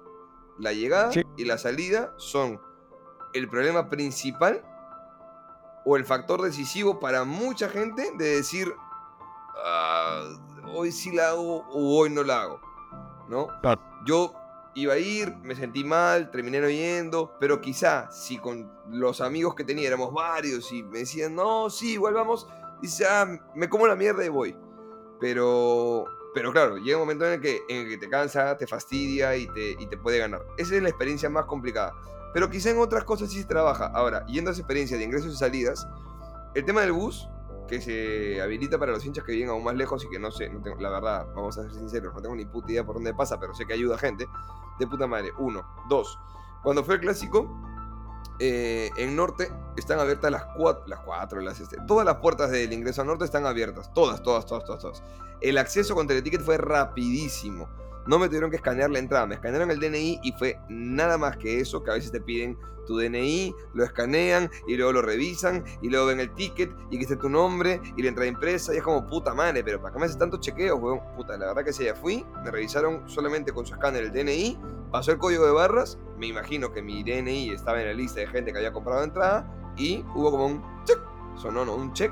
La 0.59 0.73
llegada 0.73 1.13
Sí. 1.13 1.23
y 1.37 1.45
la 1.45 1.59
salida 1.59 2.15
son 2.19 2.61
el 3.35 3.49
problema 3.49 3.89
principal 3.91 4.63
o 5.89 5.97
el 5.97 6.05
factor 6.05 6.43
decisivo 6.43 7.01
para 7.01 7.25
mucha 7.25 7.71
gente 7.71 8.13
de 8.19 8.37
decir, 8.37 8.75
"Ah, 9.65 10.23
hoy 10.75 10.93
sí 10.93 11.13
la 11.13 11.31
hago 11.31 11.67
o 11.71 11.99
hoy 11.99 12.11
no 12.11 12.23
la 12.23 12.43
hago. 12.43 12.61
¿No? 13.27 13.49
Claro. 13.63 13.81
Yo 14.05 14.35
iba 14.75 14.93
a 14.93 14.99
ir, 14.99 15.35
me 15.43 15.55
sentí 15.55 15.85
mal, 15.85 16.31
terminé 16.31 16.61
no 16.61 16.69
yendo, 16.69 17.35
pero 17.41 17.59
quizá 17.63 18.11
si 18.11 18.37
con 18.37 18.71
los 18.91 19.23
amigos 19.23 19.55
que 19.55 19.65
tenía 19.65 19.89
éramos 19.89 20.13
varios 20.13 20.71
y 20.73 20.83
me 20.83 21.01
decían, 21.01 21.35
no, 21.35 21.71
sí, 21.71 21.95
igual 21.95 22.13
vamos, 22.13 22.47
dice, 22.83 23.07
ah, 23.09 23.27
me 23.55 23.71
como 23.71 23.87
la 23.87 23.97
mierda 23.97 24.23
y 24.25 24.29
voy. 24.29 24.55
Pero, 25.21 26.05
pero 26.35 26.53
claro, 26.53 26.77
llega 26.77 26.99
un 26.99 27.03
momento 27.03 27.27
en 27.27 27.33
el 27.33 27.41
que, 27.41 27.63
en 27.67 27.87
el 27.87 27.89
que 27.89 27.97
te 27.97 28.11
cansa, 28.11 28.59
te 28.59 28.67
fastidia 28.67 29.35
y 29.37 29.47
te, 29.49 29.71
y 29.71 29.87
te 29.87 29.97
puede 29.97 30.19
ganar. 30.19 30.45
Esa 30.59 30.77
es 30.77 30.83
la 30.83 30.91
experiencia 30.91 31.31
más 31.31 31.47
complicada. 31.47 31.95
Pero 32.33 32.51
quizá 32.51 32.71
en 32.71 32.79
otras 32.79 33.05
cosas 33.05 33.31
sí 33.31 33.41
se 33.41 33.47
trabaja. 33.47 33.87
Ahora, 33.87 34.25
yendo 34.27 34.51
a 34.51 34.53
esa 34.53 34.61
experiencia 34.61 34.97
de 34.97 35.05
ingresos 35.05 35.33
y 35.33 35.37
salidas, 35.37 35.87
el 36.55 36.65
tema 36.65 36.83
del 36.83 36.93
bus 36.93 37.29
que 37.69 37.81
se 37.81 38.41
habilita 38.41 38.79
para 38.79 38.93
los 38.93 39.05
hinchas 39.05 39.25
que 39.25 39.33
viven 39.33 39.51
aún 39.51 39.63
más 39.63 39.75
lejos 39.75 40.05
y 40.05 40.09
que 40.09 40.19
no 40.19 40.31
sé, 40.31 40.49
no 40.49 40.63
tengo, 40.63 40.81
la 40.81 40.89
verdad, 40.89 41.27
vamos 41.35 41.59
a 41.59 41.63
ser 41.63 41.73
sinceros, 41.73 42.15
no 42.15 42.23
tengo 42.23 42.35
ni 42.35 42.47
puta 42.47 42.73
idea 42.73 42.85
por 42.85 42.95
dónde 42.95 43.13
pasa, 43.13 43.39
pero 43.39 43.55
sé 43.55 43.67
que 43.67 43.75
ayuda 43.75 43.97
a 43.97 43.99
gente. 43.99 44.27
De 44.79 44.87
puta 44.87 45.07
madre. 45.07 45.33
Uno. 45.39 45.67
Dos. 45.89 46.19
Cuando 46.63 46.85
fue 46.85 46.97
el 46.97 47.01
clásico, 47.01 47.49
eh, 48.41 48.91
en 48.97 49.17
norte 49.17 49.51
están 49.77 49.99
abiertas 49.99 50.31
las 50.31 50.45
cuatro, 50.57 50.85
las 50.87 51.01
cuatro, 51.01 51.41
las 51.41 51.59
este, 51.59 51.77
todas 51.87 52.07
las 52.07 52.17
puertas 52.17 52.51
del 52.51 52.73
ingreso 52.73 53.01
al 53.01 53.09
norte 53.09 53.25
están 53.25 53.47
abiertas, 53.47 53.93
todas, 53.93 54.23
todas, 54.23 54.47
todas, 54.47 54.65
todas, 54.65 54.83
todas. 54.83 55.03
El 55.41 55.59
acceso 55.59 55.95
con 55.95 56.07
teleticket 56.07 56.43
fue 56.43 56.57
rapidísimo. 56.57 57.69
No 58.09 58.19
me 58.19 58.27
tuvieron 58.27 58.51
que 58.51 58.57
escanear 58.57 58.91
la 58.91 58.99
entrada, 58.99 59.27
me 59.27 59.35
escanearon 59.35 59.71
el 59.71 59.79
DNI 59.79 60.21
y 60.23 60.33
fue 60.33 60.59
nada 60.69 61.19
más 61.19 61.37
que 61.37 61.61
eso, 61.61 61.83
que 61.85 61.91
a 61.91 61.95
veces 61.95 62.11
te 62.11 62.21
piden 62.21 62.59
tu 62.87 62.99
DNI, 62.99 63.55
lo 63.75 63.85
escanean 63.85 64.51
y 64.67 64.77
luego 64.77 64.95
lo 64.95 65.03
revisan 65.03 65.63
y 65.83 65.91
luego 65.91 66.07
ven 66.07 66.21
el 66.21 66.35
ticket 66.35 66.71
y 66.91 66.97
que 66.97 67.03
esté 67.03 67.17
tu 67.17 67.29
nombre 67.29 67.83
y 67.99 68.03
la 68.03 68.09
entrada 68.09 68.27
impresa 68.27 68.73
y 68.73 68.79
es 68.79 68.83
como 68.83 69.07
puta 69.07 69.35
madre, 69.35 69.63
pero 69.63 69.81
¿para 69.81 69.93
qué 69.93 70.01
me 70.01 70.07
haces 70.07 70.17
tanto 70.17 70.39
chequeo, 70.39 70.77
weón? 70.77 71.01
Puta, 71.15 71.37
la 71.37 71.49
verdad 71.49 71.63
que 71.65 71.73
si 71.75 71.85
ya 71.85 71.95
fui, 71.95 72.25
me 72.43 72.51
revisaron 72.51 73.07
solamente 73.07 73.53
con 73.53 73.67
su 73.67 73.75
escáner 73.75 74.05
el 74.05 74.13
DNI, 74.13 74.59
pasó 74.91 75.13
el 75.13 75.19
código 75.19 75.45
de 75.45 75.53
barras, 75.53 75.99
me 76.17 76.29
imagino 76.29 76.73
que 76.73 76.81
mi 76.81 77.03
DNI 77.03 77.51
estaba 77.51 77.79
en 77.83 77.89
la 77.89 77.93
lista 77.95 78.21
de 78.21 78.27
gente 78.27 78.53
que 78.53 78.59
había 78.59 78.73
comprado 78.73 79.05
entrada 79.05 79.47
y 79.77 80.03
hubo 80.15 80.31
como 80.31 80.47
un 80.47 80.85
check, 80.87 80.99
sonó 81.37 81.67
no, 81.67 81.75
un 81.75 81.93
check 81.93 82.11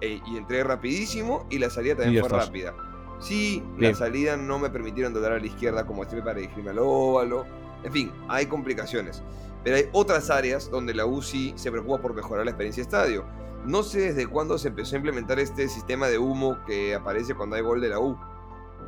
eh, 0.00 0.20
y 0.26 0.36
entré 0.36 0.64
rapidísimo 0.64 1.46
y 1.48 1.58
la 1.58 1.70
salida 1.70 1.94
también 1.94 2.24
fue 2.24 2.36
rápida. 2.36 2.74
Sí, 3.20 3.62
la 3.78 3.94
salida 3.94 4.36
no 4.36 4.58
me 4.58 4.70
permitieron 4.70 5.12
doblar 5.12 5.32
a 5.32 5.38
la 5.38 5.46
izquierda 5.46 5.86
como 5.86 6.04
siempre 6.04 6.22
para 6.22 6.38
dirigirme 6.38 6.70
al 6.70 6.78
óvalo. 6.78 7.44
En 7.82 7.92
fin, 7.92 8.12
hay 8.28 8.46
complicaciones. 8.46 9.22
Pero 9.64 9.76
hay 9.76 9.88
otras 9.92 10.30
áreas 10.30 10.70
donde 10.70 10.94
la 10.94 11.04
UCI 11.04 11.54
se 11.56 11.70
preocupa 11.70 12.00
por 12.00 12.14
mejorar 12.14 12.44
la 12.44 12.52
experiencia 12.52 12.82
de 12.82 12.86
estadio. 12.86 13.24
No 13.64 13.82
sé 13.82 14.12
desde 14.12 14.26
cuándo 14.26 14.56
se 14.56 14.68
empezó 14.68 14.94
a 14.94 14.98
implementar 14.98 15.38
este 15.40 15.68
sistema 15.68 16.06
de 16.08 16.18
humo 16.18 16.58
que 16.66 16.94
aparece 16.94 17.34
cuando 17.34 17.56
hay 17.56 17.62
gol 17.62 17.80
de 17.80 17.88
la 17.88 17.98
U. 17.98 18.16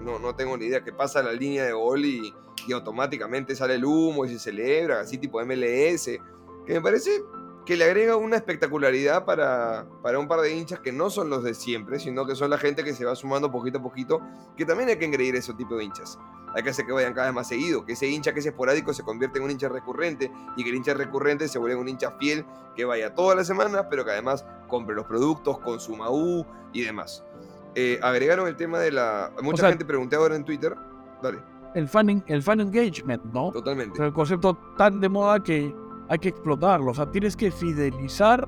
No, 0.00 0.18
no 0.18 0.34
tengo 0.34 0.56
ni 0.56 0.66
idea 0.66 0.82
que 0.82 0.92
pasa 0.92 1.22
la 1.22 1.32
línea 1.32 1.64
de 1.64 1.72
gol 1.72 2.04
y, 2.04 2.32
y 2.66 2.72
automáticamente 2.72 3.54
sale 3.56 3.74
el 3.74 3.84
humo 3.84 4.24
y 4.24 4.30
se 4.30 4.38
celebra, 4.38 5.00
así 5.00 5.18
tipo 5.18 5.44
MLS. 5.44 6.06
Que 6.66 6.74
me 6.74 6.80
parece 6.80 7.22
que 7.70 7.76
le 7.76 7.84
agrega 7.84 8.16
una 8.16 8.34
espectacularidad 8.34 9.24
para, 9.24 9.86
para 10.02 10.18
un 10.18 10.26
par 10.26 10.40
de 10.40 10.52
hinchas 10.52 10.80
que 10.80 10.90
no 10.90 11.08
son 11.08 11.30
los 11.30 11.44
de 11.44 11.54
siempre, 11.54 12.00
sino 12.00 12.26
que 12.26 12.34
son 12.34 12.50
la 12.50 12.58
gente 12.58 12.82
que 12.82 12.92
se 12.94 13.04
va 13.04 13.14
sumando 13.14 13.52
poquito 13.52 13.78
a 13.78 13.80
poquito, 13.80 14.20
que 14.56 14.64
también 14.64 14.88
hay 14.88 14.96
que 14.96 15.04
engreír 15.04 15.36
ese 15.36 15.54
tipo 15.54 15.76
de 15.76 15.84
hinchas. 15.84 16.18
Hay 16.52 16.64
que 16.64 16.70
hacer 16.70 16.84
que 16.84 16.90
vayan 16.90 17.14
cada 17.14 17.28
vez 17.28 17.34
más 17.36 17.46
seguido, 17.46 17.86
que 17.86 17.92
ese 17.92 18.08
hincha 18.08 18.32
que 18.34 18.40
es 18.40 18.46
esporádico 18.46 18.92
se 18.92 19.04
convierta 19.04 19.38
en 19.38 19.44
un 19.44 19.52
hincha 19.52 19.68
recurrente 19.68 20.32
y 20.56 20.64
que 20.64 20.70
el 20.70 20.74
hincha 20.74 20.94
recurrente 20.94 21.46
se 21.46 21.60
vuelva 21.60 21.80
un 21.80 21.88
hincha 21.88 22.10
fiel 22.18 22.44
que 22.74 22.84
vaya 22.84 23.14
todas 23.14 23.36
las 23.36 23.46
semanas, 23.46 23.86
pero 23.88 24.04
que 24.04 24.10
además 24.10 24.44
compre 24.66 24.96
los 24.96 25.06
productos, 25.06 25.60
consuma 25.60 26.10
U 26.10 26.44
y 26.72 26.82
demás. 26.82 27.24
Eh, 27.76 28.00
agregaron 28.02 28.48
el 28.48 28.56
tema 28.56 28.80
de 28.80 28.90
la... 28.90 29.30
Mucha 29.42 29.68
gente 29.68 29.84
pregunté 29.84 30.16
ahora 30.16 30.34
en 30.34 30.44
Twitter. 30.44 30.74
Dale. 31.22 31.38
El 31.76 31.86
fan, 31.86 32.24
el 32.26 32.42
fan 32.42 32.58
engagement, 32.58 33.22
¿no? 33.26 33.52
Totalmente. 33.52 34.04
el 34.04 34.12
concepto 34.12 34.58
tan 34.76 34.98
de 34.98 35.08
moda 35.08 35.40
que 35.40 35.72
hay 36.10 36.18
que 36.18 36.28
explotarlo. 36.28 36.90
O 36.90 36.94
sea, 36.94 37.10
tienes 37.10 37.36
que 37.36 37.50
fidelizar. 37.50 38.46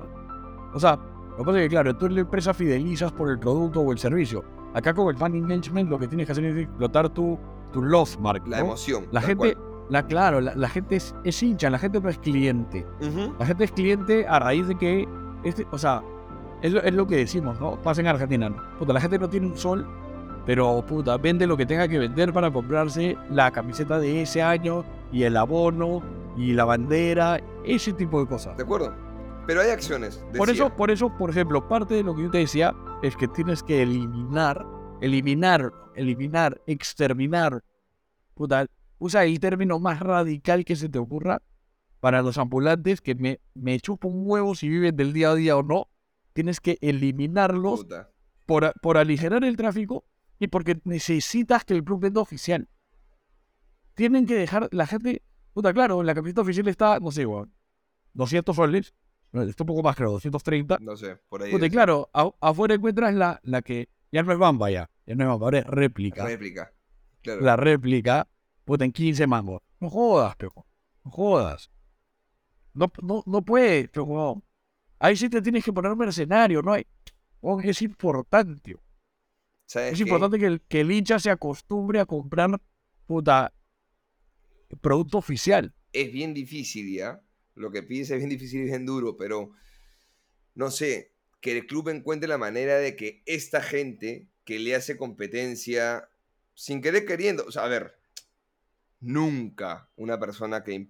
O 0.73 0.79
sea, 0.79 0.99
lo 1.31 1.37
que 1.37 1.43
pasa 1.43 1.57
es 1.57 1.63
que, 1.63 1.69
claro, 1.69 1.95
tú 1.95 2.05
en 2.05 2.15
la 2.15 2.21
empresa 2.21 2.53
fidelizas 2.53 3.11
por 3.11 3.29
el 3.31 3.39
producto 3.39 3.79
o 3.79 3.91
el 3.91 3.97
servicio. 3.97 4.43
Acá 4.73 4.93
con 4.93 5.07
el 5.09 5.17
fan 5.17 5.33
engagement 5.33 5.89
lo 5.89 5.97
que 5.97 6.07
tienes 6.07 6.25
que 6.25 6.33
hacer 6.33 6.45
es 6.45 6.57
explotar 6.57 7.09
tu, 7.09 7.39
tu 7.71 7.81
love 7.81 8.19
mark. 8.19 8.43
La 8.47 8.59
emoción. 8.59 9.05
La 9.11 9.21
gente, 9.21 9.57
la, 9.89 10.05
claro, 10.05 10.41
la, 10.41 10.69
gente 10.69 10.97
es, 10.97 11.15
es, 11.23 11.41
hincha, 11.41 11.69
la 11.69 11.79
gente 11.79 12.01
no 12.01 12.09
es 12.09 12.17
cliente. 12.17 12.85
La 13.39 13.45
gente 13.45 13.63
es 13.63 13.71
cliente 13.71 14.27
a 14.27 14.39
raíz 14.39 14.67
de 14.67 14.75
que, 14.75 15.07
este, 15.43 15.65
o 15.71 15.77
sea, 15.77 16.03
es 16.61 16.73
lo, 16.73 16.81
es 16.81 16.93
lo 16.93 17.07
que 17.07 17.15
decimos, 17.15 17.59
¿no? 17.61 17.81
Pasa 17.81 18.01
en 18.01 18.07
Argentina. 18.07 18.51
Puta, 18.77 18.93
la 18.93 18.99
gente 18.99 19.19
no 19.19 19.29
tiene 19.29 19.47
un 19.47 19.57
sol, 19.57 19.85
pero 20.45 20.83
puta, 20.85 21.15
vende 21.17 21.47
lo 21.47 21.55
que 21.55 21.65
tenga 21.65 21.87
que 21.87 21.99
vender 21.99 22.33
para 22.33 22.51
comprarse 22.51 23.17
la 23.29 23.51
camiseta 23.51 23.99
de 23.99 24.23
ese 24.23 24.41
año 24.41 24.83
y 25.11 25.23
el 25.23 25.37
abono 25.37 26.01
y 26.37 26.53
la 26.53 26.65
bandera, 26.65 27.39
ese 27.65 27.93
tipo 27.93 28.19
de 28.19 28.27
cosas. 28.27 28.57
De 28.57 28.63
acuerdo. 28.63 28.95
Pero 29.45 29.61
hay 29.61 29.69
acciones. 29.69 30.23
Por 30.37 30.49
eso, 30.49 30.73
por 30.75 30.89
eso, 30.89 31.15
por 31.17 31.29
ejemplo, 31.29 31.67
parte 31.67 31.95
de 31.95 32.03
lo 32.03 32.15
que 32.15 32.23
yo 32.23 32.31
te 32.31 32.37
decía 32.39 32.73
es 33.01 33.15
que 33.17 33.27
tienes 33.27 33.61
que 33.61 33.81
eliminar, 33.81 34.65
eliminar, 35.01 35.71
eliminar, 35.95 36.61
exterminar. 36.65 37.63
Puta, 38.33 38.67
usa 38.99 39.25
el 39.25 39.39
término 39.39 39.79
más 39.79 39.99
radical 39.99 40.63
que 40.63 40.75
se 40.75 40.87
te 40.87 40.97
ocurra 40.97 41.41
para 41.99 42.21
los 42.21 42.37
ambulantes 42.37 43.01
que 43.01 43.15
me, 43.15 43.39
me 43.53 43.79
chupo 43.79 44.07
un 44.07 44.23
huevo 44.25 44.55
si 44.55 44.69
viven 44.69 44.95
del 44.95 45.13
día 45.13 45.31
a 45.31 45.35
día 45.35 45.57
o 45.57 45.63
no. 45.63 45.89
Tienes 46.31 46.59
que 46.59 46.77
eliminarlos 46.81 47.85
por, 48.45 48.73
por 48.81 48.97
aligerar 48.97 49.43
el 49.43 49.57
tráfico 49.57 50.05
y 50.39 50.47
porque 50.47 50.79
necesitas 50.85 51.65
que 51.65 51.73
el 51.73 51.83
club 51.83 52.01
venda 52.01 52.21
oficial. 52.21 52.69
Tienen 53.93 54.25
que 54.25 54.35
dejar 54.35 54.69
la 54.71 54.87
gente 54.87 55.21
Puta, 55.53 55.73
claro, 55.73 56.01
la 56.03 56.15
camiseta 56.15 56.41
oficial 56.41 56.67
está, 56.67 56.99
no 56.99 57.11
sé, 57.11 57.21
igual, 57.21 57.49
200 58.13 58.55
soles. 58.55 58.93
Está 59.33 59.63
un 59.63 59.67
poco 59.67 59.81
más, 59.81 59.95
creo, 59.95 60.11
230. 60.11 60.77
No 60.81 60.95
sé, 60.95 61.17
por 61.27 61.41
ahí. 61.41 61.51
Puta, 61.51 61.69
claro, 61.69 62.09
afuera 62.39 62.75
encuentras 62.75 63.13
la, 63.15 63.39
la 63.43 63.61
que 63.61 63.89
ya 64.11 64.21
no 64.21 64.31
es 64.31 64.37
Bamba 64.37 64.69
ya. 64.69 64.89
Ya 65.05 65.15
no 65.15 65.23
es 65.23 65.27
Bamba, 65.27 65.45
ahora 65.47 65.59
es 65.59 65.65
réplica. 65.65 66.25
Réplica, 66.25 66.71
claro. 67.21 67.41
La 67.41 67.55
réplica, 67.55 68.27
puta, 68.63 68.85
en 68.85 68.91
15 68.91 69.25
mangos. 69.27 69.61
No 69.79 69.89
jodas, 69.89 70.35
pero. 70.37 70.53
No 71.03 71.11
jodas. 71.11 71.71
No, 72.73 72.91
no, 73.01 73.23
no 73.25 73.41
puedes, 73.41 73.89
pero. 73.89 74.41
Ahí 74.99 75.17
sí 75.17 75.29
te 75.29 75.41
tienes 75.41 75.65
que 75.65 75.73
poner 75.73 75.95
mercenario, 75.95 76.61
¿no? 76.61 76.73
Hay, 76.73 76.85
es 77.63 77.81
importante. 77.81 78.77
es 79.75 79.99
importante 79.99 80.39
que 80.39 80.45
el, 80.45 80.61
que 80.61 80.81
el 80.81 80.91
hincha 80.91 81.19
se 81.19 81.29
acostumbre 81.29 81.99
a 81.99 82.05
comprar, 82.05 82.61
puta, 83.05 83.51
producto 84.81 85.17
oficial. 85.17 85.73
Es 85.91 86.11
bien 86.11 86.33
difícil, 86.33 86.91
¿ya? 86.93 87.21
Lo 87.55 87.71
que 87.71 87.83
pides 87.83 88.11
es 88.11 88.17
bien 88.17 88.29
difícil 88.29 88.61
y 88.61 88.65
bien 88.65 88.85
duro, 88.85 89.17
pero 89.17 89.51
no 90.55 90.71
sé, 90.71 91.13
que 91.41 91.57
el 91.57 91.67
club 91.67 91.89
encuentre 91.89 92.27
la 92.27 92.37
manera 92.37 92.77
de 92.77 92.95
que 92.95 93.21
esta 93.25 93.61
gente 93.61 94.27
que 94.45 94.59
le 94.59 94.75
hace 94.75 94.97
competencia 94.97 96.09
sin 96.55 96.81
querer 96.81 97.05
queriendo, 97.05 97.45
o 97.45 97.51
sea, 97.51 97.65
a 97.65 97.67
ver, 97.67 97.95
nunca 98.99 99.89
una 99.97 100.19
persona 100.19 100.63
que, 100.63 100.87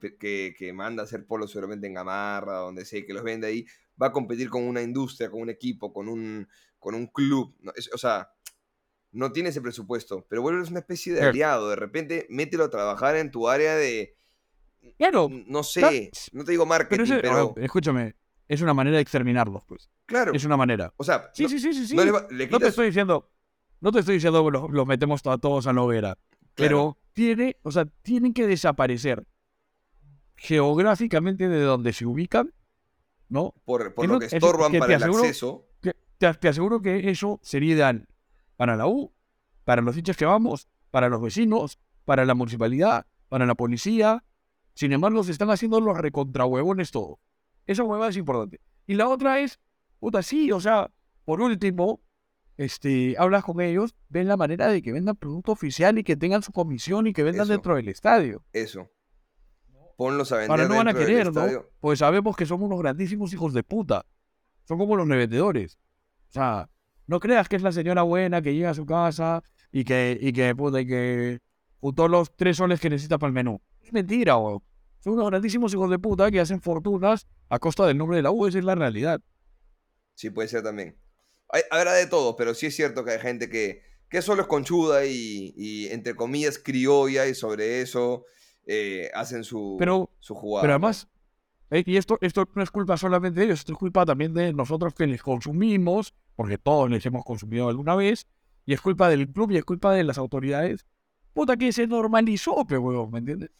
que, 0.58 0.74
manda 0.74 1.02
a 1.02 1.06
hacer 1.06 1.26
polos 1.26 1.52
seguramente 1.52 1.88
en 1.88 1.96
Gamarra, 1.96 2.58
donde 2.58 2.86
sea, 2.86 3.06
que 3.06 3.14
los 3.14 3.24
vende 3.24 3.48
ahí, 3.48 3.66
va 4.02 4.08
a 4.08 4.12
competir 4.12 4.50
con 4.50 4.64
una 4.64 4.82
industria, 4.82 5.30
con 5.30 5.42
un 5.42 5.50
equipo, 5.50 5.92
con 5.92 6.08
un, 6.08 6.48
con 6.80 6.96
un 6.96 7.08
club. 7.08 7.56
o 7.94 7.98
sea, 7.98 8.30
no 9.14 9.32
tiene 9.32 9.50
ese 9.50 9.62
presupuesto, 9.62 10.26
pero 10.28 10.42
vuelves 10.42 10.70
una 10.70 10.80
especie 10.80 11.14
de 11.14 11.22
aliado. 11.22 11.70
De 11.70 11.76
repente, 11.76 12.26
mételo 12.30 12.66
a 12.66 12.70
trabajar 12.70 13.16
en 13.16 13.32
tu 13.32 13.48
área 13.48 13.76
de. 13.76 14.18
Claro. 14.98 15.30
No 15.48 15.64
sé, 15.64 16.12
no 16.34 16.44
te 16.44 16.52
digo 16.52 16.66
marketing, 16.66 17.20
pero. 17.22 17.54
escúchame, 17.58 18.16
es 18.48 18.62
una 18.62 18.74
manera 18.74 18.98
de 18.98 19.02
exterminarlos, 19.02 19.64
pues. 19.66 19.90
Claro. 20.08 20.34
Es 20.34 20.44
una 20.44 20.58
manera. 20.58 20.94
O 20.98 21.04
sea, 21.04 21.30
sí, 21.34 21.48
sí, 21.48 21.60
sí, 21.60 21.74
sí. 21.74 21.96
No, 21.96 22.60
te 22.60 22.68
estoy 22.68 22.88
diciendo. 22.88 23.30
No 23.80 23.92
te 23.92 24.00
estoy 24.00 24.16
diciendo 24.16 24.44
que 24.46 24.52
los, 24.52 24.88
metemos 24.88 25.22
a 25.26 25.38
todos 25.38 25.68
a 25.68 25.74
la 25.74 25.82
hoguera. 25.82 26.18
Pero 26.56 26.98
tiene, 27.14 27.58
o 27.64 27.72
sea, 27.72 27.86
tienen 28.02 28.34
que 28.34 28.48
desaparecer 28.48 29.26
geográficamente 30.36 31.50
de 31.50 31.62
donde 31.62 31.94
se 31.94 32.06
ubican, 32.06 32.54
¿no? 33.30 33.54
Por, 33.66 33.94
lo 34.08 34.20
que 34.20 34.26
estorban 34.26 34.72
para 34.74 34.96
el 34.96 35.04
acceso. 35.04 35.68
te, 35.82 35.94
te, 36.18 36.48
aseguro 36.48 36.82
que 36.82 37.10
eso 37.10 37.40
sería 37.44 37.74
ideal 37.74 38.08
para 38.64 38.78
la 38.78 38.88
U, 38.88 39.14
para 39.66 39.82
los 39.82 39.98
hinchas 39.98 40.16
que 40.16 40.24
vamos, 40.24 40.70
para 40.90 41.10
los 41.10 41.22
vecinos, 41.22 41.80
para 42.06 42.24
la 42.24 42.34
municipalidad, 42.34 43.06
para 43.28 43.46
la 43.46 43.56
policía. 43.56 44.24
Sin 44.74 44.94
embargo, 44.94 45.22
se 45.26 45.34
están 45.34 45.50
haciendo 45.50 45.82
los 45.82 45.98
recontrahuevones 45.98 46.92
todo. 46.92 47.20
Esa 47.68 47.84
hueva 47.84 48.08
es 48.08 48.16
importante. 48.16 48.62
Y 48.88 48.94
la 48.94 49.10
otra 49.10 49.42
es, 49.42 49.60
puta, 50.00 50.24
sí, 50.24 50.50
o 50.54 50.62
sea, 50.62 50.90
por 51.26 51.42
último, 51.42 52.00
este, 52.56 53.18
hablas 53.18 53.44
con 53.44 53.60
ellos, 53.60 53.96
ven 54.08 54.30
la 54.30 54.38
manera 54.38 54.70
de 54.70 54.82
que 54.82 54.94
vendan 54.94 55.18
producto 55.18 55.52
oficial 55.52 56.00
y 56.00 56.06
que 56.06 56.16
tengan 56.16 56.42
su 56.42 56.54
comisión 56.54 57.06
y 57.06 57.12
que 57.12 57.24
vendan 57.24 57.50
dentro 57.50 57.76
del 57.76 57.90
estadio. 57.90 58.46
Eso. 58.54 58.90
Ponlos 59.98 60.32
a 60.32 60.38
vender. 60.38 60.48
Para 60.48 60.70
no 60.70 60.76
van 60.76 60.88
a 60.88 60.94
querer, 60.94 61.34
¿no? 61.34 61.66
Pues 61.82 62.00
sabemos 62.00 62.38
que 62.38 62.46
somos 62.46 62.68
unos 62.68 62.80
grandísimos 62.80 63.34
hijos 63.34 63.54
de 63.54 63.62
puta. 63.64 64.06
Son 64.64 64.78
como 64.78 64.96
los 64.96 65.06
revendedores. 65.06 65.78
O 66.30 66.32
sea, 66.32 66.70
no 67.08 67.20
creas 67.20 67.50
que 67.50 67.56
es 67.56 67.62
la 67.62 67.72
señora 67.72 68.04
buena 68.04 68.42
que 68.42 68.54
llega 68.54 68.70
a 68.70 68.74
su 68.74 68.86
casa 68.86 69.44
y 69.72 69.84
que, 69.84 70.18
y 70.20 70.32
que, 70.34 70.56
puta, 70.56 70.82
y 70.82 70.88
que 70.88 71.40
juntó 71.80 72.08
los 72.08 72.36
tres 72.36 72.58
soles 72.58 72.80
que 72.80 72.90
necesita 72.90 73.18
para 73.18 73.30
el 73.30 73.34
menú. 73.34 73.62
Es 73.82 73.92
mentira, 73.92 74.38
o 74.38 74.64
Son 75.00 75.14
unos 75.14 75.30
grandísimos 75.30 75.74
hijos 75.74 75.90
de 75.90 76.00
puta 76.00 76.32
que 76.32 76.40
hacen 76.40 76.62
fortunas 76.62 77.28
a 77.50 77.60
costa 77.60 77.86
del 77.86 77.98
nombre 77.98 78.18
de 78.18 78.24
la 78.24 78.32
U, 78.32 78.48
esa 78.48 78.60
es 78.60 78.66
la 78.66 78.76
realidad. 78.76 79.22
Sí, 80.16 80.30
puede 80.30 80.48
ser 80.48 80.64
también. 80.64 80.96
Hay, 81.50 81.64
habrá 81.72 81.94
de 81.94 82.08
todo, 82.08 82.36
pero 82.36 82.54
sí 82.54 82.68
es 82.68 82.76
cierto 82.76 83.04
que 83.04 83.12
hay 83.12 83.20
gente 83.20 83.50
que, 83.50 83.82
que 84.10 84.22
solo 84.22 84.44
es 84.44 84.48
conchuda 84.48 85.06
y, 85.06 85.54
y, 85.58 85.88
entre 85.88 86.16
comillas, 86.16 86.58
criolla 86.58 87.28
y 87.28 87.36
sobre 87.36 87.82
eso 87.82 88.26
eh, 88.66 89.12
hacen 89.14 89.44
su, 89.44 89.78
su 90.20 90.36
jugada. 90.36 90.62
Pero 90.62 90.74
además, 90.74 91.10
eh, 91.70 91.84
y 91.86 91.98
esto, 91.98 92.18
esto 92.22 92.48
no 92.56 92.64
es 92.64 92.72
culpa 92.72 92.96
solamente 92.98 93.40
de 93.40 93.48
ellos, 93.48 93.60
esto 93.60 93.74
es 93.74 93.78
culpa 93.80 94.06
también 94.06 94.34
de 94.34 94.54
nosotros 94.54 94.94
que 94.94 95.08
les 95.08 95.22
consumimos 95.22 96.14
porque 96.36 96.58
todos 96.58 96.90
les 96.90 97.06
hemos 97.06 97.24
consumido 97.26 97.70
alguna 97.70 97.96
vez, 97.96 98.28
y 98.66 98.74
es 98.74 98.82
culpa 98.82 99.10
del 99.10 99.30
club 99.32 99.52
y 99.52 99.58
es 99.58 99.66
culpa 99.66 99.94
de 99.94 100.04
las 100.04 100.18
autoridades. 100.18 100.86
Puta 101.34 101.58
que 101.58 101.72
se 101.74 101.88
normalizó, 101.88 102.66
pe 102.66 102.78
huevón, 102.78 103.12
¿me 103.12 103.20
entiendes? 103.20 103.52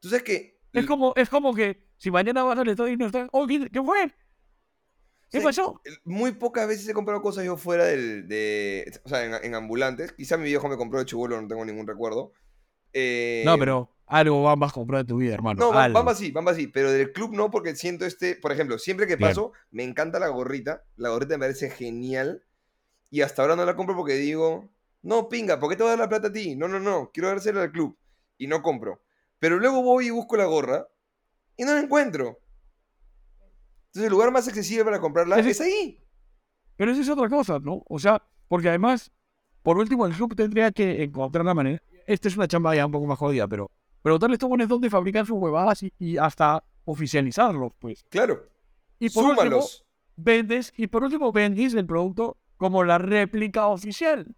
Tú 0.00 0.08
sabes 0.08 0.22
que. 0.24 0.60
Es 0.72 0.86
como, 0.86 1.12
es 1.16 1.28
como 1.28 1.54
que 1.54 1.86
si 1.96 2.10
mañana 2.10 2.42
vas 2.42 2.58
al 2.58 2.68
estadio 2.68 2.92
y 2.92 2.96
no 2.96 3.06
estás, 3.06 3.28
oh, 3.32 3.46
¿qué, 3.46 3.68
qué 3.70 3.82
fue? 3.82 4.12
¿Qué 5.30 5.38
Sí. 5.38 5.44
pasó? 5.44 5.80
Muy 6.04 6.32
pocas 6.32 6.68
veces 6.68 6.88
he 6.88 6.94
comprado 6.94 7.22
cosas 7.22 7.44
yo 7.44 7.56
fuera 7.56 7.84
del, 7.84 8.28
de. 8.28 8.92
O 9.04 9.08
sea, 9.08 9.24
en, 9.24 9.34
en 9.44 9.54
ambulantes. 9.54 10.12
Quizá 10.12 10.36
mi 10.36 10.44
viejo 10.44 10.68
me 10.68 10.76
compró 10.76 10.98
de 10.98 11.06
chubolo, 11.06 11.40
no 11.40 11.48
tengo 11.48 11.64
ningún 11.64 11.86
recuerdo. 11.86 12.32
Eh, 12.92 13.42
No, 13.44 13.58
pero 13.58 13.93
algo 14.06 14.42
vas 14.42 14.70
a 14.70 14.74
comprar 14.74 15.02
en 15.02 15.06
tu 15.06 15.16
vida, 15.16 15.34
hermano. 15.34 15.58
No, 15.58 15.78
algo. 15.78 15.94
Bamba 15.98 16.14
sí, 16.14 16.30
Bamba 16.30 16.54
sí, 16.54 16.66
pero 16.66 16.92
del 16.92 17.12
club 17.12 17.32
no, 17.34 17.50
porque 17.50 17.74
siento 17.74 18.04
este, 18.04 18.36
por 18.36 18.52
ejemplo, 18.52 18.78
siempre 18.78 19.06
que 19.06 19.16
paso, 19.16 19.52
me 19.70 19.82
encanta 19.82 20.18
la 20.18 20.28
gorrita, 20.28 20.84
la 20.96 21.10
gorrita 21.10 21.34
me 21.34 21.46
parece 21.46 21.70
genial, 21.70 22.42
y 23.10 23.22
hasta 23.22 23.42
ahora 23.42 23.56
no 23.56 23.64
la 23.64 23.76
compro 23.76 23.96
porque 23.96 24.14
digo, 24.14 24.68
no, 25.02 25.28
pinga, 25.28 25.58
¿por 25.58 25.70
qué 25.70 25.76
te 25.76 25.82
voy 25.82 25.88
a 25.88 25.96
dar 25.96 26.00
la 26.00 26.08
plata 26.08 26.28
a 26.28 26.32
ti? 26.32 26.56
No, 26.56 26.68
no, 26.68 26.80
no, 26.80 27.10
quiero 27.12 27.28
dársela 27.28 27.62
al 27.62 27.72
club, 27.72 27.96
y 28.36 28.46
no 28.46 28.62
compro. 28.62 29.02
Pero 29.38 29.58
luego 29.58 29.82
voy 29.82 30.06
y 30.06 30.10
busco 30.10 30.36
la 30.36 30.44
gorra, 30.44 30.86
y 31.56 31.64
no 31.64 31.72
la 31.72 31.80
encuentro. 31.80 32.40
Entonces 33.86 34.04
el 34.04 34.10
lugar 34.10 34.32
más 34.32 34.48
accesible 34.48 34.84
para 34.84 35.00
comprarla 35.00 35.38
es 35.38 35.60
ahí. 35.60 36.00
Pero 36.76 36.90
eso 36.90 37.00
es 37.00 37.08
otra 37.08 37.28
cosa, 37.28 37.58
¿no? 37.60 37.84
O 37.88 37.98
sea, 37.98 38.20
porque 38.48 38.68
además, 38.68 39.12
por 39.62 39.78
último, 39.78 40.04
el 40.06 40.14
club 40.14 40.34
tendría 40.34 40.72
que 40.72 41.04
encontrar 41.04 41.44
la 41.44 41.54
manera. 41.54 41.80
Esta 42.06 42.28
es 42.28 42.36
una 42.36 42.48
chamba 42.48 42.74
ya 42.74 42.84
un 42.84 42.92
poco 42.92 43.06
más 43.06 43.18
jodida, 43.18 43.46
pero 43.46 43.70
preguntarle 44.04 44.34
a 44.34 44.36
estos 44.36 44.48
buenos 44.50 44.68
dónde 44.68 44.90
fabrican 44.90 45.24
sus 45.26 45.38
huevadas 45.38 45.82
y, 45.82 45.92
y 45.98 46.18
hasta 46.18 46.62
oficializarlos, 46.84 47.72
pues. 47.78 48.04
Claro, 48.10 48.48
Y 48.98 49.08
por 49.10 49.24
último, 49.24 49.42
súmalos. 49.42 49.86
vendes, 50.14 50.72
y 50.76 50.86
por 50.88 51.02
último, 51.04 51.32
vendes 51.32 51.72
el 51.74 51.86
producto 51.86 52.36
como 52.58 52.84
la 52.84 52.98
réplica 52.98 53.66
oficial. 53.66 54.36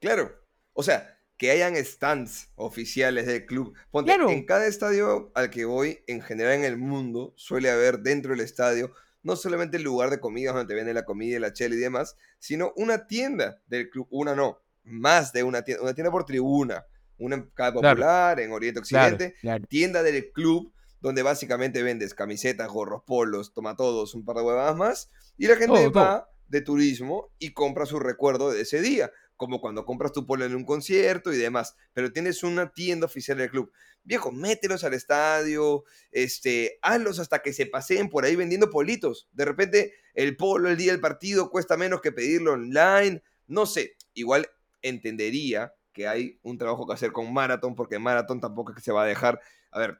Claro. 0.00 0.32
O 0.72 0.82
sea, 0.82 1.16
que 1.36 1.50
hayan 1.52 1.76
stands 1.84 2.50
oficiales 2.56 3.26
del 3.26 3.46
club. 3.46 3.72
Ponte, 3.90 4.12
Claro. 4.12 4.30
en 4.30 4.44
cada 4.44 4.66
estadio 4.66 5.30
al 5.34 5.50
que 5.50 5.64
voy, 5.64 6.00
en 6.08 6.20
general 6.20 6.54
en 6.54 6.64
el 6.64 6.76
mundo, 6.76 7.32
suele 7.36 7.70
haber 7.70 8.00
dentro 8.00 8.32
del 8.32 8.40
estadio 8.40 8.92
no 9.24 9.36
solamente 9.36 9.76
el 9.76 9.84
lugar 9.84 10.10
de 10.10 10.18
comidas 10.18 10.52
donde 10.54 10.68
te 10.68 10.74
venden 10.74 10.96
la 10.96 11.04
comida 11.04 11.36
y 11.36 11.38
la 11.38 11.52
chela 11.52 11.76
y 11.76 11.78
demás, 11.78 12.16
sino 12.40 12.72
una 12.74 13.06
tienda 13.06 13.62
del 13.68 13.88
club. 13.88 14.08
Una 14.10 14.34
no, 14.34 14.58
más 14.82 15.32
de 15.32 15.44
una 15.44 15.62
tienda. 15.62 15.84
Una 15.84 15.94
tienda 15.94 16.10
por 16.10 16.24
tribuna. 16.24 16.84
Una 17.18 17.36
en 17.36 17.50
Cada 17.54 17.72
Claro. 17.72 17.88
Popular, 17.96 18.40
en 18.40 18.52
Oriente 18.52 18.80
Occidente. 18.80 19.34
claro. 19.40 19.64
Tienda 19.68 20.02
del 20.02 20.30
club, 20.32 20.72
donde 21.00 21.22
básicamente 21.22 21.82
vendes 21.82 22.14
camisetas, 22.14 22.68
gorros, 22.68 23.02
polos, 23.06 23.52
toma 23.52 23.76
todos, 23.76 24.14
un 24.14 24.24
par 24.24 24.36
de 24.36 24.42
huevadas 24.42 24.76
más. 24.76 25.10
Y 25.36 25.46
la 25.46 25.56
gente 25.56 25.88
va 25.88 26.28
de 26.48 26.60
turismo 26.60 27.30
y 27.38 27.52
compra 27.52 27.86
su 27.86 27.98
recuerdo 27.98 28.50
de 28.50 28.60
ese 28.62 28.80
día 28.80 29.10
como 29.42 29.60
cuando 29.60 29.84
compras 29.84 30.12
tu 30.12 30.24
polo 30.24 30.44
en 30.44 30.54
un 30.54 30.64
concierto 30.64 31.32
y 31.32 31.36
demás, 31.36 31.74
pero 31.94 32.12
tienes 32.12 32.44
una 32.44 32.70
tienda 32.72 33.06
oficial 33.06 33.38
del 33.38 33.50
club. 33.50 33.72
Viejo, 34.04 34.30
mételos 34.30 34.84
al 34.84 34.94
estadio, 34.94 35.82
este, 36.12 36.78
hazlos 36.80 37.18
hasta 37.18 37.40
que 37.40 37.52
se 37.52 37.66
paseen 37.66 38.08
por 38.08 38.24
ahí 38.24 38.36
vendiendo 38.36 38.70
politos. 38.70 39.28
De 39.32 39.44
repente, 39.44 39.94
el 40.14 40.36
polo 40.36 40.70
el 40.70 40.76
día 40.76 40.92
del 40.92 41.00
partido 41.00 41.50
cuesta 41.50 41.76
menos 41.76 42.00
que 42.00 42.12
pedirlo 42.12 42.52
online. 42.52 43.20
No 43.48 43.66
sé, 43.66 43.96
igual 44.14 44.48
entendería 44.80 45.74
que 45.92 46.08
hay 46.08 46.38
un 46.42 46.58
trabajo 46.58 46.86
que 46.86 46.94
hacer 46.94 47.12
con 47.12 47.32
Marathon, 47.32 47.74
porque 47.74 47.98
Marathon 47.98 48.40
tampoco 48.40 48.72
es 48.72 48.76
que 48.76 48.82
se 48.82 48.92
va 48.92 49.02
a 49.02 49.06
dejar. 49.06 49.40
A 49.70 49.78
ver, 49.78 49.98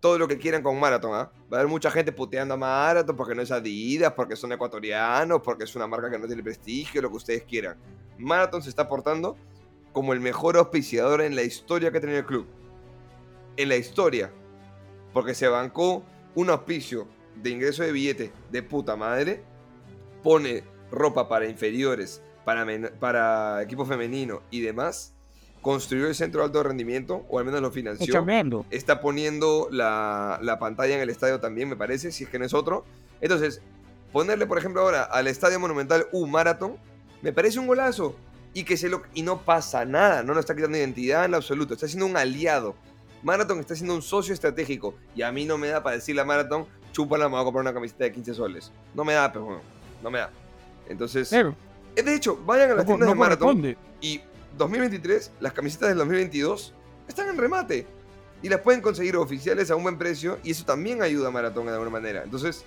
todo 0.00 0.18
lo 0.18 0.28
que 0.28 0.38
quieran 0.38 0.62
con 0.62 0.78
Marathon, 0.78 1.14
¿ah? 1.14 1.30
Va 1.52 1.56
a 1.56 1.60
haber 1.60 1.68
mucha 1.68 1.90
gente 1.90 2.12
puteando 2.12 2.54
a 2.54 2.56
Marathon 2.56 3.16
porque 3.16 3.34
no 3.34 3.42
es 3.42 3.50
Adidas, 3.50 4.12
porque 4.12 4.36
son 4.36 4.52
ecuatorianos, 4.52 5.40
porque 5.42 5.64
es 5.64 5.74
una 5.74 5.86
marca 5.86 6.10
que 6.10 6.18
no 6.18 6.26
tiene 6.26 6.42
prestigio, 6.42 7.02
lo 7.02 7.10
que 7.10 7.16
ustedes 7.16 7.42
quieran. 7.44 7.76
Marathon 8.18 8.62
se 8.62 8.68
está 8.68 8.88
portando 8.88 9.36
como 9.92 10.12
el 10.12 10.20
mejor 10.20 10.56
auspiciador 10.56 11.20
en 11.20 11.34
la 11.34 11.42
historia 11.42 11.90
que 11.90 11.98
ha 11.98 12.00
tenido 12.00 12.20
el 12.20 12.26
club. 12.26 12.46
En 13.56 13.68
la 13.68 13.76
historia. 13.76 14.32
Porque 15.12 15.34
se 15.34 15.48
bancó 15.48 16.04
un 16.34 16.50
auspicio 16.50 17.08
de 17.34 17.50
ingreso 17.50 17.82
de 17.82 17.92
billete 17.92 18.32
de 18.50 18.62
puta 18.62 18.94
madre. 18.94 19.42
Pone 20.22 20.62
ropa 20.90 21.28
para 21.28 21.46
inferiores, 21.46 22.22
para, 23.00 23.62
equipo 23.62 23.84
femenino 23.84 24.42
y 24.50 24.60
demás. 24.60 25.14
Construyó 25.60 26.06
el 26.06 26.14
centro 26.14 26.40
de 26.40 26.46
alto 26.46 26.62
rendimiento, 26.62 27.26
o 27.28 27.38
al 27.38 27.44
menos 27.44 27.60
lo 27.60 27.72
financió 27.72 28.12
Tremendo. 28.12 28.64
está 28.70 29.00
poniendo 29.00 29.68
la, 29.72 30.38
la 30.40 30.58
pantalla 30.58 30.94
en 30.94 31.00
el 31.00 31.10
estadio 31.10 31.40
también, 31.40 31.68
me 31.68 31.76
parece, 31.76 32.12
si 32.12 32.24
es 32.24 32.30
que 32.30 32.38
no 32.38 32.44
es 32.44 32.54
otro. 32.54 32.84
Entonces, 33.20 33.60
ponerle, 34.12 34.46
por 34.46 34.58
ejemplo, 34.58 34.82
ahora 34.82 35.02
al 35.02 35.26
Estadio 35.26 35.58
Monumental 35.58 36.06
un 36.12 36.30
Marathon, 36.30 36.76
me 37.22 37.32
parece 37.32 37.58
un 37.58 37.66
golazo. 37.66 38.14
Y 38.54 38.64
que 38.64 38.76
se 38.76 38.88
lo 38.88 39.02
y 39.14 39.22
no 39.22 39.42
pasa 39.42 39.84
nada, 39.84 40.22
no 40.22 40.32
nos 40.32 40.40
está 40.40 40.54
quitando 40.56 40.78
identidad 40.78 41.24
en 41.24 41.32
lo 41.32 41.36
absoluto, 41.36 41.74
está 41.74 41.86
siendo 41.86 42.06
un 42.06 42.16
aliado. 42.16 42.74
Marathon 43.22 43.58
está 43.58 43.74
siendo 43.74 43.94
un 43.94 44.02
socio 44.02 44.32
estratégico. 44.32 44.94
Y 45.14 45.22
a 45.22 45.30
mí 45.32 45.44
no 45.44 45.58
me 45.58 45.68
da 45.68 45.82
para 45.82 45.96
decirle 45.96 46.22
a 46.22 46.24
Marathon, 46.24 46.66
chúpala, 46.92 47.28
me 47.28 47.32
voy 47.32 47.40
a 47.40 47.44
comprar 47.44 47.62
una 47.62 47.74
camiseta 47.74 48.04
de 48.04 48.12
15 48.12 48.34
soles. 48.34 48.72
No 48.94 49.04
me 49.04 49.12
da, 49.12 49.30
pero 49.30 49.44
bueno, 49.44 49.60
no 50.02 50.10
me 50.10 50.18
da. 50.20 50.30
Entonces, 50.88 51.32
eh, 51.32 51.52
de 52.04 52.14
hecho, 52.14 52.38
vayan 52.46 52.70
a 52.70 52.74
las 52.74 52.84
no, 52.84 52.96
tiendas 52.96 53.08
no 53.08 53.14
de 53.14 53.18
Marathon. 53.18 53.76
Y 54.00 54.20
2023, 54.56 55.32
las 55.40 55.52
camisetas 55.52 55.88
del 55.88 55.98
2022 55.98 56.74
están 57.08 57.28
en 57.28 57.38
remate. 57.38 57.86
Y 58.42 58.48
las 58.48 58.60
pueden 58.60 58.80
conseguir 58.80 59.16
oficiales 59.16 59.70
a 59.70 59.76
un 59.76 59.82
buen 59.82 59.98
precio. 59.98 60.38
Y 60.44 60.52
eso 60.52 60.64
también 60.64 61.02
ayuda 61.02 61.28
a 61.28 61.30
Maratón 61.30 61.66
de 61.66 61.72
alguna 61.72 61.90
manera. 61.90 62.22
Entonces, 62.22 62.64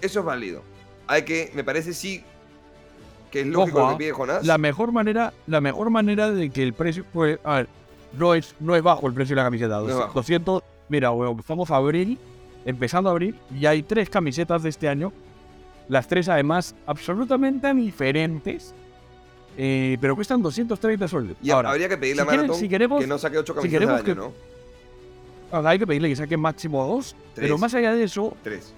eso 0.00 0.20
es 0.20 0.24
válido. 0.24 0.62
Hay 1.06 1.22
que, 1.22 1.50
me 1.54 1.64
parece 1.64 1.92
sí, 1.92 2.24
que 3.30 3.40
es 3.40 3.46
lógico 3.46 3.78
Ojo, 3.78 3.90
lo 3.90 3.98
que 3.98 4.04
pide 4.04 4.12
Jonás. 4.12 4.46
La 4.46 4.58
mejor 4.58 4.92
manera, 4.92 5.34
la 5.46 5.60
mejor 5.60 5.90
manera 5.90 6.30
de 6.30 6.50
que 6.50 6.62
el 6.62 6.72
precio, 6.72 7.04
pues, 7.12 7.38
a 7.44 7.56
ver, 7.56 7.68
no 8.18 8.34
es, 8.34 8.54
no 8.60 8.76
es 8.76 8.82
bajo 8.82 9.06
el 9.06 9.12
precio 9.12 9.34
de 9.34 9.42
la 9.42 9.46
camiseta. 9.46 9.80
bajo. 9.80 10.14
200, 10.14 10.62
mira, 10.88 11.10
weón, 11.10 11.38
estamos 11.38 11.70
a 11.70 11.76
abril, 11.76 12.18
empezando 12.64 13.10
a 13.10 13.12
abril, 13.12 13.38
y 13.54 13.66
hay 13.66 13.82
tres 13.82 14.08
camisetas 14.08 14.62
de 14.62 14.70
este 14.70 14.88
año. 14.88 15.12
Las 15.88 16.06
tres, 16.08 16.28
además, 16.28 16.74
absolutamente 16.86 17.72
diferentes. 17.74 18.74
eh, 19.56 19.96
pero 20.00 20.16
cuestan 20.16 20.42
230 20.42 21.06
soles. 21.06 21.36
Y 21.40 21.50
Ahora, 21.50 21.70
habría 21.70 21.88
que 21.88 21.96
pedirle 21.96 22.22
a 22.22 22.24
si 22.24 22.28
quieren- 22.28 22.46
Maratón 22.46 22.60
si 22.60 22.68
queremos- 22.68 23.00
que 23.00 23.06
no 23.06 23.18
saque 23.18 23.38
8 23.38 23.52
si 23.52 23.56
camisetas 23.60 23.88
al 23.88 23.94
año, 23.94 24.04
que- 24.04 24.14
¿no? 24.16 24.32
ahora 25.52 25.70
hay 25.70 25.78
que 25.78 25.86
pedirle 25.86 26.08
que 26.08 26.16
saque 26.16 26.36
máximo 26.36 26.84
dos. 26.84 27.14
Pero 27.36 27.46
Tres. 27.48 27.60
más 27.60 27.72
allá 27.74 27.92
de 27.94 28.02
eso, 28.02 28.36
3. 28.42 28.72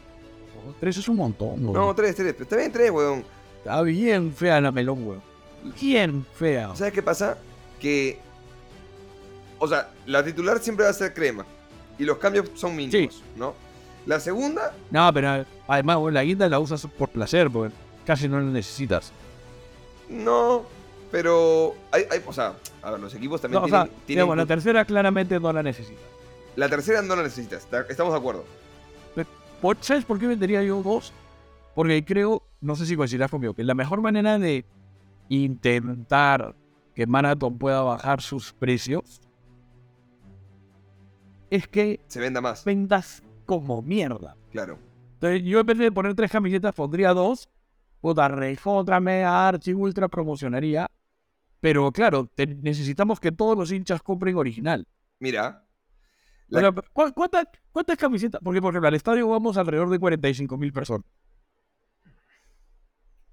tres 0.78 0.96
es 0.98 1.08
un 1.08 1.16
montón. 1.16 1.62
weón. 1.64 1.72
No, 1.72 1.94
3, 1.94 2.14
3. 2.14 2.32
Pero 2.34 2.42
está 2.44 2.56
bien 2.56 2.72
3, 2.72 2.90
weón. 2.90 3.24
Está 3.58 3.80
bien 3.82 4.32
fea 4.34 4.60
la 4.60 4.70
melón, 4.70 5.06
weón. 5.06 5.22
Bien 5.80 6.26
fea. 6.34 6.76
¿Sabes 6.76 6.92
qué 6.92 7.02
pasa? 7.02 7.38
Que. 7.80 8.18
O 9.58 9.66
sea, 9.66 9.88
la 10.04 10.22
titular 10.22 10.58
siempre 10.58 10.84
va 10.84 10.90
a 10.90 10.94
ser 10.94 11.14
crema. 11.14 11.46
Y 11.98 12.04
los 12.04 12.18
cambios 12.18 12.50
son 12.54 12.76
mínimos, 12.76 13.22
¿no? 13.36 13.54
La 14.04 14.20
segunda, 14.20 14.74
No, 14.90 15.10
pero 15.14 15.46
además, 15.68 15.98
la 16.12 16.22
guinda 16.24 16.48
la 16.48 16.58
usas 16.58 16.86
por 16.86 17.08
placer, 17.08 17.50
porque 17.50 17.74
casi 18.04 18.28
no 18.28 18.40
la 18.40 18.46
necesitas. 18.50 19.12
no. 20.08 20.64
Pero. 21.10 21.74
Hay, 21.92 22.02
hay- 22.10 22.20
o 22.26 22.32
sea, 22.32 22.54
a 22.82 22.90
ver, 22.90 23.00
los 23.00 23.14
equipos 23.14 23.40
también 23.40 23.60
No, 23.60 23.66
o 23.66 23.68
tienen. 23.68 23.86
sea, 23.86 23.94
tienen 24.06 24.06
digamos, 24.24 24.36
la 24.36 24.44
tercera 24.44 24.84
claramente 24.84 25.38
no 25.38 25.52
la 25.52 25.62
necesitas. 25.62 26.02
la 26.56 26.68
tercera 26.68 27.00
no 27.00 27.14
la 27.14 27.22
necesitas. 27.22 27.66
Estamos 27.88 28.12
de 28.12 28.18
acuerdo. 28.18 28.44
Por- 29.62 29.76
¿Sabes 29.80 30.04
por 30.04 30.18
qué 30.18 30.26
vendería 30.26 30.62
yo 30.64 30.82
dos? 30.82 31.12
Porque 31.76 32.04
creo, 32.04 32.42
no 32.60 32.74
sé 32.74 32.86
si 32.86 32.96
coincidirás 32.96 33.30
conmigo, 33.30 33.54
que 33.54 33.62
la 33.62 33.74
mejor 33.74 34.00
manera 34.02 34.38
de 34.38 34.64
intentar 35.28 36.54
que 36.94 37.06
Marathon 37.06 37.56
pueda 37.56 37.82
bajar 37.82 38.20
sus 38.20 38.52
precios 38.52 39.20
es 41.50 41.68
que 41.68 42.00
Se 42.08 42.20
venda 42.20 42.40
más. 42.40 42.64
vendas 42.64 43.22
como 43.46 43.80
mierda. 43.80 44.36
Claro. 44.50 44.78
Entonces, 45.16 45.42
yo 45.44 45.60
en 45.60 45.66
vez 45.66 45.78
de 45.78 45.90
poner 45.92 46.14
tres 46.14 46.30
camisetas, 46.30 46.74
pondría 46.74 47.14
dos. 47.14 47.48
Puta, 48.00 48.28
Rey 48.28 48.58
otra 48.64 49.00
mega 49.00 49.48
archi 49.48 49.72
ultra 49.72 50.08
promocionaría. 50.08 50.90
Pero 51.60 51.90
claro, 51.90 52.30
te- 52.34 52.46
necesitamos 52.46 53.18
que 53.18 53.32
todos 53.32 53.56
los 53.56 53.72
hinchas 53.72 54.02
compren 54.02 54.36
original. 54.36 54.86
Mira. 55.18 55.66
O 56.50 56.54
La- 56.54 56.60
sea, 56.60 56.72
¿cu- 56.72 57.12
cuántas, 57.14 57.46
¿Cuántas 57.72 57.96
camisetas? 57.96 58.40
Porque, 58.44 58.60
por 58.60 58.72
ejemplo, 58.72 58.88
al 58.88 58.94
estadio 58.94 59.26
vamos 59.28 59.56
alrededor 59.56 59.88
de 59.90 59.98
45 59.98 60.56
mil 60.58 60.72
personas. 60.72 61.06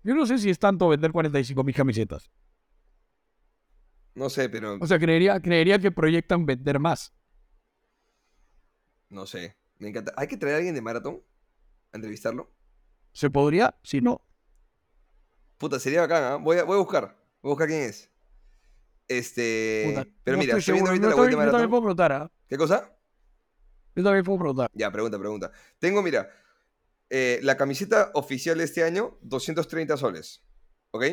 Yo 0.03 0.15
no 0.15 0.25
sé 0.25 0.37
si 0.37 0.49
es 0.49 0.57
tanto 0.59 0.89
vender 0.89 1.11
45 1.11 1.63
mil 1.63 1.75
camisetas. 1.75 2.29
no 4.15 4.29
sé, 4.29 4.47
pero. 4.49 4.77
O 4.79 4.87
sea, 4.87 4.99
creería, 4.99 5.39
creería 5.41 5.79
que 5.79 5.91
proyectan 5.91 6.45
vender 6.45 6.79
más. 6.79 7.13
No 9.09 9.25
sé. 9.25 9.55
Me 9.79 9.89
encanta. 9.89 10.13
¿Hay 10.17 10.27
que 10.27 10.37
traer 10.37 10.55
a 10.55 10.57
alguien 10.57 10.75
de 10.75 10.81
Marathon? 10.81 11.21
A 11.93 11.97
entrevistarlo. 11.97 12.51
¿Se 13.11 13.29
podría? 13.29 13.75
Si 13.83 14.01
no. 14.01 14.21
Puta, 15.57 15.79
sería 15.79 16.01
bacán, 16.01 16.23
¿ah? 16.23 16.35
Voy 16.37 16.57
a, 16.57 16.63
voy 16.63 16.75
a 16.75 16.79
buscar. 16.79 17.15
Voy 17.41 17.51
a 17.51 17.53
buscar 17.53 17.67
quién 17.67 17.81
es. 17.83 18.09
Este. 19.07 19.83
puta, 19.89 20.07
pero 20.23 20.37
no 20.37 20.41
mira, 20.43 20.57
estoy 20.57 20.59
estoy 20.59 20.73
viendo 20.73 20.89
ahorita 20.89 21.09
la 21.09 21.15
web 21.15 21.25
de 21.25 21.31
también- 21.31 21.45
yo 21.47 21.51
también 21.51 21.69
puedo 21.69 21.81
preguntar, 21.83 22.11
¿ah? 22.13 22.31
¿Qué 22.47 22.57
cosa? 22.57 22.89
Yo 23.95 24.03
también 24.03 24.23
puedo 24.25 24.39
preguntar. 24.39 24.71
Ya, 24.73 24.91
pregunta, 24.91 25.19
pregunta. 25.19 25.51
Tengo, 25.79 26.01
mira. 26.01 26.29
eh, 27.09 27.39
la 27.43 27.57
camiseta 27.57 28.09
oficial 28.15 28.57
de 28.57 28.63
este 28.63 28.83
año, 28.83 29.19
230 29.21 29.97
soles. 29.97 30.41
¿Ok? 30.91 31.03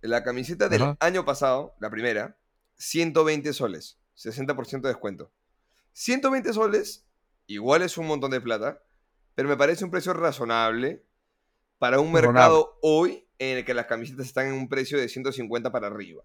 La 0.00 0.22
camiseta 0.22 0.68
del 0.70 0.82
Ajá. 0.82 0.96
año 1.00 1.24
pasado, 1.26 1.74
la 1.80 1.90
primera, 1.90 2.38
120 2.76 3.52
soles. 3.52 3.98
60% 4.16 4.80
de 4.88 4.88
descuento. 4.88 5.30
120 5.92 6.50
soles, 6.54 7.06
igual 7.46 7.82
es 7.82 7.98
un 7.98 8.06
montón 8.06 8.30
de 8.30 8.40
plata, 8.40 8.82
pero 9.34 9.48
me 9.48 9.56
parece 9.56 9.84
un 9.84 9.90
precio 9.90 10.12
razonable 10.12 11.04
para 11.78 12.00
un 12.00 12.06
Razonable. 12.12 12.32
mercado 12.32 12.78
hoy 12.82 13.26
en 13.38 13.58
el 13.58 13.64
que 13.64 13.74
las 13.74 13.86
camisetas 13.86 14.26
están 14.26 14.46
en 14.46 14.54
un 14.54 14.68
precio 14.68 14.98
de 14.98 15.08
150 15.08 15.70
para 15.72 15.88
arriba. 15.88 16.22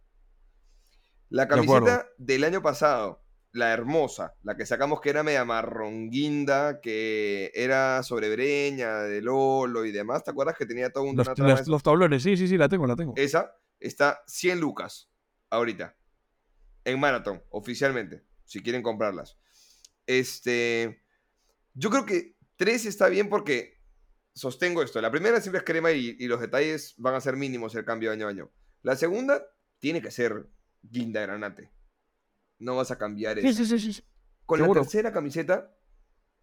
La 1.30 1.44
De 1.45 1.49
camiseta 1.49 2.07
del 2.18 2.44
año 2.44 2.61
pasado, 2.61 3.23
la 3.52 3.72
hermosa, 3.73 4.36
la 4.44 4.56
que 4.56 4.65
sacamos 4.65 5.02
que 5.02 5.10
era 5.10 5.23
media 5.23 5.44
marronguinda, 5.45 6.81
que 6.81 7.52
era 7.56 8.03
sobre 8.03 8.30
Breña, 8.30 8.99
de 9.02 9.22
Lolo 9.22 9.86
y 9.86 9.91
demás, 9.91 10.23
¿te 10.23 10.31
acuerdas 10.31 10.56
que 10.57 10.65
tenía 10.65 10.91
todo 10.91 11.03
un 11.03 11.15
Los, 11.15 11.38
los- 11.38 11.68
los 11.68 11.84
tablones, 11.84 12.22
sí, 12.23 12.38
sí, 12.38 12.48
sí, 12.48 12.57
la 12.57 12.69
tengo, 12.69 12.86
la 12.88 12.95
tengo. 12.95 13.14
esa 13.15 13.56
está 13.80 14.22
100 14.27 14.60
lucas 14.60 15.10
ahorita. 15.49 15.95
En 16.86 16.99
Marathon, 16.99 17.44
oficialmente. 17.49 18.23
Si 18.45 18.61
quieren 18.64 18.81
comprarlas. 18.81 19.38
Este. 20.07 21.03
Yo 21.73 21.90
creo 21.90 22.06
que 22.06 22.36
3 22.60 22.86
está 22.86 23.07
bien 23.07 23.30
porque 23.30 23.80
sostengo 24.34 24.84
esto. 24.84 24.99
La 25.02 25.10
primera 25.11 25.40
siempre 25.40 25.60
es 25.60 25.65
crema 25.65 25.91
y, 25.91 26.18
y 26.19 26.27
los 26.27 26.41
detalles 26.41 26.94
van 26.98 27.15
a 27.15 27.22
ser 27.22 27.38
mínimos 27.38 27.73
el 27.76 27.86
cambio 27.86 28.11
año 28.11 28.27
a 28.27 28.30
año. 28.30 28.52
La 28.81 28.98
segunda 28.98 29.41
tiene 29.80 30.02
que 30.02 30.11
ser 30.11 30.49
guinda 30.81 31.22
granate. 31.22 31.72
No 32.60 32.76
vas 32.76 32.91
a 32.91 32.98
cambiar 32.98 33.40
eso. 33.40 33.48
sí, 33.48 33.65
sí, 33.65 33.80
sí, 33.80 33.94
sí. 33.94 34.03
Con 34.45 34.60
seguro. 34.60 34.81
la 34.81 34.86
tercera 34.86 35.14
camiseta, 35.14 35.73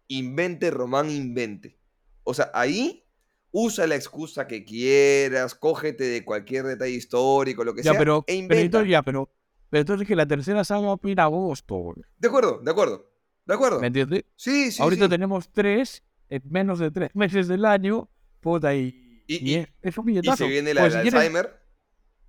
invente 0.07 0.71
Román, 0.71 1.11
invente. 1.11 1.79
O 2.23 2.33
sea, 2.33 2.49
ahí 2.55 3.05
usa 3.51 3.85
la 3.85 3.95
excusa 3.95 4.47
que 4.47 4.65
quieras, 4.65 5.53
cógete 5.53 6.05
de 6.05 6.25
cualquier 6.25 6.65
detalle 6.65 6.93
histórico, 6.95 7.63
lo 7.63 7.75
que 7.75 7.83
Ya, 7.83 7.91
sea, 7.91 7.99
pero, 7.99 8.19
e 8.19 8.23
pero 8.25 8.39
inventa. 8.39 8.61
entonces, 8.63 8.89
ya, 8.91 9.03
pero, 9.03 9.29
pero 9.69 9.81
entonces 9.81 10.07
que 10.07 10.15
la 10.15 10.25
tercera 10.25 10.63
salga 10.63 10.97
en 11.03 11.19
agosto. 11.19 11.93
De 12.17 12.27
acuerdo, 12.27 12.59
de 12.63 12.71
acuerdo, 12.71 13.11
de 13.45 13.53
acuerdo. 13.53 13.79
¿me 13.81 13.87
entiendes? 13.87 14.23
Sí, 14.35 14.71
sí, 14.71 14.81
Ahorita 14.81 15.05
sí. 15.05 15.09
tenemos 15.09 15.49
tres, 15.51 16.03
en 16.29 16.41
menos 16.49 16.79
de 16.79 16.91
tres 16.91 17.09
meses 17.15 17.47
del 17.47 17.65
año, 17.65 18.09
puta, 18.41 18.73
y, 18.75 19.23
Y- 19.27 19.51
y 19.51 19.55
es, 19.55 19.67
es 19.81 19.97
un 19.97 20.09
Y 20.09 20.21
se 20.35 20.47
viene 20.47 20.73
la 20.73 20.81
Pues 20.81 20.93
del 20.93 21.03
si 21.03 21.09
quieres- 21.09 21.27
Alzheimer. 21.27 21.59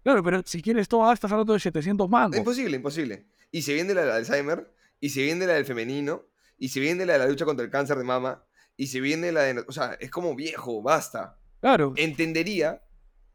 claro, 0.02 0.22
pero 0.22 0.42
si 0.44 0.62
quieres 0.62 0.88
todo, 0.88 1.12
estás 1.12 1.30
hablando 1.30 1.52
de 1.52 1.60
700 1.60 2.08
mangos. 2.08 2.36
Imposible, 2.38 2.76
imposible. 2.76 3.26
Y 3.50 3.62
se 3.62 3.74
viene 3.74 3.94
la 3.94 4.02
del 4.02 4.10
Alzheimer, 4.12 4.72
y 5.00 5.10
se 5.10 5.22
viene 5.22 5.46
la 5.46 5.54
del 5.54 5.64
femenino, 5.64 6.26
y 6.58 6.68
se 6.70 6.80
viene 6.80 7.06
la 7.06 7.12
de 7.14 7.18
la 7.20 7.26
lucha 7.28 7.44
contra 7.44 7.64
el 7.64 7.70
cáncer 7.70 7.96
de 7.98 8.04
mama, 8.04 8.44
y 8.76 8.88
se 8.88 9.00
viene 9.00 9.30
la 9.32 9.42
de... 9.42 9.64
O 9.68 9.72
sea, 9.72 9.96
es 10.00 10.10
como 10.10 10.34
viejo, 10.34 10.82
basta. 10.82 11.38
Claro, 11.60 11.92
entendería 11.96 12.82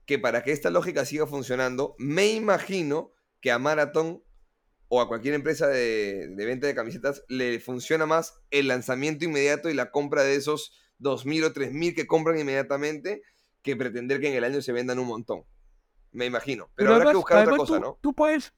que 0.06 0.20
para 0.20 0.44
que 0.44 0.52
esta 0.52 0.70
lógica 0.70 1.06
siga 1.06 1.26
funcionando, 1.28 1.96
me 1.98 2.28
imagino 2.34 3.14
que 3.40 3.52
a 3.52 3.60
Marathon 3.60 4.22
o 4.94 5.02
a 5.02 5.08
cualquier 5.08 5.34
empresa 5.34 5.68
de, 5.68 6.28
de 6.28 6.46
venta 6.46 6.68
de 6.68 6.76
camisetas 6.76 7.24
le 7.28 7.60
funciona 7.60 8.06
más 8.06 8.40
el 8.52 8.68
lanzamiento 8.68 9.26
inmediato 9.26 9.72
y 9.72 9.74
la 9.74 9.90
compra 9.90 10.22
de 10.22 10.36
esos 10.36 10.72
2.000 11.00 11.46
o 11.46 11.54
3.000 11.54 11.96
que 11.96 12.06
compran 12.06 12.38
inmediatamente 12.38 13.24
que 13.64 13.76
pretender 13.76 14.20
que 14.20 14.30
en 14.30 14.36
el 14.36 14.44
año 14.44 14.62
se 14.62 14.72
vendan 14.72 15.00
un 15.00 15.08
montón. 15.08 15.46
Me 16.12 16.28
imagino. 16.28 16.70
Pero, 16.76 16.94
habrá 16.94 17.10
que 17.10 17.18
buscar 17.18 17.48
otra 17.48 17.58
cosa, 17.58 17.74
tú, 17.74 17.80
¿no? 17.82 17.98
Tú 18.02 18.14
puedes, 18.14 18.54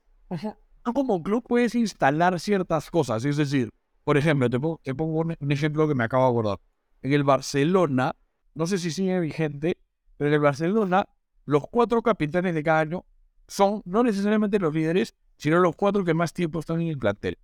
tú 0.83 0.93
como 0.93 1.23
club 1.23 1.41
puedes 1.47 1.73
instalar 1.73 2.37
ciertas 2.41 2.91
cosas. 2.91 3.23
Es 3.23 3.37
decir, 3.37 3.69
por 4.03 4.17
ejemplo, 4.17 4.49
te 4.49 4.59
pongo, 4.59 4.81
te 4.83 4.93
pongo 4.93 5.19
un, 5.21 5.37
un 5.39 5.51
ejemplo 5.53 5.87
que 5.87 5.95
me 5.95 6.03
acabo 6.03 6.25
de 6.25 6.31
acordar. 6.31 6.59
En 7.01 7.13
el 7.13 7.23
Barcelona, 7.23 8.13
no 8.55 8.67
sé 8.67 8.77
si 8.77 8.91
sigue 8.91 9.21
vigente, 9.21 9.77
pero 10.17 10.27
en 10.27 10.33
el 10.33 10.41
Barcelona, 10.41 11.07
los 11.45 11.63
cuatro 11.71 12.01
capitanes 12.01 12.53
de 12.53 12.61
cada 12.61 12.81
año 12.81 13.05
son 13.47 13.81
no 13.85 14.03
necesariamente 14.03 14.59
los 14.59 14.73
líderes, 14.73 15.15
sino 15.37 15.59
los 15.59 15.75
cuatro 15.75 16.03
que 16.03 16.13
más 16.13 16.33
tiempo 16.33 16.59
están 16.59 16.81
en 16.81 16.87
el 16.87 16.97
plantel. 16.97 17.37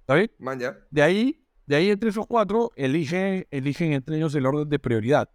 ¿Está 0.00 0.14
bien? 0.14 0.30
Man, 0.38 0.58
ya. 0.58 0.78
De 0.90 1.02
ahí, 1.02 1.44
de 1.66 1.76
ahí 1.76 1.90
entre 1.90 2.10
esos 2.10 2.26
cuatro, 2.26 2.72
elige, 2.76 3.46
eligen 3.50 3.92
entre 3.92 4.16
ellos 4.16 4.34
el 4.34 4.46
orden 4.46 4.68
de 4.68 4.78
prioridad. 4.78 5.30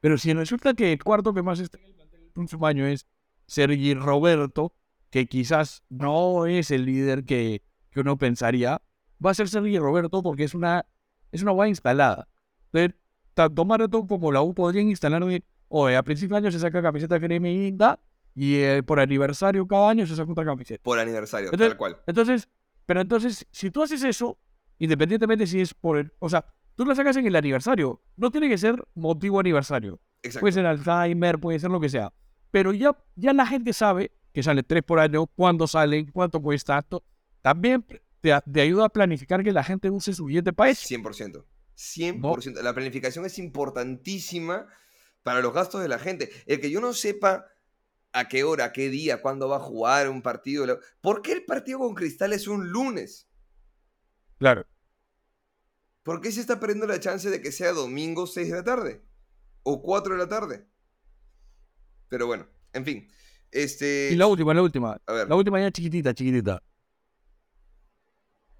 Pero 0.00 0.18
si 0.18 0.32
resulta 0.32 0.74
que 0.74 0.92
el 0.92 1.02
cuarto 1.02 1.34
que 1.34 1.42
más 1.42 1.58
está 1.60 1.78
en 1.78 1.86
el 1.86 1.94
plantel 1.94 2.22
el 2.22 2.30
próximo 2.30 2.66
año 2.66 2.86
es 2.86 3.06
Sergi 3.46 3.94
Roberto, 3.94 4.74
que 5.10 5.26
quizás 5.26 5.82
no 5.88 6.46
es 6.46 6.70
el 6.70 6.84
líder 6.84 7.24
que, 7.24 7.62
que 7.90 8.00
uno 8.00 8.16
pensaría, 8.16 8.82
va 9.24 9.30
a 9.30 9.34
ser 9.34 9.48
Sergi 9.48 9.78
Roberto 9.78 10.22
porque 10.22 10.44
es 10.44 10.54
una, 10.54 10.86
es 11.32 11.42
una 11.42 11.52
guay 11.52 11.70
instalada. 11.70 12.28
Entonces, 12.72 13.00
tanto 13.34 13.64
Marathon 13.64 14.06
como 14.06 14.32
la 14.32 14.42
U 14.42 14.54
podrían 14.54 14.88
instalar 14.88 15.22
oye, 15.68 15.96
a 15.96 16.02
principio 16.02 16.36
de 16.36 16.38
año 16.38 16.50
se 16.50 16.58
saca 16.58 16.82
camiseta 16.82 17.20
crema 17.20 17.48
y 17.48 17.64
guinda, 17.64 18.00
y 18.36 18.56
eh, 18.56 18.82
por 18.84 19.00
aniversario 19.00 19.66
cada 19.66 19.90
año 19.90 20.06
se 20.06 20.14
saca 20.14 20.30
otra 20.30 20.44
camiseta. 20.44 20.80
Por 20.84 20.98
aniversario, 21.00 21.46
Entonces- 21.48 21.68
tal 21.70 21.76
cual. 21.76 21.96
Entonces, 22.06 22.48
pero 22.84 23.00
entonces, 23.00 23.46
si 23.50 23.70
tú 23.72 23.82
haces 23.82 24.04
eso, 24.04 24.38
independientemente 24.78 25.46
si 25.48 25.60
es 25.60 25.74
por 25.74 25.98
el. 25.98 26.12
O 26.20 26.28
sea, 26.28 26.44
tú 26.76 26.84
lo 26.84 26.94
sacas 26.94 27.16
en 27.16 27.26
el 27.26 27.34
aniversario. 27.34 28.00
No 28.16 28.30
tiene 28.30 28.48
que 28.48 28.58
ser 28.58 28.80
motivo 28.94 29.40
aniversario. 29.40 29.98
Exacto. 30.22 30.40
Puede 30.42 30.52
ser 30.52 30.66
Alzheimer, 30.66 31.38
puede 31.38 31.58
ser 31.58 31.70
lo 31.70 31.80
que 31.80 31.88
sea. 31.88 32.12
Pero 32.52 32.72
ya, 32.72 32.96
ya 33.16 33.32
la 33.32 33.46
gente 33.46 33.72
sabe 33.72 34.12
que 34.32 34.42
sale 34.42 34.62
tres 34.62 34.82
por 34.82 35.00
año, 35.00 35.26
cuándo 35.26 35.66
salen, 35.66 36.10
cuánto 36.12 36.40
cuesta. 36.42 36.82
to- 36.82 37.02
También 37.42 37.84
te, 38.20 38.32
te 38.52 38.60
ayuda 38.60 38.84
a 38.84 38.88
planificar 38.90 39.42
que 39.42 39.50
la 39.52 39.64
gente 39.64 39.88
use 39.90 40.12
su 40.12 40.26
billete 40.26 40.52
para 40.52 40.70
eso. 40.70 40.86
100%. 40.86 41.42
100%. 41.74 42.62
La 42.62 42.74
planificación 42.74 43.24
es 43.26 43.38
importantísima 43.38 44.66
para 45.22 45.40
los 45.40 45.52
gastos 45.52 45.80
de 45.82 45.88
la 45.88 45.98
gente. 45.98 46.30
El 46.46 46.60
que 46.60 46.70
yo 46.70 46.80
no 46.80 46.92
sepa 46.92 47.46
a 48.16 48.28
qué 48.28 48.44
hora, 48.44 48.66
a 48.66 48.72
qué 48.72 48.88
día, 48.88 49.20
cuándo 49.20 49.46
va 49.46 49.56
a 49.56 49.60
jugar 49.60 50.08
un 50.08 50.22
partido. 50.22 50.80
¿Por 51.02 51.20
qué 51.20 51.32
el 51.32 51.44
partido 51.44 51.80
con 51.80 51.94
Cristal 51.94 52.32
es 52.32 52.48
un 52.48 52.70
lunes? 52.70 53.28
Claro. 54.38 54.66
¿Por 56.02 56.22
qué 56.22 56.32
se 56.32 56.40
está 56.40 56.58
perdiendo 56.58 56.86
la 56.86 56.98
chance 56.98 57.28
de 57.28 57.42
que 57.42 57.52
sea 57.52 57.72
domingo 57.72 58.26
6 58.26 58.48
de 58.48 58.54
la 58.54 58.64
tarde? 58.64 59.02
O 59.64 59.82
4 59.82 60.14
de 60.14 60.18
la 60.18 60.28
tarde. 60.28 60.66
Pero 62.08 62.26
bueno, 62.26 62.48
en 62.72 62.84
fin. 62.86 63.08
Este. 63.50 64.10
Y 64.12 64.16
la 64.16 64.26
última, 64.26 64.54
la 64.54 64.62
última. 64.62 64.98
A 65.04 65.12
ver. 65.12 65.28
La 65.28 65.36
última 65.36 65.60
ya 65.60 65.70
chiquitita, 65.70 66.14
chiquitita. 66.14 66.62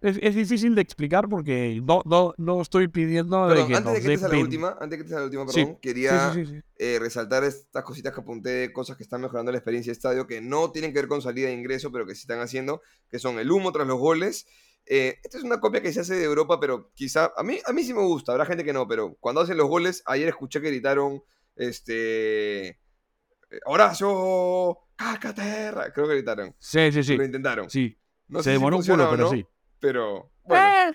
Es, 0.03 0.19
es 0.21 0.35
difícil 0.35 0.75
de 0.75 0.83
explicar 0.83 1.27
porque 1.29 1.81
no, 1.83 2.03
no, 2.05 2.35
no 2.37 2.61
estoy 2.61 2.89
pidiendo 2.89 3.49
Perdón, 3.49 3.67
de 3.67 3.73
que 3.73 3.77
antes 3.77 3.93
de 3.95 4.01
que 4.01 4.13
entres 4.13 4.31
a 4.31 4.35
la 4.35 4.41
última, 4.43 4.69
antes 4.79 4.91
de 4.91 4.97
que 4.97 5.01
entres 5.03 5.17
a 5.17 5.21
la 5.21 5.25
última, 5.25 5.47
perdón, 5.47 5.79
quería 5.81 6.33
Sí, 6.33 6.41
sí, 6.41 6.47
sí, 6.47 6.53
sí. 6.57 6.63
eh, 6.79 6.99
resaltar 7.01 7.45
estas 7.45 7.83
cositas 7.83 8.13
que 8.13 8.21
apunté 8.21 8.73
cosas 8.73 8.97
que 8.97 9.03
están 9.03 9.23
mejorando 9.23 9.53
la 9.53 9.59
experiencia 9.59 9.91
de 9.91 9.95
estadio, 9.95 10.27
que 10.27 10.41
no 10.43 10.71
tienen 10.71 10.93
que 10.93 10.99
ver 11.01 11.09
con 11.09 11.23
salida 11.23 11.47
de 11.49 11.55
ingreso, 11.55 11.91
pero 11.91 12.07
que 12.07 12.15
sí 12.15 12.21
están 12.23 12.41
haciendo, 12.41 12.83
que 13.11 13.19
son 13.19 13.39
el 13.39 13.51
humo 13.51 13.73
tras 13.73 13.87
los 13.87 13.99
goles. 13.99 14.47
Eh, 14.85 15.19
esta 15.25 15.39
es 15.39 15.45
una 15.45 15.61
copia 15.61 15.81
que 15.83 15.93
se 15.93 16.01
hace 16.01 16.15
de 16.15 16.25
Europa, 16.25 16.61
pero 16.61 16.91
quizá, 16.95 17.33
a 17.37 17.43
mí, 17.43 17.59
a 17.65 17.73
mí 17.73 17.83
sí 17.83 17.93
me 17.95 18.03
gusta, 18.03 18.33
habrá 18.33 18.45
gente 18.47 18.65
que 18.65 18.73
no, 18.73 18.87
pero 18.87 19.17
cuando 19.19 19.41
hacen 19.41 19.57
los 19.57 19.67
goles, 19.67 20.03
ayer 20.07 20.29
escuché 20.29 20.61
que 20.61 20.69
gritaron, 20.69 21.23
este, 21.57 22.69
eh, 22.69 22.77
Horacio, 23.65 24.79
Cacaterra, 24.95 25.93
creo 25.93 26.07
que 26.07 26.15
gritaron, 26.15 26.55
Sí, 26.59 26.93
sí, 26.93 27.03
sí. 27.03 27.17
lo 27.17 27.25
intentaron. 27.25 27.69
Sí. 27.71 27.99
No 28.29 28.41
Se 28.43 28.51
si 28.51 28.53
demoró 28.55 28.77
un 28.79 28.85
culo, 28.85 29.09
pero 29.11 29.25
no, 29.25 29.31
sí. 29.31 29.47
Pero 29.87 30.33
bueno, 30.43 30.67
Eh, 30.91 30.93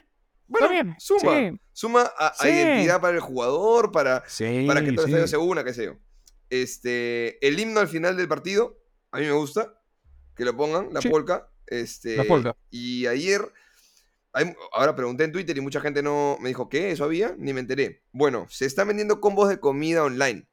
bueno, 0.47 0.65
está 0.67 0.73
bien. 0.83 0.95
suma, 0.99 1.35
Sí. 1.51 1.61
suma 1.71 2.11
a, 2.17 2.33
identidad 2.49 2.99
para 3.01 3.15
el 3.15 3.21
jugador, 3.21 3.91
para, 3.91 4.23
Sí, 4.27 4.65
para 4.67 4.81
que 4.83 4.91
todo 4.91 5.05
el 5.05 5.11
sí. 5.11 5.15
estadio 5.17 5.27
se 5.27 5.37
una, 5.37 5.63
qué 5.63 5.73
sé 5.73 5.85
yo. 5.85 5.93
Este, 6.49 7.45
el 7.47 7.59
himno 7.59 7.79
al 7.79 7.87
final 7.87 8.17
del 8.17 8.27
partido, 8.27 8.77
a 9.11 9.19
mí 9.19 9.25
me 9.25 9.31
gusta 9.31 9.73
que 10.35 10.43
lo 10.45 10.55
pongan, 10.57 10.93
la 10.93 11.01
Sí. 11.01 11.09
polka. 11.09 11.49
Este, 11.67 12.17
La 12.17 12.25
polka. 12.25 12.55
Y 12.69 13.07
ayer, 13.07 13.41
hay- 14.33 14.53
ahora 14.73 14.93
pregunté 14.95 15.23
en 15.23 15.31
Twitter 15.31 15.57
y 15.57 15.61
mucha 15.61 15.79
gente 15.79 16.03
no 16.03 16.37
me 16.41 16.49
dijo, 16.49 16.67
¿qué? 16.67 16.91
¿Eso 16.91 17.05
había? 17.05 17.33
Ni 17.37 17.53
me 17.53 17.61
enteré. 17.61 18.03
Bueno, 18.11 18.45
se 18.49 18.65
están 18.65 18.87
vendiendo 18.89 19.21
combos 19.21 19.47
de 19.47 19.59
comida 19.61 20.03
online. 20.03 20.47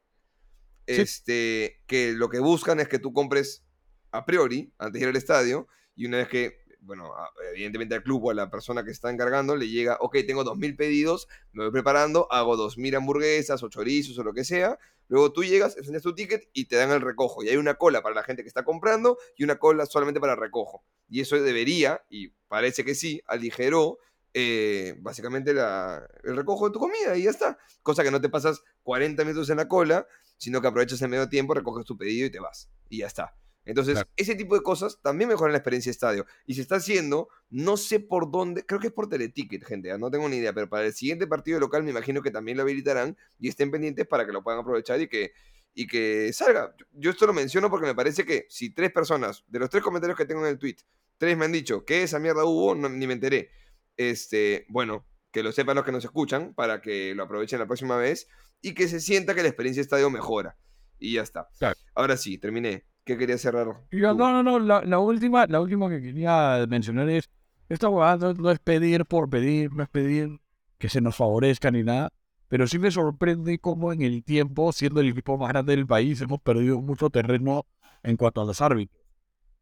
Sí. 0.87 1.01
Este, 1.01 1.81
que 1.87 2.13
lo 2.13 2.29
que 2.29 2.39
buscan 2.39 2.79
es 2.79 2.87
que 2.87 2.99
tú 2.99 3.11
compres 3.13 3.65
a 4.11 4.25
priori, 4.25 4.73
antes 4.79 4.93
de 4.99 5.03
ir 5.05 5.09
al 5.09 5.15
estadio, 5.17 5.67
y 5.95 6.05
una 6.05 6.17
vez 6.17 6.29
que, 6.29 6.58
bueno, 6.81 7.13
evidentemente 7.53 7.95
al 7.95 8.03
club 8.03 8.25
o 8.25 8.31
a 8.31 8.33
la 8.33 8.49
persona 8.49 8.83
que 8.83 8.91
está 8.91 9.09
encargando 9.11 9.55
le 9.55 9.67
llega, 9.67 9.97
ok, 9.99 10.17
tengo 10.25 10.43
2.000 10.43 10.75
pedidos, 10.75 11.27
me 11.51 11.63
voy 11.63 11.71
preparando, 11.71 12.31
hago 12.31 12.55
2.000 12.57 12.95
hamburguesas 12.95 13.61
o 13.63 13.69
chorizos 13.69 14.17
o 14.17 14.23
lo 14.23 14.33
que 14.33 14.43
sea, 14.45 14.79
luego 15.07 15.31
tú 15.31 15.43
llegas, 15.43 15.75
enseñas 15.77 16.03
tu 16.03 16.15
ticket 16.15 16.49
y 16.53 16.65
te 16.65 16.75
dan 16.77 16.91
el 16.91 17.01
recojo. 17.01 17.43
Y 17.43 17.49
hay 17.49 17.57
una 17.57 17.75
cola 17.75 18.01
para 18.01 18.15
la 18.15 18.23
gente 18.23 18.43
que 18.43 18.47
está 18.47 18.63
comprando 18.63 19.17
y 19.35 19.43
una 19.43 19.57
cola 19.59 19.85
solamente 19.85 20.19
para 20.19 20.33
el 20.33 20.39
recojo. 20.39 20.83
Y 21.09 21.21
eso 21.21 21.35
debería, 21.41 22.03
y 22.09 22.29
parece 22.47 22.85
que 22.85 22.95
sí, 22.95 23.21
aligeró 23.27 23.99
eh, 24.35 24.95
básicamente 24.99 25.53
la- 25.55 26.07
el 26.23 26.35
recojo 26.37 26.67
de 26.67 26.73
tu 26.73 26.79
comida 26.79 27.17
y 27.17 27.23
ya 27.23 27.31
está. 27.31 27.57
Cosa 27.81 28.03
que 28.03 28.11
no 28.11 28.21
te 28.21 28.29
pasas 28.29 28.61
40 28.83 29.23
minutos 29.25 29.49
en 29.49 29.57
la 29.57 29.67
cola, 29.67 30.05
sino 30.37 30.61
que 30.61 30.67
aprovechas 30.67 31.01
el 31.01 31.09
medio 31.09 31.27
tiempo, 31.29 31.55
recoges 31.55 31.85
tu 31.85 31.97
pedido 31.97 32.27
y 32.27 32.29
te 32.29 32.39
vas. 32.39 32.69
Y 32.89 32.99
ya 32.99 33.07
está. 33.07 33.35
Entonces, 33.69 33.93
Claro. 33.95 34.09
ese 34.15 34.35
tipo 34.35 34.55
de 34.55 34.61
cosas 34.63 34.99
también 35.01 35.29
mejoran 35.29 35.51
la 35.53 35.59
experiencia 35.59 35.89
de 35.89 35.93
estadio. 35.93 36.25
Y 36.45 36.55
se 36.55 36.61
está 36.61 36.75
haciendo, 36.75 37.29
no 37.49 37.77
sé 37.77 37.99
por 37.99 38.31
dónde, 38.31 38.65
creo 38.65 38.79
que 38.79 38.87
es 38.87 38.93
por 38.93 39.07
Teleticket, 39.07 39.63
gente, 39.65 39.91
¿ah? 39.91 39.97
no 39.97 40.09
tengo 40.11 40.27
ni 40.27 40.37
idea, 40.37 40.53
pero 40.53 40.67
para 40.69 40.85
el 40.87 40.93
siguiente 40.93 41.27
partido 41.27 41.59
local 41.59 41.83
me 41.83 41.91
imagino 41.91 42.21
que 42.21 42.31
también 42.31 42.57
lo 42.57 42.63
habilitarán 42.63 43.17
y 43.39 43.47
estén 43.49 43.71
pendientes 43.71 44.07
para 44.07 44.25
que 44.25 44.31
lo 44.31 44.43
puedan 44.43 44.59
aprovechar 44.61 44.99
y 45.01 45.07
que, 45.07 45.31
y 45.73 45.87
que 45.87 46.33
salga. 46.33 46.73
Yo- 46.77 46.85
Yo 46.93 47.11
esto 47.11 47.25
lo 47.27 47.33
menciono 47.33 47.69
porque 47.69 47.85
me 47.87 47.95
parece 47.95 48.25
que 48.25 48.45
si 48.49 48.73
tres 48.73 48.91
personas, 48.91 49.43
de 49.47 49.59
los 49.59 49.69
tres 49.69 49.83
comentarios 49.83 50.17
que 50.17 50.25
tengo 50.25 50.41
en 50.41 50.47
el 50.51 50.57
tweet, 50.59 50.77
tres 51.17 51.37
me 51.37 51.45
han 51.45 51.51
dicho 51.51 51.85
que 51.85 52.03
esa 52.03 52.19
mierda 52.19 52.43
hubo, 52.45 52.75
no- 52.75 52.89
ni 52.89 53.05
me 53.07 53.13
enteré. 53.13 53.51
Este, 53.97 54.65
bueno, 54.69 55.05
que 55.31 55.43
lo 55.43 55.51
sepan 55.51 55.75
los 55.75 55.85
que 55.85 55.91
nos 55.91 56.03
escuchan 56.03 56.53
para 56.55 56.81
que 56.81 57.13
lo 57.13 57.23
aprovechen 57.23 57.59
la 57.59 57.67
próxima 57.67 57.97
vez 57.97 58.27
y 58.61 58.73
que 58.73 58.87
se 58.87 58.99
sienta 58.99 59.35
que 59.35 59.41
la 59.43 59.49
experiencia 59.49 59.81
de 59.81 59.83
estadio 59.85 60.09
mejora. 60.09 60.57
Y 60.97 61.13
ya 61.13 61.21
está. 61.21 61.47
Claro. 61.59 61.77
Ahora 61.95 62.17
sí, 62.17 62.37
terminé. 62.37 62.85
¿Qué 63.09 63.17
quería 63.17 63.39
cerrar? 63.39 63.69
Yo, 63.89 64.13
no, 64.13 64.31
no, 64.31 64.43
no, 64.43 64.59
la, 64.59 64.83
la 64.83 64.99
última, 64.99 65.47
la 65.47 65.59
última 65.59 65.89
que 65.89 65.99
quería 65.99 66.63
mencionar 66.69 67.09
es, 67.09 67.27
esta 67.67 67.89
huevada 67.89 68.35
no 68.35 68.51
es 68.51 68.59
pedir 68.59 69.03
por 69.05 69.31
pedir, 69.31 69.73
no 69.73 69.81
es 69.81 69.89
pedir 69.89 70.39
que 70.77 70.89
se 70.89 71.01
nos 71.01 71.15
favorezca 71.15 71.71
ni 71.71 71.81
nada, 71.81 72.13
pero 72.49 72.67
sí 72.67 72.77
me 72.77 72.91
sorprende 72.91 73.57
cómo 73.57 73.91
en 73.93 74.03
el 74.03 74.23
tiempo, 74.23 74.71
siendo 74.73 75.01
el 75.01 75.09
equipo 75.09 75.39
más 75.39 75.49
grande 75.49 75.75
del 75.75 75.87
país, 75.87 76.21
hemos 76.21 76.39
perdido 76.39 76.81
mucho 76.81 77.09
terreno 77.09 77.65
en 78.03 78.15
cuanto 78.15 78.41
a 78.41 78.45
los 78.45 78.61
árbitros. 78.61 79.01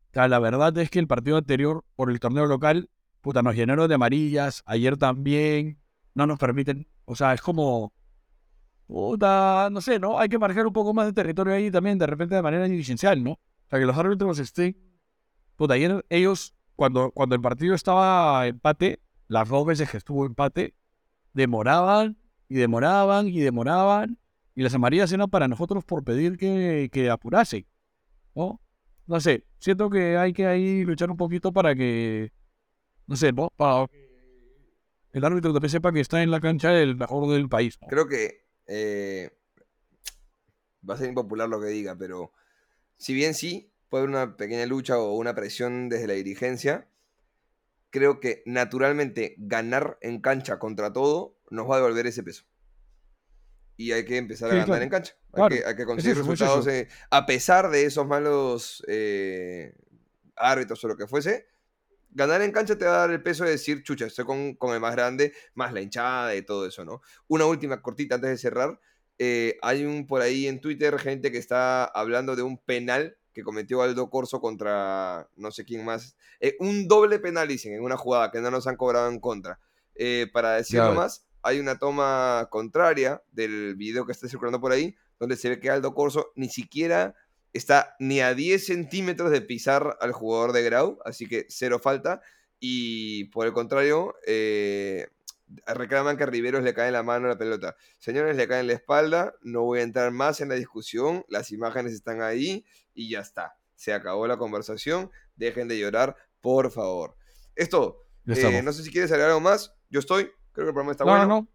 O 0.09 0.13
sea, 0.13 0.27
la 0.27 0.39
verdad 0.39 0.77
es 0.77 0.89
que 0.89 0.99
el 0.99 1.07
partido 1.07 1.37
anterior, 1.37 1.85
por 1.95 2.11
el 2.11 2.19
torneo 2.19 2.47
local, 2.47 2.89
puta, 3.21 3.41
nos 3.43 3.55
llenaron 3.55 3.87
de 3.87 3.95
amarillas, 3.95 4.61
ayer 4.65 4.97
también, 4.97 5.79
no 6.15 6.27
nos 6.27 6.37
permiten, 6.37 6.85
o 7.05 7.15
sea, 7.15 7.33
es 7.33 7.39
como, 7.39 7.93
puta, 8.87 9.69
no 9.71 9.81
sé, 9.81 9.99
¿no? 9.99 10.17
Hay 10.19 10.29
que 10.29 10.39
marcar 10.39 10.65
un 10.65 10.73
poco 10.73 10.93
más 10.93 11.05
de 11.05 11.13
territorio 11.13 11.53
ahí 11.53 11.69
también, 11.69 11.97
de 11.97 12.07
repente 12.07 12.35
de 12.35 12.41
manera 12.41 12.65
dirigencial, 12.65 13.23
¿no? 13.23 13.31
O 13.31 13.69
sea, 13.69 13.79
que 13.79 13.85
los 13.85 13.97
árbitros 13.97 14.39
estén. 14.39 14.77
Puta, 15.55 15.73
ayer 15.73 16.05
ellos, 16.09 16.55
cuando, 16.75 17.11
cuando 17.11 17.35
el 17.35 17.41
partido 17.41 17.75
estaba 17.75 18.47
empate, 18.47 19.01
las 19.27 19.49
dos 19.49 19.65
veces 19.65 19.91
que 19.91 19.97
estuvo 19.97 20.25
empate, 20.25 20.75
demoraban 21.33 22.17
y 22.47 22.55
demoraban 22.55 23.27
y 23.27 23.39
demoraban. 23.39 24.17
Y 24.55 24.63
las 24.63 24.73
amarillas 24.73 25.11
eran 25.11 25.29
para 25.29 25.47
nosotros 25.47 25.83
por 25.83 26.03
pedir 26.03 26.37
que, 26.37 26.89
que 26.91 27.09
apurasen. 27.09 27.67
¿No? 28.33 28.61
No 29.05 29.19
sé, 29.19 29.45
siento 29.59 29.89
que 29.89 30.17
hay 30.17 30.33
que 30.33 30.47
ahí 30.47 30.83
luchar 30.83 31.11
un 31.11 31.17
poquito 31.17 31.51
para 31.51 31.75
que. 31.75 32.31
No 33.05 33.15
sé, 33.15 33.31
¿no? 33.31 33.49
Para 33.55 33.87
que 33.87 34.07
el 35.13 35.25
árbitro 35.25 35.53
también 35.53 35.69
sepa 35.69 35.91
que 35.91 35.99
está 35.99 36.21
en 36.23 36.31
la 36.31 36.39
cancha 36.39 36.77
el 36.79 36.95
mejor 36.95 37.27
del 37.29 37.49
país. 37.49 37.77
Creo 37.87 38.07
que 38.07 38.46
eh, 38.67 39.31
va 40.87 40.93
a 40.93 40.97
ser 40.97 41.09
impopular 41.09 41.49
lo 41.49 41.59
que 41.59 41.67
diga, 41.67 41.95
pero 41.97 42.31
si 42.97 43.13
bien 43.13 43.33
sí 43.33 43.71
puede 43.89 44.03
haber 44.03 44.15
una 44.15 44.37
pequeña 44.37 44.65
lucha 44.65 44.97
o 44.99 45.13
una 45.15 45.33
presión 45.35 45.89
desde 45.89 46.07
la 46.07 46.13
dirigencia, 46.13 46.87
creo 47.89 48.19
que 48.19 48.43
naturalmente 48.45 49.35
ganar 49.37 49.97
en 50.01 50.21
cancha 50.21 50.59
contra 50.59 50.93
todo 50.93 51.37
nos 51.49 51.69
va 51.69 51.75
a 51.75 51.79
devolver 51.79 52.07
ese 52.07 52.23
peso. 52.23 52.43
Y 53.77 53.91
hay 53.91 54.05
que 54.05 54.17
empezar 54.17 54.49
a 54.49 54.51
Sí, 54.51 54.55
ganar 54.57 54.67
claro. 54.67 54.83
en 54.83 54.89
cancha. 54.89 55.13
Hay, 55.13 55.31
Claro, 55.33 55.55
que, 55.55 55.65
hay 55.65 55.75
que 55.75 55.85
conseguir 55.85 56.11
eso, 56.13 56.21
resultados 56.21 56.67
eh, 56.67 56.87
a 57.11 57.25
pesar 57.25 57.69
de 57.69 57.85
esos 57.85 58.07
malos 58.07 58.83
eh, 58.87 59.73
árbitros 60.35 60.83
o 60.83 60.87
lo 60.87 60.97
que 60.97 61.07
fuese. 61.07 61.47
Ganar 62.11 62.41
en 62.41 62.51
cancha 62.51 62.77
te 62.77 62.85
va 62.85 62.95
a 62.95 62.99
dar 62.99 63.11
el 63.11 63.21
peso 63.21 63.43
de 63.43 63.51
decir, 63.51 63.83
chucha, 63.83 64.05
estoy 64.05 64.25
con, 64.25 64.55
con 64.55 64.73
el 64.73 64.79
más 64.79 64.95
grande, 64.95 65.33
más 65.53 65.73
la 65.73 65.81
hinchada 65.81 66.35
y 66.35 66.41
todo 66.41 66.65
eso, 66.65 66.83
¿no? 66.85 67.01
Una 67.27 67.45
última 67.45 67.81
cortita 67.81 68.15
antes 68.15 68.29
de 68.29 68.37
cerrar. 68.37 68.79
Eh, 69.19 69.57
hay 69.61 69.85
un 69.85 70.05
por 70.05 70.21
ahí 70.21 70.47
en 70.47 70.61
Twitter 70.61 70.97
gente 70.99 71.31
que 71.31 71.37
está 71.37 71.85
hablando 71.85 72.35
de 72.35 72.43
un 72.43 72.57
penal 72.57 73.17
que 73.33 73.43
cometió 73.43 73.81
Aldo 73.81 74.09
Corso 74.09 74.41
contra 74.41 75.29
no 75.35 75.51
sé 75.51 75.63
quién 75.63 75.85
más. 75.85 76.17
Eh, 76.39 76.55
un 76.59 76.87
doble 76.87 77.19
penal, 77.19 77.47
dicen, 77.47 77.73
en 77.73 77.83
una 77.83 77.97
jugada 77.97 78.31
que 78.31 78.41
no 78.41 78.49
nos 78.49 78.67
han 78.67 78.77
cobrado 78.77 79.09
en 79.09 79.19
contra. 79.19 79.59
Eh, 79.95 80.27
para 80.31 80.53
decirlo 80.53 80.93
más, 80.93 81.25
hay 81.41 81.59
una 81.59 81.77
toma 81.77 82.47
contraria 82.49 83.21
del 83.31 83.75
video 83.75 84.05
que 84.05 84.11
está 84.11 84.27
circulando 84.27 84.59
por 84.59 84.71
ahí, 84.71 84.95
donde 85.19 85.35
se 85.35 85.49
ve 85.49 85.59
que 85.59 85.69
Aldo 85.69 85.93
Corso 85.93 86.31
ni 86.35 86.49
siquiera 86.49 87.15
está 87.57 87.95
ni 87.99 88.21
a 88.21 88.33
10 88.33 88.65
centímetros 88.65 89.31
de 89.31 89.41
pisar 89.41 89.97
al 89.99 90.11
jugador 90.11 90.53
de 90.53 90.63
Grau, 90.63 90.99
así 91.05 91.27
que 91.27 91.45
cero 91.49 91.79
falta. 91.79 92.21
Y 92.59 93.25
por 93.25 93.45
el 93.45 93.53
contrario, 93.53 94.15
eh, 94.25 95.07
reclaman 95.65 96.17
que 96.17 96.23
a 96.23 96.27
Riveros 96.27 96.63
le 96.63 96.73
cae 96.73 96.87
en 96.87 96.93
la 96.93 97.03
mano 97.03 97.27
la 97.27 97.37
pelota. 97.37 97.75
Señores, 97.99 98.35
le 98.35 98.47
cae 98.47 98.61
en 98.61 98.67
la 98.67 98.73
espalda, 98.73 99.35
no 99.41 99.63
voy 99.63 99.79
a 99.79 99.83
entrar 99.83 100.11
más 100.11 100.41
en 100.41 100.49
la 100.49 100.55
discusión, 100.55 101.25
las 101.29 101.51
imágenes 101.51 101.93
están 101.93 102.21
ahí 102.21 102.65
y 102.93 103.09
ya 103.09 103.19
está. 103.19 103.57
Se 103.75 103.93
acabó 103.93 104.27
la 104.27 104.37
conversación, 104.37 105.11
dejen 105.35 105.67
de 105.67 105.77
llorar, 105.77 106.15
por 106.41 106.71
favor. 106.71 107.15
Esto, 107.55 108.05
eh, 108.27 108.61
no 108.61 108.73
sé 108.73 108.83
si 108.83 108.91
quieres 108.91 109.11
agregar 109.11 109.29
algo 109.31 109.41
más, 109.41 109.73
yo 109.89 109.99
estoy, 109.99 110.25
creo 110.51 110.65
que 110.65 110.69
el 110.69 110.73
programa 110.73 110.91
está 110.91 111.05
no, 111.05 111.11
bueno. 111.11 111.27
no, 111.27 111.41
no. 111.41 111.47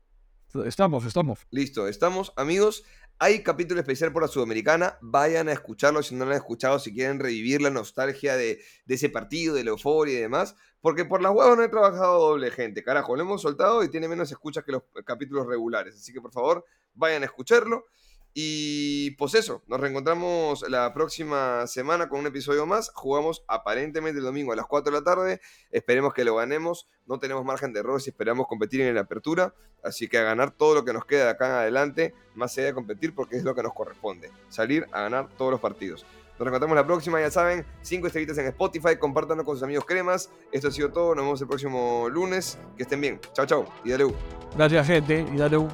Estamos, 0.54 1.06
estamos. 1.06 1.46
Listo, 1.50 1.88
estamos, 1.88 2.34
amigos. 2.36 2.84
Hay 3.18 3.42
capítulo 3.42 3.80
especial 3.80 4.12
por 4.12 4.20
la 4.20 4.28
Sudamericana. 4.28 4.98
Vayan 5.00 5.48
a 5.48 5.52
escucharlo 5.52 6.02
si 6.02 6.14
no 6.14 6.26
lo 6.26 6.32
han 6.32 6.36
escuchado, 6.36 6.78
si 6.78 6.92
quieren 6.92 7.20
revivir 7.20 7.62
la 7.62 7.70
nostalgia 7.70 8.36
de, 8.36 8.60
ese 8.86 9.08
partido, 9.08 9.54
de 9.54 9.64
la 9.64 9.70
euforia 9.70 10.18
y 10.18 10.20
demás. 10.20 10.54
Porque 10.82 11.06
por 11.06 11.22
las 11.22 11.32
huevas 11.32 11.56
no 11.56 11.62
he 11.62 11.70
trabajado 11.70 12.20
doble, 12.20 12.50
gente. 12.50 12.82
Carajo, 12.82 13.16
lo 13.16 13.22
hemos 13.22 13.40
soltado 13.40 13.82
y 13.82 13.88
tiene 13.88 14.08
menos 14.08 14.30
escuchas 14.30 14.62
que 14.62 14.72
los 14.72 14.82
capítulos 15.06 15.46
regulares. 15.46 15.94
Así 15.94 16.12
que 16.12 16.20
por 16.20 16.32
favor, 16.32 16.66
vayan 16.92 17.22
a 17.22 17.26
escucharlo. 17.26 17.86
Y 18.34 19.10
pues 19.12 19.34
eso, 19.34 19.62
nos 19.66 19.78
reencontramos 19.78 20.64
la 20.68 20.94
próxima 20.94 21.66
semana 21.66 22.08
con 22.08 22.20
un 22.20 22.26
episodio 22.26 22.64
más. 22.64 22.90
Jugamos 22.94 23.44
aparentemente 23.46 24.18
el 24.18 24.24
domingo 24.24 24.52
a 24.52 24.56
las 24.56 24.66
4 24.66 24.90
de 24.90 24.98
la 24.98 25.04
tarde. 25.04 25.40
Esperemos 25.70 26.14
que 26.14 26.24
lo 26.24 26.36
ganemos. 26.36 26.88
No 27.06 27.18
tenemos 27.18 27.44
margen 27.44 27.72
de 27.72 27.80
error 27.80 28.00
si 28.00 28.10
esperamos 28.10 28.46
competir 28.46 28.80
en 28.80 28.94
la 28.94 29.02
apertura. 29.02 29.54
Así 29.84 30.08
que 30.08 30.18
a 30.18 30.22
ganar 30.22 30.52
todo 30.52 30.74
lo 30.76 30.84
que 30.84 30.92
nos 30.92 31.04
queda 31.04 31.24
de 31.24 31.30
acá 31.30 31.46
en 31.46 31.52
adelante, 31.52 32.14
más 32.34 32.56
allá 32.56 32.68
de 32.68 32.74
competir, 32.74 33.14
porque 33.14 33.36
es 33.36 33.44
lo 33.44 33.54
que 33.54 33.62
nos 33.62 33.74
corresponde. 33.74 34.30
Salir 34.48 34.86
a 34.92 35.02
ganar 35.02 35.28
todos 35.36 35.50
los 35.50 35.60
partidos. 35.60 36.06
Nos 36.38 36.38
reencontramos 36.38 36.76
la 36.76 36.86
próxima, 36.86 37.20
ya 37.20 37.30
saben, 37.30 37.66
5 37.82 38.06
estrellitas 38.06 38.38
en 38.38 38.46
Spotify, 38.46 38.96
compártanlo 38.96 39.44
con 39.44 39.56
sus 39.56 39.62
amigos 39.64 39.84
cremas. 39.84 40.30
Esto 40.52 40.68
ha 40.68 40.70
sido 40.70 40.90
todo, 40.90 41.14
nos 41.14 41.24
vemos 41.24 41.40
el 41.40 41.48
próximo 41.48 42.08
lunes. 42.08 42.58
Que 42.76 42.84
estén 42.84 43.00
bien. 43.00 43.20
Chao, 43.32 43.44
chao. 43.44 43.64
Y 43.84 43.90
dale. 43.90 44.04
U. 44.04 44.14
Gracias, 44.56 44.86
gente. 44.86 45.26
Y 45.32 45.36
dale 45.36 45.56
un 45.56 45.68